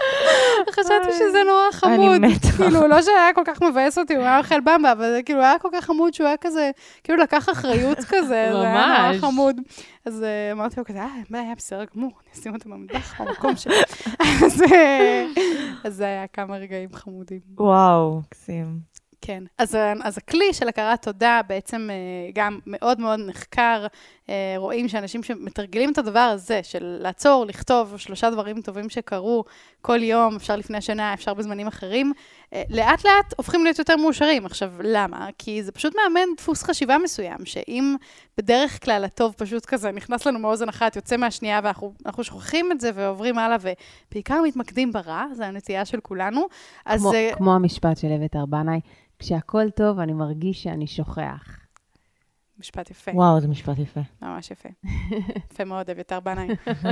חשבתי 0.76 1.12
שזה 1.12 1.38
נורא 1.46 1.62
אני 1.84 1.96
חמוד. 1.96 2.20
מתה. 2.20 2.48
כאילו, 2.56 2.86
לא 2.88 3.02
שהיה 3.02 3.32
כל 3.34 3.42
כך 3.44 3.62
מבאס 3.62 3.98
אותי, 3.98 4.14
הוא 4.14 4.22
היה 4.24 4.38
אוכל 4.38 4.60
במבה, 4.60 4.92
אבל 4.92 5.12
זה 5.16 5.20
כאילו 5.24 5.40
היה 5.40 5.58
כל 5.58 5.68
כך 5.72 5.84
חמוד 5.84 6.14
שהוא 6.14 6.26
היה 6.26 6.36
כזה, 6.36 6.70
כאילו 7.04 7.18
לקח 7.22 7.48
אחריות 7.48 7.98
כזה, 8.10 8.26
זה 8.28 8.34
היה 8.34 8.52
נורא. 9.12 9.12
חמוד. 9.20 9.56
אז 10.06 10.22
אה, 10.22 10.52
אמרתי 10.52 10.74
לו 10.78 10.84
כזה, 10.84 10.98
אה, 10.98 11.08
אין 11.16 11.24
בעיה, 11.30 11.54
בסדר 11.56 11.84
גמור, 11.94 12.10
אני 12.22 12.40
אשים 12.40 12.54
אותה 12.54 12.68
במטבח, 12.68 13.20
במקום 13.20 13.56
שלי. 13.56 13.74
אז, 14.46 14.62
אה, 14.72 15.26
אז 15.84 15.94
זה 15.94 16.04
היה 16.04 16.26
כמה 16.26 16.56
רגעים 16.56 16.88
חמודים. 16.92 17.40
וואו, 17.58 18.18
מקסים. 18.18 18.92
כן. 19.24 19.42
אז, 19.58 19.74
ה- 19.74 19.92
אז 20.02 20.18
הכלי 20.18 20.52
של 20.52 20.68
הכרת 20.68 21.02
תודה 21.02 21.40
בעצם 21.46 21.88
אה, 21.90 21.96
גם 22.34 22.58
מאוד 22.66 23.00
מאוד 23.00 23.20
נחקר. 23.26 23.86
אה, 24.28 24.54
רואים 24.56 24.88
שאנשים 24.88 25.22
שמתרגלים 25.22 25.92
את 25.92 25.98
הדבר 25.98 26.20
הזה 26.20 26.60
של 26.62 26.96
לעצור, 27.00 27.44
לכתוב 27.46 27.96
שלושה 27.96 28.30
דברים 28.30 28.60
טובים 28.60 28.90
שקרו 28.90 29.44
כל 29.80 30.02
יום, 30.02 30.36
אפשר 30.36 30.56
לפני 30.56 30.78
השנה, 30.78 31.14
אפשר 31.14 31.34
בזמנים 31.34 31.66
אחרים, 31.66 32.12
אה, 32.52 32.62
לאט 32.70 33.04
לאט 33.04 33.34
הופכים 33.36 33.64
להיות 33.64 33.78
יותר 33.78 33.96
מאושרים. 33.96 34.46
עכשיו, 34.46 34.72
למה? 34.84 35.28
כי 35.38 35.62
זה 35.62 35.72
פשוט 35.72 35.94
מאמן 35.96 36.34
דפוס 36.36 36.62
חשיבה 36.62 36.98
מסוים, 36.98 37.44
שאם 37.44 37.94
בדרך 38.38 38.84
כלל 38.84 39.04
הטוב 39.04 39.34
פשוט 39.38 39.66
כזה 39.66 39.92
נכנס 39.92 40.26
לנו 40.26 40.38
מאוזן 40.38 40.68
אחת, 40.68 40.96
יוצא 40.96 41.16
מהשנייה, 41.16 41.60
ואנחנו 41.62 41.92
אנחנו 42.06 42.24
שוכחים 42.24 42.72
את 42.72 42.80
זה 42.80 42.90
ועוברים 42.94 43.38
הלאה, 43.38 43.56
ובעיקר 43.60 44.42
מתמקדים 44.46 44.92
ברע, 44.92 45.24
זו 45.34 45.44
הנטייה 45.44 45.84
של 45.84 46.00
כולנו. 46.00 46.46
אז 46.86 47.00
כמו, 47.00 47.12
אה, 47.14 47.30
כמו 47.36 47.54
המשפט 47.54 47.96
של 47.96 48.12
אביתר 48.12 48.46
בנאי, 48.46 48.80
כשהכול 49.18 49.70
טוב, 49.70 49.98
אני 49.98 50.12
מרגיש 50.12 50.62
שאני 50.62 50.86
שוכח. 50.86 51.61
משפט 52.62 52.90
יפה. 52.90 53.10
וואו, 53.14 53.40
זה 53.40 53.48
משפט 53.48 53.78
יפה. 53.78 54.00
ממש 54.22 54.50
יפה. 54.50 54.68
יפה 55.52 55.64
מאוד, 55.64 55.90
אביתר 55.90 56.20
בנאי. 56.20 56.48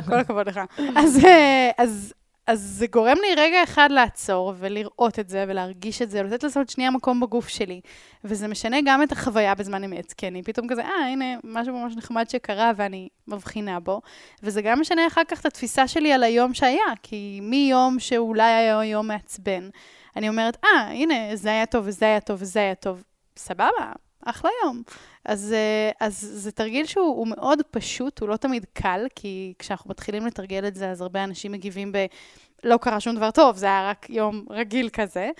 כל 0.08 0.14
הכבוד 0.18 0.48
לך. 0.48 0.60
אז, 0.96 1.24
אה, 1.24 1.70
אז 1.78 2.14
אז 2.46 2.60
זה 2.60 2.86
גורם 2.86 3.16
לי 3.20 3.34
רגע 3.36 3.62
אחד 3.62 3.88
לעצור 3.90 4.52
ולראות 4.58 5.18
את 5.18 5.28
זה 5.28 5.44
ולהרגיש 5.48 6.02
את 6.02 6.10
זה, 6.10 6.22
לתת 6.22 6.44
לזה 6.44 6.60
עוד 6.60 6.68
שנייה 6.68 6.90
מקום 6.90 7.20
בגוף 7.20 7.48
שלי. 7.48 7.80
וזה 8.24 8.48
משנה 8.48 8.76
גם 8.84 9.02
את 9.02 9.12
החוויה 9.12 9.54
בזמן 9.54 9.84
אמת, 9.84 10.12
כי 10.12 10.28
אני 10.28 10.42
פתאום 10.42 10.68
כזה, 10.68 10.82
אה, 10.82 11.06
הנה, 11.12 11.24
משהו 11.44 11.78
ממש 11.78 11.96
נחמד 11.96 12.30
שקרה 12.30 12.72
ואני 12.76 13.08
מבחינה 13.28 13.80
בו. 13.80 14.00
וזה 14.42 14.62
גם 14.62 14.80
משנה 14.80 15.06
אחר 15.06 15.24
כך 15.28 15.40
את 15.40 15.46
התפיסה 15.46 15.88
שלי 15.88 16.12
על 16.12 16.22
היום 16.22 16.54
שהיה, 16.54 16.92
כי 17.02 17.40
מיום 17.42 17.98
שאולי 17.98 18.52
היה 18.52 18.84
יום 18.84 19.08
מעצבן, 19.08 19.68
אני 20.16 20.28
אומרת, 20.28 20.56
אה, 20.64 20.90
הנה, 20.90 21.36
זה 21.36 21.48
היה 21.48 21.66
טוב 21.66 21.84
וזה 21.86 22.06
היה 22.06 22.20
טוב 22.20 22.42
וזה 22.42 22.60
היה 22.60 22.74
טוב. 22.74 23.02
סבבה, 23.36 23.92
אחלה 24.24 24.50
יום. 24.64 24.82
אז, 25.24 25.52
אה, 25.52 26.06
אז 26.06 26.20
זה 26.20 26.52
תרגיל 26.52 26.86
שהוא 26.86 27.26
מאוד 27.26 27.62
פשוט, 27.70 28.20
הוא 28.20 28.28
לא 28.28 28.36
תמיד 28.36 28.66
קל, 28.72 29.06
כי 29.14 29.54
כשאנחנו 29.58 29.90
מתחילים 29.90 30.26
לתרגל 30.26 30.66
את 30.66 30.74
זה, 30.74 30.90
אז 30.90 31.00
הרבה 31.00 31.24
אנשים 31.24 31.52
מגיבים 31.52 31.92
ב... 31.92 32.06
לא 32.64 32.76
קרה 32.76 33.00
שום 33.00 33.16
דבר 33.16 33.30
טוב, 33.30 33.56
זה 33.56 33.66
היה 33.66 33.90
רק 33.90 34.10
יום 34.10 34.44
רגיל 34.50 34.88
כזה. 34.88 35.30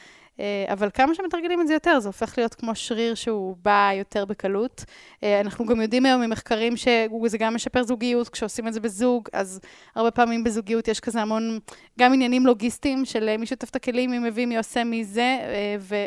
אה, 0.40 0.64
אבל 0.72 0.90
כמה 0.94 1.14
שמתרגלים 1.14 1.60
את 1.60 1.66
זה 1.66 1.74
יותר, 1.74 2.00
זה 2.00 2.08
הופך 2.08 2.38
להיות 2.38 2.54
כמו 2.54 2.74
שריר 2.74 3.14
שהוא 3.14 3.56
בא 3.62 3.90
יותר 3.98 4.24
בקלות. 4.24 4.84
אה, 5.22 5.40
אנחנו 5.40 5.66
גם 5.66 5.80
יודעים 5.80 6.06
היום 6.06 6.20
ממחקרים 6.20 6.76
שזה 6.76 7.38
גם 7.38 7.54
משפר 7.54 7.82
זוגיות, 7.82 8.28
כשעושים 8.28 8.68
את 8.68 8.72
זה 8.72 8.80
בזוג, 8.80 9.28
אז 9.32 9.60
הרבה 9.94 10.10
פעמים 10.10 10.44
בזוגיות 10.44 10.88
יש 10.88 11.00
כזה 11.00 11.22
המון, 11.22 11.58
גם 11.98 12.12
עניינים 12.12 12.46
לוגיסטיים 12.46 13.04
של 13.04 13.36
מי 13.36 13.46
שותף 13.46 13.70
את 13.70 13.76
הכלים, 13.76 14.10
מי 14.10 14.18
מביא, 14.18 14.46
מי 14.46 14.56
עושה, 14.56 14.84
מי 14.84 15.04
זה, 15.04 15.38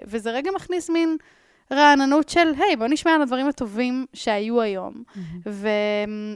וזה 0.06 0.32
רגע 0.32 0.52
מכניס 0.56 0.90
מין... 0.90 1.18
רעננות 1.72 2.30
של, 2.30 2.52
היי, 2.58 2.76
בוא 2.76 2.88
נשמע 2.88 3.12
על 3.12 3.22
הדברים 3.22 3.48
הטובים 3.48 4.06
שהיו 4.14 4.62
היום. 4.62 4.94
Mm-hmm. 4.94 5.20
ו- 5.46 5.70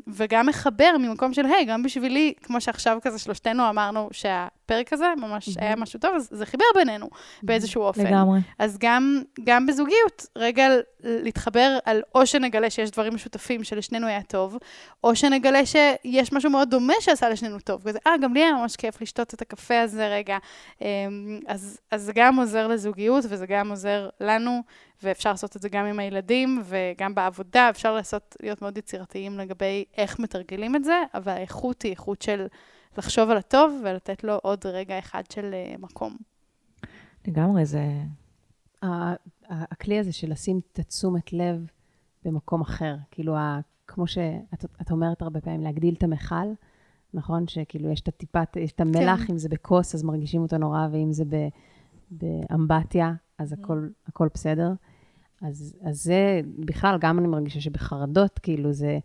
וגם 0.07 0.45
מחבר 0.45 0.95
ממקום 0.99 1.33
של, 1.33 1.45
היי, 1.45 1.65
גם 1.65 1.83
בשבילי, 1.83 2.33
כמו 2.43 2.61
שעכשיו 2.61 2.97
כזה 3.01 3.19
שלושתנו 3.19 3.69
אמרנו 3.69 4.09
שהפרק 4.67 4.93
הזה 4.93 5.05
ממש 5.17 5.49
mm-hmm. 5.49 5.61
היה 5.61 5.75
משהו 5.75 5.99
טוב, 5.99 6.15
אז 6.15 6.29
זה 6.31 6.45
חיבר 6.45 6.65
בינינו 6.75 7.05
mm-hmm. 7.05 7.39
באיזשהו 7.43 7.81
אופן. 7.81 8.05
לגמרי. 8.05 8.39
אז 8.59 8.77
גם, 8.79 9.21
גם 9.43 9.65
בזוגיות, 9.65 10.25
רגע 10.35 10.67
להתחבר 11.03 11.77
על 11.85 12.01
או 12.15 12.25
שנגלה 12.25 12.69
שיש 12.69 12.91
דברים 12.91 13.15
משותפים 13.15 13.63
שלשנינו 13.63 14.07
היה 14.07 14.23
טוב, 14.23 14.57
או 15.03 15.15
שנגלה 15.15 15.65
שיש 15.65 16.33
משהו 16.33 16.49
מאוד 16.49 16.69
דומה 16.69 16.93
שעשה 16.99 17.29
לשנינו 17.29 17.59
טוב. 17.59 17.87
כזה, 17.87 17.99
אה, 18.07 18.17
גם 18.21 18.33
לי 18.33 18.43
היה 18.43 18.53
ממש 18.53 18.75
כיף 18.75 19.01
לשתות 19.01 19.33
את 19.33 19.41
הקפה 19.41 19.79
הזה 19.81 20.07
רגע. 20.07 20.37
אמ, 20.81 21.39
אז, 21.47 21.79
אז 21.91 22.01
זה 22.01 22.11
גם 22.15 22.39
עוזר 22.39 22.67
לזוגיות 22.67 23.25
וזה 23.29 23.45
גם 23.45 23.69
עוזר 23.69 24.09
לנו. 24.21 24.61
ואפשר 25.03 25.31
לעשות 25.31 25.55
את 25.55 25.61
זה 25.61 25.69
גם 25.69 25.85
עם 25.85 25.99
הילדים 25.99 26.61
וגם 26.63 27.15
בעבודה, 27.15 27.69
אפשר 27.69 27.93
לעשות, 27.93 28.35
להיות 28.43 28.61
מאוד 28.61 28.77
יצירתיים 28.77 29.39
לגבי 29.39 29.85
איך 29.97 30.19
מתרגלים 30.19 30.75
את 30.75 30.83
זה, 30.83 31.03
אבל 31.13 31.31
האיכות 31.31 31.81
היא 31.81 31.91
איכות 31.91 32.21
של 32.21 32.47
לחשוב 32.97 33.29
על 33.29 33.37
הטוב 33.37 33.81
ולתת 33.83 34.23
לו 34.23 34.39
עוד 34.43 34.65
רגע 34.65 34.99
אחד 34.99 35.23
של 35.31 35.53
uh, 35.53 35.81
מקום. 35.81 36.17
לגמרי, 37.27 37.65
זה... 37.65 37.83
הכלי 39.49 39.99
הזה 39.99 40.13
של 40.13 40.31
לשים 40.31 40.59
את 40.71 40.79
התשומת 40.79 41.33
לב 41.33 41.67
במקום 42.25 42.61
אחר, 42.61 42.95
כאילו, 43.11 43.35
כמו 43.87 44.07
שאת 44.07 44.91
אומרת 44.91 45.21
הרבה 45.21 45.41
פעמים, 45.41 45.61
להגדיל 45.61 45.93
את 45.93 46.03
המכל, 46.03 46.47
נכון? 47.13 47.47
שכאילו 47.47 47.91
יש 47.91 48.01
את 48.01 48.07
הטיפת, 48.07 48.55
יש 48.55 48.71
את 48.71 48.81
המלח, 48.81 49.25
כן. 49.25 49.33
אם 49.33 49.37
זה 49.37 49.49
בכוס, 49.49 49.95
אז 49.95 50.03
מרגישים 50.03 50.41
אותו 50.41 50.57
נורא, 50.57 50.87
ואם 50.91 51.13
זה 51.13 51.23
באמבטיה, 52.11 53.13
אז 53.37 53.53
mm. 53.53 53.55
הכל, 53.59 53.87
הכל 54.07 54.27
בסדר. 54.33 54.73
אז, 55.41 55.75
אז 55.81 56.03
זה, 56.03 56.41
בכלל, 56.59 56.97
גם 56.99 57.19
אני 57.19 57.27
מרגישה 57.27 57.61
שבחרדות, 57.61 58.39
כאילו 58.39 58.73
זה, 58.73 58.99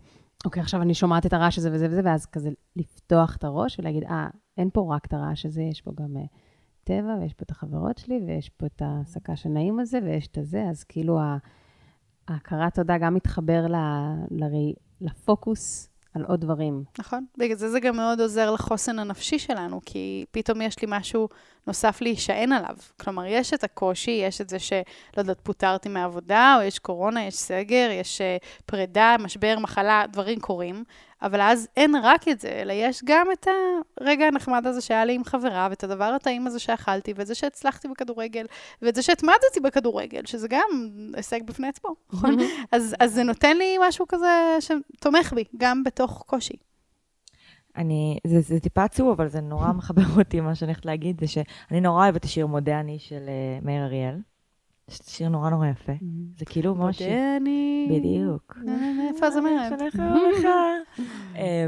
אוקיי, 0.45 0.61
עכשיו 0.61 0.81
אני 0.81 0.93
שומעת 0.93 1.25
את 1.25 1.33
הרעש 1.33 1.57
הזה 1.57 1.69
וזה 1.73 1.87
וזה, 1.89 2.01
ואז 2.03 2.25
כזה 2.25 2.49
לפתוח 2.75 3.35
את 3.35 3.43
הראש 3.43 3.79
ולהגיד, 3.79 4.03
אה, 4.03 4.27
אין 4.57 4.69
פה 4.73 4.95
רק 4.95 5.05
את 5.05 5.13
הרעש 5.13 5.45
הזה, 5.45 5.61
יש 5.61 5.81
פה 5.81 5.91
גם 5.95 6.17
uh, 6.17 6.27
טבע, 6.83 7.15
ויש 7.21 7.33
פה 7.33 7.43
את 7.43 7.51
החברות 7.51 7.97
שלי, 7.97 8.21
ויש 8.27 8.49
פה 8.49 8.65
את 8.65 8.81
הסק"ש 8.85 9.45
הנעים 9.45 9.79
הזה, 9.79 9.99
ויש 10.03 10.27
את 10.27 10.37
הזה, 10.37 10.63
אז 10.69 10.83
כאילו 10.83 11.19
ההכרת 12.27 12.75
תודה 12.75 12.97
גם 12.97 13.13
מתחבר 13.13 13.67
ל, 13.67 13.75
ל, 14.31 14.43
לפוקוס 15.01 15.89
על 16.15 16.25
עוד 16.27 16.41
דברים. 16.41 16.83
נכון. 16.99 17.25
בגלל 17.37 17.57
זה 17.57 17.69
זה 17.69 17.79
גם 17.79 17.95
מאוד 17.95 18.21
עוזר 18.21 18.51
לחוסן 18.51 18.99
הנפשי 18.99 19.39
שלנו, 19.39 19.81
כי 19.85 20.25
פתאום 20.31 20.61
יש 20.61 20.81
לי 20.81 20.87
משהו 20.91 21.29
נוסף 21.67 22.01
להישען 22.01 22.51
עליו. 22.51 22.75
כלומר, 22.99 23.25
יש 23.25 23.53
את 23.53 23.63
הקושי, 23.63 24.11
יש 24.11 24.41
את 24.41 24.49
זה 24.49 24.59
שלא 24.59 24.81
יודעת, 25.17 25.39
פוטרתי 25.43 25.89
מעבודה, 25.89 26.55
או 26.59 26.63
יש 26.63 26.79
קורונה, 26.79 27.25
יש 27.25 27.35
סגר, 27.35 27.89
יש 27.91 28.21
uh, 28.21 28.45
פרידה, 28.65 29.15
משבר, 29.19 29.55
מחלה, 29.59 30.03
דברים 30.11 30.39
קורים, 30.39 30.83
אבל 31.23 31.41
אז 31.41 31.67
אין 31.77 31.95
רק 32.03 32.27
את 32.27 32.39
זה, 32.39 32.49
אלא 32.49 32.73
יש 32.73 33.01
גם 33.05 33.27
את 33.33 33.47
הרגע 34.01 34.25
הנחמד 34.25 34.67
הזה 34.67 34.81
שהיה 34.81 35.05
לי 35.05 35.15
עם 35.15 35.23
חברה, 35.23 35.67
ואת 35.69 35.83
הדבר 35.83 36.03
הטעים 36.03 36.47
הזה 36.47 36.59
שאכלתי, 36.59 37.13
ואת 37.15 37.27
זה 37.27 37.35
שהצלחתי 37.35 37.87
בכדורגל, 37.87 38.45
ואת 38.81 38.95
זה 38.95 39.01
שהתמדתי 39.01 39.59
בכדורגל, 39.63 40.21
שזה 40.25 40.47
גם 40.47 40.89
הישג 41.13 41.43
בפני 41.45 41.67
עצמו, 41.67 41.95
נכון? 42.13 42.37
אז, 42.71 42.95
אז 42.99 43.13
זה 43.13 43.23
נותן 43.23 43.57
לי 43.57 43.77
משהו 43.87 44.05
כזה 44.07 44.57
שתומך 44.59 45.33
בי, 45.33 45.43
גם 45.57 45.83
בתוך 45.83 46.23
קושי. 46.27 46.55
אני, 47.77 48.17
זה, 48.27 48.41
זה 48.41 48.59
טיפה 48.59 48.83
עצוב, 48.83 49.09
אבל 49.09 49.27
זה 49.27 49.41
נורא 49.41 49.71
מחבר 49.71 50.03
אותי, 50.19 50.39
מה 50.39 50.55
שאני 50.55 50.71
הולכת 50.71 50.85
להגיד, 50.85 51.19
זה 51.19 51.27
שאני 51.27 51.81
נורא 51.81 52.03
אוהבת 52.03 52.19
את 52.19 52.25
השיר 52.25 52.47
מודה 52.47 52.79
אני 52.79 52.99
של 52.99 53.25
uh, 53.25 53.65
מאיר 53.65 53.83
אריאל. 53.83 54.15
זה 54.87 54.97
שיר 55.09 55.29
נורא 55.29 55.49
נורא 55.49 55.67
יפה. 55.67 55.91
Mm-hmm. 55.91 56.39
זה 56.39 56.45
כאילו 56.45 56.75
ממש... 56.75 57.01
מודה 57.01 57.37
אני... 57.41 57.87
בדיוק. 57.91 58.57
איפה 59.09 59.25
הזמרת? 59.25 59.73
אה, 61.35 61.67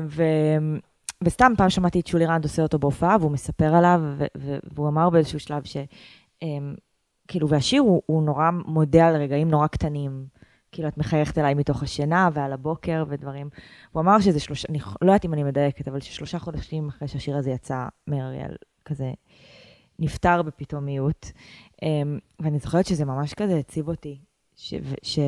וסתם 1.24 1.54
פעם 1.58 1.70
שמעתי 1.70 2.00
את 2.00 2.08
שולי 2.08 2.26
רנד 2.26 2.44
עושה 2.44 2.62
אותו 2.62 2.80
בהופעה, 2.80 3.18
והוא 3.20 3.32
מספר 3.32 3.76
עליו, 3.76 4.02
והוא 4.76 4.88
אמר 4.88 5.10
באיזשהו 5.10 5.40
שלב 5.40 5.64
ש... 5.64 5.78
אמ, 6.42 6.76
כאילו, 7.28 7.50
והשיר 7.50 7.82
הוא 7.82 8.24
נורא 8.24 8.50
מודה 8.66 9.08
על 9.08 9.16
רגעים 9.16 9.50
נורא 9.50 9.68
קטנים. 9.68 10.26
כאילו, 10.72 10.88
את 10.88 10.98
מחייכת 10.98 11.38
אליי 11.38 11.54
מתוך 11.54 11.84
השינה 11.84 12.30
ועל 12.34 12.54
הבוקר 12.54 13.04
ודברים. 13.08 13.50
הוא 13.92 14.02
אמר 14.02 14.20
שזה 14.20 14.40
שלושה, 14.40 14.68
אני 14.70 14.80
לא 15.02 15.12
יודעת 15.12 15.26
אם 15.26 15.34
אני 15.34 15.44
מדייקת, 15.44 15.88
אבל 15.88 16.00
ששלושה 16.00 16.40
חודשים 16.40 16.88
אחרי 16.88 17.08
שהשיר 17.08 17.38
הזה 17.38 17.52
יצא, 17.52 17.86
מאריאל 18.08 18.56
כזה 18.86 19.12
נפטר 20.00 20.42
בפתאומיות. 20.42 21.32
אמ, 21.84 22.20
ואני 22.40 22.60
זוכרת 22.60 22.86
שזה 22.86 23.06
ממש 23.06 23.34
כזה 23.34 23.58
הציב 23.58 23.88
אותי, 23.88 24.20
ש, 24.56 24.74
ש, 25.04 25.20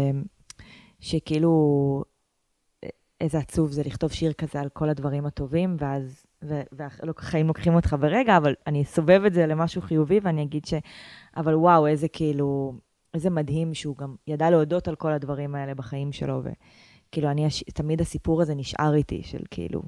שכאילו, 0.99 2.03
איזה 3.21 3.37
עצוב 3.37 3.71
זה 3.71 3.83
לכתוב 3.83 4.11
שיר 4.11 4.33
כזה 4.33 4.61
על 4.61 4.69
כל 4.69 4.89
הדברים 4.89 5.25
הטובים, 5.25 5.77
ואז, 5.79 6.25
והחיים 6.71 7.47
לוקחים 7.47 7.75
אותך 7.75 7.95
ברגע, 7.99 8.37
אבל 8.37 8.53
אני 8.67 8.81
אסובב 8.81 9.21
את 9.27 9.33
זה 9.33 9.45
למשהו 9.45 9.81
חיובי, 9.81 10.19
ואני 10.23 10.43
אגיד 10.43 10.65
ש... 10.65 10.73
אבל 11.37 11.55
וואו, 11.55 11.87
איזה 11.87 12.07
כאילו... 12.07 12.73
איזה 13.13 13.29
מדהים 13.29 13.73
שהוא 13.73 13.97
גם 13.97 14.15
ידע 14.27 14.49
להודות 14.49 14.87
על 14.87 14.95
כל 14.95 15.11
הדברים 15.11 15.55
האלה 15.55 15.75
בחיים 15.75 16.11
שלו, 16.11 16.41
וכאילו, 16.43 17.31
אני, 17.31 17.47
תמיד 17.73 18.01
הסיפור 18.01 18.41
הזה 18.41 18.55
נשאר 18.55 18.93
איתי, 18.93 19.23
של 19.23 19.41
כאילו, 19.51 19.81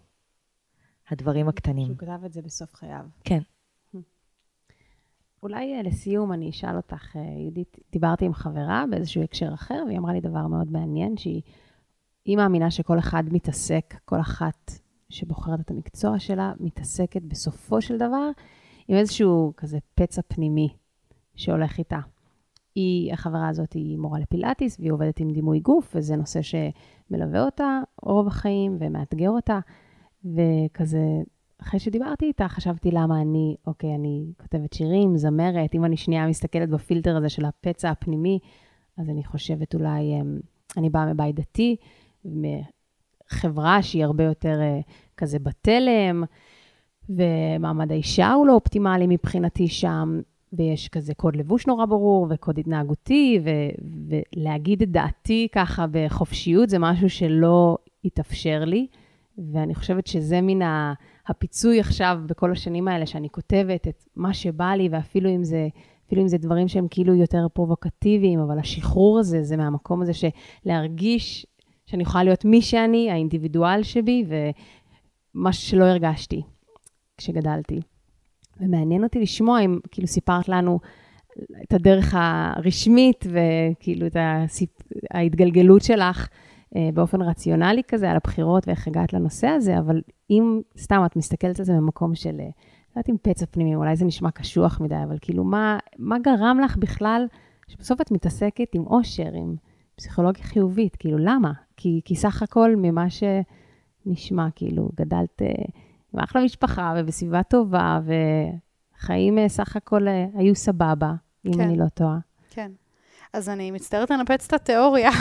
הדברים 1.09 1.49
הקטנים. 1.49 1.85
שהוא 1.85 1.97
כתב 1.97 2.25
את 2.25 2.33
זה 2.33 2.41
בסוף 2.41 2.75
חייו. 2.75 3.05
כן. 3.23 3.39
אולי 5.43 5.75
אה, 5.75 5.81
לסיום 5.81 6.33
אני 6.33 6.49
אשאל 6.49 6.75
אותך, 6.75 7.15
אה, 7.15 7.21
יהודית, 7.21 7.77
דיברתי 7.91 8.25
עם 8.25 8.33
חברה 8.33 8.83
באיזשהו 8.89 9.23
הקשר 9.23 9.53
אחר, 9.53 9.83
והיא 9.87 9.97
אמרה 9.97 10.13
לי 10.13 10.21
דבר 10.21 10.47
מאוד 10.47 10.71
מעניין, 10.71 11.17
שהיא 11.17 12.37
מאמינה 12.37 12.71
שכל 12.71 12.99
אחד 12.99 13.23
מתעסק, 13.31 13.95
כל 14.05 14.19
אחת 14.19 14.71
שבוחרת 15.09 15.59
את 15.59 15.71
המקצוע 15.71 16.19
שלה, 16.19 16.53
מתעסקת 16.59 17.21
בסופו 17.21 17.81
של 17.81 17.97
דבר 17.97 18.29
עם 18.87 18.97
איזשהו 18.97 19.53
כזה 19.57 19.77
פצע 19.95 20.21
פנימי 20.27 20.69
שהולך 21.35 21.77
איתה. 21.77 21.99
היא, 22.75 23.13
החברה 23.13 23.47
הזאת 23.47 23.73
היא 23.73 23.97
מורה 23.97 24.19
לפילאטיס, 24.19 24.79
והיא 24.79 24.91
עובדת 24.91 25.19
עם 25.19 25.31
דימוי 25.31 25.59
גוף, 25.59 25.95
וזה 25.95 26.15
נושא 26.15 26.39
שמלווה 26.41 27.45
אותה 27.45 27.79
רוב 28.01 28.27
החיים 28.27 28.77
ומאתגר 28.79 29.29
אותה. 29.29 29.59
וכזה, 30.25 31.03
אחרי 31.61 31.79
שדיברתי 31.79 32.25
איתה, 32.25 32.47
חשבתי 32.47 32.91
למה 32.91 33.21
אני, 33.21 33.55
אוקיי, 33.67 33.95
אני 33.95 34.25
כותבת 34.41 34.73
שירים, 34.73 35.17
זמרת, 35.17 35.75
אם 35.75 35.85
אני 35.85 35.97
שנייה 35.97 36.27
מסתכלת 36.27 36.69
בפילטר 36.69 37.17
הזה 37.17 37.29
של 37.29 37.45
הפצע 37.45 37.89
הפנימי, 37.89 38.39
אז 38.97 39.09
אני 39.09 39.23
חושבת 39.23 39.75
אולי, 39.75 40.01
אמ, 40.21 40.39
אני 40.77 40.89
באה 40.89 41.13
מבית 41.13 41.35
דתי, 41.35 41.75
מחברה 42.25 43.81
שהיא 43.81 44.03
הרבה 44.03 44.23
יותר 44.23 44.59
אה, 44.61 44.79
כזה 45.17 45.39
בתלם, 45.39 46.23
ומעמד 47.09 47.91
האישה 47.91 48.31
הוא 48.31 48.47
לא 48.47 48.53
אופטימלי 48.53 49.05
מבחינתי 49.07 49.67
שם, 49.67 50.21
ויש 50.53 50.89
כזה 50.89 51.13
קוד 51.13 51.35
לבוש 51.35 51.67
נורא 51.67 51.85
ברור, 51.85 52.27
וקוד 52.29 52.59
התנהגותי, 52.59 53.39
ו- 53.43 54.19
ולהגיד 54.35 54.81
את 54.81 54.91
דעתי 54.91 55.47
ככה 55.51 55.85
בחופשיות, 55.91 56.69
זה 56.69 56.79
משהו 56.79 57.09
שלא 57.09 57.77
התאפשר 58.05 58.65
לי. 58.65 58.87
ואני 59.51 59.75
חושבת 59.75 60.07
שזה 60.07 60.41
מן 60.41 60.61
הפיצוי 61.29 61.79
עכשיו, 61.79 62.19
בכל 62.25 62.51
השנים 62.51 62.87
האלה, 62.87 63.05
שאני 63.05 63.29
כותבת 63.29 63.87
את 63.87 64.03
מה 64.15 64.33
שבא 64.33 64.71
לי, 64.71 64.89
ואפילו 64.91 65.29
אם 65.29 65.43
זה, 65.43 65.67
אפילו 66.07 66.21
אם 66.21 66.27
זה 66.27 66.37
דברים 66.37 66.67
שהם 66.67 66.87
כאילו 66.89 67.15
יותר 67.15 67.47
פרובוקטיביים, 67.53 68.39
אבל 68.39 68.59
השחרור 68.59 69.19
הזה, 69.19 69.43
זה 69.43 69.57
מהמקום 69.57 70.01
הזה 70.01 70.11
שלהרגיש 70.13 71.45
שאני 71.85 72.03
יכולה 72.03 72.23
להיות 72.23 72.45
מי 72.45 72.61
שאני, 72.61 73.11
האינדיבידואל 73.11 73.83
שבי, 73.83 74.25
ומה 75.35 75.53
שלא 75.53 75.85
הרגשתי 75.85 76.41
כשגדלתי. 77.17 77.79
ומעניין 78.59 79.03
אותי 79.03 79.19
לשמוע 79.19 79.59
אם 79.59 79.79
כאילו 79.91 80.07
סיפרת 80.07 80.49
לנו 80.49 80.79
את 81.63 81.73
הדרך 81.73 82.15
הרשמית 82.17 83.25
וכאילו 83.29 84.07
את 84.07 84.15
הסיפ... 84.19 84.69
ההתגלגלות 85.11 85.81
שלך 85.81 86.27
באופן 86.93 87.21
רציונלי 87.21 87.81
כזה 87.87 88.11
על 88.11 88.15
הבחירות 88.15 88.67
ואיך 88.67 88.87
הגעת 88.87 89.13
לנושא 89.13 89.47
הזה, 89.47 89.79
אבל 89.79 90.01
אם 90.29 90.61
סתם 90.77 91.01
את 91.05 91.15
מסתכלת 91.15 91.59
על 91.59 91.65
זה 91.65 91.73
ממקום 91.73 92.15
של, 92.15 92.39
אה, 92.39 92.45
לא 92.45 92.51
יודעת 92.95 93.09
אם 93.09 93.15
פצע 93.21 93.45
פנימי, 93.45 93.75
אולי 93.75 93.95
זה 93.95 94.05
נשמע 94.05 94.31
קשוח 94.31 94.81
מדי, 94.81 95.03
אבל 95.03 95.17
כאילו 95.21 95.43
מה, 95.43 95.77
מה 95.97 96.19
גרם 96.19 96.59
לך 96.63 96.77
בכלל, 96.77 97.25
שבסוף 97.67 98.01
את 98.01 98.11
מתעסקת 98.11 98.75
עם 98.75 98.83
אושר, 98.87 99.29
עם 99.33 99.55
פסיכולוגיה 99.95 100.43
חיובית, 100.43 100.95
כאילו 100.95 101.17
למה? 101.17 101.51
כי, 101.77 102.01
כי 102.05 102.15
סך 102.15 102.43
הכל 102.43 102.75
ממה 102.77 103.05
שנשמע, 103.09 104.47
כאילו 104.55 104.89
גדלת 104.95 105.41
אה, 105.41 105.47
עם 106.13 106.19
אחלה 106.19 106.43
משפחה 106.43 106.93
ובסביבה 106.97 107.43
טובה, 107.43 107.99
וחיים 108.99 109.47
סך 109.47 109.75
הכל 109.75 110.07
היו 110.33 110.55
סבבה, 110.55 111.13
אם 111.45 111.53
כן. 111.53 111.61
אני 111.61 111.77
לא 111.77 111.87
טועה. 111.87 112.19
כן. 112.49 112.71
אז 113.33 113.49
אני 113.49 113.71
מצטערת 113.71 114.09
לנפץ 114.11 114.45
את 114.45 114.53
התיאוריה. 114.53 115.11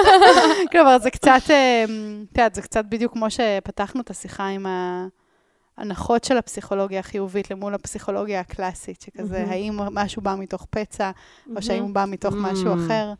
כלומר, 0.72 0.98
זה 0.98 1.10
קצת, 1.10 1.40
אה, 1.50 1.84
את 2.32 2.38
יודעת, 2.38 2.54
זה 2.54 2.62
קצת 2.62 2.84
בדיוק 2.88 3.12
כמו 3.12 3.26
שפתחנו 3.30 4.00
את 4.00 4.10
השיחה 4.10 4.46
עם 4.46 4.66
ההנחות 5.78 6.24
של 6.24 6.36
הפסיכולוגיה 6.36 7.00
החיובית 7.00 7.50
למול 7.50 7.74
הפסיכולוגיה 7.74 8.40
הקלאסית, 8.40 9.00
שכזה, 9.00 9.44
האם 9.48 9.76
משהו 9.76 10.22
בא 10.22 10.34
מתוך 10.38 10.66
פצע, 10.70 11.10
או 11.56 11.62
שהאם 11.62 11.82
הוא 11.82 11.94
בא 11.94 12.04
מתוך 12.08 12.34
משהו 12.34 12.74
אחר. 12.74 13.12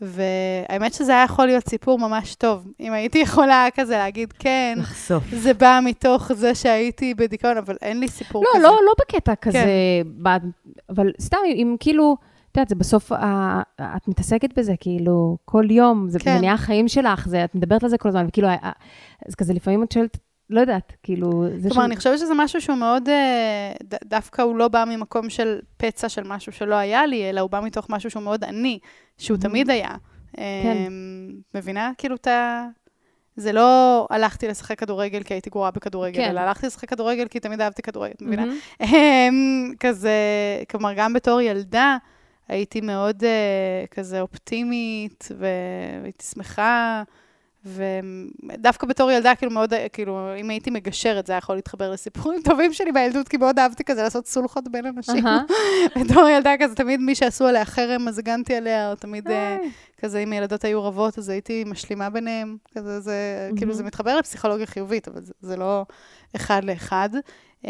והאמת 0.00 0.94
שזה 0.94 1.12
היה 1.12 1.24
יכול 1.24 1.46
להיות 1.46 1.68
סיפור 1.68 1.98
ממש 1.98 2.34
טוב. 2.34 2.68
אם 2.80 2.92
הייתי 2.92 3.18
יכולה 3.18 3.66
כזה 3.74 3.96
להגיד, 3.96 4.32
כן, 4.38 4.78
לחשוף. 4.80 5.24
זה 5.32 5.54
בא 5.54 5.80
מתוך 5.82 6.32
זה 6.32 6.54
שהייתי 6.54 7.14
בדיכאון, 7.14 7.56
אבל 7.56 7.76
אין 7.82 8.00
לי 8.00 8.08
סיפור 8.08 8.44
לא, 8.44 8.48
כזה. 8.54 8.62
לא, 8.62 8.78
לא 8.86 8.92
בקטע 8.98 9.34
כזה, 9.34 9.64
כן. 9.64 10.38
אבל 10.88 11.12
סתם, 11.20 11.38
אם 11.46 11.76
כאילו... 11.80 12.16
את 12.56 12.58
יודעת, 12.58 12.68
זה 12.68 12.74
בסוף, 12.74 13.12
את 13.96 14.08
מתעסקת 14.08 14.58
בזה, 14.58 14.74
כאילו, 14.80 15.36
כל 15.44 15.70
יום, 15.70 16.08
זה, 16.08 16.18
כן. 16.18 16.38
נהיה 16.40 16.52
החיים 16.52 16.88
שלך, 16.88 17.28
זה, 17.28 17.44
את 17.44 17.54
מדברת 17.54 17.82
על 17.82 17.88
זה 17.88 17.98
כל 17.98 18.08
הזמן, 18.08 18.26
וכאילו, 18.28 18.48
אז 19.28 19.34
כזה 19.34 19.54
לפעמים 19.54 19.82
את 19.82 19.92
שואלת, 19.92 20.18
לא 20.50 20.60
יודעת, 20.60 20.92
כאילו... 21.02 21.30
כלומר, 21.68 21.82
ש... 21.82 21.86
אני 21.86 21.96
חושבת 21.96 22.18
שזה 22.18 22.32
משהו 22.36 22.60
שהוא 22.60 22.76
מאוד, 22.76 23.08
אה, 23.08 23.72
ד, 23.82 23.94
דווקא 24.04 24.42
הוא 24.42 24.56
לא 24.56 24.68
בא 24.68 24.84
ממקום 24.88 25.30
של 25.30 25.58
פצע 25.76 26.08
של 26.08 26.22
משהו 26.26 26.52
שלא 26.52 26.74
היה 26.74 27.06
לי, 27.06 27.30
אלא 27.30 27.40
הוא 27.40 27.50
בא 27.50 27.60
מתוך 27.60 27.90
משהו 27.90 28.10
שהוא 28.10 28.22
מאוד 28.22 28.44
עני, 28.44 28.78
שהוא 29.18 29.38
תמיד 29.38 29.70
היה. 29.70 29.94
כן. 30.36 30.92
מבינה? 31.54 31.90
כאילו, 31.98 32.14
אתה... 32.14 32.66
זה 33.36 33.52
לא 33.52 34.06
הלכתי 34.10 34.48
לשחק 34.48 34.78
כדורגל 34.78 35.22
כי 35.22 35.34
הייתי 35.34 35.50
גרועה 35.50 35.70
בכדורגל, 35.70 36.16
כן. 36.16 36.30
אלא 36.30 36.40
הלכתי 36.40 36.66
לשחק 36.66 36.88
כדורגל 36.88 37.28
כי 37.28 37.40
תמיד 37.40 37.60
אהבתי 37.60 37.82
כדורגל, 37.82 38.14
מבינה? 38.20 38.44
כזה, 39.80 40.10
כלומר, 40.70 40.92
גם 40.96 41.12
בתור 41.12 41.40
ילדה, 41.40 41.96
הייתי 42.48 42.80
מאוד 42.80 43.22
uh, 43.22 43.88
כזה 43.90 44.20
אופטימית, 44.20 45.28
והייתי 45.38 46.24
שמחה, 46.24 47.02
ודווקא 47.64 48.86
בתור 48.86 49.10
ילדה, 49.10 49.34
כאילו 49.34 49.52
מאוד, 49.52 49.72
כאילו, 49.92 50.36
אם 50.36 50.50
הייתי 50.50 50.70
מגשרת, 50.70 51.26
זה 51.26 51.32
היה 51.32 51.38
יכול 51.38 51.54
להתחבר 51.54 51.90
לסיפורים 51.90 52.42
טובים 52.50 52.72
שלי 52.72 52.92
בילדות, 52.92 53.28
כי 53.28 53.36
מאוד 53.36 53.58
אהבתי 53.58 53.84
כזה 53.84 54.02
לעשות 54.02 54.26
סולחות 54.26 54.64
בין 54.68 54.86
אנשים. 54.86 55.24
בתור 56.00 56.28
ילדה 56.28 56.54
כזה, 56.60 56.74
תמיד 56.74 57.00
מי 57.00 57.14
שעשו 57.14 57.46
עליה 57.46 57.64
חרם, 57.64 58.08
אז 58.08 58.18
הגנתי 58.18 58.54
עליה, 58.54 58.90
או 58.90 58.96
תמיד 58.96 59.28
uh, 59.28 59.30
כזה, 60.00 60.18
אם 60.18 60.32
ילדות 60.32 60.64
היו 60.64 60.84
רבות, 60.84 61.18
אז 61.18 61.28
הייתי 61.28 61.64
משלימה 61.66 62.10
ביניהם. 62.10 62.56
כזה, 62.74 63.00
זה. 63.00 63.50
כאילו, 63.56 63.74
זה 63.74 63.84
מתחבר 63.84 64.18
לפסיכולוגיה 64.18 64.66
חיובית, 64.66 65.08
אבל 65.08 65.24
זה, 65.24 65.32
זה 65.40 65.56
לא 65.56 65.84
אחד 66.36 66.64
לאחד. 66.64 67.08
Um, 67.62 67.68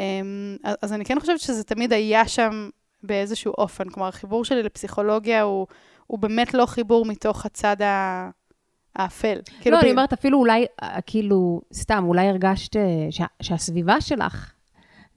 אז 0.82 0.92
אני 0.92 1.04
כן 1.04 1.20
חושבת 1.20 1.40
שזה 1.40 1.64
תמיד 1.64 1.92
היה 1.92 2.28
שם 2.28 2.68
באיזשהו 3.06 3.52
אופן. 3.58 3.88
כלומר, 3.88 4.08
החיבור 4.08 4.44
שלי 4.44 4.62
לפסיכולוגיה 4.62 5.42
הוא, 5.42 5.66
הוא 6.06 6.18
באמת 6.18 6.54
לא 6.54 6.66
חיבור 6.66 7.06
מתוך 7.06 7.46
הצד 7.46 7.82
ה... 7.82 8.30
האפל. 8.96 9.38
כאילו 9.60 9.76
לא, 9.76 9.80
ב... 9.80 9.84
אני 9.84 9.90
אומרת, 9.90 10.12
אפילו 10.12 10.38
אולי, 10.38 10.66
אה, 10.82 11.00
כאילו, 11.06 11.60
סתם, 11.72 12.04
אולי 12.06 12.28
הרגשת 12.28 12.76
אה, 12.76 13.06
שה, 13.10 13.24
שהסביבה 13.42 14.00
שלך, 14.00 14.52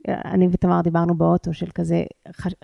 אה, 0.10 0.22
אני 0.26 0.48
ותמר 0.52 0.82
דיברנו 0.82 1.16
באוטו 1.16 1.54
של 1.54 1.70
כזה, 1.76 2.04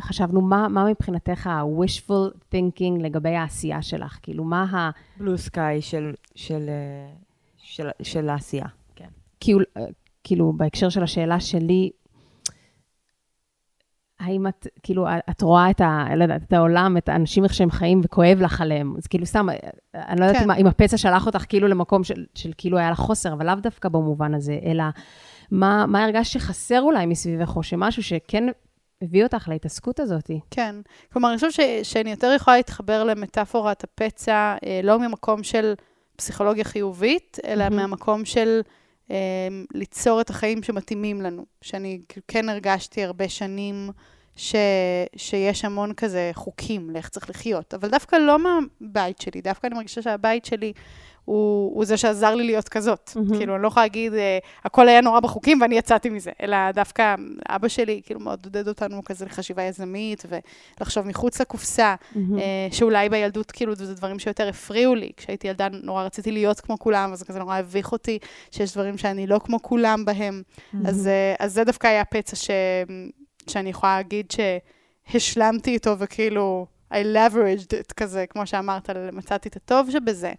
חשבנו, 0.02 0.42
מה, 0.42 0.68
מה 0.68 0.86
מבחינתך 0.86 1.48
ה-wishful 1.48 2.38
thinking 2.52 3.02
לגבי 3.02 3.36
העשייה 3.36 3.82
שלך? 3.82 4.20
כאילו, 4.22 4.44
מה 4.44 4.64
ה... 4.64 4.90
בלו 5.18 5.38
סקאי 5.38 5.82
של, 5.82 6.14
של, 6.36 6.70
של, 7.58 7.90
של 8.04 8.30
העשייה, 8.30 8.68
כן. 8.96 9.10
כאילו, 9.40 9.60
כאילו, 10.24 10.54
בהקשר 10.58 10.90
של 10.90 11.04
השאלה 11.04 11.40
שלי, 11.40 11.92
האם 14.20 14.48
את, 14.48 14.68
כאילו, 14.84 15.08
את 15.30 15.42
רואה 15.42 15.70
את, 15.70 15.82
ה, 15.82 16.06
לא 16.16 16.24
יודעת, 16.24 16.44
את 16.48 16.54
העולם, 16.54 16.98
את 16.98 17.10
האנשים 17.10 17.44
איך 17.44 17.54
שהם 17.54 17.72
חיים 17.72 18.02
וכואב 18.04 18.38
לך 18.42 18.62
עליהם? 18.62 18.94
אז 18.98 19.08
כאילו, 19.08 19.26
סתם, 19.26 19.48
אני 19.96 20.20
לא 20.20 20.26
יודעת 20.26 20.44
כן. 20.44 20.52
אם, 20.52 20.58
אם 20.58 20.68
הפצע 20.68 20.98
שלח 20.98 21.26
אותך 21.26 21.46
כאילו 21.50 21.68
למקום 21.68 22.04
של, 22.04 22.26
של 22.36 22.52
כאילו 22.58 22.78
היה 22.78 22.92
לך 22.92 22.98
חוסר, 23.00 23.34
אבל 23.34 23.46
לאו 23.46 23.56
דווקא 23.56 23.90
במובן 23.90 24.34
הזה, 24.34 24.60
אלא 24.66 24.84
מה, 25.52 25.86
מה 25.86 26.04
הרגשת 26.04 26.32
שחסר 26.32 26.82
אולי 26.82 27.06
מסביבך, 27.06 27.56
או 27.56 27.64
שמשהו 27.64 28.04
שכן 28.04 28.44
הביא 29.02 29.24
אותך 29.24 29.48
להתעסקות 29.48 30.00
הזאת? 30.00 30.32
כן. 30.52 30.76
כלומר, 31.14 31.30
אני 31.30 31.36
חושבת 31.38 31.86
שאני 31.86 32.12
יותר 32.12 32.34
יכולה 32.36 32.58
להתחבר 32.58 33.04
למטאפורת 33.04 33.84
הפצע, 33.84 34.56
אה, 34.66 34.80
לא 34.84 35.00
ממקום 35.00 35.44
של 35.44 35.74
פסיכולוגיה 36.16 36.64
חיובית, 36.64 37.38
אלא 37.46 37.68
mm-hmm. 37.68 37.74
מהמקום 37.74 38.26
של... 38.26 38.62
אמ, 39.10 39.16
ליצור 39.74 40.22
את 40.22 40.30
החיים 40.30 40.64
שמתאימים 40.64 41.22
לנו. 41.22 41.46
שאני 41.62 42.02
כן 42.28 42.50
הרגשתי 42.50 43.04
הרבה 43.04 43.30
שנים 43.30 43.90
ש, 44.36 44.56
שיש 45.16 45.66
המון 45.66 45.94
כזה 45.94 46.32
חוקים 46.34 46.90
לאיך 46.90 47.10
צריך 47.10 47.30
לחיות, 47.30 47.74
אבל 47.74 47.90
דווקא 47.90 48.16
לא 48.16 48.38
מהבית 48.40 49.22
שלי, 49.22 49.42
דווקא 49.42 49.68
אני 49.68 49.76
מרגישה 49.76 50.02
שהבית 50.02 50.46
שלי 50.46 50.74
הוא, 51.26 51.76
הוא 51.76 51.86
זה 51.86 51.98
שעזר 51.98 52.36
לי 52.36 52.44
להיות 52.44 52.70
כזאת. 52.70 53.10
Mm-hmm. 53.14 53.38
כאילו, 53.38 53.56
אני 53.56 53.64
לא 53.64 53.68
יכולה 53.68 53.86
להגיד, 53.86 54.14
אה, 54.14 54.38
הכל 54.64 54.88
היה 54.88 55.02
נורא 55.02 55.20
בחוקים 55.20 55.62
ואני 55.62 55.78
יצאתי 55.78 56.10
מזה, 56.10 56.32
אלא 56.42 56.72
דווקא 56.72 57.16
אבא 57.50 57.68
שלי, 57.68 58.02
כאילו, 58.06 58.20
מאוד 58.20 58.40
עודד 58.44 58.68
אותנו 58.68 59.04
כזה 59.04 59.26
לחשיבה 59.26 59.64
יזמית 59.64 60.24
ולחשוב 60.80 61.08
מחוץ 61.08 61.42
לקופסה, 61.42 61.96
mm-hmm. 61.96 62.18
אה, 62.40 62.68
שאולי 62.72 63.10
בילדות, 63.10 63.52
כאילו, 63.52 63.76
זה 63.76 63.96
דברים 63.96 64.20
שיותר 64.20 64.50
הפריעו 64.50 64.96
לי. 64.96 65.12
כשהייתי 65.18 65.48
ילדה, 65.48 65.68
נורא 65.84 66.04
רציתי 66.04 66.32
להיות 66.32 66.60
כמו 66.60 66.80
כולם, 66.80 67.14
אז 67.14 67.24
כזה 67.24 67.40
נורא 67.40 67.58
הביך 67.58 67.92
אותי 67.92 68.20
שיש 68.52 68.74
דברים 68.74 68.98
שאני 68.98 69.28
לא 69.28 69.40
כמו 69.40 69.62
כולם 69.62 70.06
בהם. 70.06 70.42
Mm-hmm. 70.46 70.78
אז, 70.88 71.08
אה, 71.08 71.36
אז 71.40 71.54
זה 71.54 71.64
דווקא 71.64 71.88
היה 71.88 72.06
פצע 72.06 72.36
ש, 72.36 72.50
שאני 73.48 73.70
יכולה 73.70 73.96
להגיד 73.96 74.34
שהשלמתי 75.12 75.72
איתו, 75.72 76.00
וכאילו... 76.00 76.75
I 76.94 76.96
leveraged 76.96 77.72
it 77.72 77.94
כזה, 77.98 78.26
כמו 78.30 78.48
שאמרת, 78.48 78.90
מצאתי 79.14 79.50
את 79.50 79.56
הטוב 79.56 79.90
שבזה. 79.92 80.34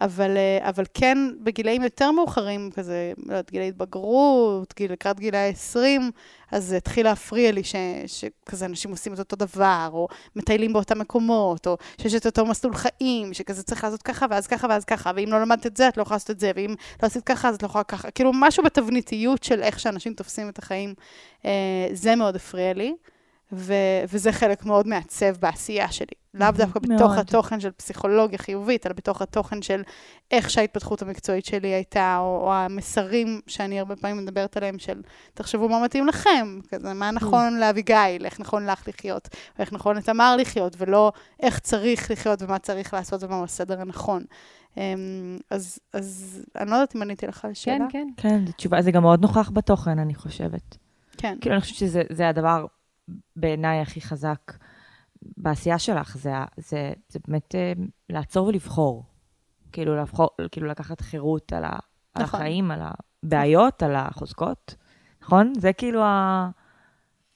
אבל, 0.00 0.36
אה, 0.36 0.68
אבל 0.68 0.84
כן, 0.94 1.18
בגילאים 1.42 1.82
יותר 1.82 2.10
מאוחרים, 2.10 2.70
כזה, 2.74 3.12
לא 3.26 3.32
יודעת, 3.32 3.50
גילי 3.50 3.68
התבגרות, 3.68 4.74
גיל, 4.76 4.92
לקראת 4.92 5.20
גילי 5.20 5.38
ה-20, 5.38 6.02
אז 6.52 6.64
זה 6.64 6.76
התחיל 6.76 7.06
להפריע 7.06 7.52
לי 7.52 7.64
ש, 7.64 7.74
שכזה 8.06 8.66
אנשים 8.66 8.90
עושים 8.90 9.14
את 9.14 9.18
אותו 9.18 9.36
דבר, 9.36 9.88
או 9.92 10.08
מטיילים 10.36 10.72
באותם 10.72 10.98
מקומות, 10.98 11.66
או 11.66 11.76
שיש 12.00 12.14
את 12.14 12.26
אותו 12.26 12.46
מסלול 12.46 12.74
חיים, 12.74 13.34
שכזה 13.34 13.62
צריך 13.62 13.84
לעשות 13.84 14.02
ככה, 14.02 14.26
ואז 14.30 14.46
ככה, 14.46 14.66
ואז 14.70 14.84
ככה, 14.84 15.10
ואם 15.16 15.28
לא 15.30 15.40
למדת 15.40 15.66
את 15.66 15.76
זה, 15.76 15.88
את 15.88 15.96
לא 15.96 16.02
יכולה 16.02 16.14
לעשות 16.14 16.30
את 16.30 16.40
זה, 16.40 16.52
ואם 16.56 16.74
לא 17.02 17.06
עשית 17.06 17.24
ככה, 17.24 17.48
אז 17.48 17.54
את 17.54 17.62
לא 17.62 17.66
יכולה 17.66 17.84
ככה. 17.84 18.10
כאילו, 18.10 18.30
משהו 18.34 18.64
בתבניתיות 18.64 19.42
של 19.42 19.62
איך 19.62 19.80
שאנשים 19.80 20.14
תופסים 20.14 20.48
את 20.48 20.58
החיים, 20.58 20.94
אה, 21.44 21.88
זה 21.92 22.16
מאוד 22.16 22.36
הפריע 22.36 22.72
לי. 22.72 22.94
ו- 23.52 24.02
וזה 24.12 24.32
חלק 24.32 24.64
מאוד 24.66 24.86
מעצב 24.86 25.36
בעשייה 25.40 25.92
שלי. 25.92 26.06
לאו 26.34 26.50
דווקא 26.50 26.80
מאוד. 26.88 27.00
בתוך 27.00 27.12
התוכן 27.18 27.60
של 27.60 27.70
פסיכולוגיה 27.70 28.38
חיובית, 28.38 28.86
אלא 28.86 28.94
בתוך 28.94 29.22
התוכן 29.22 29.62
של 29.62 29.82
איך 30.30 30.50
שההתפתחות 30.50 31.02
המקצועית 31.02 31.44
שלי 31.44 31.68
הייתה, 31.68 32.16
או, 32.20 32.40
או 32.42 32.52
המסרים 32.52 33.40
שאני 33.46 33.78
הרבה 33.78 33.96
פעמים 33.96 34.16
מדברת 34.16 34.56
עליהם, 34.56 34.78
של 34.78 35.02
תחשבו 35.34 35.68
מה 35.68 35.84
מתאים 35.84 36.06
לכם, 36.06 36.58
כזה, 36.68 36.94
מה 36.94 37.10
נכון. 37.10 37.58
לאביגיל, 37.58 38.24
איך 38.24 38.40
נכון 38.40 38.66
לך 38.66 38.88
לחיות, 38.88 39.28
או 39.58 39.62
איך 39.62 39.72
נכון 39.72 39.96
לתמר 39.96 40.36
לחיות, 40.36 40.74
ולא 40.78 41.12
איך 41.40 41.58
צריך 41.58 42.10
לחיות 42.10 42.42
ומה 42.42 42.58
צריך 42.58 42.94
לעשות 42.94 43.22
ומה 43.22 43.42
הסדר 43.42 43.80
הנכון. 43.80 44.24
אמ, 44.76 44.82
אז, 45.50 45.78
אז 45.92 46.40
אני 46.56 46.70
לא 46.70 46.74
יודעת 46.74 46.96
אם 46.96 47.02
עניתי 47.02 47.26
לך 47.26 47.44
על 47.44 47.50
השאלה. 47.50 47.86
כן, 47.90 48.08
כן. 48.16 48.28
כן, 48.28 48.46
זו 48.46 48.52
תשובה, 48.52 48.82
זה 48.82 48.90
גם 48.90 49.02
מאוד 49.02 49.22
נוכח 49.22 49.50
בתוכן, 49.50 49.98
אני 49.98 50.14
חושבת. 50.14 50.76
כן. 51.16 51.36
כאילו, 51.40 51.54
אני 51.54 51.60
חושבת 51.60 51.76
שזה 51.76 52.28
הדבר 52.28 52.66
בעיניי 53.36 53.80
הכי 53.80 54.00
חזק 54.00 54.52
בעשייה 55.22 55.78
שלך, 55.78 56.16
זה, 56.16 56.32
זה, 56.56 56.92
זה 57.08 57.18
באמת 57.28 57.54
אה, 57.54 57.72
לעצור 58.08 58.46
ולבחור. 58.46 59.04
כאילו, 59.72 59.96
לבחור, 59.96 60.28
כאילו 60.50 60.66
לקחת 60.66 61.00
חירות 61.00 61.52
על, 61.52 61.64
ה, 61.64 61.68
נכון. 61.68 61.80
על 62.14 62.22
החיים, 62.22 62.70
על 62.70 62.80
הבעיות, 62.82 63.82
על 63.82 63.96
החוזקות, 63.96 64.74
נכון? 65.22 65.52
זה 65.58 65.72
כאילו 65.72 66.02
ה, 66.02 66.50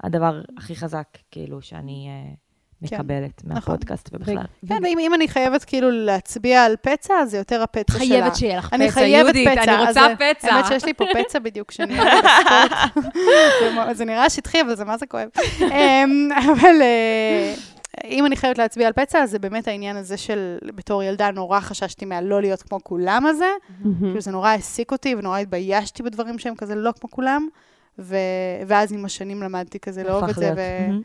הדבר 0.03 0.43
הכי 0.57 0.77
חזק, 0.77 1.19
כאילו, 1.31 1.62
שאני 1.62 2.09
uh, 2.83 2.95
מקבלת 2.95 3.43
מהפודקאסט 3.45 4.09
ובכלל. 4.13 4.45
כן, 4.69 4.79
ואם 4.85 4.99
אם 4.99 5.15
אני 5.15 5.29
חייבת 5.29 5.65
כאילו 5.65 5.91
להצביע 5.91 6.65
על 6.65 6.77
פצע, 6.83 7.15
אז 7.15 7.31
זה 7.31 7.39
יותר 7.39 7.63
הפצע 7.63 7.93
שלה. 7.93 7.99
חייבת 8.07 8.37
שיהיה 8.37 8.59
לך 8.59 8.73
אני 8.73 8.85
פצע, 8.87 8.95
חייבת 8.95 9.35
יהודית, 9.35 9.49
פצע. 9.49 9.63
אני 9.75 9.83
אז 9.83 9.89
רוצה 9.89 10.09
זה- 10.09 10.35
פצע. 10.35 10.55
האמת 10.55 10.67
שיש 10.67 10.85
לי 10.85 10.95
פה 10.95 11.05
פצע 11.15 11.39
בדיוק 11.39 11.73
בספורט. 11.73 11.91
זה 13.97 14.05
נראה 14.05 14.31
שטחי, 14.31 14.61
אבל 14.61 14.75
זה 14.75 14.85
מה 14.85 14.97
זה 14.99 15.07
כואב. 15.07 15.29
אמ, 15.61 16.29
אבל 16.33 16.83
אה, 16.83 17.55
אם 18.05 18.27
אני 18.27 18.37
חייבת 18.37 18.59
להצביע 18.59 18.87
על 18.87 18.93
פצע, 18.93 19.19
אז 19.23 19.31
זה 19.31 19.39
באמת 19.39 19.69
העניין 19.69 19.97
הזה 19.97 20.17
של, 20.17 20.59
בתור 20.75 21.03
ילדה, 21.03 21.31
נורא 21.31 21.61
חששתי 21.61 22.05
מהלא 22.05 22.41
להיות 22.41 22.63
כמו 22.63 22.79
כולם 22.83 23.27
הזה. 23.27 23.49
כאילו 24.01 24.21
זה 24.21 24.31
נורא 24.31 24.49
העסיק 24.49 24.93
אותי, 24.93 25.15
ונורא 25.15 25.39
התביישתי 25.39 26.03
בדברים 26.03 26.39
שהם 26.39 26.55
כזה 26.55 26.75
לא 26.75 26.93
כמו 27.01 27.11
כולם. 27.11 27.49
ו- 27.99 28.17
ואז 28.67 28.93
עם 28.93 29.05
השנים 29.05 29.43
למדתי 29.43 29.79
כזה 29.79 30.03
לאהוב 30.03 30.25
את 30.25 30.35
זה. 30.35 30.53
ו-. 30.57 30.61
ו- 30.93 30.97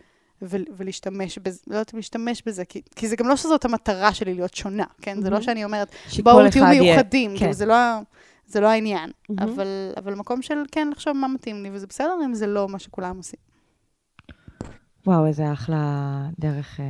ולהשתמש 0.41 1.37
בזה, 1.37 1.59
לא 1.67 1.75
יודעת 1.75 1.93
אם 1.93 1.97
להשתמש 1.97 2.43
בזה, 2.45 2.65
כי, 2.65 2.81
כי 2.95 3.07
זה 3.07 3.15
גם 3.15 3.27
לא 3.27 3.35
שזאת 3.35 3.65
המטרה 3.65 4.13
שלי 4.13 4.33
להיות 4.33 4.53
שונה, 4.53 4.85
כן? 5.01 5.21
זה 5.21 5.29
לא 5.29 5.33
מהמם. 5.33 5.43
שאני 5.43 5.65
אומרת, 5.65 5.87
בואו 6.23 6.49
תהיו 6.49 6.65
מיוחדים, 6.65 7.31
כן. 7.31 7.37
כאילו 7.37 7.53
זה 7.53 7.65
לא, 7.65 7.75
זה 8.47 8.59
לא 8.59 8.67
העניין. 8.67 9.11
מהמם. 9.29 9.51
אבל, 9.51 9.67
אבל 9.97 10.15
מקום 10.15 10.41
של 10.41 10.63
כן 10.71 10.89
לחשוב 10.91 11.13
מה 11.13 11.27
מתאים 11.27 11.63
לי, 11.63 11.69
וזה 11.73 11.87
בסדר 11.87 12.13
אם 12.25 12.33
זה 12.33 12.47
לא 12.47 12.69
מה 12.69 12.79
שכולם 12.79 13.17
עושים. 13.17 13.39
וואו, 15.07 15.25
איזה 15.25 15.53
אחלה 15.53 16.23
דרך 16.39 16.79
אה, 16.79 16.85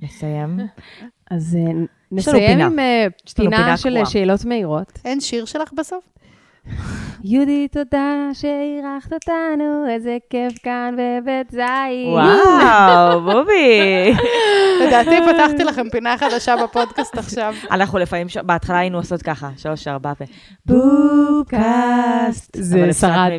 לסיים. 0.00 0.60
אז 1.30 1.56
אה, 1.56 1.72
נסיים. 2.12 2.60
עם 2.60 2.78
אה, 2.78 3.06
פינה 3.34 3.56
פינה 3.56 3.76
של 3.76 3.90
קבועה. 3.90 4.06
שאלות 4.06 4.44
מהירות. 4.44 4.92
אין 5.04 5.20
שיר 5.20 5.44
שלך 5.44 5.72
בסוף? 5.72 6.04
יהודית, 7.24 7.72
תודה 7.72 8.28
שאירחת 8.32 9.12
אותנו, 9.12 9.86
איזה 9.90 10.16
כיף 10.30 10.52
כאן 10.62 10.94
בבית 10.98 11.50
זית. 11.50 12.06
וואו, 12.06 13.20
בובי. 13.32 14.12
לדעתי 14.86 15.16
פתחתי 15.28 15.64
לכם 15.64 15.88
פינה 15.90 16.18
חדשה 16.18 16.54
בפודקאסט 16.64 17.18
עכשיו. 17.18 17.54
אנחנו 17.70 17.98
לפעמים, 17.98 18.26
בהתחלה 18.42 18.78
היינו 18.78 18.98
עושות 18.98 19.22
ככה, 19.22 19.50
שלוש, 19.56 19.88
ארבע, 19.88 20.12
ו... 20.20 20.24
בובקאסט. 20.66 22.56
זה 22.60 22.92
שרד 22.92 23.30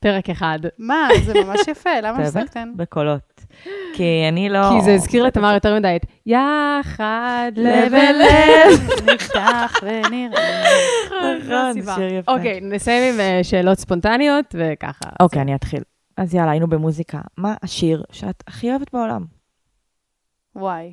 פרק 0.00 0.30
אחד. 0.30 0.58
מה, 0.78 1.08
זה 1.24 1.32
ממש 1.34 1.60
יפה, 1.68 2.00
למה? 2.02 2.18
הפסקתן? 2.18 2.72
בקולות. 2.76 3.33
כי 3.94 4.24
אני 4.28 4.48
לא... 4.48 4.70
כי 4.70 4.84
זה 4.84 4.94
הזכיר 4.94 5.24
לתמר 5.24 5.54
יותר 5.54 5.74
מדי 5.74 5.96
את 5.96 6.06
יחד 6.26 7.52
לב 7.56 7.66
לב 7.66 7.94
אל 7.94 8.22
אל 8.22 8.70
לב. 8.70 8.80
נפתח 9.14 9.74
ונראה. 9.82 10.64
נכון, 11.38 11.80
זה 11.80 11.92
שיר 11.94 12.14
יפה. 12.14 12.32
אוקיי, 12.32 12.60
נסיים 12.60 13.14
עם 13.14 13.20
אה, 13.20 13.40
שאלות 13.42 13.78
ספונטניות, 13.78 14.54
וככה. 14.58 15.08
אוקיי, 15.20 15.42
אני 15.42 15.54
אתחיל. 15.54 15.82
אז 16.16 16.34
יאללה, 16.34 16.50
היינו 16.50 16.66
במוזיקה. 16.66 17.20
מה 17.36 17.54
השיר 17.62 18.02
שאת 18.12 18.44
הכי 18.46 18.70
אוהבת 18.70 18.92
בעולם? 18.92 19.24
וואי. 20.56 20.92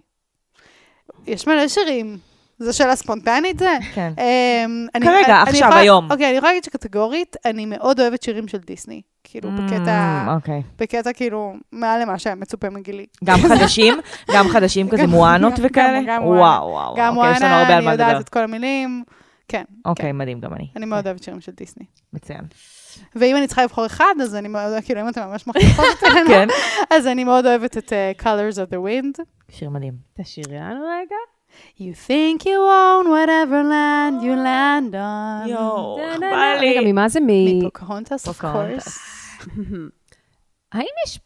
יש 1.28 1.48
מלא 1.48 1.68
שירים. 1.68 2.18
זו 2.62 2.78
שאלה 2.78 2.96
ספונטנית 2.96 3.60
זה? 3.60 3.78
כן. 3.94 4.14
אמ, 4.18 4.88
אני- 4.96 5.06
כרגע, 5.06 5.26
אני 5.42 5.50
עכשיו, 5.50 5.60
יכולה- 5.68 5.78
היום. 5.82 6.12
אוקיי, 6.12 6.30
אני 6.30 6.38
יכולה 6.38 6.52
להגיד 6.52 6.64
שקטגורית, 6.64 7.36
אני 7.46 7.66
מאוד 7.66 8.00
אוהבת 8.00 8.24
שירים 8.24 8.48
של 8.48 8.58
דיסני. 8.58 9.02
כאילו, 9.24 9.50
בקטע, 9.52 10.26
Mm, 10.28 10.30
אוקיי. 10.36 10.62
בקטע 10.80 11.14
כאילו, 11.14 11.54
מעל 11.72 12.02
למה 12.02 12.20
שהיה 12.20 12.36
מצופה 12.36 12.70
מגילי. 12.70 13.06
גם 13.24 13.38
חדשים? 13.50 13.94
גם 14.36 14.48
חדשים 14.48 14.90
כזה 14.90 15.08
מואנות 15.08 15.54
גם- 15.60 15.66
וכאלה? 15.66 16.00
גם 16.08 16.22
מואנה. 16.24 16.40
וואו, 16.42 16.68
וואו. 16.70 16.96
גם 16.98 17.18
אוקיי, 17.18 17.48
על 17.48 17.72
אני. 17.72 17.92
יודעת 17.92 18.22
את 18.22 18.30
כל 18.30 18.40
המילים. 18.44 19.04
כן, 19.48 19.64
אוקיי, 19.86 20.12
מדהים, 20.12 20.40
גם 20.40 20.54
אני. 20.54 20.68
אני 20.76 20.86
מאוד 20.86 21.08
אוהבת 21.08 21.24
שירים 21.24 21.42
של 21.42 21.52
דיסני. 21.58 21.86
מצוין. 22.14 22.42
ואם 23.16 23.36
אני 23.36 23.48
צריכה 23.48 23.64
לבחור 23.64 23.86
אחד, 23.86 24.14
אז 24.22 24.36
אני 24.36 24.48
מאוד, 24.48 24.74
כאילו, 24.86 25.02
אם 25.02 25.10
אתם 25.10 25.22
ממש 25.22 25.48
מכריחות 25.48 25.86
אותנו, 26.04 26.20
כן. 26.34 26.48
אז 26.94 27.08
אני 27.08 27.24
מאוד 27.24 27.46
אוהבת 27.46 27.78
את 27.78 27.94
אה, 27.94 28.12
Colors 28.20 28.56
of 28.56 28.74
the 28.74 28.78
Wind. 28.78 29.24
שיר 29.50 29.70
מדהים. 29.70 29.94
תשאירי 30.22 30.56
לנו 30.58 30.80
רגע. 30.82 31.16
You 31.80 31.94
think 32.08 32.46
you 32.46 32.60
own 32.84 33.06
whatever 33.10 33.64
land 33.74 34.22
you 34.24 34.36
land 34.48 34.94
on. 34.94 35.50
יואו, 35.50 35.98
נה, 35.98 36.12
איך 36.12 36.20
נה, 36.20 36.30
בא 36.32 36.36
נה. 36.56 36.62
לי. 36.62 36.70
רגע, 36.70 36.82
ממה 36.92 37.10
זה 37.10 37.20
מ... 37.20 37.60
מפוקהונטס, 37.60 38.28
of 38.28 38.34
פוקהונטס. 38.34 38.88
course. 38.88 39.48
האם 40.74 40.86
יש 41.08 41.20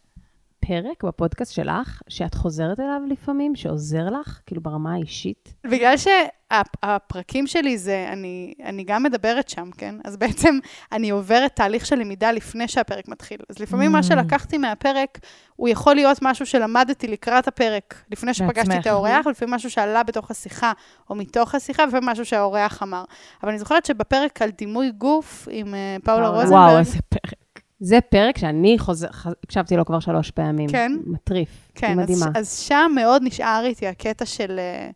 פרק 0.68 1.04
בפודקאסט 1.04 1.54
שלך 1.54 2.02
שאת 2.08 2.34
חוזרת 2.36 2.80
אליו 2.80 3.02
לפעמים, 3.10 3.56
שעוזר 3.56 4.06
לך, 4.20 4.40
כאילו 4.46 4.62
ברמה 4.62 4.94
האישית? 4.94 5.54
בגלל 5.64 5.94
שהפרקים 5.98 7.48
שלי 7.48 7.78
זה, 7.78 8.10
אני, 8.12 8.54
אני 8.64 8.84
גם 8.84 9.04
מדברת 9.04 9.50
שם, 9.50 9.70
כן? 9.78 9.96
אז 10.06 10.18
בעצם 10.18 10.60
אני 10.92 11.10
עוברת 11.10 11.56
תהליך 11.56 11.86
של 11.86 11.96
למידה 11.96 12.32
לפני 12.32 12.68
שהפרק 12.68 13.08
מתחיל. 13.08 13.38
אז 13.50 13.60
לפעמים 13.60 13.92
מה 13.92 14.00
Mm. 14.00 14.04
שלקחתי 14.04 14.58
מהפרק, 14.58 15.20
הוא 15.56 15.70
יכול 15.70 15.96
להיות 15.96 16.18
משהו 16.22 16.46
שלמדתי 16.46 17.08
לקראת 17.08 17.48
הפרק, 17.48 18.04
לפני 18.12 18.34
שפגשתי. 18.34 18.80
את 18.80 18.88
האורח, 18.88 19.28
לפעמים 19.28 19.54
משהו 19.54 19.70
שעלה 19.70 20.04
בתוך 20.04 20.32
השיחה, 20.32 20.72
או 21.10 21.16
מתוך 21.16 21.56
השיחה, 21.56 21.84
ולפעמים 21.84 22.10
משהו 22.10 22.26
שהאורח 22.26 22.84
אמר. 22.84 23.04
אבל 23.44 23.50
אני 23.50 23.60
זוכרת 23.60 23.86
שבפרק 23.86 24.42
על 24.42 24.50
דימוי 24.50 24.92
גוף 24.92 25.48
עם 25.52 25.74
פאולה 26.04 26.26
פאולה. 26.26 26.28
רוזנברג, 26.28 26.52
וואו, 26.52 26.80
איזה 26.80 27.00
פרק. 27.10 27.45
זה 27.80 28.02
פרק 28.02 28.38
שאני 28.38 28.80
חוזר, 28.80 29.08
הקשבתי 29.44 29.78
לו 29.78 29.86
כבר 29.86 30.00
שלוש 30.00 30.32
פעמים. 30.32 30.70
כן? 30.70 30.92
מטריף. 31.06 31.72
כן, 31.76 31.88
היא 31.88 31.94
אז, 31.94 32.10
מדהימה. 32.10 32.40
אז 32.40 32.60
שם 32.60 32.92
מאוד 32.96 33.22
נשאר 33.26 33.64
איתי 33.66 33.88
הקטע 33.88 34.26
של, 34.26 34.60
אה, 34.60 34.90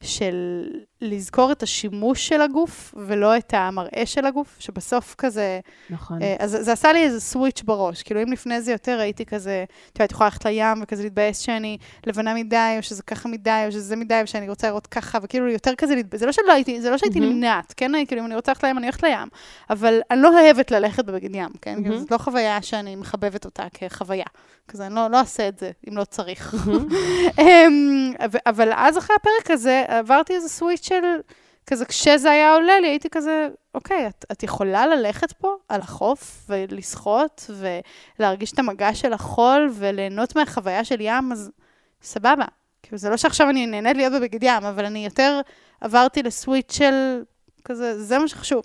של 0.00 0.64
לזכור 1.00 1.52
את 1.52 1.62
השימוש 1.62 2.28
של 2.28 2.42
הגוף, 2.42 2.94
ולא 2.96 3.36
את 3.36 3.54
המראה 3.56 4.02
של 4.06 4.26
הגוף, 4.26 4.56
שבסוף 4.58 5.14
כזה, 5.18 5.60
נכון. 5.90 6.22
אה, 6.22 6.36
אז 6.38 6.56
זה 6.60 6.72
עשה 6.72 6.92
לי 6.92 7.02
איזה 7.02 7.20
סוויץ' 7.20 7.62
בראש. 7.62 8.02
כאילו, 8.02 8.22
אם 8.22 8.32
לפני 8.32 8.60
זה 8.60 8.72
יותר 8.72 9.00
הייתי 9.00 9.26
כזה, 9.26 9.64
את 9.92 9.96
יודעת, 9.96 10.10
יכולה 10.10 10.28
ללכת 10.28 10.44
לים 10.44 10.82
וכזה 10.82 11.02
להתבאס 11.02 11.38
שאני 11.38 11.78
לבנה 12.06 12.34
מדי, 12.34 12.74
או 12.76 12.82
שזה 12.82 13.02
ככה 13.02 13.28
מדי, 13.28 13.62
או 13.66 13.72
שזה 13.72 13.96
מדי, 13.96 14.20
ושאני 14.24 14.48
רוצה 14.48 14.68
לראות 14.68 14.86
ככה, 14.86 15.18
וכאילו 15.22 15.48
יותר 15.48 15.74
כזה 15.74 15.94
להתבאס. 15.94 16.20
זה 16.20 16.26
לא 16.26 16.32
שלא 16.32 16.52
הייתי, 16.52 16.80
זה 16.80 16.90
לא 16.90 16.98
שהייתי 16.98 17.20
מהמם. 17.20 17.32
נמנעת, 17.32 17.74
כן? 17.76 17.92
כאילו, 18.06 18.20
אם 18.20 18.26
אני 18.26 18.34
רוצה 18.34 18.52
ללכת 18.52 18.64
לים, 18.64 18.78
אני 18.78 18.86
הולכת 18.86 19.02
לים. 19.02 19.28
אבל 19.70 20.00
אני 20.10 20.20
לא 20.20 20.40
אוהבת 20.40 20.70
ללכת 20.70 21.04
בבגד 21.04 21.34
ים, 21.34 21.50
כן? 21.62 21.78
מהמם. 21.82 21.98
זאת 21.98 22.10
לא 22.10 22.18
חוויה 22.18 22.62
שאני 22.62 22.96
מחבבת 22.96 23.44
אותה 23.44 23.64
כחוויה. 23.74 24.26
כזה, 24.68 24.86
אני 24.86 24.94
לא, 24.94 25.10
לא 25.10 25.18
אעשה 25.18 25.48
את 25.48 25.58
זה 25.58 25.70
אם 25.88 25.96
לא 25.96 26.04
צריך. 26.04 26.54
ו- 28.32 28.38
אבל 28.46 28.72
אז 28.76 28.98
אחרי 28.98 29.16
הפרק 29.20 29.50
הזה, 29.50 29.84
עברתי 29.88 30.34
איזה 30.34 30.48
סוויץ' 30.48 30.89
של, 30.90 31.20
כזה, 31.66 31.84
כשזה 31.84 32.30
היה 32.30 32.54
עולה 32.54 32.80
לי, 32.80 32.88
הייתי 32.88 33.08
כזה, 33.10 33.48
אוקיי, 33.74 34.06
את, 34.06 34.24
את 34.32 34.42
יכולה 34.42 34.86
ללכת 34.86 35.32
פה 35.32 35.54
על 35.68 35.80
החוף 35.80 36.46
ולשחות 36.48 37.50
ולהרגיש 38.18 38.52
את 38.52 38.58
המגע 38.58 38.94
של 38.94 39.12
החול 39.12 39.70
וליהנות 39.72 40.36
מהחוויה 40.36 40.84
של 40.84 41.00
ים, 41.00 41.32
אז 41.32 41.50
סבבה. 42.02 42.44
כאילו, 42.82 42.98
זה 42.98 43.10
לא 43.10 43.16
שעכשיו 43.16 43.50
אני 43.50 43.66
נהנית 43.66 43.96
להיות 43.96 44.12
בבגד 44.12 44.42
ים, 44.42 44.64
אבל 44.64 44.84
אני 44.84 45.04
יותר 45.04 45.40
עברתי 45.80 46.22
לסוויץ' 46.22 46.72
של 46.72 47.22
כזה, 47.64 48.02
זה 48.02 48.18
מה 48.18 48.28
שחשוב. 48.28 48.62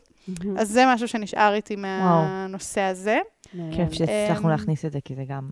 אז 0.57 0.69
זה 0.69 0.84
משהו 0.88 1.07
שנשאר 1.07 1.53
איתי 1.53 1.76
מהנושא 1.76 2.81
הזה. 2.81 3.19
כיף 3.52 3.93
שהצלחנו 3.93 4.45
אמ, 4.45 4.49
להכניס 4.49 4.85
את 4.85 4.91
זה, 4.91 4.99
כי 5.06 5.15
זה 5.15 5.23
גם... 5.27 5.49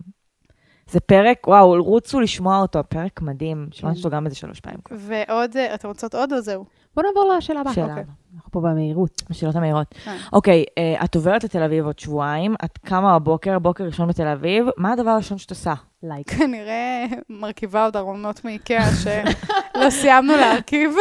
זה 0.90 1.00
פרק, 1.00 1.48
וואו, 1.48 1.84
רוצו 1.84 2.20
לשמוע 2.20 2.60
אותו, 2.62 2.80
פרק 2.90 3.22
מדהים. 3.22 3.68
שמעתי 3.72 3.98
אותו 3.98 4.10
גם 4.10 4.26
איזה 4.26 4.36
שלוש 4.36 4.60
פעמים. 4.60 4.80
ועוד, 4.92 5.58
אה, 5.58 5.74
אתם 5.76 5.88
רוצות 5.88 6.16
עוד 6.16 6.34
או 6.34 6.42
זהו? 6.42 6.66
בוא 6.96 7.04
נעבור 7.04 7.34
לשאלה 7.38 7.60
הבאה. 7.62 7.74
שאלה 7.74 7.88
אוקיי. 7.90 8.04
אנחנו 8.36 8.52
פה 8.52 8.60
במהירות. 8.62 9.22
השאלות 9.30 9.56
המהירות. 9.56 9.96
אה. 10.08 10.18
אוקיי, 10.34 10.64
אה, 10.78 11.04
את 11.06 11.16
עוברת 11.16 11.44
לתל 11.44 11.64
אביב 11.64 11.86
עוד 11.86 12.00
שבועיים, 12.00 12.56
את 12.66 12.78
קמה 12.78 13.20
בבוקר, 13.20 13.60
בוקר 13.60 13.84
ראשון 13.84 14.08
בתל 14.08 14.28
אביב, 14.28 14.66
מה 14.78 14.92
הדבר 14.92 15.10
הראשון 15.10 15.38
שאת 15.38 15.50
עושה? 15.50 15.74
לייק. 16.04 16.30
כנראה 16.32 17.06
מרכיבה 17.30 17.84
עוד 17.86 17.98
ארונות 17.98 18.46
מאיקאה 18.46 18.90
שלא 19.04 19.90
סיימנו 19.90 20.34
להרכיב. 20.38 20.92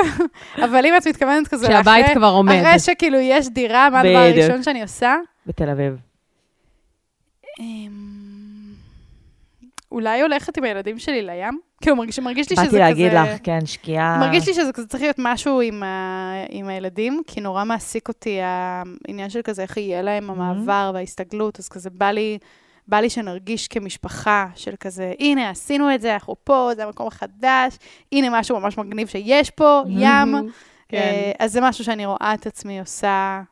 אבל 0.64 0.86
אם 0.86 0.94
את 0.96 1.06
מתכוונת 1.06 1.48
כזה 1.48 1.68
לאחרי- 1.68 2.14
כבר 2.14 2.26
עומד. 2.26 2.54
אחרי 2.66 2.78
שכאילו 2.78 3.18
יש 3.18 3.48
דירה, 3.48 3.90
מה 3.90 4.00
הדבר. 4.00 4.18
הראשון 4.18 4.62
שאני 4.62 4.82
עושה? 4.82 5.16
בתל 5.46 5.68
אביב. 5.70 5.96
אולי 9.92 10.22
הולכת 10.22 10.58
עם 10.58 10.64
הילדים 10.64 10.98
שלי 10.98 11.22
לים? 11.22 11.58
כאילו, 11.80 11.96
מרגיש, 11.96 12.18
מרגיש 12.18 12.50
לי 12.50 12.56
שזה 12.56 12.64
באתי 12.64 12.72
כזה... 12.72 12.78
להגיד 12.80 13.12
לך, 13.12 13.38
כן, 13.42 13.66
שקיעה... 13.66 14.18
מרגיש 14.20 14.48
לי 14.48 14.54
שזה 14.54 14.72
כזה 14.72 14.86
צריך 14.86 15.02
להיות 15.02 15.16
משהו 15.18 15.60
עם, 15.60 15.82
ה... 15.82 16.32
עם 16.48 16.68
הילדים, 16.68 17.22
כי 17.26 17.40
נורא 17.40 17.64
מעסיק 17.64 18.08
אותי 18.08 18.38
העניין 18.42 19.30
של 19.30 19.42
כזה, 19.42 19.62
איך 19.62 19.76
יהיה 19.76 20.02
להם 20.02 20.30
המעבר 20.30 20.90
וההסתגלות, 20.94 21.58
אז 21.58 21.68
כזה 21.68 21.90
בא 21.90 22.10
לי, 22.10 22.38
בא 22.88 22.96
לי 22.96 23.10
שנרגיש 23.10 23.68
כמשפחה 23.68 24.46
של 24.54 24.74
כזה, 24.80 25.12
הנה, 25.18 25.50
עשינו 25.50 25.94
את 25.94 26.00
זה, 26.00 26.12
אנחנו 26.12 26.36
פה, 26.44 26.70
זה 26.76 26.84
המקום 26.84 27.06
החדש, 27.06 27.76
הנה 28.12 28.40
משהו 28.40 28.60
ממש 28.60 28.78
מגניב 28.78 29.08
שיש 29.08 29.50
פה, 29.50 29.82
ים. 29.88 30.34
כן. 30.88 30.98
אה, 30.98 31.32
אז 31.38 31.52
זה 31.52 31.60
משהו 31.60 31.84
שאני 31.84 32.06
רואה 32.06 32.34
את 32.34 32.46
עצמי 32.46 32.80
עושה, 32.80 33.42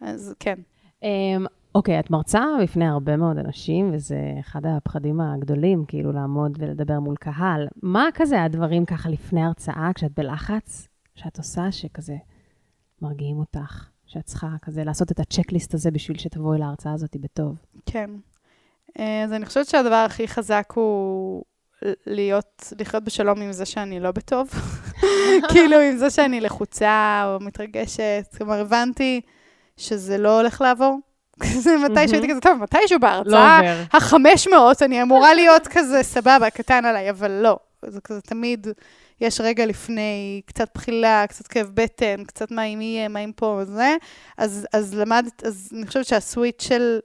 אז 0.00 0.34
כן. 0.40 0.54
אמ, 1.02 1.46
אוקיי, 1.74 2.00
את 2.00 2.10
מרצה 2.10 2.44
בפני 2.62 2.86
הרבה 2.86 3.16
מאוד 3.16 3.38
אנשים, 3.38 3.90
וזה 3.92 4.18
אחד 4.40 4.66
הפחדים 4.66 5.20
הגדולים, 5.20 5.84
כאילו 5.88 6.12
לעמוד 6.12 6.58
ולדבר 6.60 7.00
מול 7.00 7.16
קהל. 7.16 7.68
מה 7.82 8.08
כזה 8.14 8.42
הדברים 8.42 8.84
ככה 8.84 9.08
לפני 9.08 9.44
הרצאה, 9.44 9.90
כשאת 9.94 10.12
בלחץ, 10.16 10.88
שאת 11.14 11.38
עושה, 11.38 11.72
שכזה 11.72 12.16
מרגיעים 13.02 13.38
אותך, 13.38 13.88
שאת 14.06 14.24
צריכה 14.24 14.48
כזה 14.62 14.84
לעשות 14.84 15.12
את 15.12 15.20
הצ'קליסט 15.20 15.74
הזה 15.74 15.90
בשביל 15.90 16.18
שתבואי 16.18 16.58
להרצאה 16.58 16.92
הזאת 16.92 17.16
בטוב? 17.16 17.58
כן. 17.86 18.10
אה, 18.98 19.24
אז 19.24 19.32
אני 19.32 19.46
חושבת 19.46 19.66
שהדבר 19.66 20.04
הכי 20.06 20.28
חזק 20.28 20.72
הוא 20.74 21.44
להיות, 22.06 22.72
לחיות 22.80 23.04
בשלום 23.04 23.40
עם 23.40 23.52
זה 23.52 23.64
שאני 23.64 24.00
לא 24.00 24.12
בטוב. 24.12 24.50
כאילו, 25.52 25.78
עם 25.80 25.96
זה 25.96 26.10
שאני 26.10 26.40
לחוצה 26.40 27.22
או 27.26 27.40
מתרגשת. 27.40 28.26
כלומר, 28.38 28.60
הבנתי 28.60 29.20
שזה 29.76 30.18
לא 30.18 30.40
הולך 30.40 30.60
לעבור. 30.60 30.98
זה 31.42 31.76
מתי 31.90 32.08
שהייתי 32.08 32.28
כזה, 32.30 32.40
טוב, 32.40 32.58
מתישהו 32.62 33.00
בהרצאה 33.00 33.62
לא. 33.62 33.68
החמש 33.92 34.48
מאות, 34.48 34.82
אני 34.82 35.02
אמורה 35.02 35.34
להיות 35.34 35.68
כזה 35.68 36.02
סבבה, 36.02 36.50
קטן 36.50 36.84
עליי, 36.84 37.10
אבל 37.10 37.30
לא. 37.30 37.56
זה 37.86 38.00
כזה 38.00 38.20
תמיד, 38.20 38.66
יש 39.20 39.40
רגע 39.40 39.66
לפני, 39.66 40.40
קצת 40.46 40.68
בחילה, 40.74 41.24
קצת 41.28 41.46
כאב 41.46 41.70
בטן, 41.74 42.24
קצת 42.24 42.50
מה 42.50 42.62
אם 42.62 42.80
יהיה, 42.80 43.08
מה 43.08 43.20
אם 43.20 43.32
פה 43.36 43.60
וזה. 43.62 43.96
אז, 44.38 44.66
אז 44.72 44.94
למדת, 44.94 45.44
אז 45.44 45.70
אני 45.76 45.86
חושבת 45.86 46.06
שהסוויץ' 46.06 46.62
של 46.62 46.98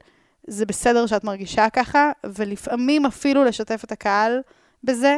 זה 0.48 0.66
בסדר 0.66 1.06
שאת 1.06 1.24
מרגישה 1.24 1.70
ככה, 1.70 2.12
ולפעמים 2.24 3.06
אפילו 3.06 3.44
לשתף 3.44 3.82
את 3.84 3.92
הקהל 3.92 4.42
בזה, 4.84 5.18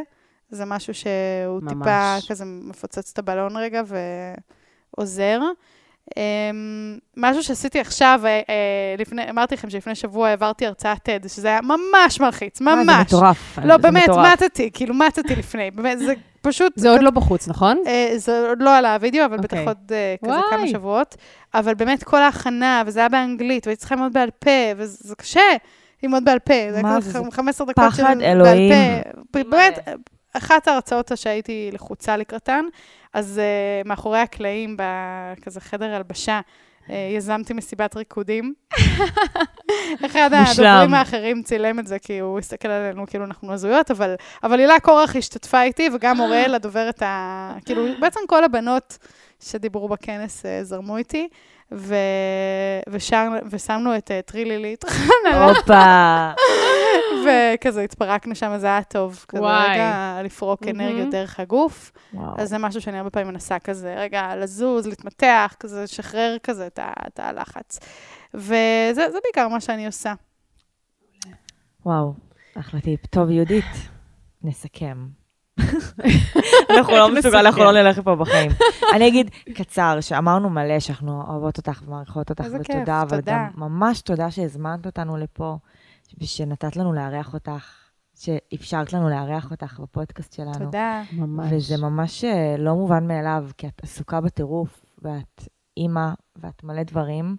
זה 0.49 0.65
משהו 0.65 0.93
שהוא 0.93 1.61
ממש. 1.61 1.73
טיפה 1.73 2.17
כזה 2.29 2.45
מפוצץ 2.45 3.11
את 3.13 3.19
הבלון 3.19 3.57
רגע 3.57 3.81
ועוזר. 4.97 5.39
Um, 6.09 6.13
משהו 7.17 7.43
שעשיתי 7.43 7.79
עכשיו, 7.79 8.21
uh, 8.23 8.47
uh, 8.47 9.01
לפני, 9.01 9.29
אמרתי 9.29 9.55
לכם 9.55 9.69
שלפני 9.69 9.95
שבוע 9.95 10.27
העברתי 10.27 10.65
הרצאת 10.65 11.09
TED, 11.09 11.27
שזה 11.27 11.47
היה 11.47 11.59
ממש 11.61 12.19
מלחיץ, 12.19 12.61
ממש. 12.61 12.85
זה 12.85 13.01
מטורף. 13.01 13.59
לא, 13.63 13.75
זה 13.75 13.77
באמת. 13.77 14.09
מתתי, 14.33 14.69
כאילו 14.73 14.93
מתתי 14.93 15.35
לפני, 15.35 15.71
באמת, 15.71 15.99
זה 15.99 16.13
פשוט... 16.41 16.73
זה 16.75 16.91
עוד 16.91 17.01
לא 17.01 17.11
בחוץ, 17.11 17.47
נכון? 17.47 17.77
אה, 17.87 18.13
זה 18.15 18.49
עוד 18.49 18.61
לא 18.61 18.77
עלה 18.77 18.93
הווידאו, 18.93 19.25
אבל 19.25 19.37
בטח 19.37 19.57
אוקיי. 19.57 19.65
עוד 19.65 19.91
אה, 19.91 20.15
כזה 20.23 20.31
וואי. 20.31 20.41
כמה 20.49 20.67
שבועות. 20.67 21.15
אבל 21.53 21.73
באמת 21.73 22.03
כל 22.03 22.21
ההכנה, 22.21 22.83
וזה 22.85 22.99
היה 22.99 23.09
באנגלית, 23.09 23.67
והייתי 23.67 23.79
צריכה 23.79 23.95
ללמוד 23.95 24.13
בעל 24.13 24.29
פה, 24.39 24.51
וזה 24.77 25.15
קשה 25.15 25.41
ללמוד 26.03 26.25
בעל 26.25 26.39
פה. 26.39 26.53
זה 26.71 26.81
מה 26.81 26.89
היה 26.89 27.01
זה? 27.01 27.09
כזה 27.09 27.19
זה 27.23 27.31
15 27.31 27.67
דקות 27.67 27.83
של 27.95 28.03
פחד 28.03 28.03
בעל 28.03 28.21
אלוהים. 28.21 28.73
פה. 29.31 29.39
באמת, 29.43 29.79
אחת 30.33 30.67
ההרצאות 30.67 31.11
שהייתי 31.15 31.69
לחוצה 31.73 32.17
לקראתן, 32.17 32.65
אז 33.13 33.39
אה, 33.39 33.81
מאחורי 33.85 34.19
הקלעים, 34.19 34.77
בכזה 34.77 35.59
חדר 35.59 35.95
הלבשה, 35.95 36.41
אה, 36.89 37.11
יזמתי 37.15 37.53
מסיבת 37.53 37.95
ריקודים. 37.95 38.53
אחד. 40.05 40.29
הדוברים 40.33 40.93
האחרים 40.93 41.43
צילם 41.43 41.79
את 41.79 41.88
זה, 41.88 41.99
כי 41.99 42.19
הוא 42.19 42.39
הסתכל 42.39 42.67
עלינו 42.67 43.07
כאילו 43.07 43.25
אנחנו 43.25 43.53
הזויות, 43.53 43.91
אבל, 43.91 44.15
אבל 44.43 44.59
הילה 44.59 44.79
קורח 44.79 45.15
השתתפה 45.15 45.61
איתי, 45.61 45.89
וגם 45.93 46.19
אוראל, 46.19 46.55
הדוברת 46.55 47.01
ה... 47.01 47.55
כאילו, 47.65 47.85
בעצם 47.99 48.19
כל 48.27 48.43
הבנות 48.43 48.97
שדיברו 49.39 49.89
בכנס 49.89 50.45
אה, 50.45 50.63
זרמו 50.63 50.97
איתי, 50.97 51.27
ו... 51.73 51.95
ושר... 52.89 53.30
ושמנו 53.49 53.98
את 53.98 54.11
אה, 54.11 54.22
טרילי 54.22 54.57
ליט, 54.57 54.85
הופה. 55.48 56.31
וכזה 57.26 57.81
התפרקנו 57.81 58.35
שם, 58.35 58.57
זה 58.57 58.68
היה 58.68 58.84
טוב. 58.84 59.26
כזה 59.27 59.41
וואי. 59.41 59.72
רגע 59.73 60.22
לפרוק. 60.23 60.64
אנרגיות 60.68 61.10
דרך 61.10 61.39
הגוף. 61.39 61.91
וואו. 62.14 62.35
אז 62.38 62.49
זה 62.49 62.57
משהו 62.57 62.81
שאני 62.81 62.98
הרבה 62.98 63.10
פעמים 63.10 63.27
מנסה 63.27 63.60
כזה, 63.60 63.95
רגע, 63.98 64.35
לזוז, 64.35 64.88
להתמתח, 64.88 65.56
כזה, 65.60 65.84
לשחרר 65.84 66.38
כזה 66.43 66.68
את, 66.68 67.19
הלחץ. 67.19 67.80
וזה 68.34 69.11
זה 69.11 69.18
בעיקר 69.23 69.48
מה 69.48 69.61
שאני 69.61 69.85
עושה. 69.85 70.14
וואו, 71.85 72.14
אחלה 72.60 72.81
טיפ. 72.81 73.06
טוב, 73.06 73.30
יהודית, 73.30 73.65
נסכם. 74.43 75.20
אנחנו 76.69 76.93
לא 76.93 77.15
מסוגל, 77.15 77.37
אנחנו 77.37 77.63
לא 77.63 77.71
נלך 77.71 77.99
פה 78.03 78.15
בחיים. 78.15 78.51
אני 78.95 79.07
אגיד 79.07 79.29
קצר, 79.53 79.97
שאמרנו 80.01 80.49
מלא 80.49 80.79
שאנחנו 80.79 81.23
אוהבות 81.27 81.57
אותך 81.57 81.81
ומעריכות 81.85 82.29
אותך, 82.29 82.45
ותודה, 82.59 83.01
אבל 83.01 83.19
תודה. 83.19 83.31
גם 83.31 83.47
ממש 83.55 84.01
תודה 84.01 84.31
שהזמנת 84.31 84.85
אותנו 84.85 85.17
לפה, 85.17 85.57
ושנתת 86.21 86.75
לנו 86.75 86.93
לארח 86.93 87.33
אותך, 87.33 87.89
שאפשרת 88.15 88.93
לנו 88.93 89.09
לארח 89.09 89.51
אותך 89.51 89.79
בפודקאסט 89.79 90.33
שלנו. 90.33 90.65
תודה. 90.65 91.01
ממש. 91.13 91.47
וזה 91.51 91.77
ממש 91.77 92.23
אה, 92.23 92.55
לא 92.57 92.73
מובן 92.73 93.07
מאליו, 93.07 93.45
כי 93.57 93.67
את 93.67 93.83
עסוקה 93.83 94.21
בטירוף, 94.21 94.85
ואת 95.01 95.47
אימא, 95.77 96.09
ואת 96.35 96.63
מלא 96.63 96.83
דברים, 96.83 97.35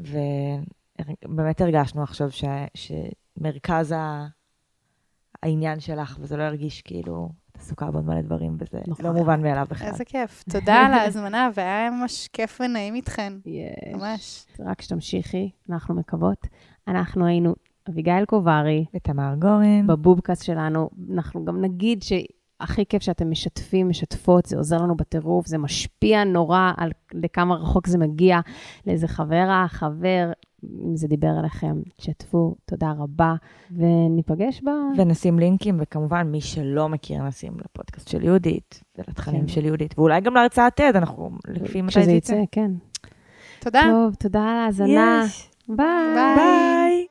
ובאמת 0.00 1.60
הרגשנו 1.60 2.02
עכשיו 2.02 2.30
ש, 2.30 2.44
שמרכז 2.74 3.92
ה... 3.92 4.26
העניין 5.42 5.80
שלך, 5.80 6.18
וזה 6.20 6.36
לא 6.36 6.42
ירגיש 6.42 6.82
כאילו 6.82 7.28
עסוקה 7.60 7.90
בעוד 7.90 8.06
מלא 8.06 8.20
דברים, 8.20 8.56
וזה 8.58 8.78
נכון. 8.86 9.04
לא 9.04 9.12
מובן 9.12 9.42
מאליו 9.42 9.66
בכלל. 9.70 9.88
איזה 9.88 10.04
כיף. 10.04 10.44
תודה 10.50 10.74
על 10.74 10.92
ההזמנה, 10.92 11.48
והיה 11.54 11.90
ממש 11.90 12.28
כיף 12.32 12.60
ונעים 12.60 12.94
איתכן. 12.94 13.32
יש. 13.46 13.94
ממש. 13.94 14.46
רק 14.60 14.82
שתמשיכי, 14.82 15.50
אנחנו 15.70 15.94
מקוות. 15.94 16.46
אנחנו 16.88 17.26
היינו 17.26 17.54
אביגיל 17.88 18.24
קוברי, 18.24 18.84
ותמר 18.94 19.34
גורן. 19.38 19.86
בבובקאסט 19.86 20.44
שלנו. 20.44 20.90
אנחנו 21.14 21.44
גם 21.44 21.60
נגיד 21.60 22.02
שהכי 22.02 22.86
כיף 22.88 23.02
שאתם 23.02 23.30
משתפים, 23.30 23.88
משתפות, 23.88 24.46
זה 24.46 24.56
עוזר 24.56 24.76
לנו 24.76 24.96
בטירוף, 24.96 25.46
זה 25.46 25.58
משפיע 25.58 26.24
נורא 26.24 26.72
על 26.76 26.90
לכמה 27.12 27.54
רחוק 27.54 27.86
זה 27.86 27.98
מגיע 27.98 28.40
לאיזה 28.86 29.08
חברה, 29.08 29.66
חבר, 29.68 30.32
אם 30.64 30.96
זה 30.96 31.08
דיבר 31.08 31.32
עליכם, 31.38 31.76
תשתפו, 31.96 32.54
תודה 32.64 32.92
רבה, 32.98 33.34
וניפגש 33.70 34.62
ב... 34.62 34.68
ונשים 34.96 35.38
לינקים, 35.38 35.76
וכמובן, 35.80 36.26
מי 36.26 36.40
שלא 36.40 36.88
מכיר, 36.88 37.22
נשים 37.22 37.52
לפודקאסט 37.64 38.08
של 38.08 38.24
יהודית, 38.24 38.82
ולתכנים 38.98 39.40
כן. 39.40 39.48
של 39.48 39.64
יהודית, 39.64 39.98
ואולי 39.98 40.20
גם 40.20 40.34
להרצאת 40.34 40.80
TED, 40.80 40.96
אנחנו, 40.96 41.30
לפי 41.48 41.82
מתי 41.82 41.90
כשזה 41.90 42.04
זה 42.04 42.12
יצא, 42.12 42.32
יצא. 42.32 42.42
כן. 42.52 42.70
תודה. 43.60 43.82
טוב, 43.90 44.14
תודה 44.14 44.40
על 44.40 44.56
ההאזנה. 44.56 45.22
יש. 45.26 45.50
ביי. 45.68 46.14
ביי. 46.14 47.09